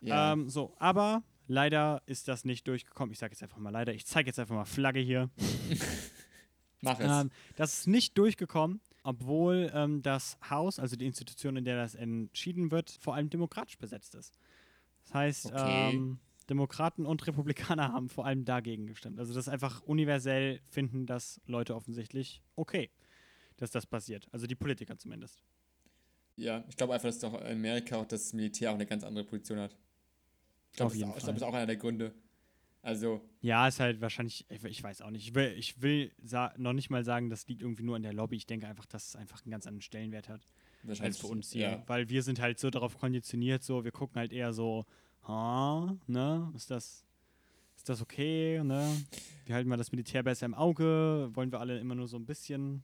Ja. 0.00 0.32
Ähm, 0.32 0.48
so, 0.48 0.74
aber 0.78 1.22
leider 1.48 2.02
ist 2.06 2.28
das 2.28 2.44
nicht 2.44 2.66
durchgekommen. 2.66 3.12
Ich 3.12 3.18
sage 3.18 3.32
jetzt 3.32 3.42
einfach 3.42 3.58
mal 3.58 3.70
leider. 3.70 3.92
Ich 3.92 4.06
zeige 4.06 4.28
jetzt 4.28 4.38
einfach 4.38 4.54
mal 4.54 4.64
Flagge 4.64 5.00
hier. 5.00 5.28
Mach 6.80 6.98
es. 7.00 7.22
Ähm, 7.24 7.30
das 7.56 7.80
ist 7.80 7.86
nicht 7.88 8.16
durchgekommen, 8.16 8.80
obwohl 9.08 9.70
ähm, 9.74 10.02
das 10.02 10.36
Haus, 10.50 10.78
also 10.78 10.94
die 10.94 11.06
Institution, 11.06 11.56
in 11.56 11.64
der 11.64 11.76
das 11.76 11.94
entschieden 11.94 12.70
wird, 12.70 12.90
vor 13.00 13.14
allem 13.14 13.30
demokratisch 13.30 13.78
besetzt 13.78 14.14
ist. 14.14 14.34
Das 15.04 15.14
heißt, 15.14 15.46
Okay. 15.46 15.90
ähm, 15.94 16.18
Demokraten 16.50 17.06
und 17.06 17.26
Republikaner 17.26 17.92
haben 17.94 18.10
vor 18.10 18.26
allem 18.26 18.44
dagegen 18.44 18.86
gestimmt. 18.86 19.18
Also 19.18 19.32
das 19.32 19.46
ist 19.46 19.52
einfach 19.52 19.82
universell 19.82 20.60
finden 20.68 21.06
das 21.06 21.40
Leute 21.46 21.74
offensichtlich 21.74 22.42
okay. 22.54 22.90
dass 23.56 23.70
das 23.70 23.86
passiert. 23.86 24.28
Also 24.30 24.46
die 24.46 24.54
Politiker 24.54 24.96
zumindest. 24.98 25.42
Ja, 26.36 26.64
ich 26.68 26.76
glaube 26.76 26.92
einfach, 26.94 27.08
dass 27.08 27.18
doch 27.18 27.34
in 27.40 27.46
Amerika 27.56 27.96
auch 27.96 28.06
das 28.06 28.32
Militär 28.32 28.70
auch 28.70 28.74
eine 28.74 28.86
ganz 28.86 29.02
andere 29.04 29.24
Position 29.24 29.58
hat. 29.58 29.74
Ich 30.70 30.76
glaube, 30.76 30.90
das, 30.92 30.98
ist 30.98 31.02
auch- 31.04 31.08
ich 31.08 31.12
Fall. 31.14 31.20
glaube, 31.22 31.32
das 31.32 31.42
ist 31.42 31.42
auch 31.48 31.54
einer 31.54 31.66
der 31.66 31.76
Gründe. 31.76 32.14
Also, 32.82 33.20
Ja, 33.40 33.66
ist 33.68 33.80
halt 33.80 34.00
wahrscheinlich, 34.00 34.46
ich, 34.48 34.82
weiß 34.82 35.02
auch 35.02 35.10
nicht. 35.10 35.26
Ich 35.28 35.34
will, 35.34 35.52
ich 35.56 35.82
will 35.82 36.12
noch 36.56 36.72
nicht 36.72 36.90
mal 36.90 37.04
sagen, 37.04 37.28
das 37.28 37.46
liegt 37.48 37.62
irgendwie 37.62 37.82
nur 37.82 37.96
an 37.96 38.02
der 38.02 38.12
Lobby. 38.12 38.36
Ich 38.36 38.46
denke 38.46 38.66
einfach, 38.66 38.86
dass 38.86 39.08
es 39.08 39.16
einfach 39.16 39.44
einen 39.44 39.50
ganz 39.50 39.66
anderen 39.66 39.82
Stellenwert 39.82 40.28
hat 40.28 40.46
als 41.00 41.18
für 41.18 41.26
uns 41.26 41.52
hier. 41.52 41.62
Ja, 41.62 41.82
Weil 41.86 42.08
wir 42.08 42.22
sind 42.22 42.40
halt 42.40 42.58
so 42.58 42.70
darauf 42.70 42.96
konditioniert, 42.98 43.62
so, 43.62 43.84
wir 43.84 43.90
gucken 43.92 44.16
halt 44.16 44.32
eher 44.32 44.52
so, 44.52 44.86
ha, 45.26 45.96
ne, 46.06 46.50
ist 46.54 46.70
das, 46.70 47.04
ist 47.76 47.88
das 47.88 48.00
okay, 48.00 48.62
ne? 48.62 48.96
Wir 49.44 49.54
halten 49.54 49.68
mal 49.68 49.76
das 49.76 49.92
Militär 49.92 50.22
besser 50.22 50.46
im 50.46 50.54
Auge, 50.54 51.30
wollen 51.34 51.50
wir 51.50 51.60
alle 51.60 51.78
immer 51.78 51.94
nur 51.94 52.06
so 52.08 52.16
ein 52.16 52.26
bisschen 52.26 52.82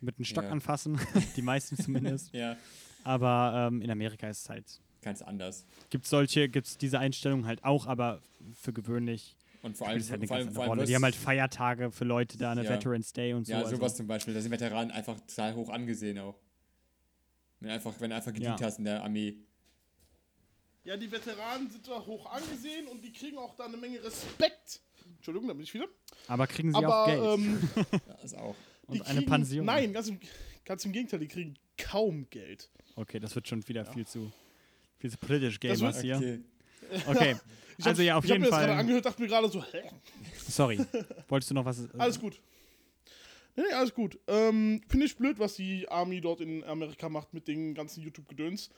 mit 0.00 0.16
einem 0.16 0.24
Stock 0.24 0.44
Ja. 0.44 0.50
anfassen, 0.50 0.98
die 1.36 1.42
meisten 1.42 1.76
zumindest. 1.76 2.32
ja, 2.32 2.56
Aber 3.04 3.68
ähm, 3.68 3.82
in 3.82 3.90
Amerika 3.90 4.28
ist 4.28 4.42
es 4.42 4.48
halt, 4.48 4.80
ganz 5.02 5.20
anders. 5.22 5.66
gibt 5.90 6.04
es 6.04 6.10
solche, 6.10 6.48
gibt 6.48 6.66
es 6.66 6.78
diese 6.78 6.98
Einstellung 6.98 7.46
halt 7.46 7.62
auch, 7.64 7.86
aber 7.86 8.20
für 8.54 8.72
gewöhnlich 8.72 9.36
Und 9.62 9.76
vor 9.76 9.88
allem, 9.88 10.00
halt 10.02 10.12
eine 10.12 10.26
vor 10.26 10.36
ganz 10.36 10.46
allem, 10.46 10.54
vor 10.54 10.62
allem 10.64 10.70
Rolle. 10.70 10.84
Die 10.86 10.94
haben 10.94 11.04
halt 11.04 11.14
Feiertage 11.14 11.90
für 11.92 12.04
Leute 12.04 12.38
da, 12.38 12.52
eine 12.52 12.64
Ja. 12.64 12.70
Veterans 12.70 13.12
Day 13.12 13.34
und 13.34 13.46
so. 13.46 13.52
Ja, 13.52 13.58
also- 13.58 13.76
sowas 13.76 13.96
zum 13.96 14.06
Beispiel. 14.06 14.32
Da 14.34 14.40
sind 14.40 14.50
Veteranen 14.50 14.90
einfach 14.90 15.20
total 15.20 15.54
hoch 15.54 15.68
angesehen 15.70 16.18
auch. 16.18 16.36
Wenn 17.60 17.68
du 17.68 17.74
einfach, 17.74 17.92
wenn 18.00 18.10
du 18.10 18.16
einfach 18.16 18.32
gedient 18.32 18.58
Ja. 18.60 18.66
hast 18.66 18.78
in 18.78 18.84
der 18.86 19.02
Armee. 19.04 19.36
Ja, 20.84 20.96
die 20.96 21.10
Veteranen 21.12 21.70
sind 21.70 21.86
da 21.86 22.04
hoch 22.04 22.26
angesehen 22.26 22.88
und 22.88 23.04
die 23.04 23.12
kriegen 23.12 23.38
auch 23.38 23.54
da 23.54 23.66
eine 23.66 23.76
Menge 23.76 24.02
Respekt. 24.02 24.80
Entschuldigung, 25.16 25.46
da 25.46 25.54
bin 25.54 25.62
ich 25.62 25.72
wieder. 25.74 25.86
aber 26.26 26.46
kriegen 26.48 26.70
sie 26.72 26.76
auch 26.76 26.82
Aber 26.82 27.06
Geld 27.06 27.38
ähm, 27.38 27.68
Ja, 28.08 28.14
ist 28.24 28.36
auch. 28.36 28.56
und 28.88 28.96
die 28.96 29.02
eine 29.02 29.18
kriegen, 29.20 29.30
Pension. 29.30 29.64
Nein, 29.66 29.92
ganz 29.92 30.08
im, 30.08 30.18
ganz 30.64 30.84
im 30.84 30.90
Gegenteil, 30.90 31.20
die 31.20 31.28
kriegen 31.28 31.54
kaum 31.78 32.28
Geld. 32.30 32.68
Okay, 32.96 33.20
das 33.20 33.34
wird 33.36 33.46
schon 33.46 33.66
wieder 33.68 33.84
viel 33.84 34.04
zu 34.06 34.32
viel 35.10 35.18
politisch 35.18 35.60
Gamers 35.60 35.80
wird- 35.80 36.00
hier. 36.00 36.16
Okay. 36.16 36.40
Okay, 37.06 37.36
also 37.84 38.02
ja, 38.02 38.16
auf 38.16 38.24
ich 38.24 38.30
hab 38.30 38.34
jeden 38.36 38.42
mir 38.44 38.50
das 38.50 38.58
gerade 38.58 38.72
Fall. 38.72 38.80
angehört, 38.80 39.04
dachte 39.06 39.22
mir 39.22 39.28
gerade 39.28 39.48
so, 39.48 39.62
hä? 39.64 39.82
Sorry, 40.48 40.78
wolltest 41.28 41.50
du 41.50 41.54
noch 41.54 41.64
was? 41.64 41.80
äh, 41.84 41.88
Alles 41.98 42.18
gut. 42.20 42.40
Nee, 43.56 43.64
nee, 43.68 43.74
alles 43.74 43.92
gut. 43.94 44.18
Ähm, 44.28 44.80
Finde 44.88 45.06
ich 45.06 45.16
blöd, 45.16 45.38
was 45.38 45.54
die 45.56 45.86
Army 45.88 46.20
dort 46.20 46.40
in 46.40 46.64
Amerika 46.64 47.08
macht 47.08 47.34
mit 47.34 47.48
den 47.48 47.74
ganzen 47.74 48.02
YouTube-Gedöns. 48.02 48.70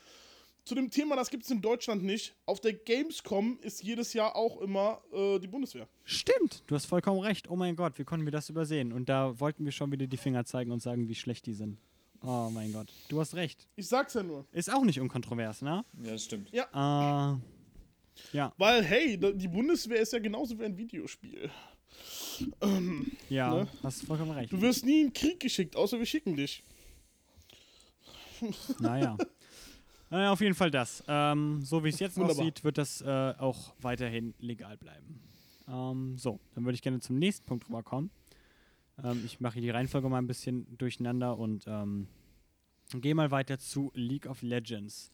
Zu 0.64 0.75
dem 0.75 0.91
Thema, 0.91 1.14
das 1.14 1.29
gibt 1.31 1.45
es 1.45 1.51
in 1.51 1.61
Deutschland 1.61 2.03
nicht. 2.03 2.35
Auf 2.47 2.59
der 2.61 2.72
Gamescom 2.72 3.59
ist 3.61 3.83
jedes 3.83 4.14
Jahr 4.14 4.35
auch 4.35 4.61
immer 4.62 5.03
äh, 5.12 5.39
die 5.39 5.47
Bundeswehr. 5.47 5.87
Stimmt, 6.05 6.62
du 6.66 6.75
hast 6.75 6.87
vollkommen 6.87 7.20
recht. 7.20 7.49
Oh 7.51 7.57
mein 7.57 7.77
Gott, 7.77 7.99
wie 7.99 8.05
konnten 8.05 8.25
wir 8.27 8.33
das 8.33 8.49
übersehen? 8.49 8.93
Und 8.93 9.09
da 9.09 9.39
wollten 9.39 9.64
wir 9.64 9.72
schon 9.72 9.93
wieder 9.93 10.07
die 10.07 10.16
Finger 10.16 10.45
zeigen 10.45 10.72
und 10.72 10.81
sagen, 10.81 11.07
wie 11.09 11.14
schlecht 11.14 11.47
die 11.47 11.53
sind. 11.53 11.79
Oh 12.27 12.49
mein 12.51 12.72
Gott, 12.72 12.91
du 13.09 13.20
hast 13.20 13.35
recht. 13.35 13.68
Ich 13.77 13.87
sag's 13.87 14.14
ja 14.14 14.22
nur. 14.22 14.47
Ist 14.53 14.72
auch 14.72 14.85
nicht 14.85 14.99
unkontrovers, 14.99 15.61
ne? 15.62 15.85
Ja, 16.03 16.12
das 16.12 16.25
stimmt. 16.25 16.53
Äh, 16.53 16.57
ja, 18.33 18.53
Weil, 18.57 18.83
hey, 18.85 19.18
die 19.18 19.49
Bundeswehr 19.49 20.01
ist 20.01 20.12
ja 20.12 20.18
genauso 20.20 20.59
wie 20.59 20.64
ein 20.64 20.77
Videospiel. 20.79 21.51
ja, 23.29 23.55
Ne? 23.55 23.68
hast 23.83 24.05
vollkommen 24.05 24.31
recht. 24.33 24.53
Du 24.53 24.61
wirst 24.61 24.85
nie 24.85 25.03
in 25.03 25.07
den 25.09 25.12
Krieg 25.12 25.39
geschickt, 25.41 25.77
außer 25.77 25.99
wir 25.99 26.07
schicken 26.07 26.37
dich. 26.37 26.62
Naja. 28.79 29.16
Naja, 30.11 30.33
auf 30.33 30.41
jeden 30.41 30.55
Fall 30.55 30.70
das. 30.70 31.03
Ähm, 31.09 31.62
so 31.62 31.83
wie 31.83 31.89
es 31.89 31.99
jetzt 31.99 32.16
Wunderbar. 32.16 32.41
aussieht, 32.43 32.62
wird 32.64 32.79
das 32.79 33.01
äh, 33.01 33.35
auch 33.39 33.72
weiterhin 33.81 34.35
legal 34.39 34.77
bleiben. 34.77 35.20
Ähm, 35.68 36.16
so, 36.18 36.41
dann 36.55 36.64
würde 36.64 36.75
ich 36.75 36.83
gerne 36.83 37.01
zum 37.01 37.18
nächsten 37.18 37.47
Punkt 37.47 37.66
rüberkommen. 37.68 38.11
Ähm, 39.03 39.22
ich 39.24 39.40
mache 39.40 39.55
hier 39.55 39.62
die 39.62 39.70
Reihenfolge 39.70 40.09
mal 40.09 40.18
ein 40.18 40.26
bisschen 40.26 40.76
durcheinander 40.78 41.38
und 41.38 41.64
ähm, 41.66 42.09
gehe 42.92 43.14
mal 43.14 43.30
weiter 43.30 43.59
zu 43.59 43.90
League 43.95 44.26
of 44.26 44.42
Legends. 44.42 45.11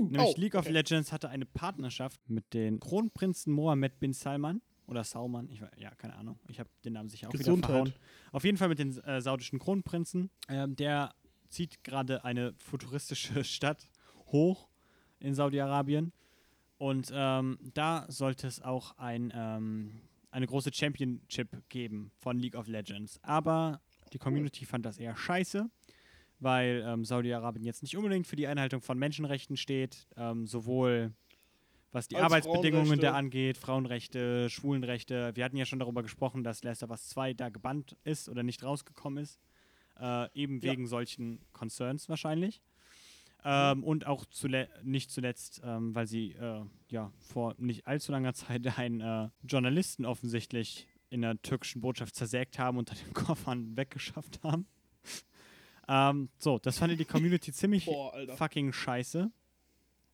Nämlich 0.00 0.20
Oh, 0.20 0.34
League 0.36 0.54
of 0.54 0.62
okay. 0.66 0.72
Legends 0.72 1.12
hatte 1.12 1.28
eine 1.28 1.46
Partnerschaft 1.46 2.20
mit 2.28 2.52
den 2.54 2.80
Kronprinzen 2.80 3.52
Mohammed 3.52 3.98
bin 4.00 4.12
Salman 4.12 4.60
oder 4.86 5.02
Salman, 5.02 5.48
ich, 5.48 5.60
ja, 5.78 5.90
keine 5.94 6.14
Ahnung. 6.16 6.38
Ich 6.48 6.60
habe 6.60 6.68
den 6.84 6.92
Namen 6.92 7.08
sicher 7.08 7.28
auch 7.28 7.32
wieder 7.32 7.38
Gesundheit. 7.44 7.70
verhauen. 7.70 7.92
Auf 8.32 8.44
jeden 8.44 8.58
Fall 8.58 8.68
mit 8.68 8.78
den 8.78 8.96
äh, 9.04 9.20
saudischen 9.20 9.58
Kronprinzen. 9.58 10.30
Ähm, 10.48 10.76
der 10.76 11.14
zieht 11.48 11.82
gerade 11.84 12.24
eine 12.24 12.54
futuristische 12.58 13.44
Stadt 13.44 13.88
hoch 14.26 14.68
in 15.20 15.34
Saudi-Arabien. 15.34 16.12
Und 16.76 17.10
ähm, 17.14 17.58
da 17.72 18.04
sollte 18.08 18.46
es 18.46 18.60
auch 18.60 18.98
ein, 18.98 19.32
ähm, 19.34 20.00
eine 20.34 20.46
große 20.46 20.70
Championship 20.72 21.48
geben 21.68 22.10
von 22.18 22.38
League 22.38 22.56
of 22.56 22.66
Legends. 22.66 23.18
Aber 23.22 23.80
die 24.12 24.18
Community 24.18 24.64
fand 24.66 24.84
das 24.84 24.98
eher 24.98 25.16
scheiße, 25.16 25.70
weil 26.40 26.84
ähm, 26.86 27.04
Saudi-Arabien 27.04 27.64
jetzt 27.64 27.82
nicht 27.82 27.96
unbedingt 27.96 28.26
für 28.26 28.36
die 28.36 28.46
Einhaltung 28.46 28.80
von 28.82 28.98
Menschenrechten 28.98 29.56
steht, 29.56 30.06
ähm, 30.16 30.46
sowohl 30.46 31.12
was 31.92 32.08
die 32.08 32.16
Als 32.16 32.24
Arbeitsbedingungen 32.24 32.98
da 32.98 33.12
angeht, 33.12 33.56
Frauenrechte, 33.56 34.50
Schwulenrechte. 34.50 35.30
Wir 35.36 35.44
hatten 35.44 35.56
ja 35.56 35.64
schon 35.64 35.78
darüber 35.78 36.02
gesprochen, 36.02 36.42
dass 36.42 36.64
Last 36.64 36.82
of 36.82 36.90
Us 36.90 37.08
2 37.10 37.34
da 37.34 37.50
gebannt 37.50 37.96
ist 38.02 38.28
oder 38.28 38.42
nicht 38.42 38.64
rausgekommen 38.64 39.22
ist. 39.22 39.38
Äh, 40.00 40.26
eben 40.34 40.58
Ja. 40.58 40.72
wegen 40.72 40.88
solchen 40.88 41.38
Concerns 41.52 42.08
wahrscheinlich. 42.08 42.60
Ähm, 43.46 43.84
und 43.84 44.06
auch 44.06 44.24
zule 44.26 44.68
nicht 44.82 45.10
zuletzt, 45.10 45.60
ähm, 45.64 45.94
weil 45.94 46.06
sie 46.06 46.32
äh, 46.32 46.62
ja 46.90 47.12
vor 47.18 47.54
nicht 47.58 47.86
allzu 47.86 48.10
langer 48.12 48.32
Zeit 48.34 48.66
einen 48.78 49.00
äh, 49.00 49.28
Journalisten 49.46 50.06
offensichtlich 50.06 50.88
in 51.10 51.20
der 51.22 51.40
türkischen 51.42 51.80
Botschaft 51.80 52.14
zersägt 52.16 52.58
haben 52.58 52.78
und 52.78 52.90
dann 52.90 52.96
den 53.04 53.12
Koffern 53.12 53.76
weggeschafft 53.76 54.42
haben. 54.42 54.66
ähm, 55.88 56.30
so, 56.38 56.58
das 56.58 56.78
fand 56.78 56.98
die 56.98 57.04
Community 57.04 57.52
ziemlich 57.52 57.84
Boah, 57.84 58.12
fucking 58.36 58.72
scheiße. 58.72 59.30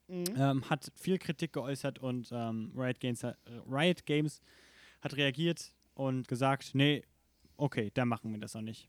Mhm. 0.09 0.24
Ähm, 0.37 0.68
hat 0.68 0.91
viel 0.97 1.18
Kritik 1.18 1.53
geäußert 1.53 2.01
und 2.01 2.31
ähm, 2.33 2.72
Riot, 2.76 2.99
Games, 2.99 3.22
hat- 3.22 3.39
äh, 3.47 3.61
Riot 3.72 4.05
Games 4.07 4.41
hat 5.03 5.16
reagiert 5.16 5.72
und 5.95 6.26
gesagt, 6.26 6.70
nee, 6.74 7.05
okay, 7.57 7.93
dann 7.95 8.09
machen 8.09 8.33
wir 8.33 8.41
das 8.41 8.57
auch 8.57 8.61
nicht. 8.61 8.89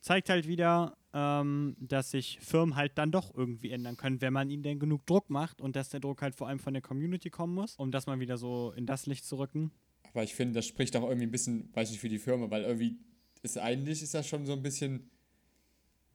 Zeigt 0.00 0.28
halt 0.30 0.46
wieder, 0.46 0.96
ähm, 1.12 1.76
dass 1.80 2.10
sich 2.12 2.38
Firmen 2.40 2.76
halt 2.76 2.96
dann 2.96 3.10
doch 3.10 3.34
irgendwie 3.34 3.70
ändern 3.70 3.96
können, 3.96 4.20
wenn 4.20 4.32
man 4.32 4.50
ihnen 4.50 4.62
denn 4.62 4.78
genug 4.78 5.06
Druck 5.06 5.28
macht 5.30 5.60
und 5.60 5.74
dass 5.76 5.88
der 5.88 6.00
Druck 6.00 6.22
halt 6.22 6.34
vor 6.34 6.48
allem 6.48 6.58
von 6.60 6.72
der 6.72 6.82
Community 6.82 7.30
kommen 7.30 7.54
muss, 7.54 7.76
um 7.76 7.90
das 7.90 8.06
mal 8.06 8.20
wieder 8.20 8.36
so 8.38 8.72
in 8.76 8.86
das 8.86 9.06
Licht 9.06 9.24
zu 9.24 9.36
rücken. 9.36 9.72
Aber 10.12 10.22
ich 10.22 10.34
finde, 10.34 10.54
das 10.54 10.66
spricht 10.66 10.96
auch 10.96 11.02
irgendwie 11.02 11.26
ein 11.26 11.30
bisschen, 11.30 11.68
weiß 11.74 11.90
nicht, 11.90 12.00
für 12.00 12.08
die 12.08 12.18
Firma, 12.18 12.50
weil 12.50 12.62
irgendwie 12.62 12.98
ist 13.42 13.58
eigentlich 13.58 14.02
ist 14.02 14.14
das 14.14 14.26
schon 14.26 14.46
so 14.46 14.52
ein 14.52 14.62
bisschen 14.62 15.10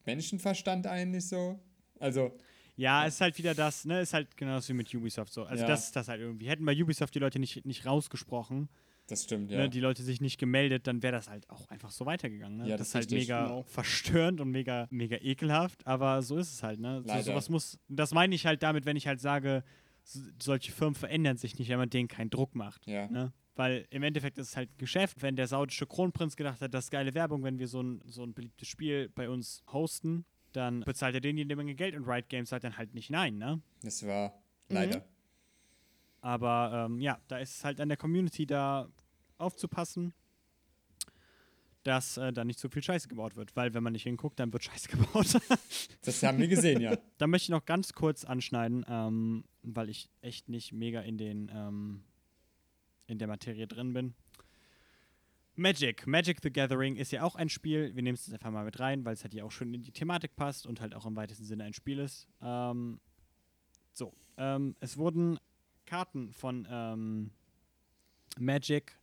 Menschenverstand 0.04 0.86
eigentlich 0.86 1.28
so. 1.28 1.58
Also, 2.00 2.36
Ja, 2.76 3.06
ist 3.06 3.20
halt 3.20 3.38
wieder 3.38 3.54
das, 3.54 3.84
ne, 3.84 4.00
ist 4.00 4.12
halt 4.14 4.36
genauso 4.36 4.68
wie 4.70 4.72
mit 4.76 4.92
Ubisoft 4.94 5.32
so. 5.32 5.44
Also 5.44 5.62
Ja. 5.62 5.68
das 5.68 5.86
ist 5.86 5.96
das 5.96 6.08
halt 6.08 6.20
irgendwie. 6.20 6.48
Hätten 6.48 6.64
bei 6.64 6.74
Ubisoft 6.82 7.14
die 7.14 7.20
Leute 7.20 7.38
nicht, 7.38 7.64
nicht 7.64 7.86
rausgesprochen, 7.86 8.68
das 9.06 9.24
stimmt, 9.24 9.50
ja. 9.50 9.58
ne, 9.58 9.68
die 9.70 9.80
Leute 9.80 10.02
sich 10.02 10.20
nicht 10.20 10.38
gemeldet, 10.38 10.86
dann 10.86 11.02
wäre 11.02 11.12
das 11.12 11.28
halt 11.28 11.48
auch 11.50 11.68
einfach 11.68 11.90
so 11.90 12.06
weitergegangen. 12.06 12.58
Ne? 12.58 12.68
Ja, 12.68 12.76
das 12.76 12.78
das 12.78 12.88
ist 12.88 12.94
halt 12.94 13.04
richtig, 13.12 13.18
mega 13.28 13.42
genau. 13.46 13.62
verstörend 13.64 14.40
und 14.40 14.50
mega, 14.50 14.86
mega 14.90 15.16
ekelhaft, 15.20 15.86
aber 15.86 16.22
so 16.22 16.36
ist 16.38 16.52
es 16.52 16.62
halt. 16.62 16.80
Ne? 16.80 17.02
So, 17.02 17.08
Leider. 17.08 17.22
sowas 17.22 17.48
muss, 17.48 17.78
das 17.88 18.12
meine 18.12 18.34
ich 18.34 18.46
halt 18.46 18.62
damit, 18.62 18.86
wenn 18.86 18.96
ich 18.96 19.06
halt 19.06 19.20
sage, 19.20 19.62
s- 20.04 20.30
solche 20.42 20.72
Firmen 20.72 20.94
verändern 20.94 21.36
sich 21.36 21.58
nicht, 21.58 21.68
wenn 21.68 21.78
man 21.78 21.90
denen 21.90 22.08
keinen 22.08 22.30
Druck 22.30 22.54
macht. 22.54 22.86
ja. 22.86 23.08
Ne? 23.08 23.32
Weil 23.56 23.86
im 23.90 24.02
Endeffekt 24.02 24.36
ist 24.38 24.48
es 24.48 24.56
halt 24.56 24.68
ein 24.72 24.78
Geschäft. 24.78 25.22
Wenn 25.22 25.36
der 25.36 25.46
saudische 25.46 25.86
Kronprinz 25.86 26.34
gedacht 26.34 26.60
hat, 26.60 26.74
das 26.74 26.86
ist 26.86 26.90
geile 26.90 27.14
Werbung, 27.14 27.44
wenn 27.44 27.60
wir 27.60 27.68
so 27.68 27.80
ein, 27.84 28.00
so 28.04 28.24
ein 28.24 28.34
beliebtes 28.34 28.66
Spiel 28.66 29.10
bei 29.10 29.28
uns 29.30 29.62
hosten, 29.72 30.24
dann 30.50 30.80
bezahlt 30.80 31.14
er 31.14 31.20
denen 31.20 31.38
jede 31.38 31.54
Menge 31.54 31.76
Geld 31.76 31.94
und 31.94 32.02
Riot 32.04 32.28
Games 32.28 32.48
sagt 32.48 32.64
dann 32.64 32.76
halt 32.76 32.94
nicht 32.94 33.10
nein, 33.10 33.38
ne? 33.38 33.60
Das 33.82 34.04
war 34.04 34.34
Mhm. 34.70 34.74
Aber 36.24 36.86
ähm, 36.86 37.00
ja, 37.00 37.18
da 37.28 37.36
ist 37.36 37.56
es 37.56 37.64
halt 37.64 37.82
an 37.82 37.90
der 37.90 37.98
Community 37.98 38.46
da 38.46 38.88
aufzupassen, 39.36 40.14
dass 41.82 42.16
äh, 42.16 42.32
da 42.32 42.46
nicht 42.46 42.58
so 42.58 42.70
viel 42.70 42.82
Scheiße 42.82 43.08
gebaut 43.08 43.36
wird. 43.36 43.54
Weil 43.56 43.74
wenn 43.74 43.82
man 43.82 43.92
nicht 43.92 44.04
hinguckt, 44.04 44.40
dann 44.40 44.50
wird 44.50 44.64
Scheiße 44.64 44.88
gebaut. 44.96 45.36
Das 46.02 46.22
haben 46.22 46.38
wir 46.38 46.48
gesehen, 46.48 46.80
ja. 46.80 46.96
da 47.18 47.26
möchte 47.26 47.44
ich 47.44 47.48
noch 47.50 47.66
ganz 47.66 47.92
kurz 47.92 48.24
anschneiden, 48.24 48.86
ähm, 48.88 49.44
weil 49.62 49.90
ich 49.90 50.08
echt 50.22 50.48
nicht 50.48 50.72
mega 50.72 51.02
in 51.02 51.18
den 51.18 51.50
ähm, 51.54 52.04
in 53.06 53.18
der 53.18 53.28
Materie 53.28 53.66
drin 53.66 53.92
bin. 53.92 54.14
Magic. 55.56 56.06
Magic 56.06 56.38
the 56.42 56.50
Gathering 56.50 56.96
ist 56.96 57.12
ja 57.12 57.22
auch 57.22 57.34
ein 57.34 57.50
Spiel. 57.50 57.94
Wir 57.94 58.02
nehmen 58.02 58.14
es 58.14 58.26
jetzt 58.26 58.32
einfach 58.32 58.50
mal 58.50 58.64
mit 58.64 58.80
rein, 58.80 59.04
weil 59.04 59.12
es 59.12 59.24
halt 59.24 59.34
hier 59.34 59.44
auch 59.44 59.52
schon 59.52 59.74
in 59.74 59.82
die 59.82 59.92
Thematik 59.92 60.36
passt 60.36 60.66
und 60.66 60.80
halt 60.80 60.94
auch 60.94 61.04
im 61.04 61.16
weitesten 61.16 61.44
Sinne 61.44 61.64
ein 61.64 61.74
Spiel 61.74 61.98
ist. 61.98 62.26
Ähm, 62.40 62.98
so. 63.92 64.14
Ähm, 64.38 64.74
es 64.80 64.96
wurden 64.96 65.38
Karten 65.94 66.32
von 66.32 66.66
ähm, 66.68 67.30
Magic 68.36 68.98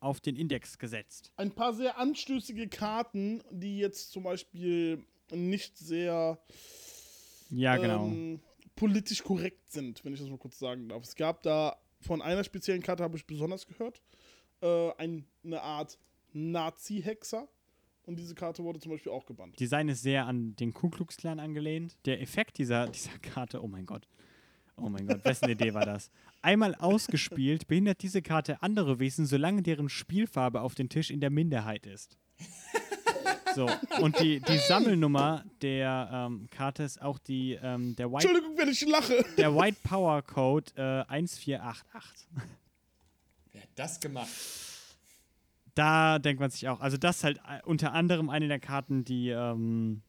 auf 0.00 0.20
den 0.20 0.36
Index 0.36 0.78
gesetzt. 0.78 1.32
Ein 1.36 1.52
paar 1.52 1.72
sehr 1.72 1.96
anstößige 1.96 2.68
Karten, 2.68 3.42
die 3.50 3.78
jetzt 3.78 4.12
zum 4.12 4.24
Beispiel 4.24 5.02
nicht 5.32 5.78
sehr 5.78 6.38
Ja, 7.48 7.78
genau. 7.78 8.08
ähm, 8.08 8.40
politisch 8.76 9.22
korrekt 9.24 9.72
sind, 9.72 10.04
wenn 10.04 10.12
ich 10.12 10.20
das 10.20 10.28
mal 10.28 10.36
kurz 10.36 10.58
sagen 10.58 10.90
darf. 10.90 11.02
Es 11.04 11.14
gab 11.14 11.42
da 11.42 11.78
von 12.02 12.20
einer 12.20 12.44
speziellen 12.44 12.82
Karte, 12.82 13.02
habe 13.02 13.16
ich 13.16 13.26
besonders 13.26 13.66
gehört, 13.66 14.02
äh, 14.60 14.90
ein, 14.98 15.26
eine 15.44 15.62
Art 15.62 15.98
Nazi-Hexer 16.34 17.48
und 18.02 18.18
diese 18.18 18.34
Karte 18.34 18.62
wurde 18.64 18.80
zum 18.80 18.92
Beispiel 18.92 19.12
auch 19.12 19.24
gebannt. 19.24 19.58
Design 19.58 19.88
ist 19.88 20.02
sehr 20.02 20.26
an 20.26 20.54
den 20.56 20.74
Ku 20.74 20.90
Klux 20.90 21.16
Klan 21.16 21.40
angelehnt. 21.40 21.96
Der 22.04 22.20
Effekt 22.20 22.58
dieser, 22.58 22.88
dieser 22.88 23.18
Karte, 23.20 23.62
oh 23.62 23.66
mein 23.66 23.86
Gott. 23.86 24.06
Oh 24.76 24.88
mein 24.88 25.06
Gott, 25.06 25.24
wessen 25.24 25.48
Idee 25.48 25.72
war 25.72 25.86
das? 25.86 26.10
Einmal 26.42 26.74
ausgespielt, 26.74 27.66
behindert 27.66 28.02
diese 28.02 28.22
Karte 28.22 28.62
andere 28.62 28.98
Wesen, 28.98 29.26
solange 29.26 29.62
deren 29.62 29.88
Spielfarbe 29.88 30.60
auf 30.60 30.74
den 30.74 30.88
Tisch 30.88 31.10
in 31.10 31.20
der 31.20 31.30
Minderheit 31.30 31.86
ist. 31.86 32.18
So, 33.54 33.70
und 34.00 34.18
die, 34.18 34.40
die 34.40 34.58
Sammelnummer 34.58 35.44
der 35.62 36.10
ähm, 36.12 36.48
Karte 36.50 36.82
ist 36.82 37.00
auch 37.00 37.18
die, 37.18 37.52
ähm, 37.62 37.94
der, 37.94 38.10
White, 38.10 38.26
Entschuldigung, 38.26 38.58
wenn 38.58 38.68
ich 38.68 38.84
lache. 38.84 39.24
der 39.36 39.54
White 39.54 39.78
Power 39.84 40.22
Code 40.22 40.72
äh, 40.76 41.04
1488. 41.08 42.26
Wer 43.52 43.62
hat 43.62 43.68
das 43.76 44.00
gemacht? 44.00 44.28
Da 45.76 46.18
denkt 46.18 46.40
man 46.40 46.50
sich 46.50 46.68
auch, 46.68 46.80
also 46.80 46.96
das 46.96 47.18
ist 47.18 47.24
halt 47.24 47.38
äh, 47.38 47.62
unter 47.64 47.92
anderem 47.92 48.28
eine 48.28 48.48
der 48.48 48.58
Karten, 48.58 49.04
die 49.04 49.28
ähm, 49.28 50.02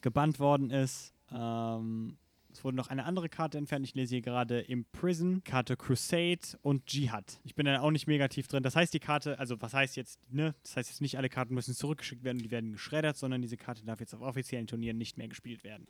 gebannt 0.00 0.40
worden 0.40 0.70
ist. 0.70 1.12
Ähm, 1.32 2.16
es 2.58 2.64
wurde 2.64 2.76
noch 2.76 2.88
eine 2.88 3.04
andere 3.04 3.28
Karte 3.28 3.56
entfernt. 3.56 3.86
Ich 3.86 3.94
lese 3.94 4.16
hier 4.16 4.20
gerade 4.20 4.58
Imprison, 4.58 5.44
Karte 5.44 5.76
Crusade 5.76 6.40
und 6.60 6.92
Jihad. 6.92 7.38
Ich 7.44 7.54
bin 7.54 7.66
da 7.66 7.80
auch 7.80 7.92
nicht 7.92 8.08
negativ 8.08 8.48
drin. 8.48 8.64
Das 8.64 8.74
heißt, 8.74 8.92
die 8.92 8.98
Karte, 8.98 9.38
also 9.38 9.60
was 9.62 9.74
heißt 9.74 9.94
jetzt, 9.94 10.18
ne? 10.28 10.56
Das 10.64 10.76
heißt 10.76 10.90
jetzt 10.90 11.00
nicht 11.00 11.18
alle 11.18 11.28
Karten 11.28 11.54
müssen 11.54 11.72
zurückgeschickt 11.72 12.24
werden 12.24 12.38
und 12.38 12.42
die 12.42 12.50
werden 12.50 12.72
geschreddert, 12.72 13.16
sondern 13.16 13.42
diese 13.42 13.56
Karte 13.56 13.84
darf 13.84 14.00
jetzt 14.00 14.12
auf 14.12 14.22
offiziellen 14.22 14.66
Turnieren 14.66 14.98
nicht 14.98 15.16
mehr 15.18 15.28
gespielt 15.28 15.62
werden. 15.62 15.86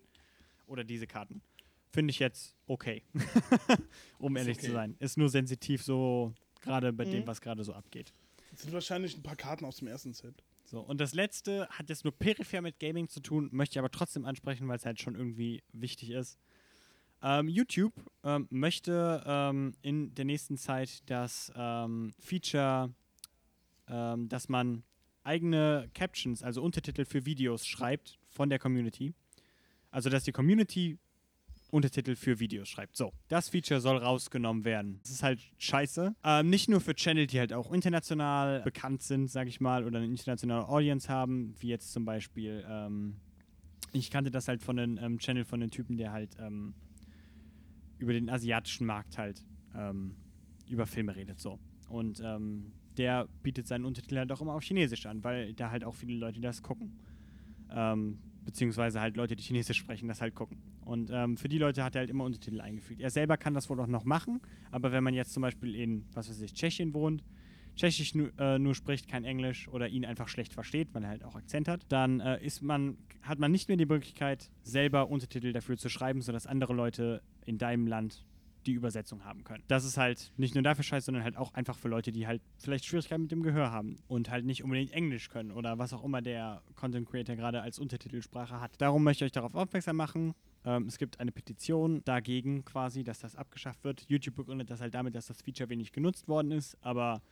Oder 0.66 0.84
diese 0.84 1.06
Karten. 1.06 1.40
Finde 1.90 2.10
ich 2.10 2.18
jetzt 2.18 2.54
okay. 2.66 3.02
um 4.18 4.36
Ist 4.36 4.42
ehrlich 4.42 4.58
okay. 4.58 4.66
zu 4.66 4.72
sein. 4.72 4.94
Ist 4.98 5.16
nur 5.16 5.30
sensitiv 5.30 5.82
so, 5.82 6.34
gerade 6.60 6.92
bei 6.92 7.06
dem, 7.06 7.22
Mhm. 7.22 7.26
was 7.26 7.40
gerade 7.40 7.64
so 7.64 7.72
abgeht. 7.72 8.12
Das 8.50 8.60
sind 8.60 8.74
wahrscheinlich 8.74 9.16
ein 9.16 9.22
paar 9.22 9.36
Karten 9.36 9.64
aus 9.64 9.76
dem 9.76 9.88
ersten 9.88 10.12
Set. 10.12 10.34
So, 10.66 10.80
und 10.80 11.00
das 11.00 11.14
letzte 11.14 11.66
hat 11.70 11.88
jetzt 11.88 12.04
nur 12.04 12.12
peripher 12.12 12.60
mit 12.60 12.78
Gaming 12.78 13.08
zu 13.08 13.20
tun, 13.20 13.48
möchte 13.52 13.76
ich 13.76 13.78
aber 13.78 13.90
trotzdem 13.90 14.26
ansprechen, 14.26 14.68
weil 14.68 14.76
es 14.76 14.84
halt 14.84 15.00
schon 15.00 15.14
irgendwie 15.14 15.62
wichtig 15.72 16.10
ist. 16.10 16.38
Ähm, 17.22 17.48
YouTube 17.48 17.92
ähm, 18.22 18.46
möchte 18.50 19.22
ähm, 19.26 19.74
in 19.82 20.14
der 20.14 20.24
nächsten 20.24 20.56
Zeit 20.56 21.02
das 21.10 21.52
ähm, 21.56 22.12
Feature, 22.18 22.92
ähm, 23.88 24.28
dass 24.28 24.48
man 24.48 24.84
eigene 25.24 25.90
Captions, 25.94 26.42
also 26.42 26.62
Untertitel 26.62 27.04
für 27.04 27.26
Videos 27.26 27.66
schreibt 27.66 28.18
von 28.28 28.48
der 28.48 28.58
Community. 28.58 29.14
Also, 29.90 30.10
dass 30.10 30.24
die 30.24 30.32
Community 30.32 30.98
Untertitel 31.70 32.16
für 32.16 32.40
Videos 32.40 32.68
schreibt. 32.68 32.96
So, 32.96 33.12
das 33.28 33.50
Feature 33.50 33.80
soll 33.80 33.98
rausgenommen 33.98 34.64
werden. 34.64 35.00
Das 35.02 35.10
ist 35.10 35.22
halt 35.22 35.40
scheiße. 35.58 36.14
Ähm, 36.24 36.48
nicht 36.48 36.68
nur 36.68 36.80
für 36.80 36.94
Channel, 36.94 37.26
die 37.26 37.38
halt 37.38 37.52
auch 37.52 37.72
international 37.72 38.62
bekannt 38.62 39.02
sind, 39.02 39.28
sag 39.28 39.48
ich 39.48 39.60
mal, 39.60 39.84
oder 39.84 39.98
eine 39.98 40.06
internationale 40.06 40.66
Audience 40.66 41.08
haben, 41.10 41.54
wie 41.58 41.68
jetzt 41.68 41.92
zum 41.92 42.06
Beispiel, 42.06 42.64
ähm, 42.66 43.16
ich 43.92 44.10
kannte 44.10 44.30
das 44.30 44.48
halt 44.48 44.62
von 44.62 44.78
einem 44.78 44.98
ähm, 44.98 45.18
Channel 45.18 45.44
von 45.44 45.62
einem 45.62 45.70
Typen, 45.70 45.98
der 45.98 46.12
halt 46.12 46.36
ähm, 46.40 46.74
über 47.98 48.12
den 48.12 48.30
asiatischen 48.30 48.86
Markt 48.86 49.18
halt 49.18 49.44
ähm, 49.74 50.14
über 50.68 50.86
Filme 50.86 51.14
redet, 51.16 51.40
so. 51.40 51.58
Und 51.88 52.20
ähm, 52.24 52.72
der 52.96 53.28
bietet 53.42 53.66
seinen 53.66 53.84
Untertitel 53.84 54.18
halt 54.18 54.32
auch 54.32 54.40
immer 54.40 54.54
auf 54.54 54.62
Chinesisch 54.62 55.06
an, 55.06 55.22
weil 55.24 55.54
da 55.54 55.70
halt 55.70 55.84
auch 55.84 55.94
viele 55.94 56.14
Leute 56.14 56.40
das 56.40 56.62
gucken. 56.62 56.98
Ähm, 57.70 58.18
beziehungsweise 58.44 59.00
halt 59.00 59.16
Leute, 59.16 59.36
die 59.36 59.42
Chinesisch 59.42 59.78
sprechen, 59.78 60.08
das 60.08 60.20
halt 60.20 60.34
gucken. 60.34 60.58
Und 60.84 61.10
ähm, 61.12 61.36
für 61.36 61.48
die 61.48 61.58
Leute 61.58 61.84
hat 61.84 61.94
er 61.94 62.00
halt 62.00 62.10
immer 62.10 62.24
Untertitel 62.24 62.60
eingefügt. 62.60 63.00
Er 63.00 63.10
selber 63.10 63.36
kann 63.36 63.54
das 63.54 63.68
wohl 63.68 63.78
auch 63.78 63.86
noch 63.86 64.04
machen, 64.04 64.40
aber 64.70 64.90
wenn 64.90 65.04
man 65.04 65.14
jetzt 65.14 65.32
zum 65.32 65.42
Beispiel 65.42 65.74
in, 65.74 66.06
was 66.14 66.28
weiß 66.30 66.40
ich, 66.40 66.54
Tschechien 66.54 66.94
wohnt, 66.94 67.22
Tschechisch 67.78 68.14
nu, 68.14 68.28
äh, 68.38 68.58
nur 68.58 68.74
spricht, 68.74 69.08
kein 69.08 69.24
Englisch 69.24 69.68
oder 69.68 69.88
ihn 69.88 70.04
einfach 70.04 70.28
schlecht 70.28 70.52
versteht, 70.52 70.88
weil 70.92 71.04
er 71.04 71.10
halt 71.10 71.24
auch 71.24 71.36
Akzent 71.36 71.68
hat, 71.68 71.80
dann 71.88 72.20
äh, 72.20 72.44
ist 72.44 72.60
man, 72.60 72.98
hat 73.22 73.38
man 73.38 73.50
nicht 73.50 73.68
mehr 73.68 73.76
die 73.76 73.86
Möglichkeit, 73.86 74.50
selber 74.62 75.08
Untertitel 75.08 75.52
dafür 75.52 75.78
zu 75.78 75.88
schreiben, 75.88 76.20
sodass 76.20 76.46
andere 76.46 76.74
Leute 76.74 77.22
in 77.46 77.56
deinem 77.56 77.86
Land 77.86 78.26
die 78.66 78.72
Übersetzung 78.72 79.24
haben 79.24 79.44
können. 79.44 79.64
Das 79.68 79.84
ist 79.84 79.96
halt 79.96 80.32
nicht 80.36 80.54
nur 80.54 80.62
dafür 80.62 80.84
scheiße, 80.84 81.06
sondern 81.06 81.24
halt 81.24 81.36
auch 81.36 81.54
einfach 81.54 81.78
für 81.78 81.88
Leute, 81.88 82.12
die 82.12 82.26
halt 82.26 82.42
vielleicht 82.58 82.84
Schwierigkeiten 82.84 83.22
mit 83.22 83.30
dem 83.32 83.42
Gehör 83.42 83.70
haben 83.70 83.96
und 84.08 84.30
halt 84.30 84.44
nicht 84.44 84.62
unbedingt 84.62 84.92
Englisch 84.92 85.30
können 85.30 85.52
oder 85.52 85.78
was 85.78 85.92
auch 85.92 86.04
immer 86.04 86.20
der 86.20 86.62
Content 86.74 87.08
Creator 87.08 87.36
gerade 87.36 87.62
als 87.62 87.78
Untertitelsprache 87.78 88.60
hat. 88.60 88.72
Darum 88.78 89.04
möchte 89.04 89.24
ich 89.24 89.28
euch 89.28 89.32
darauf 89.32 89.54
aufmerksam 89.54 89.96
machen. 89.96 90.34
Ähm, 90.64 90.86
es 90.86 90.98
gibt 90.98 91.20
eine 91.20 91.32
Petition 91.32 92.02
dagegen 92.04 92.64
quasi, 92.64 93.04
dass 93.04 93.20
das 93.20 93.36
abgeschafft 93.36 93.84
wird. 93.84 94.04
YouTube 94.08 94.36
begründet 94.36 94.70
das 94.70 94.80
halt 94.80 94.94
damit, 94.94 95.14
dass 95.14 95.26
das 95.26 95.40
Feature 95.40 95.70
wenig 95.70 95.92
genutzt 95.92 96.28
worden 96.28 96.50
ist, 96.50 96.76
aber 96.82 97.22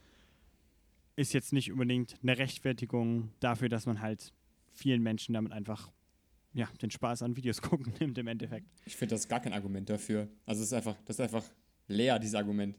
ist 1.17 1.33
jetzt 1.33 1.53
nicht 1.53 1.73
unbedingt 1.73 2.17
eine 2.23 2.37
Rechtfertigung 2.39 3.31
dafür, 3.41 3.69
dass 3.69 3.87
man 3.87 4.01
halt 4.01 4.33
vielen 4.73 5.03
Menschen 5.03 5.33
damit 5.35 5.53
einfach 5.53 5.91
ja, 6.53 6.69
den 6.81 6.91
Spaß 6.91 7.23
an 7.23 7.37
Videos 7.37 7.61
gucken 7.63 7.93
nimmt 8.01 8.17
im 8.19 8.27
Endeffekt. 8.27 8.67
Ich 8.87 8.97
finde 8.97 9.15
das 9.15 9.29
gar 9.29 9.41
kein 9.41 9.53
Argument 9.53 9.89
dafür. 9.91 10.29
Also 10.47 10.63
es 10.63 10.69
ist 10.69 10.73
einfach, 10.73 10.97
das 11.05 11.17
ist 11.17 11.21
einfach 11.21 11.45
leer, 11.89 12.19
dieses 12.19 12.35
Argument. 12.35 12.79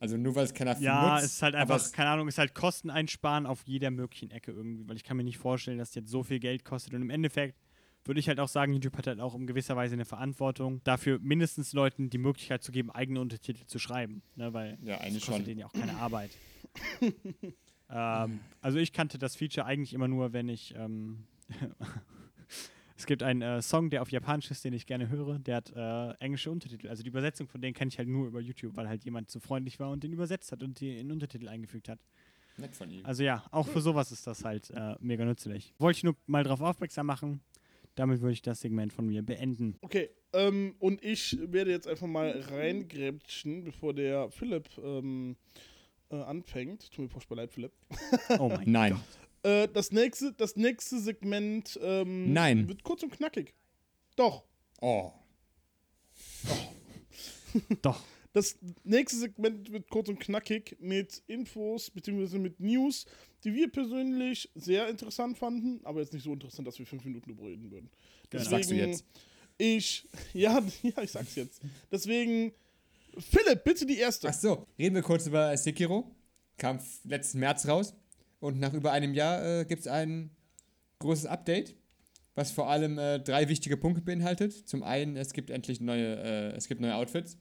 Also 0.00 0.16
nur 0.16 0.34
weil 0.34 0.44
es 0.44 0.52
keiner 0.52 0.76
Ja, 0.80 1.12
nutzt, 1.14 1.24
es 1.26 1.32
ist 1.34 1.42
halt 1.42 1.54
aber 1.54 1.74
einfach, 1.74 1.86
es- 1.86 1.92
keine 1.92 2.10
Ahnung, 2.10 2.28
es 2.28 2.34
ist 2.34 2.38
halt 2.38 2.54
Kosten 2.54 2.90
einsparen 2.90 3.46
auf 3.46 3.62
jeder 3.66 3.90
möglichen 3.90 4.30
Ecke 4.30 4.50
irgendwie, 4.52 4.86
weil 4.88 4.96
ich 4.96 5.04
kann 5.04 5.16
mir 5.16 5.24
nicht 5.24 5.38
vorstellen, 5.38 5.78
dass 5.78 5.94
jetzt 5.94 6.10
so 6.10 6.22
viel 6.24 6.40
Geld 6.40 6.64
kostet 6.64 6.94
und 6.94 7.02
im 7.02 7.10
Endeffekt 7.10 7.56
würde 8.04 8.20
ich 8.20 8.28
halt 8.28 8.38
auch 8.38 8.48
sagen, 8.48 8.72
YouTube 8.74 8.98
hat 8.98 9.06
halt 9.06 9.20
auch 9.20 9.34
in 9.34 9.46
gewisser 9.46 9.76
Weise 9.76 9.94
eine 9.94 10.04
Verantwortung, 10.04 10.82
dafür 10.84 11.18
mindestens 11.20 11.72
Leuten 11.72 12.10
die 12.10 12.18
Möglichkeit 12.18 12.62
zu 12.62 12.70
geben, 12.70 12.90
eigene 12.90 13.18
Untertitel 13.20 13.64
zu 13.66 13.78
schreiben, 13.78 14.22
ne, 14.36 14.52
weil 14.52 14.76
Ja, 14.82 14.96
das 14.96 15.00
eigentlich 15.06 15.24
kostet 15.24 15.36
schon. 15.36 15.44
denen 15.46 15.60
ja 15.60 15.66
auch 15.66 15.72
keine 15.72 15.94
Arbeit. 15.96 16.30
ähm, 17.94 18.40
also 18.60 18.78
ich 18.78 18.92
kannte 18.92 19.18
das 19.18 19.36
Feature 19.36 19.66
eigentlich 19.66 19.94
immer 19.94 20.08
nur, 20.08 20.32
wenn 20.32 20.48
ich 20.48 20.74
ähm, 20.76 21.24
es 22.96 23.06
gibt 23.06 23.22
einen 23.22 23.42
äh, 23.42 23.62
Song, 23.62 23.90
der 23.90 24.02
auf 24.02 24.10
Japanisch 24.10 24.50
ist, 24.50 24.64
den 24.64 24.72
ich 24.72 24.86
gerne 24.86 25.08
höre, 25.08 25.38
der 25.38 25.56
hat 25.56 25.72
äh, 25.74 26.10
englische 26.22 26.50
Untertitel. 26.50 26.88
Also 26.88 27.02
die 27.02 27.08
Übersetzung 27.08 27.46
von 27.48 27.60
denen 27.60 27.74
kenne 27.74 27.88
ich 27.88 27.98
halt 27.98 28.08
nur 28.08 28.26
über 28.26 28.40
YouTube, 28.40 28.76
weil 28.76 28.88
halt 28.88 29.04
jemand 29.04 29.30
so 29.30 29.40
freundlich 29.40 29.78
war 29.78 29.90
und 29.90 30.02
den 30.02 30.12
übersetzt 30.12 30.52
hat 30.52 30.62
und 30.62 30.80
die 30.80 30.98
in 30.98 31.10
Untertitel 31.10 31.48
eingefügt 31.48 31.88
hat. 31.88 32.00
Nett 32.56 32.76
von 32.76 32.90
ihm. 32.90 33.04
Also 33.04 33.22
ja, 33.22 33.44
auch 33.50 33.66
für 33.66 33.80
sowas 33.80 34.12
ist 34.12 34.26
das 34.26 34.44
halt 34.44 34.70
äh, 34.70 34.94
mega 35.00 35.24
nützlich. 35.24 35.74
Wollte 35.78 35.98
ich 35.98 36.04
nur 36.04 36.16
mal 36.26 36.44
darauf 36.44 36.60
aufmerksam 36.60 37.06
machen. 37.06 37.40
Damit 37.96 38.20
würde 38.20 38.32
ich 38.32 38.42
das 38.42 38.60
Segment 38.60 38.92
von 38.92 39.06
mir 39.06 39.22
beenden. 39.22 39.76
Okay, 39.80 40.10
ähm, 40.32 40.74
und 40.80 41.02
ich 41.04 41.38
werde 41.40 41.70
jetzt 41.70 41.86
einfach 41.86 42.08
mal 42.08 42.30
reingrätschen, 42.30 43.62
bevor 43.62 43.94
der 43.94 44.30
Philipp 44.30 44.68
ähm, 44.78 45.36
äh, 46.10 46.16
anfängt. 46.16 46.90
Tut 46.90 47.04
mir 47.04 47.08
furchtbar 47.08 47.36
leid, 47.36 47.52
Philipp. 47.52 47.72
Oh 48.38 48.48
mein 48.48 48.70
Nein. 48.70 49.00
Äh, 49.42 49.68
das, 49.68 49.92
nächste, 49.92 50.32
das 50.32 50.56
nächste 50.56 50.98
Segment 50.98 51.78
ähm, 51.82 52.32
Nein. 52.32 52.66
wird 52.68 52.82
kurz 52.82 53.02
und 53.02 53.12
knackig. 53.12 53.54
Doch. 54.16 54.44
Oh. 54.80 55.12
Doch. 57.82 58.02
Das 58.32 58.58
nächste 58.82 59.18
Segment 59.18 59.70
wird 59.70 59.88
kurz 59.90 60.08
und 60.08 60.18
knackig 60.18 60.76
mit 60.80 61.22
Infos 61.28 61.90
bzw. 61.90 62.38
mit 62.38 62.58
News, 62.58 63.06
die 63.44 63.54
wir 63.54 63.68
persönlich 63.70 64.50
sehr 64.56 64.88
interessant 64.88 65.38
fanden, 65.38 65.80
aber 65.84 66.00
jetzt 66.00 66.12
nicht 66.12 66.24
so 66.24 66.32
interessant, 66.32 66.66
dass 66.66 66.78
wir 66.78 66.86
fünf 66.86 67.04
Minuten 67.04 67.30
drüber 67.30 67.44
reden 67.44 67.70
würden. 67.70 67.90
Das 68.30 68.48
sagst 68.48 68.70
du 68.70 68.74
jetzt. 68.74 69.04
Ich, 69.56 70.08
ja, 70.32 70.60
ja, 70.82 71.02
ich 71.02 71.12
sag's 71.12 71.36
jetzt. 71.36 71.62
Deswegen, 71.92 72.52
Philipp, 73.18 73.64
bitte 73.64 73.86
die 73.86 73.98
erste. 73.98 74.28
Ach 74.28 74.34
so, 74.34 74.66
reden 74.78 74.94
wir 74.94 75.02
kurz 75.02 75.26
über 75.26 75.56
Sekiro. 75.56 76.10
Kam 76.56 76.78
letzten 77.04 77.38
März 77.40 77.66
raus. 77.66 77.94
Und 78.40 78.60
nach 78.60 78.72
über 78.74 78.92
einem 78.92 79.14
Jahr 79.14 79.60
äh, 79.60 79.64
gibt 79.64 79.82
es 79.82 79.88
ein 79.88 80.30
großes 80.98 81.26
Update, 81.26 81.74
was 82.34 82.50
vor 82.50 82.68
allem 82.68 82.98
äh, 82.98 83.18
drei 83.18 83.48
wichtige 83.48 83.76
Punkte 83.76 84.02
beinhaltet. 84.02 84.52
Zum 84.68 84.82
einen, 84.82 85.16
es 85.16 85.32
gibt 85.32 85.50
endlich 85.50 85.80
neue, 85.80 86.16
äh, 86.16 86.56
es 86.56 86.68
gibt 86.68 86.80
neue 86.80 86.94
Outfits, 86.94 87.38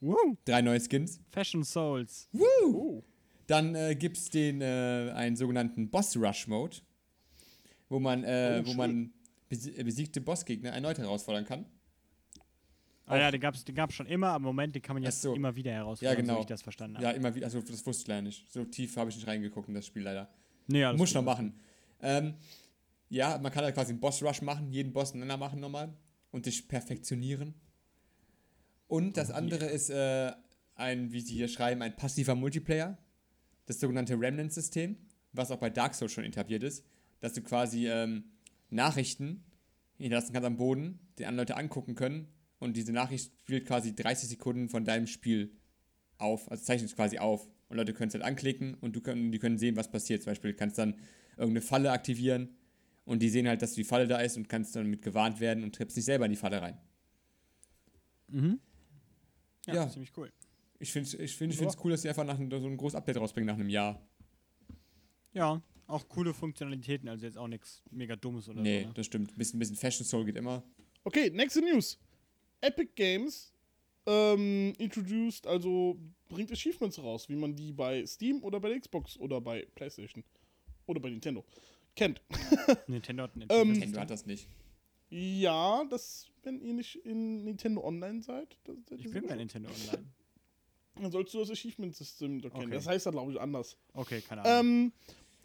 Woo. 0.00 0.36
drei 0.44 0.62
neue 0.62 0.80
Skins. 0.80 1.20
Fashion 1.30 1.64
Souls. 1.64 2.28
Oh. 2.72 3.02
Dann 3.46 3.74
äh, 3.74 3.94
gibt 3.94 4.16
es 4.16 4.30
den 4.30 4.60
äh, 4.60 5.12
einen 5.14 5.36
sogenannten 5.36 5.90
Boss 5.90 6.16
Rush 6.16 6.46
Mode, 6.46 6.78
wo 7.88 7.98
man, 7.98 8.24
äh, 8.24 8.62
Oh, 8.62 8.68
wo 8.68 8.74
man 8.74 9.12
äh, 9.50 9.82
besiegte 9.82 10.20
Bossgegner 10.20 10.70
erneut 10.70 10.98
herausfordern 10.98 11.44
kann. 11.44 11.66
Ah 13.08 13.18
ja, 13.18 13.30
den 13.30 13.40
gab 13.40 13.54
es 13.54 13.64
den 13.64 13.74
gab's 13.74 13.94
schon 13.94 14.06
immer, 14.06 14.28
aber 14.28 14.36
im 14.38 14.42
Moment, 14.44 14.74
den 14.74 14.82
kann 14.82 14.94
man 14.94 15.02
jetzt 15.02 15.22
so. 15.22 15.34
immer 15.34 15.54
wieder 15.56 15.72
herausfinden, 15.72 16.12
Ja, 16.14 16.20
genau. 16.20 16.32
so 16.34 16.38
wie 16.38 16.42
ich 16.42 16.46
das 16.46 16.62
verstanden 16.62 16.96
habe. 16.96 17.04
Ja, 17.06 17.10
immer 17.12 17.34
wieder, 17.34 17.46
also 17.46 17.60
das 17.60 17.84
wusste 17.86 18.02
ich 18.02 18.08
leider 18.08 18.22
nicht. 18.22 18.50
So 18.52 18.64
tief 18.64 18.96
habe 18.96 19.10
ich 19.10 19.16
nicht 19.16 19.26
reingeguckt 19.26 19.68
in 19.68 19.74
das 19.74 19.86
Spiel 19.86 20.02
leider. 20.02 20.28
nee, 20.66 20.84
alles 20.84 20.98
Muss 20.98 21.10
gut. 21.10 21.16
noch 21.16 21.24
machen. 21.24 21.54
Ähm, 22.00 22.34
ja, 23.08 23.38
man 23.38 23.50
kann 23.50 23.64
halt 23.64 23.74
quasi 23.74 23.92
einen 23.92 24.00
Boss 24.00 24.22
Rush 24.22 24.42
machen, 24.42 24.70
jeden 24.70 24.92
Boss 24.92 25.12
ineinander 25.12 25.36
machen 25.38 25.60
nochmal 25.60 25.92
und 26.30 26.46
dich 26.46 26.68
perfektionieren. 26.68 27.54
Und 28.86 29.16
das 29.16 29.30
andere 29.30 29.66
ist 29.66 29.90
äh, 29.90 30.32
ein, 30.74 31.12
wie 31.12 31.20
sie 31.20 31.34
hier 31.34 31.48
schreiben, 31.48 31.82
ein 31.82 31.96
passiver 31.96 32.34
Multiplayer. 32.34 32.98
Das 33.66 33.80
sogenannte 33.80 34.18
Remnant-System, 34.18 34.96
was 35.32 35.50
auch 35.50 35.58
bei 35.58 35.68
Dark 35.70 35.94
Souls 35.94 36.12
schon 36.12 36.24
etabliert 36.24 36.62
ist, 36.62 36.84
dass 37.20 37.34
du 37.34 37.42
quasi 37.42 37.88
ähm, 37.88 38.24
Nachrichten 38.70 39.44
hinterlassen 39.98 40.32
kannst 40.32 40.46
am 40.46 40.56
Boden, 40.56 41.00
die 41.18 41.26
andere 41.26 41.42
Leute 41.42 41.56
angucken 41.56 41.94
können 41.94 42.28
und 42.58 42.76
diese 42.76 42.92
Nachricht 42.92 43.32
spielt 43.40 43.66
quasi 43.66 43.94
30 43.94 44.28
Sekunden 44.28 44.68
von 44.68 44.84
deinem 44.84 45.06
Spiel 45.06 45.52
auf, 46.18 46.50
also 46.50 46.62
zeichnet 46.64 46.90
es 46.90 46.96
quasi 46.96 47.18
auf 47.18 47.48
und 47.68 47.76
Leute 47.76 47.94
können 47.94 48.08
es 48.08 48.14
halt 48.14 48.24
anklicken 48.24 48.74
und 48.74 48.96
du 48.96 49.00
können, 49.00 49.30
die 49.30 49.38
können 49.38 49.58
sehen, 49.58 49.76
was 49.76 49.90
passiert. 49.90 50.22
Zum 50.22 50.30
Beispiel 50.30 50.54
kannst 50.54 50.78
dann 50.78 50.94
irgendeine 51.36 51.62
Falle 51.62 51.92
aktivieren 51.92 52.56
und 53.04 53.22
die 53.22 53.28
sehen 53.28 53.46
halt, 53.46 53.62
dass 53.62 53.74
die 53.74 53.84
Falle 53.84 54.06
da 54.06 54.18
ist 54.18 54.36
und 54.36 54.48
kannst 54.48 54.74
dann 54.76 54.86
mit 54.88 55.02
gewarnt 55.02 55.40
werden 55.40 55.64
und 55.64 55.74
trippst 55.74 55.96
nicht 55.96 56.06
selber 56.06 56.24
in 56.26 56.32
die 56.32 56.36
Falle 56.36 56.60
rein. 56.60 56.78
Mhm. 58.28 58.60
Ja, 59.66 59.74
Ja. 59.74 59.88
ziemlich 59.88 60.16
cool. 60.16 60.32
Ich 60.80 60.92
finde 60.92 61.08
es 61.08 61.14
ich 61.14 61.34
find, 61.36 61.52
ich 61.52 61.58
find's 61.58 61.76
cool, 61.82 61.90
dass 61.90 62.02
sie 62.02 62.08
einfach 62.08 62.24
nach, 62.24 62.38
so 62.38 62.44
ein 62.66 62.76
großes 62.76 62.96
Update 62.96 63.16
rausbringen 63.16 63.46
nach 63.46 63.54
einem 63.54 63.68
Jahr. 63.68 64.00
Ja, 65.32 65.62
auch 65.86 66.08
coole 66.08 66.34
Funktionalitäten, 66.34 67.08
also 67.08 67.24
jetzt 67.26 67.36
auch 67.38 67.48
nichts 67.48 67.82
mega 67.90 68.14
Dummes 68.14 68.48
oder 68.48 68.60
nee, 68.60 68.82
so. 68.82 68.88
Ne? 68.88 68.94
das 68.94 69.06
stimmt. 69.06 69.32
Ein 69.32 69.38
bisschen, 69.38 69.58
bisschen 69.58 69.76
Fashion 69.76 70.06
Soul 70.06 70.24
geht 70.24 70.36
immer. 70.36 70.62
Okay, 71.04 71.30
nächste 71.30 71.60
News. 71.60 71.98
Epic 72.60 72.90
Games 72.94 73.52
ähm, 74.06 74.72
introduced, 74.78 75.46
also 75.46 75.98
bringt 76.28 76.50
Achievements 76.52 76.98
raus, 76.98 77.28
wie 77.28 77.36
man 77.36 77.54
die 77.54 77.72
bei 77.72 78.04
Steam 78.06 78.42
oder 78.42 78.60
bei 78.60 78.70
der 78.70 78.80
Xbox 78.80 79.18
oder 79.18 79.40
bei 79.40 79.66
PlayStation 79.74 80.24
oder 80.86 81.00
bei 81.00 81.10
Nintendo 81.10 81.44
kennt. 81.94 82.22
Nintendo 82.86 83.24
hat 83.24 83.32
Ähm, 83.48 83.72
Nintendo 83.72 84.00
hat 84.00 84.10
das 84.10 84.24
nicht. 84.26 84.48
Ja, 85.10 85.84
das, 85.90 86.26
wenn 86.42 86.60
ihr 86.60 86.74
nicht 86.74 86.96
in 87.04 87.44
Nintendo 87.44 87.82
Online 87.82 88.22
seid, 88.22 88.56
das, 88.64 88.76
das 88.86 89.00
Ich 89.00 89.10
bin 89.10 89.26
bei 89.26 89.36
Nintendo 89.36 89.70
Online. 89.70 90.04
dann 90.96 91.10
sollst 91.10 91.32
du 91.34 91.38
das 91.38 91.50
Achievement-System 91.50 92.40
doch 92.40 92.50
kennen. 92.50 92.64
Okay. 92.64 92.74
Das 92.74 92.86
heißt 92.86 93.06
da, 93.06 93.10
glaube 93.10 93.32
ich, 93.32 93.40
anders. 93.40 93.76
Okay, 93.94 94.20
keine 94.20 94.42
Ahnung. 94.42 94.92
Ähm, 94.92 94.92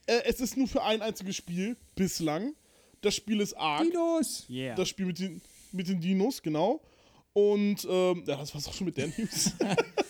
äh, 0.05 0.21
es 0.25 0.41
ist 0.41 0.57
nur 0.57 0.67
für 0.67 0.83
ein 0.83 1.01
einziges 1.01 1.35
Spiel 1.35 1.77
bislang. 1.95 2.55
Das 3.01 3.15
Spiel 3.15 3.41
ist 3.41 3.53
Ark. 3.55 3.83
Dinos! 3.83 4.45
yeah. 4.49 4.75
Das 4.75 4.89
Spiel 4.89 5.05
mit 5.05 5.19
den, 5.19 5.41
mit 5.71 5.87
den 5.87 5.99
Dinos, 5.99 6.41
genau. 6.41 6.81
Und 7.33 7.85
ähm, 7.89 8.23
ja, 8.27 8.37
das 8.37 8.53
war's 8.53 8.67
auch 8.67 8.73
schon 8.73 8.85
mit 8.85 8.97
der 8.97 9.07
News. 9.07 9.51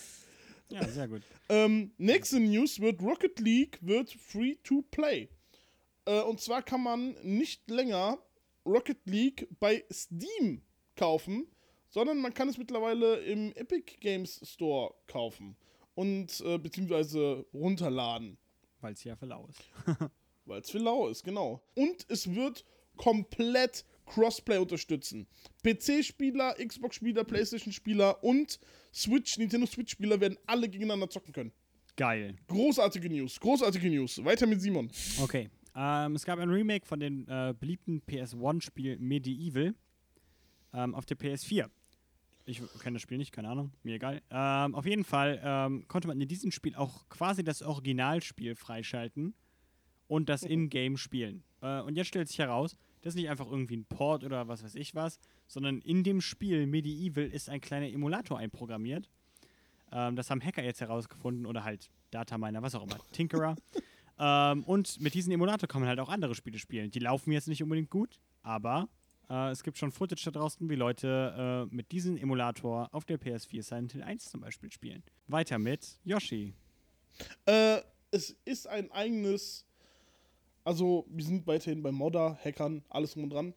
ja, 0.70 0.88
sehr 0.88 1.08
gut. 1.08 1.22
ähm, 1.50 1.92
nächste 1.98 2.40
News 2.40 2.80
wird 2.80 3.02
Rocket 3.02 3.40
League 3.40 3.80
wird 3.82 4.12
free 4.12 4.56
to 4.64 4.84
play. 4.92 5.30
Äh, 6.06 6.22
und 6.22 6.42
zwar 6.42 6.62
kann 6.62 6.84
man 6.84 7.16
nicht 7.24 7.70
länger 7.70 8.20
Rocket 8.66 9.00
League 9.06 9.48
bei 9.60 9.84
Steam 9.92 10.62
kaufen, 10.96 11.48
sondern 11.90 12.20
man 12.20 12.34
kann 12.34 12.50
es 12.50 12.58
mittlerweile 12.58 13.18
im 13.18 13.54
Epic 13.54 13.98
Games 14.00 14.42
Store 14.44 14.94
kaufen 15.08 15.56
und 15.96 16.42
äh, 16.42 16.58
beziehungsweise 16.58 17.46
runterladen. 17.54 18.38
Weil 18.82 18.94
es 18.94 19.04
ja 19.04 19.16
für 19.16 19.28
lau 19.28 19.48
ist. 19.48 19.64
Weil 20.46 20.62
es 20.62 20.70
für 20.70 20.80
lau 20.80 21.08
ist, 21.08 21.24
genau. 21.24 21.62
Und 21.76 22.06
es 22.10 22.34
wird 22.34 22.66
komplett 22.98 23.86
Crossplay 24.06 24.58
unterstützen. 24.58 25.28
PC-Spieler, 25.64 26.56
Xbox-Spieler, 26.56 27.24
PlayStation-Spieler 27.24 28.24
und 28.24 28.60
Switch, 28.94 29.38
Nintendo 29.38 29.66
Switch-Spieler 29.66 30.20
werden 30.20 30.38
alle 30.46 30.70
gegeneinander 30.70 31.10
zocken 31.10 31.34
können. 31.34 31.52
Geil. 31.96 32.36
Großartige 32.48 33.10
News, 33.10 33.40
großartige 33.40 33.90
News. 33.90 34.24
Weiter 34.24 34.48
mit 34.48 34.62
Simon. 34.62 34.90
Okay. 35.22 35.50
Ähm, 35.76 36.16
es 36.16 36.26
gab 36.26 36.40
ein 36.40 36.50
Remake 36.50 36.86
von 36.86 37.00
dem 37.00 37.28
äh, 37.28 37.54
beliebten 37.60 38.02
PS1-Spiel 38.08 38.98
Medieval 39.00 39.74
ähm, 40.74 40.96
auf 40.96 41.06
der 41.06 41.18
PS4. 41.18 41.70
Ich 42.46 42.62
kenne 42.82 42.96
das 42.96 43.02
Spiel 43.02 43.18
nicht, 43.18 43.32
keine 43.32 43.50
Ahnung, 43.50 43.72
mir 43.84 43.96
egal. 43.96 44.22
Ähm, 44.30 44.76
auf 44.76 44.86
jeden 44.86 45.06
Fall 45.06 45.40
ähm, 45.44 45.88
konnte 45.88 46.08
man 46.08 46.20
in 46.20 46.28
diesem 46.28 46.52
Spiel 46.52 46.76
auch 46.76 47.08
quasi 47.08 47.44
das 47.44 47.62
Originalspiel 47.62 48.56
freischalten 48.56 49.34
und 50.08 50.28
das 50.30 50.44
in-game 50.44 50.98
spielen. 50.98 51.44
Äh, 51.62 51.82
und 51.82 51.96
jetzt 51.96 52.08
stellt 52.08 52.28
sich 52.28 52.40
heraus, 52.40 52.76
das 53.04 53.14
ist 53.14 53.20
nicht 53.20 53.30
einfach 53.30 53.50
irgendwie 53.50 53.78
ein 53.78 53.86
Port 53.86 54.24
oder 54.24 54.48
was 54.48 54.64
weiß 54.64 54.76
ich 54.76 54.96
was, 54.96 55.20
sondern 55.48 55.80
in 55.82 56.04
dem 56.04 56.22
Spiel 56.22 56.66
Medieval 56.66 57.26
ist 57.26 57.50
ein 57.50 57.62
kleiner 57.62 57.88
Emulator 57.88 58.40
einprogrammiert. 58.40 59.10
Ähm, 59.92 60.16
das 60.16 60.30
haben 60.30 60.42
Hacker 60.42 60.64
jetzt 60.64 60.82
herausgefunden 60.82 61.46
oder 61.46 61.64
halt 61.64 61.90
Dataminer, 62.12 62.62
was 62.62 62.76
auch 62.76 62.84
immer, 62.84 62.98
Tinkerer. 63.12 63.56
ähm, 64.18 64.64
und 64.64 65.00
mit 65.02 65.14
diesem 65.14 65.34
Emulator 65.34 65.68
kann 65.68 65.82
man 65.82 65.90
halt 65.90 66.00
auch 66.00 66.10
andere 66.10 66.34
Spiele 66.34 66.58
spielen. 66.58 66.92
Die 66.92 67.00
laufen 67.00 67.32
jetzt 67.32 67.48
nicht 67.48 67.62
unbedingt 67.62 67.90
gut, 67.90 68.20
aber 68.42 68.88
äh, 69.30 69.52
es 69.52 69.64
gibt 69.64 69.78
schon 69.78 69.92
Footage 69.92 70.24
da 70.24 70.32
draußen, 70.32 70.70
wie 70.70 70.76
Leute 70.76 71.68
äh, 71.72 71.76
mit 71.76 71.92
diesem 71.92 72.18
Emulator 72.18 72.88
auf 72.94 73.04
der 73.04 73.20
PS4 73.20 73.64
Silent 73.64 73.92
Hill 73.92 74.04
1 74.04 74.32
zum 74.32 74.42
Beispiel 74.42 74.72
spielen. 74.72 75.04
Weiter 75.28 75.60
mit 75.60 76.00
Yoshi. 76.06 76.54
Äh, 77.46 77.82
es 78.12 78.36
ist 78.46 78.68
ein 78.68 78.92
eigenes, 78.92 79.66
also 80.64 81.06
wir 81.10 81.24
sind 81.24 81.48
weiterhin 81.48 81.84
bei 81.84 81.92
Modder, 81.92 82.38
Hackern, 82.44 82.84
alles 82.90 83.14
drum 83.14 83.24
und 83.24 83.30
dran. 83.32 83.54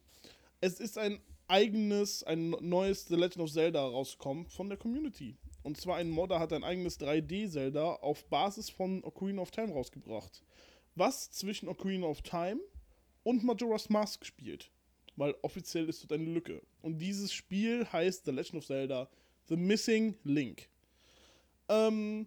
Es 0.60 0.80
ist 0.80 0.98
ein 0.98 1.20
eigenes, 1.48 2.22
ein 2.24 2.50
neues 2.60 3.06
The 3.06 3.14
Legend 3.14 3.38
of 3.38 3.52
Zelda 3.52 3.80
rausgekommen 3.80 4.46
von 4.48 4.68
der 4.68 4.78
Community. 4.78 5.36
Und 5.62 5.76
zwar 5.76 5.96
ein 5.96 6.10
Modder 6.10 6.38
hat 6.38 6.52
ein 6.52 6.64
eigenes 6.64 7.00
3D-Zelda 7.00 7.94
auf 7.96 8.24
Basis 8.26 8.70
von 8.70 9.02
Ocarina 9.04 9.42
of 9.42 9.50
Time 9.50 9.72
rausgebracht. 9.72 10.42
Was 10.94 11.30
zwischen 11.30 11.68
Ocarina 11.68 12.06
of 12.06 12.22
Time 12.22 12.60
und 13.22 13.44
Majora's 13.44 13.88
Mask 13.88 14.24
spielt. 14.24 14.70
Weil 15.16 15.34
offiziell 15.42 15.88
ist 15.88 16.02
dort 16.02 16.12
eine 16.12 16.30
Lücke. 16.30 16.62
Und 16.82 16.98
dieses 16.98 17.32
Spiel 17.32 17.86
heißt 17.92 18.24
The 18.24 18.30
Legend 18.30 18.56
of 18.56 18.66
Zelda 18.66 19.08
The 19.48 19.56
Missing 19.56 20.16
Link. 20.24 20.68
Ähm, 21.68 22.26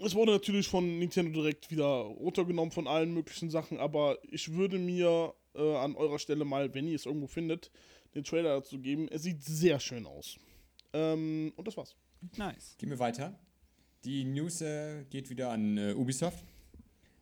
es 0.00 0.14
wurde 0.14 0.32
natürlich 0.32 0.68
von 0.68 0.98
Nintendo 0.98 1.32
direkt 1.40 1.70
wieder 1.70 1.84
runtergenommen 1.84 2.70
von 2.72 2.86
allen 2.86 3.12
möglichen 3.14 3.50
Sachen, 3.50 3.78
aber 3.78 4.18
ich 4.30 4.52
würde 4.52 4.78
mir 4.78 5.34
äh, 5.54 5.76
an 5.76 5.96
eurer 5.96 6.18
Stelle 6.18 6.44
mal, 6.44 6.74
wenn 6.74 6.86
ihr 6.86 6.96
es 6.96 7.06
irgendwo 7.06 7.26
findet, 7.26 7.70
den 8.14 8.24
Trailer 8.24 8.56
dazu 8.56 8.78
geben. 8.78 9.08
Es 9.08 9.22
sieht 9.22 9.42
sehr 9.42 9.80
schön 9.80 10.06
aus. 10.06 10.38
Ähm, 10.92 11.52
und 11.56 11.66
das 11.66 11.76
war's. 11.76 11.96
Nice. 12.36 12.76
Gehen 12.78 12.90
wir 12.90 12.98
weiter. 12.98 13.38
Die 14.04 14.24
News 14.24 14.60
äh, 14.60 15.04
geht 15.10 15.30
wieder 15.30 15.50
an 15.50 15.76
äh, 15.78 15.92
Ubisoft. 15.94 16.44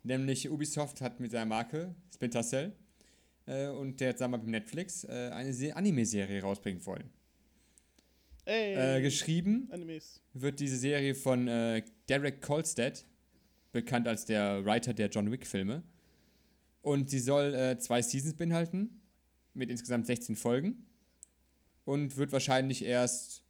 Nämlich 0.03 0.51
Ubisoft 0.51 1.01
hat 1.01 1.19
mit 1.19 1.31
seiner 1.31 1.47
Marke 1.47 1.95
Splinter 2.13 2.43
Cell 2.43 2.73
äh, 3.47 3.69
und 3.69 4.01
der 4.01 4.15
zusammen 4.15 4.41
mit 4.43 4.51
Netflix 4.51 5.05
äh, 5.05 5.31
eine 5.33 5.53
Se- 5.53 5.75
Anime-Serie 5.75 6.43
rausbringen 6.43 6.85
wollen. 6.85 7.11
Ey, 8.47 8.75
Äh, 8.99 9.01
geschrieben 9.03 9.69
Animes. 9.73 10.21
wird 10.35 10.61
diese 10.61 10.77
Serie 10.77 11.15
von 11.15 11.49
äh, 11.49 11.83
Derek 12.09 12.43
Kolstad, 12.43 13.05
bekannt 13.73 14.07
als 14.07 14.25
der 14.27 14.65
Writer 14.65 14.93
der 14.95 15.09
John 15.09 15.31
Wick-Filme. 15.31 15.83
Und 16.83 17.09
sie 17.11 17.19
soll 17.19 17.55
äh, 17.55 17.79
zwei 17.79 18.03
Seasons 18.03 18.35
beinhalten, 18.37 19.01
mit 19.55 19.71
insgesamt 19.71 20.07
16 20.07 20.37
Folgen. 20.37 20.87
Und 21.85 22.17
wird 22.17 22.33
wahrscheinlich 22.33 22.85
erst 22.85 23.43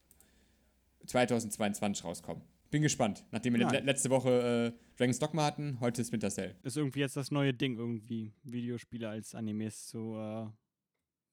2022 1.07 2.05
rauskommen. 2.05 2.43
Bin 2.71 2.83
gespannt, 2.83 3.25
nachdem 3.31 3.55
wir 3.55 3.69
le 3.69 3.81
letzte 3.81 4.11
Woche 4.11 4.75
äh, 4.75 4.97
Dragon's 4.99 5.19
Dogma 5.21 5.45
hatten, 5.45 5.79
heute 5.81 6.05
Splinter 6.05 6.31
Cell. 6.31 6.57
Ist 6.65 6.77
irgendwie 6.77 7.01
jetzt 7.01 7.17
das 7.17 7.31
neue 7.31 7.55
Ding, 7.55 7.77
irgendwie 7.77 8.33
Videospiele 8.43 9.09
als 9.09 9.35
Animes 9.35 9.87
zu 9.87 10.17
äh, 10.17 10.47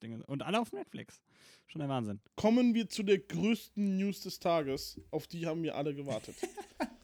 Dinge. 0.01 0.23
Und 0.25 0.41
alle 0.43 0.59
auf 0.59 0.71
Netflix. 0.71 1.21
Schon 1.67 1.79
der 1.79 1.89
Wahnsinn. 1.89 2.19
Kommen 2.35 2.73
wir 2.73 2.89
zu 2.89 3.03
der 3.03 3.19
größten 3.19 3.97
News 3.97 4.21
des 4.21 4.39
Tages. 4.39 4.99
Auf 5.09 5.27
die 5.27 5.45
haben 5.45 5.63
wir 5.63 5.75
alle 5.75 5.93
gewartet. 5.95 6.35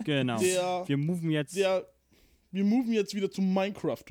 Genau. 0.04 0.40
Der- 0.40 0.88
Wir 0.88 0.96
moven 0.96 1.32
jetzt. 1.32 1.54
Der, 1.58 1.86
wir 2.52 2.64
moven 2.64 2.94
jetzt 2.94 3.14
wieder 3.14 3.30
zu 3.30 3.42
Minecraft. 3.42 4.06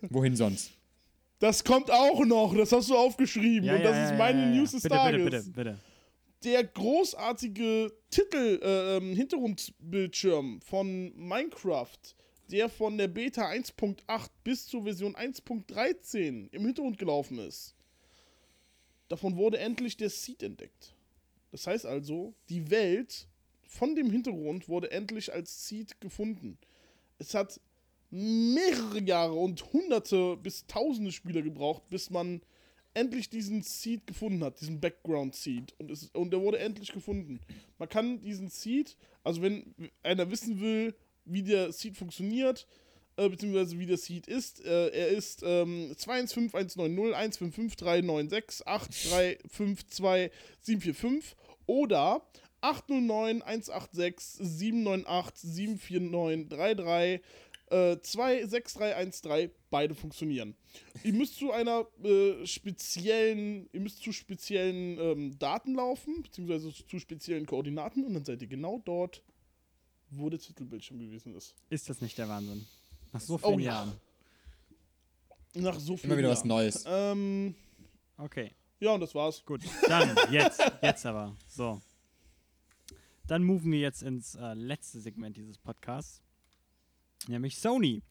Wohin 0.08 0.34
sonst? 0.36 0.72
Das 1.38 1.62
kommt 1.62 1.90
auch 1.90 2.24
noch, 2.24 2.54
das 2.56 2.72
hast 2.72 2.88
du 2.88 2.96
aufgeschrieben. 2.96 3.64
Ja, 3.64 3.74
und 3.74 3.80
ja, 3.82 3.88
das 3.88 3.96
ja, 3.96 4.10
ist 4.10 4.16
meine 4.18 4.40
ja, 4.40 4.46
ja. 4.48 4.54
News 4.54 4.70
des 4.70 4.82
bitte, 4.84 4.94
Tages. 4.94 5.24
Bitte, 5.24 5.36
bitte, 5.42 5.50
bitte. 5.50 5.78
der 6.44 6.64
großartige 6.64 7.92
Titel, 8.10 8.58
äh, 8.62 8.96
ähm, 8.96 9.14
Hintergrundbildschirm 9.14 10.60
von 10.62 11.12
Minecraft, 11.14 11.98
der 12.50 12.70
von 12.70 12.96
der 12.96 13.08
Beta 13.08 13.50
1.8 13.50 14.30
bis 14.44 14.66
zur 14.66 14.84
Version 14.84 15.14
1.13 15.14 16.48
im 16.52 16.64
Hintergrund 16.64 16.96
gelaufen 16.96 17.38
ist. 17.38 17.74
Davon 19.12 19.36
wurde 19.36 19.58
endlich 19.58 19.98
der 19.98 20.08
Seed 20.08 20.42
entdeckt. 20.42 20.94
Das 21.50 21.66
heißt 21.66 21.84
also, 21.84 22.32
die 22.48 22.70
Welt 22.70 23.28
von 23.66 23.94
dem 23.94 24.10
Hintergrund 24.10 24.70
wurde 24.70 24.90
endlich 24.90 25.34
als 25.34 25.68
Seed 25.68 26.00
gefunden. 26.00 26.56
Es 27.18 27.34
hat 27.34 27.60
mehrere 28.08 29.02
Jahre 29.02 29.34
und 29.34 29.70
hunderte 29.74 30.38
bis 30.38 30.66
tausende 30.66 31.12
Spieler 31.12 31.42
gebraucht, 31.42 31.82
bis 31.90 32.08
man 32.08 32.40
endlich 32.94 33.28
diesen 33.28 33.60
Seed 33.60 34.06
gefunden 34.06 34.42
hat, 34.42 34.62
diesen 34.62 34.80
Background 34.80 35.34
Seed. 35.34 35.74
Und, 35.78 35.90
es, 35.90 36.08
und 36.14 36.30
der 36.30 36.40
wurde 36.40 36.60
endlich 36.60 36.90
gefunden. 36.90 37.38
Man 37.76 37.90
kann 37.90 38.22
diesen 38.22 38.48
Seed, 38.48 38.96
also 39.24 39.42
wenn 39.42 39.74
einer 40.02 40.30
wissen 40.30 40.58
will, 40.58 40.94
wie 41.26 41.42
der 41.42 41.70
Seed 41.70 41.98
funktioniert, 41.98 42.66
äh, 43.16 43.28
beziehungsweise 43.28 43.78
wie 43.78 43.86
der 43.86 43.98
Seed 43.98 44.26
ist, 44.26 44.64
äh, 44.64 44.88
er 44.88 45.08
ist 45.08 45.42
ähm, 45.44 45.94
215190 45.96 47.16
155396 47.16 48.66
8352745 48.66 51.34
oder 51.66 52.26
809 52.60 53.42
186 53.42 54.38
798 54.40 55.80
74933 55.80 57.20
äh, 57.72 57.98
26313, 58.02 59.50
beide 59.70 59.94
funktionieren. 59.94 60.54
Ihr 61.04 61.14
müsst 61.14 61.36
zu 61.36 61.52
einer 61.52 61.86
äh, 62.04 62.46
speziellen, 62.46 63.68
ihr 63.72 63.80
müsst 63.80 64.02
zu 64.02 64.12
speziellen 64.12 64.98
ähm, 64.98 65.38
Daten 65.38 65.74
laufen, 65.74 66.22
beziehungsweise 66.22 66.72
zu 66.72 66.98
speziellen 66.98 67.46
Koordinaten 67.46 68.04
und 68.04 68.14
dann 68.14 68.24
seid 68.24 68.42
ihr 68.42 68.48
genau 68.48 68.80
dort, 68.84 69.22
wo 70.10 70.28
der 70.28 70.38
Titelbildschirm 70.38 70.98
gewesen 70.98 71.34
ist. 71.34 71.54
Ist 71.70 71.88
das 71.88 72.02
nicht 72.02 72.18
der 72.18 72.28
Wahnsinn? 72.28 72.66
Nach 73.12 73.20
so 73.20 73.34
Oh 73.34 73.48
vielen 73.48 73.60
ja. 73.60 73.72
Jahren. 73.72 73.92
Nach 75.54 75.78
so 75.78 75.96
viel. 75.96 76.08
Immer 76.10 76.18
wieder 76.18 76.30
was 76.30 76.44
Neues. 76.44 76.84
Ähm, 76.86 77.54
Okay, 78.18 78.52
ja, 78.78 78.92
und 78.94 79.00
das 79.00 79.14
war's. 79.14 79.44
gut. 79.44 79.62
Dann, 79.88 80.16
jetzt, 80.30 80.60
jetzt 80.82 81.04
aber. 81.06 81.34
So. 81.48 81.80
Dann 83.26 83.42
moven 83.42 83.72
wir 83.72 83.80
jetzt 83.80 84.02
ins 84.02 84.34
äh, 84.36 84.54
letzte 84.54 85.00
Segment 85.00 85.36
dieses 85.36 85.58
Podcasts. 85.58 86.22
Nämlich 87.26 87.58
Sony. 87.58 88.02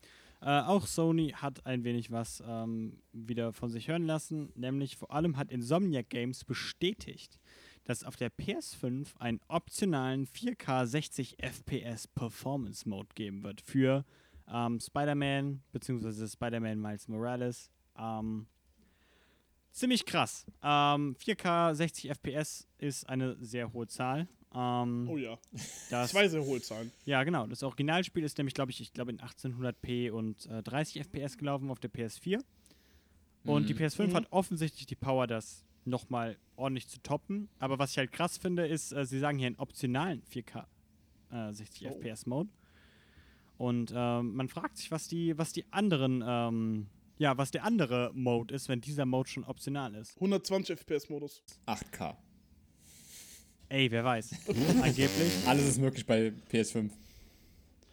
Äh, 0.41 0.61
auch 0.61 0.87
Sony 0.87 1.29
hat 1.29 1.65
ein 1.65 1.83
wenig 1.83 2.11
was 2.11 2.43
ähm, 2.45 2.99
wieder 3.13 3.53
von 3.53 3.69
sich 3.69 3.87
hören 3.87 4.05
lassen. 4.05 4.51
Nämlich 4.55 4.97
vor 4.97 5.11
allem 5.11 5.37
hat 5.37 5.51
Insomniac 5.51 6.09
Games 6.09 6.43
bestätigt, 6.43 7.39
dass 7.83 7.99
es 7.99 8.03
auf 8.03 8.15
der 8.15 8.31
PS5 8.31 9.17
einen 9.17 9.39
optionalen 9.47 10.25
4K 10.27 10.85
60 10.87 11.37
FPS 11.39 12.07
Performance 12.07 12.87
Mode 12.89 13.09
geben 13.13 13.43
wird 13.43 13.61
für 13.61 14.03
ähm, 14.51 14.79
Spider-Man 14.79 15.61
bzw. 15.71 16.27
Spider-Man 16.27 16.79
Miles 16.79 17.07
Morales. 17.07 17.71
Ähm, 17.97 18.47
ziemlich 19.71 20.05
krass. 20.05 20.45
Ähm, 20.61 21.15
4K 21.15 21.73
60 21.75 22.09
FPS 22.11 22.67
ist 22.77 23.07
eine 23.09 23.35
sehr 23.43 23.71
hohe 23.73 23.87
Zahl. 23.87 24.27
Ähm, 24.53 25.07
Oh 25.09 25.17
ja. 25.17 25.37
das, 25.89 26.11
Zwei 26.11 26.27
sehr 26.27 26.43
hohe 26.43 26.59
Zahlen. 26.61 26.91
ja, 27.05 27.23
genau. 27.23 27.47
Das 27.47 27.63
Originalspiel 27.63 28.23
ist 28.23 28.37
nämlich, 28.37 28.53
glaube 28.53 28.71
ich, 28.71 28.81
ich 28.81 28.91
glaube 28.91 29.11
in 29.11 29.19
1800p 29.19 30.11
und 30.11 30.45
äh, 30.47 30.61
30 30.61 31.01
FPS 31.07 31.37
gelaufen 31.37 31.69
auf 31.71 31.79
der 31.79 31.89
PS4. 31.89 32.43
Und 33.45 33.69
die 33.69 33.73
Mhm. 33.73 33.79
PS5 33.79 34.07
Mhm. 34.07 34.13
hat 34.15 34.27
offensichtlich 34.31 34.85
die 34.85 34.95
Power, 34.95 35.25
das 35.25 35.63
nochmal 35.85 36.37
ordentlich 36.57 36.87
zu 36.89 36.99
toppen. 37.01 37.49
Aber 37.59 37.79
was 37.79 37.91
ich 37.91 37.97
halt 37.97 38.11
krass 38.11 38.37
finde, 38.37 38.67
ist, 38.67 38.91
äh, 38.91 39.05
sie 39.05 39.19
sagen 39.19 39.37
hier 39.39 39.47
einen 39.47 39.55
optionalen 39.55 40.21
4K 40.23 40.67
äh, 41.31 41.51
60 41.53 41.87
Oh. 41.87 41.91
FPS 42.01 42.25
Mode. 42.25 42.49
Und 43.61 43.93
ähm, 43.95 44.33
man 44.33 44.49
fragt 44.49 44.77
sich, 44.77 44.89
was 44.89 45.07
die, 45.07 45.37
was 45.37 45.53
die 45.53 45.63
anderen, 45.69 46.23
ähm, 46.25 46.87
ja, 47.19 47.37
was 47.37 47.51
der 47.51 47.63
andere 47.63 48.09
Mode 48.15 48.55
ist, 48.55 48.69
wenn 48.69 48.81
dieser 48.81 49.05
Mode 49.05 49.29
schon 49.29 49.43
optional 49.43 49.93
ist. 49.93 50.15
120 50.15 50.79
FPS-Modus. 50.79 51.43
8K. 51.67 52.15
Ey, 53.69 53.91
wer 53.91 54.03
weiß. 54.03 54.31
Angeblich. 54.81 55.31
Alles 55.45 55.67
ist 55.67 55.77
möglich 55.79 56.03
bei 56.07 56.33
PS5. 56.51 56.89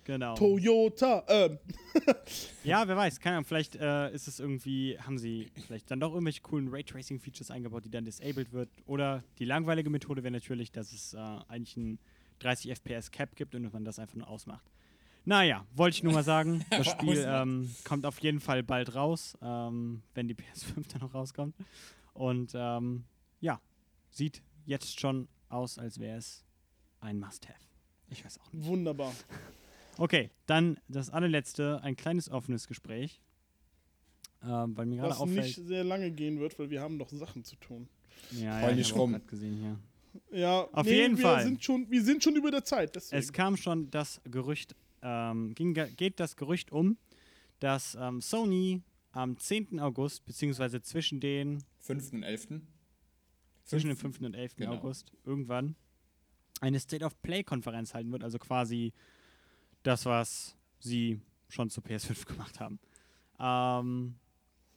Genau. 0.04 0.36
Toyota. 0.36 1.22
Ähm, 1.28 1.58
Ja, 2.64 2.88
wer 2.88 2.96
weiß, 2.96 3.20
keine 3.20 3.36
Ahnung, 3.36 3.44
vielleicht 3.44 3.76
äh, 3.76 4.10
ist 4.14 4.26
es 4.26 4.40
irgendwie, 4.40 4.98
haben 4.98 5.18
sie 5.18 5.50
vielleicht 5.66 5.90
dann 5.90 6.00
doch 6.00 6.14
irgendwelche 6.14 6.40
coolen 6.40 6.68
Raytracing-Features 6.68 7.50
eingebaut, 7.50 7.84
die 7.84 7.90
dann 7.90 8.06
disabled 8.06 8.54
wird. 8.54 8.70
Oder 8.86 9.22
die 9.38 9.44
langweilige 9.44 9.90
Methode 9.90 10.22
wäre 10.22 10.32
natürlich, 10.32 10.72
dass 10.72 10.94
es 10.94 11.12
äh, 11.12 11.18
eigentlich 11.18 11.76
ein 11.76 11.98
30 12.38 12.70
FPS 12.70 13.10
Cap 13.10 13.36
gibt 13.36 13.54
und 13.54 13.70
man 13.70 13.84
das 13.84 13.98
einfach 13.98 14.16
nur 14.16 14.28
ausmacht. 14.28 14.64
Naja, 15.28 15.66
wollte 15.74 15.94
ich 15.96 16.02
nur 16.02 16.14
mal 16.14 16.24
sagen, 16.24 16.64
das 16.70 16.86
Spiel 16.86 17.22
ähm, 17.28 17.70
kommt 17.84 18.06
auf 18.06 18.18
jeden 18.20 18.40
Fall 18.40 18.62
bald 18.62 18.94
raus, 18.94 19.36
ähm, 19.42 20.00
wenn 20.14 20.26
die 20.26 20.34
PS5 20.34 20.90
dann 20.90 21.02
noch 21.02 21.12
rauskommt. 21.12 21.54
Und 22.14 22.52
ähm, 22.54 23.04
ja, 23.38 23.60
sieht 24.08 24.42
jetzt 24.64 24.98
schon 24.98 25.28
aus, 25.50 25.78
als 25.78 25.98
wäre 25.98 26.16
es 26.16 26.46
ein 27.00 27.20
Must-Have. 27.20 27.58
Ich 28.08 28.24
weiß 28.24 28.40
auch 28.40 28.52
nicht. 28.52 28.66
wunderbar. 28.66 29.12
Okay, 30.00 30.30
dann 30.46 30.78
das 30.86 31.10
allerletzte, 31.10 31.80
ein 31.82 31.96
kleines 31.96 32.30
offenes 32.30 32.68
Gespräch. 32.68 33.20
Ähm, 34.44 34.76
weil 34.76 34.86
mir 34.86 34.98
gerade 34.98 35.10
Was 35.10 35.18
auffällt. 35.18 35.44
nicht 35.44 35.56
sehr 35.56 35.82
lange 35.82 36.12
gehen 36.12 36.38
wird, 36.38 36.56
weil 36.60 36.70
wir 36.70 36.80
haben 36.80 36.96
noch 36.98 37.10
Sachen 37.10 37.42
zu 37.42 37.56
tun. 37.56 37.88
ja, 38.30 38.62
Heul 38.62 38.74
ja, 38.74 38.76
ich 38.78 38.94
rum. 38.94 39.10
grad 39.10 39.26
gesehen 39.26 39.56
hier. 39.56 40.38
Ja, 40.38 40.68
Auf 40.70 40.86
nee, 40.86 40.92
jeden 40.94 41.16
wir 41.18 41.22
Fall. 41.24 41.42
Sind 41.42 41.64
schon, 41.64 41.90
wir 41.90 42.00
sind 42.04 42.22
schon 42.22 42.36
über 42.36 42.52
der 42.52 42.64
Zeit. 42.64 42.94
Deswegen. 42.94 43.18
Es 43.18 43.32
kam 43.32 43.56
schon 43.56 43.90
das 43.90 44.20
Gerücht, 44.22 44.76
ähm, 45.02 45.54
ging, 45.54 45.74
ge- 45.74 45.90
geht 45.94 46.20
das 46.20 46.36
Gerücht 46.36 46.70
um, 46.72 46.96
dass 47.60 47.96
ähm, 48.00 48.20
Sony 48.20 48.82
am 49.12 49.36
10. 49.38 49.80
August, 49.80 50.24
beziehungsweise 50.26 50.80
zwischen 50.82 51.20
den, 51.20 51.64
5. 51.80 52.12
und 52.12 52.22
11. 52.22 52.48
zwischen 53.64 53.88
dem 53.88 53.96
5. 53.96 54.20
und 54.20 54.34
11. 54.34 54.56
Genau. 54.56 54.74
August, 54.74 55.12
irgendwann, 55.24 55.74
eine 56.60 56.78
State 56.80 57.04
of 57.04 57.20
Play-Konferenz 57.22 57.94
halten 57.94 58.12
wird, 58.12 58.22
also 58.24 58.38
quasi 58.38 58.92
das, 59.82 60.04
was 60.06 60.56
sie 60.80 61.20
schon 61.48 61.70
zur 61.70 61.84
PS5 61.84 62.26
gemacht 62.32 62.60
haben. 62.60 62.78
Ähm, 63.40 64.16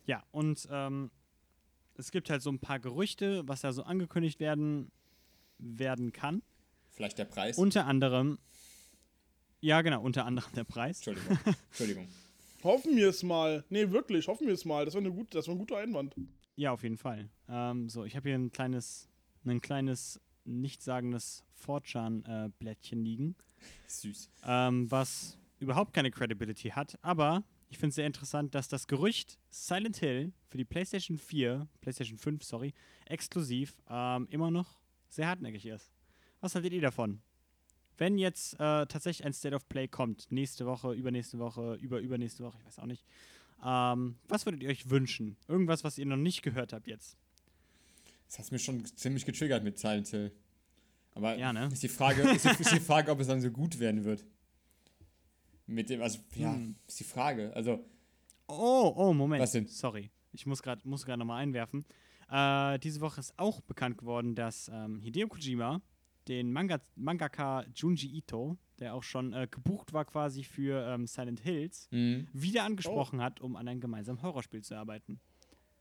ja, 0.05 0.23
und 0.31 0.67
ähm, 0.71 1.11
es 1.95 2.11
gibt 2.11 2.29
halt 2.29 2.41
so 2.41 2.49
ein 2.51 2.59
paar 2.59 2.79
Gerüchte, 2.79 3.47
was 3.47 3.61
da 3.61 3.73
so 3.73 3.83
angekündigt 3.83 4.39
werden, 4.39 4.91
werden 5.59 6.11
kann. 6.13 6.41
Vielleicht 6.89 7.17
der 7.17 7.25
Preis. 7.25 7.57
Unter 7.57 7.85
anderem, 7.85 8.39
ja 9.61 9.81
genau, 9.81 10.01
unter 10.01 10.25
anderem 10.25 10.51
der 10.53 10.63
Preis. 10.63 10.97
Entschuldigung. 10.97 11.37
Entschuldigung. 11.69 12.07
Hoffen 12.63 12.95
wir 12.95 13.09
es 13.09 13.23
mal. 13.23 13.63
Nee, 13.69 13.89
wirklich, 13.89 14.27
hoffen 14.27 14.45
wir 14.45 14.53
es 14.53 14.65
mal. 14.65 14.85
Das 14.85 14.93
war, 14.93 15.01
eine 15.01 15.11
gute, 15.11 15.37
das 15.37 15.47
war 15.47 15.55
ein 15.55 15.57
guter 15.57 15.77
Einwand. 15.77 16.13
Ja, 16.55 16.71
auf 16.71 16.83
jeden 16.83 16.97
Fall. 16.97 17.27
Ähm, 17.49 17.89
so, 17.89 18.05
ich 18.05 18.15
habe 18.15 18.29
hier 18.29 18.37
ein 18.37 18.51
kleines, 18.51 19.09
ein 19.45 19.61
kleines, 19.61 20.21
nichtssagendes 20.45 21.43
Fortran-Blättchen 21.55 23.03
liegen, 23.03 23.35
Süß. 23.87 24.29
ähm, 24.45 24.91
was 24.91 25.39
überhaupt 25.59 25.93
keine 25.93 26.11
Credibility 26.11 26.69
hat, 26.69 26.99
aber 27.01 27.43
ich 27.69 27.77
finde 27.77 27.89
es 27.89 27.95
sehr 27.95 28.05
interessant, 28.07 28.53
dass 28.53 28.67
das 28.67 28.85
Gerücht 28.87 29.39
Silent 29.49 29.97
Hill 29.97 30.33
für 30.49 30.57
die 30.57 30.65
PlayStation 30.65 31.17
4, 31.17 31.67
PlayStation 31.79 32.17
5, 32.17 32.43
sorry, 32.43 32.73
exklusiv 33.05 33.81
ähm, 33.89 34.27
immer 34.29 34.51
noch 34.51 34.81
sehr 35.09 35.27
hartnäckig 35.27 35.65
ist. 35.65 35.91
Was 36.41 36.53
haltet 36.53 36.73
ihr 36.73 36.81
davon? 36.81 37.21
Wenn 38.01 38.17
jetzt 38.17 38.55
äh, 38.55 38.87
tatsächlich 38.87 39.27
ein 39.27 39.33
State 39.33 39.55
of 39.55 39.69
Play 39.69 39.87
kommt, 39.87 40.31
nächste 40.31 40.65
Woche, 40.65 40.91
übernächste 40.91 41.37
Woche, 41.37 41.75
über 41.75 41.99
übernächste 41.99 42.43
Woche, 42.43 42.57
ich 42.59 42.65
weiß 42.65 42.79
auch 42.79 42.87
nicht, 42.87 43.05
ähm, 43.63 44.15
was 44.27 44.43
würdet 44.47 44.63
ihr 44.63 44.69
euch 44.69 44.89
wünschen? 44.89 45.37
Irgendwas, 45.47 45.83
was 45.83 45.99
ihr 45.99 46.07
noch 46.07 46.17
nicht 46.17 46.41
gehört 46.41 46.73
habt 46.73 46.87
jetzt? 46.87 47.15
Das 48.25 48.39
hat 48.39 48.51
mich 48.51 48.63
schon 48.63 48.83
ziemlich 48.85 49.23
getriggert 49.23 49.63
mit 49.63 49.77
Silent 49.77 50.07
Hill. 50.07 50.31
Aber 51.13 51.37
Ja, 51.37 51.53
ne? 51.53 51.69
ist, 51.71 51.83
die 51.83 51.89
Frage, 51.89 52.23
ist, 52.23 52.43
die, 52.43 52.49
ist 52.49 52.71
die 52.71 52.79
Frage, 52.79 53.11
ob 53.11 53.19
es 53.19 53.27
dann 53.27 53.39
so 53.39 53.51
gut 53.51 53.77
werden 53.77 54.03
wird. 54.03 54.25
Mit 55.67 55.91
dem, 55.91 56.01
also, 56.01 56.17
ja, 56.33 56.55
Hm. 56.55 56.75
ist 56.87 56.99
die 57.01 57.03
Frage. 57.03 57.53
Also, 57.53 57.85
Oh, 58.47 58.93
oh, 58.95 59.13
Moment. 59.13 59.43
Was 59.43 59.51
denn? 59.51 59.67
Sorry. 59.67 60.09
Ich 60.33 60.47
muss 60.47 60.63
gerade 60.63 60.81
muss 60.89 61.05
grad 61.05 61.19
nochmal 61.19 61.43
einwerfen. 61.43 61.85
Äh, 62.31 62.79
diese 62.79 62.99
Woche 62.99 63.19
ist 63.19 63.37
auch 63.37 63.61
bekannt 63.61 63.99
geworden, 63.99 64.33
dass 64.33 64.69
ähm, 64.73 64.99
Hideo 65.01 65.27
Kojima 65.27 65.81
den 66.27 66.51
Manga 66.51 66.79
Mangaka 66.95 67.65
Junji 67.75 68.07
Ito, 68.17 68.57
der 68.79 68.93
auch 68.93 69.03
schon 69.03 69.33
äh, 69.33 69.47
gebucht 69.49 69.93
war 69.93 70.05
quasi 70.05 70.43
für 70.43 70.85
ähm, 70.87 71.07
Silent 71.07 71.39
Hills, 71.39 71.87
mh, 71.91 72.25
wieder 72.33 72.63
angesprochen 72.63 73.21
hat, 73.21 73.41
um 73.41 73.55
an 73.55 73.67
einem 73.67 73.79
gemeinsamen 73.81 74.21
Horrorspiel 74.21 74.61
zu 74.63 74.75
arbeiten. 74.75 75.19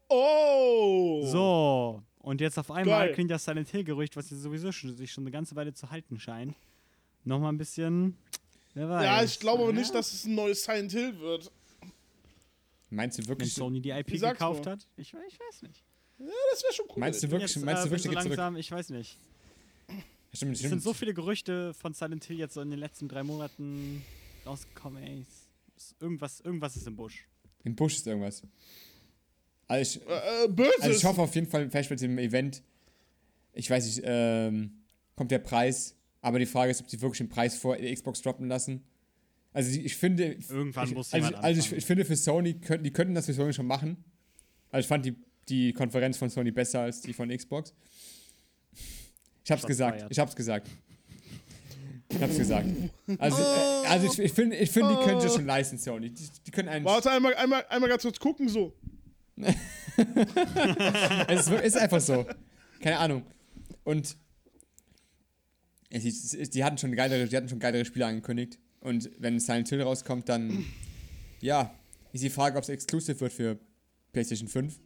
Oh! 0.09 1.21
So, 1.25 2.03
und 2.19 2.41
jetzt 2.41 2.59
auf 2.59 2.71
einmal 2.71 3.07
Geil. 3.07 3.15
klingt 3.15 3.31
das 3.31 3.45
Silent 3.45 3.69
Hill-Gerücht, 3.69 4.17
was 4.17 4.29
sowieso 4.29 4.73
schon, 4.73 4.93
sich 4.97 5.12
schon 5.12 5.25
eine 5.25 5.31
ganze 5.31 5.55
Weile 5.57 5.73
zu 5.73 5.91
halten 5.91 6.19
scheint, 6.19 6.57
nochmal 7.25 7.53
ein 7.53 7.59
bisschen. 7.59 8.17
Wer 8.75 8.89
weiß. 8.89 9.05
Ja, 9.05 9.23
ich 9.23 9.39
glaube 9.41 9.62
aber 9.62 9.73
Ja, 9.73 9.79
nicht, 9.79 9.95
dass 9.95 10.12
es 10.12 10.25
ein 10.25 10.35
neues 10.35 10.65
Silent 10.65 10.91
Hill 10.93 11.19
wird. 11.21 11.51
meinst 12.91 13.19
du 13.19 13.23
Wenn 13.23 13.29
wirklich, 13.29 13.55
Sony 13.55 13.81
die 13.81 13.91
IP 13.91 14.21
gekauft 14.21 14.65
nur. 14.65 14.73
hat. 14.73 14.87
Ich, 14.97 15.12
ich 15.29 15.39
weiß 15.41 15.62
nicht. 15.62 15.85
Ja, 16.19 16.27
das 16.53 16.62
wäre 16.65 16.73
schon 16.75 16.87
cool. 16.91 16.99
meinst 17.01 17.23
du 17.23 17.31
wirklich, 17.31 17.55
jetzt, 17.55 17.65
meinst 17.65 17.83
äh, 17.83 17.85
du 17.87 17.91
wirklich, 17.93 18.12
so 18.23 18.29
langsam, 18.29 18.57
ich 18.57 18.71
weiß 18.71 18.91
nicht. 18.91 19.19
Stimmt, 20.32 20.52
Es 20.52 20.59
stimmt. 20.61 20.70
sind 20.70 20.82
so 20.82 20.93
viele 20.93 21.12
Gerüchte 21.15 21.74
von 21.74 21.93
Silent 21.93 22.24
Hill 22.24 22.39
jetzt 22.39 22.55
so 22.55 22.61
in 22.61 22.70
den 22.70 22.78
letzten 22.78 23.09
drei 23.09 23.23
Monaten 23.23 24.02
rausgekommen, 24.47 25.02
ey. 25.02 25.24
Irgendwas, 25.98 26.40
irgendwas 26.40 26.77
ist 26.77 26.86
im 26.86 26.94
Busch. 26.97 27.27
Im 27.65 27.74
Busch 27.74 27.97
ist 27.97 28.07
irgendwas. 28.07 28.43
Also 29.66 29.98
ich, 30.01 30.09
äh, 30.09 30.44
äh, 30.44 30.48
Böses. 30.48 30.81
also 30.81 30.97
ich 30.97 31.05
hoffe 31.05 31.23
auf 31.23 31.35
jeden 31.35 31.47
Fall, 31.47 31.70
vielleicht 31.70 31.90
mit 31.90 32.01
dem 32.01 32.19
Event, 32.19 32.62
ich 33.52 33.70
weiß 33.70 33.85
nicht, 33.86 34.02
ähm, 34.05 34.82
kommt 35.16 35.31
der 35.31 35.39
Preis, 35.39 35.97
aber 36.20 36.39
die 36.39 36.47
Frage 36.47 36.70
ist, 36.70 36.81
ob 36.81 36.90
sie 36.90 37.01
wirklich 37.01 37.19
den 37.19 37.28
Preis 37.28 37.57
vor 37.57 37.77
der 37.77 37.93
Xbox 37.94 38.20
droppen 38.23 38.47
lassen. 38.48 38.82
Also 39.52 39.70
ich 39.78 39.97
finde, 39.97 40.36
Irgendwann 40.48 40.89
ich, 40.89 40.94
muss 40.94 41.12
also, 41.12 41.27
jemand 41.27 41.44
also 41.44 41.59
ich, 41.59 41.65
anfangen. 41.66 41.78
ich 41.78 41.86
finde 41.86 42.05
für 42.05 42.16
Sony, 42.16 42.55
die 42.55 42.90
könnten 42.93 43.15
das 43.15 43.27
für 43.27 43.32
Sony 43.32 43.52
schon 43.52 43.66
machen. 43.66 43.97
Also 44.70 44.85
ich 44.85 44.89
fand 44.89 45.05
die, 45.07 45.16
die 45.48 45.73
Konferenz 45.73 46.16
von 46.19 46.31
Sony 46.31 46.52
besser 46.52 46.82
als 46.82 47.01
die 47.01 47.12
von 47.12 47.28
Xbox. 47.31 47.74
Ich 49.51 49.52
hab's 49.52 49.66
gesagt, 49.66 50.06
ich 50.09 50.18
hab's 50.20 50.36
gesagt. 50.36 50.68
Ich 52.09 52.22
hab's 52.22 52.39
gesagt. 52.39 52.68
Also, 53.18 53.43
äh, 53.43 53.86
also 53.89 54.06
ich, 54.06 54.16
ich 54.20 54.32
finde, 54.32 54.55
ich 54.55 54.70
find, 54.70 54.89
die 54.89 54.94
können 55.05 55.20
sich 55.20 55.32
schon 55.32 55.44
leisten, 55.44 55.77
Sony. 55.77 56.10
Die, 56.10 56.28
die 56.47 56.51
können 56.52 56.68
einen. 56.68 56.85
Warte, 56.85 57.10
einmal, 57.10 57.35
einmal, 57.35 57.66
einmal 57.68 57.89
ganz 57.89 58.05
kurz 58.05 58.20
gucken, 58.20 58.48
so. 58.48 58.72
Es 61.27 61.48
ist, 61.48 61.77
einfach 61.77 62.01
so. 62.01 62.24
Keine 62.81 62.98
Ahnung. 62.98 63.27
Und 63.82 64.16
es 65.90 66.51
die 66.51 66.62
hatten 66.62 66.78
schon 66.78 66.94
geilere, 66.94 67.27
die 67.27 67.36
hatten 67.36 67.48
schon 67.48 67.59
geilere 67.59 67.85
Spiele 67.85 68.06
angekündigt. 68.06 68.60
Und 68.78 69.10
wenn 69.18 69.40
Silent 69.40 69.68
Hill 69.68 69.82
rauskommt, 69.82 70.28
dann 70.28 70.64
ja, 71.40 71.74
ist 72.12 72.22
die 72.22 72.31
Frage, 72.31 72.56
ob 72.56 72.62
es 72.62 72.68
exklusiv 72.68 73.20
wird 73.20 73.32
für 73.32 73.59
PlayStation 74.12 74.48
5. 74.48 74.78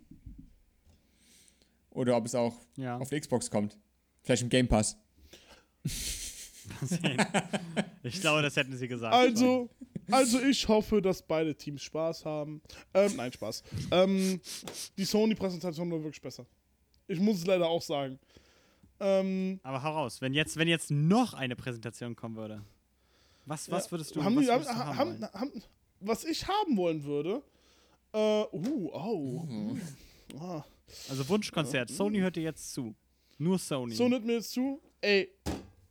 Oder 1.90 2.16
ob 2.16 2.24
es 2.24 2.34
auch 2.34 2.54
Ja. 2.76 2.96
auf 2.96 3.10
die 3.10 3.20
Xbox 3.20 3.50
kommt. 3.50 3.76
Vielleicht 4.24 4.42
im 4.42 4.48
Game 4.48 4.66
Pass. 4.66 4.96
ich 8.02 8.20
glaube, 8.20 8.40
das 8.40 8.56
hätten 8.56 8.74
sie 8.76 8.88
gesagt. 8.88 9.14
Also, 9.14 9.68
also 10.10 10.40
ich 10.40 10.66
hoffe, 10.66 11.02
dass 11.02 11.22
beide 11.22 11.54
Teams 11.54 11.82
Spaß 11.82 12.24
haben. 12.24 12.62
Ähm, 12.94 13.16
nein, 13.16 13.32
Spaß. 13.32 13.62
Ähm, 13.90 14.40
die 14.96 15.04
Sony-Präsentation 15.04 15.90
war 15.90 16.02
wirklich 16.02 16.22
besser. 16.22 16.46
Ich 17.06 17.20
muss 17.20 17.36
es 17.36 17.46
leider 17.46 17.68
auch 17.68 17.82
sagen. 17.82 18.18
Ähm, 18.98 19.60
Aber 19.62 19.82
hau 19.82 19.92
raus, 19.92 20.22
wenn 20.22 20.32
jetzt, 20.32 20.56
wenn 20.56 20.68
jetzt 20.68 20.90
noch 20.90 21.34
eine 21.34 21.54
Präsentation 21.54 22.16
kommen 22.16 22.36
würde. 22.36 22.62
Was, 23.44 23.70
was 23.70 23.92
würdest 23.92 24.16
du, 24.16 24.24
haben 24.24 24.36
was 24.36 24.44
die, 24.44 24.48
würdest 24.48 24.70
du 24.70 24.74
haben, 24.74 24.86
haben 24.88 24.96
haben, 24.96 25.20
wollen? 25.20 25.32
haben, 25.34 25.62
Was 26.00 26.24
ich 26.24 26.48
haben 26.48 26.76
wollen 26.78 27.04
würde. 27.04 27.42
Äh, 28.14 28.44
uh, 28.52 28.90
oh. 28.94 29.76
Ah. 30.40 30.64
Also 31.10 31.28
Wunschkonzert. 31.28 31.90
Sony 31.90 32.20
hört 32.20 32.36
dir 32.36 32.42
jetzt 32.42 32.72
zu. 32.72 32.94
Nur 33.38 33.58
Sony. 33.58 33.94
So 33.94 34.08
nimmt 34.08 34.26
mir 34.26 34.34
jetzt 34.34 34.52
zu. 34.52 34.80
Ey, 35.00 35.30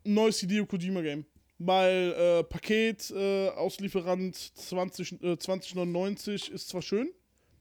neues 0.04 0.40
Hideo 0.40 0.66
Kojima 0.66 1.02
Game. 1.02 1.26
Weil 1.60 2.14
äh, 2.14 2.44
Paket, 2.44 3.12
äh, 3.12 3.50
Auslieferant 3.50 4.36
20, 4.36 5.24
äh, 5.24 5.38
2099 5.38 6.52
ist 6.52 6.68
zwar 6.70 6.82
schön. 6.82 7.10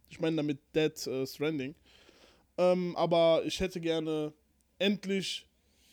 Ich 0.08 0.18
meine 0.20 0.36
damit 0.36 0.58
Dead 0.74 1.06
äh, 1.06 1.26
Stranding. 1.26 1.74
Ähm, 2.58 2.96
aber 2.96 3.42
ich 3.44 3.60
hätte 3.60 3.80
gerne 3.80 4.32
endlich, 4.78 5.46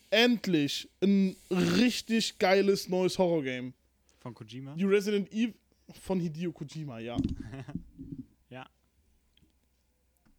endlich 0.09 0.89
ein 1.01 1.35
richtig 1.51 2.37
geiles 2.39 2.89
neues 2.89 3.17
Horror-Game. 3.17 3.73
Von 4.19 4.33
Kojima. 4.33 4.75
Die 4.75 4.83
Resident 4.85 5.31
Evil 5.31 5.53
von 6.01 6.19
Hideo 6.19 6.51
Kojima, 6.51 6.99
ja. 6.99 7.17
Ja. 7.17 7.19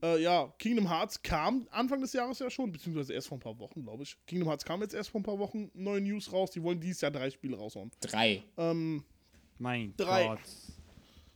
Äh, 0.02 0.22
ja, 0.22 0.52
Kingdom 0.58 0.88
Hearts 0.88 1.22
kam 1.22 1.66
Anfang 1.70 2.00
des 2.00 2.12
Jahres 2.12 2.38
ja 2.38 2.48
schon, 2.50 2.72
beziehungsweise 2.72 3.12
erst 3.12 3.28
vor 3.28 3.36
ein 3.38 3.40
paar 3.40 3.58
Wochen, 3.58 3.82
glaube 3.82 4.02
ich. 4.02 4.16
Kingdom 4.26 4.48
Hearts 4.48 4.64
kam 4.64 4.80
jetzt 4.80 4.94
erst 4.94 5.10
vor 5.10 5.20
ein 5.20 5.24
paar 5.24 5.38
Wochen 5.38 5.70
neue 5.74 6.00
News 6.00 6.32
raus. 6.32 6.50
Die 6.52 6.62
wollen 6.62 6.80
dieses 6.80 7.00
Jahr 7.02 7.10
drei 7.10 7.30
Spiele 7.30 7.56
raushauen. 7.56 7.90
Drei. 8.00 8.42
Ähm, 8.56 9.04
Mein 9.58 9.94
Drei. 9.96 10.26
Gott. 10.28 10.40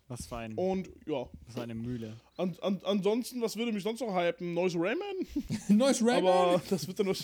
Was 0.09 0.27
für, 0.27 0.37
ein, 0.37 0.55
und 0.55 0.89
ja, 1.07 1.27
was 1.47 1.55
für 1.55 1.63
eine 1.63 1.75
Mühle. 1.75 2.15
an, 2.37 2.55
an, 2.61 2.79
ansonsten, 2.85 3.41
was 3.41 3.57
würde 3.57 3.73
mich 3.73 3.83
sonst 3.83 4.01
noch 4.01 4.15
hypen? 4.15 4.53
Neues 4.53 4.75
Rayman? 4.77 4.99
Neues 5.69 6.03
Rayman. 6.05 6.27
Aber 6.31 6.63
das 6.69 6.87
wird 6.87 6.99
dann 7.01 7.07
noch. 7.07 7.17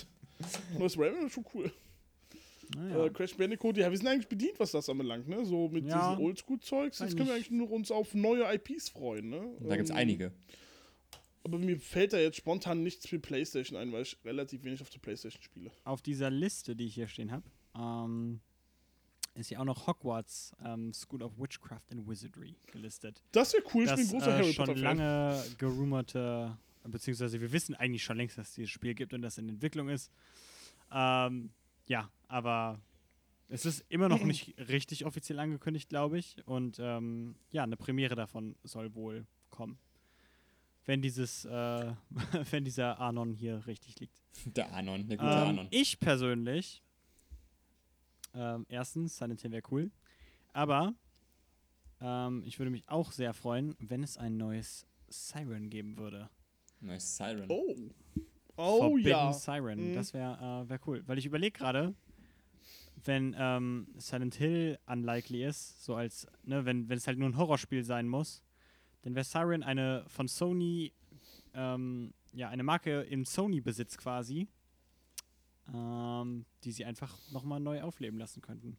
Neues 0.79 0.99
Rayman 0.99 1.27
ist 1.27 1.35
schon 1.35 1.45
cool. 1.55 1.71
Naja. 2.75 3.05
Äh, 3.05 3.11
Crash 3.11 3.35
Bandicoot, 3.37 3.77
ja, 3.77 3.91
wir 3.91 3.99
sind 3.99 4.07
eigentlich 4.07 4.29
bedient, 4.29 4.59
was 4.59 4.71
das 4.71 4.89
anbelangt, 4.89 5.29
ne? 5.29 5.45
So 5.45 5.69
mit 5.69 5.87
Ja. 5.87 6.11
diesen 6.15 6.25
Oldschool-Zeugs. 6.25 7.01
Jetzt 7.01 7.17
können 7.17 7.29
wir 7.29 7.35
eigentlich 7.35 7.51
nur 7.51 7.71
uns 7.71 7.91
auf 7.91 8.15
neue 8.15 8.45
IPs 8.55 8.89
freuen, 8.89 9.29
ne? 9.29 9.43
da 9.61 9.77
gibt 9.77 9.85
es 9.89 9.91
Ähm, 9.91 9.97
einige. 9.97 10.33
Aber 11.43 11.59
mir 11.59 11.79
fällt 11.79 12.13
da 12.13 12.19
jetzt 12.19 12.37
spontan 12.37 12.83
nichts 12.83 13.09
für 13.09 13.19
PlayStation 13.19 13.79
ein, 13.79 13.93
weil 13.93 14.03
ich 14.03 14.17
relativ 14.25 14.63
wenig 14.65 14.83
auf 14.83 14.91
der 14.91 14.99
PlayStation 14.99 15.43
spiele. 15.43 15.71
Auf 15.85 16.03
dieser 16.03 16.31
Liste, 16.31 16.77
die 16.77 16.87
ich 16.87 16.95
hier 16.95 17.09
stehen 17.09 17.33
habe, 17.33 17.45
ähm, 17.75 18.41
ist 19.35 19.49
hier 19.49 19.61
auch 19.61 19.65
noch 19.65 19.87
Hogwarts 19.87 20.55
ähm, 20.65 20.93
School 20.93 21.23
of 21.23 21.39
Witchcraft 21.39 21.91
and 21.91 22.07
Wizardry 22.07 22.55
gelistet. 22.73 23.23
Das 23.33 23.53
wäre 23.53 23.63
cool, 23.75 23.85
ich 23.85 23.91
bin 23.91 23.99
das 23.99 24.09
ein 24.09 24.19
großer 24.19 24.31
äh, 24.31 24.39
Harry 24.39 24.53
schon 24.53 24.67
Potter-Fan. 24.67 24.99
lange 24.99 25.45
gerumorte, 25.57 26.59
beziehungsweise 26.85 27.41
wir 27.41 27.53
wissen 27.53 27.75
eigentlich 27.75 28.05
schon 28.05 28.17
längst, 28.17 28.37
dass 28.37 28.51
es 28.51 28.55
dieses 28.55 28.71
Spiel 28.71 28.95
gibt 28.95 29.15
und 29.15 29.23
das 29.23 29.39
in 29.39 29.49
Entwicklung 29.49 29.89
ist. 29.89 30.11
Ähm, 30.93 31.51
ja, 31.87 32.11
aber 32.29 32.81
es 33.49 33.67
ist 33.67 33.85
immer 33.89 34.09
noch 34.09 34.23
nicht 34.23 34.55
richtig 34.69 35.05
offiziell 35.07 35.39
angekündigt, 35.39 35.89
glaube 35.89 36.19
ich. 36.19 36.37
Und 36.47 36.79
ähm, 36.81 37.35
ja, 37.51 37.63
eine 37.65 37.77
Premiere 37.77 38.15
davon 38.15 38.57
soll 38.63 38.95
wohl 38.95 39.27
kommen. 39.51 39.79
Wenn 40.91 41.03
dieses, 41.03 41.45
äh, 41.45 41.93
wenn 42.51 42.65
dieser 42.65 42.99
Anon 43.01 43.33
hier 43.33 43.65
richtig 43.69 44.01
liegt. 44.01 44.21
Der 44.45 44.73
Anon, 44.75 45.07
der 45.07 45.19
gute 45.19 45.31
Ähm, 45.31 45.49
Anon. 45.51 45.69
ich 45.71 46.01
persönlich, 46.01 46.83
ähm, 48.35 48.67
erstens, 48.69 49.17
Silent 49.17 49.41
Hill 49.41 49.53
wäre 49.53 49.63
cool, 49.71 49.93
aber 50.53 50.93
ähm, 52.01 52.43
ich 52.45 52.59
würde 52.59 52.73
mich 52.73 52.89
auch 52.89 53.13
sehr 53.13 53.33
freuen, 53.35 53.77
wenn 53.79 54.03
es 54.03 54.19
ein 54.19 54.37
neues 54.37 54.85
Siren 55.09 55.71
geben 55.71 55.97
würde. 55.97 56.29
Neues 56.81 57.17
Siren. 57.17 57.47
Oh. 57.49 57.77
Oh 58.57 58.79
Forbidden 58.81 59.11
ja. 59.11 59.33
Siren, 59.33 59.91
Mhm. 59.93 59.95
das 59.95 60.13
wäre 60.13 60.65
äh, 60.65 60.69
wär 60.69 60.81
cool. 60.89 61.05
Weil 61.07 61.19
ich 61.19 61.27
überlege 61.27 61.57
gerade, 61.57 61.95
wenn 63.05 63.37
ähm, 63.39 63.87
Silent 63.97 64.35
Hill 64.35 64.77
unlikely 64.87 65.45
ist, 65.45 65.85
so 65.85 65.95
als, 65.95 66.27
ne, 66.43 66.65
wenn, 66.65 66.89
wenn 66.89 66.99
es 66.99 67.07
halt 67.07 67.17
nur 67.17 67.29
ein 67.29 67.37
Horrorspiel 67.37 67.85
sein 67.85 68.09
muss, 68.09 68.43
dann 69.03 69.15
wäre 69.15 69.25
Siren 69.25 69.63
eine 69.63 70.05
von 70.09 70.29
Sony, 70.29 70.93
ähm, 71.55 72.13
ja, 72.33 72.49
eine 72.49 72.63
Marke 72.63 73.03
im 73.03 73.25
Sony-Besitz 73.25 73.97
quasi, 73.97 74.47
ähm, 75.73 76.45
die 76.65 76.73
sie 76.73 76.85
einfach 76.85 77.17
nochmal 77.33 77.61
neu 77.61 77.83
aufleben 77.83 78.19
lassen 78.19 78.41
könnten. 78.41 78.77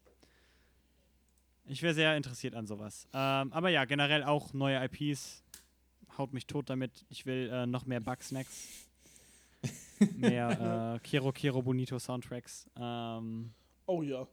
Ich 1.65 1.81
wäre 1.81 1.93
sehr 1.93 2.17
interessiert 2.17 2.55
an 2.55 2.65
sowas. 2.67 3.07
Ähm, 3.13 3.53
aber 3.53 3.69
ja, 3.69 3.85
generell 3.85 4.23
auch 4.23 4.53
neue 4.53 4.83
IPs. 4.83 5.43
Haut 6.17 6.33
mich 6.33 6.45
tot 6.47 6.69
damit. 6.69 7.05
Ich 7.09 7.25
will 7.25 7.49
äh, 7.51 7.65
noch 7.65 7.85
mehr 7.85 8.01
Bugsnacks. 8.01 8.87
mehr 10.17 10.95
äh, 10.95 10.99
Kero 11.07 11.31
Kero 11.31 11.61
Bonito 11.61 11.97
Soundtracks. 11.99 12.67
Ähm, 12.75 13.53
Oh 13.85 14.01
ja. 14.01 14.27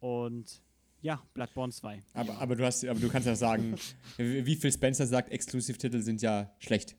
und 0.00 0.60
ja, 1.00 1.22
Bloodborne 1.34 1.72
2. 1.72 2.02
Aber, 2.14 2.38
aber, 2.38 2.56
du 2.56 2.64
hast, 2.64 2.84
aber 2.84 2.98
du 2.98 3.08
kannst 3.08 3.26
ja 3.26 3.36
sagen, 3.36 3.74
wie 4.16 4.56
viel 4.56 4.72
Spencer 4.72 5.06
sagt, 5.06 5.30
Exklusivtitel 5.30 6.00
sind 6.00 6.22
ja 6.22 6.50
schlecht. 6.58 6.96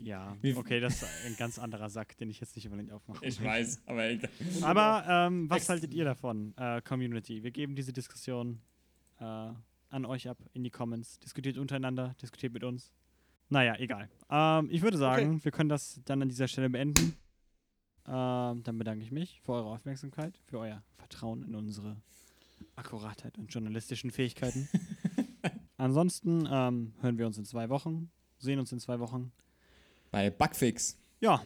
Ja, 0.00 0.36
okay, 0.56 0.80
das 0.80 1.02
ist 1.02 1.08
ein 1.26 1.36
ganz 1.36 1.58
anderer 1.58 1.90
Sack, 1.90 2.16
den 2.18 2.30
ich 2.30 2.40
jetzt 2.40 2.54
nicht 2.54 2.66
unbedingt 2.66 2.92
aufmache. 2.92 3.24
Ich 3.24 3.42
weiß, 3.42 3.82
aber 3.86 4.08
egal. 4.08 4.30
Aber 4.62 5.04
ähm, 5.08 5.50
was 5.50 5.68
haltet 5.68 5.92
ihr 5.92 6.04
davon, 6.04 6.54
äh, 6.56 6.80
Community? 6.82 7.42
Wir 7.42 7.50
geben 7.50 7.74
diese 7.74 7.92
Diskussion 7.92 8.60
äh, 9.18 9.24
an 9.24 10.04
euch 10.04 10.28
ab 10.28 10.38
in 10.52 10.62
die 10.62 10.70
Comments. 10.70 11.18
Diskutiert 11.18 11.58
untereinander, 11.58 12.14
diskutiert 12.22 12.52
mit 12.52 12.62
uns. 12.64 12.92
Naja, 13.48 13.76
egal. 13.78 14.08
Ähm, 14.30 14.68
ich 14.70 14.82
würde 14.82 14.98
sagen, 14.98 15.44
wir 15.44 15.52
können 15.52 15.68
das 15.68 16.00
dann 16.04 16.22
an 16.22 16.28
dieser 16.28 16.48
Stelle 16.48 16.70
beenden. 16.70 17.16
Ähm, 18.06 18.62
dann 18.62 18.78
bedanke 18.78 19.04
ich 19.04 19.10
mich 19.10 19.40
für 19.42 19.52
eure 19.52 19.66
Aufmerksamkeit, 19.66 20.38
für 20.46 20.60
euer 20.60 20.82
Vertrauen 20.96 21.42
in 21.42 21.54
unsere 21.54 21.96
Akkuratheit 22.76 23.38
und 23.38 23.52
journalistischen 23.52 24.10
Fähigkeiten. 24.10 24.68
Ansonsten 25.76 26.48
ähm, 26.50 26.94
hören 27.00 27.18
wir 27.18 27.26
uns 27.26 27.38
in 27.38 27.44
zwei 27.44 27.68
Wochen, 27.68 28.10
sehen 28.38 28.58
uns 28.58 28.72
in 28.72 28.80
zwei 28.80 28.98
Wochen. 29.00 29.32
Bei 30.10 30.30
Bugfix. 30.30 30.98
Ja, 31.20 31.42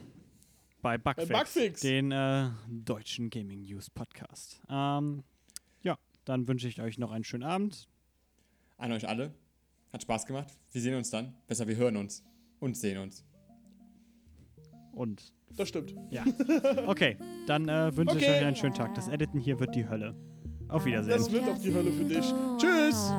bei 0.81 0.97
Bugfix, 0.97 1.29
Bugfix. 1.29 1.81
den 1.81 2.11
äh, 2.11 2.49
deutschen 2.69 3.29
Gaming 3.29 3.61
News 3.63 3.89
Podcast. 3.89 4.61
Ähm, 4.69 5.23
ja, 5.83 5.97
dann 6.25 6.47
wünsche 6.47 6.67
ich 6.67 6.81
euch 6.81 6.97
noch 6.97 7.11
einen 7.11 7.23
schönen 7.23 7.43
Abend. 7.43 7.87
An 8.77 8.91
euch 8.91 9.07
alle. 9.07 9.33
Hat 9.93 10.01
Spaß 10.03 10.25
gemacht. 10.25 10.57
Wir 10.71 10.81
sehen 10.81 10.95
uns 10.95 11.09
dann. 11.09 11.33
Besser, 11.47 11.67
wir 11.67 11.75
hören 11.75 11.97
uns. 11.97 12.23
Und 12.59 12.77
sehen 12.77 12.97
uns. 12.99 13.25
Und 14.93 15.33
Das 15.55 15.67
stimmt. 15.69 15.93
ja, 16.09 16.23
okay, 16.87 17.17
dann 17.47 17.67
äh, 17.69 17.95
wünsche 17.95 18.17
ich 18.17 18.23
Okay. 18.23 18.37
euch 18.39 18.45
einen 18.45 18.55
schönen 18.55 18.73
Tag. 18.73 18.93
Das 18.95 19.07
Editen 19.07 19.39
hier 19.39 19.59
wird 19.59 19.75
die 19.75 19.87
Hölle. 19.87 20.15
Auf 20.71 20.85
Wiedersehen. 20.85 21.17
Das 21.17 21.31
wird 21.31 21.43
auch 21.49 21.57
die 21.57 21.73
Hölle 21.73 21.91
für 21.91 22.05
dich. 22.05 22.33
Tschüss. 22.57 23.13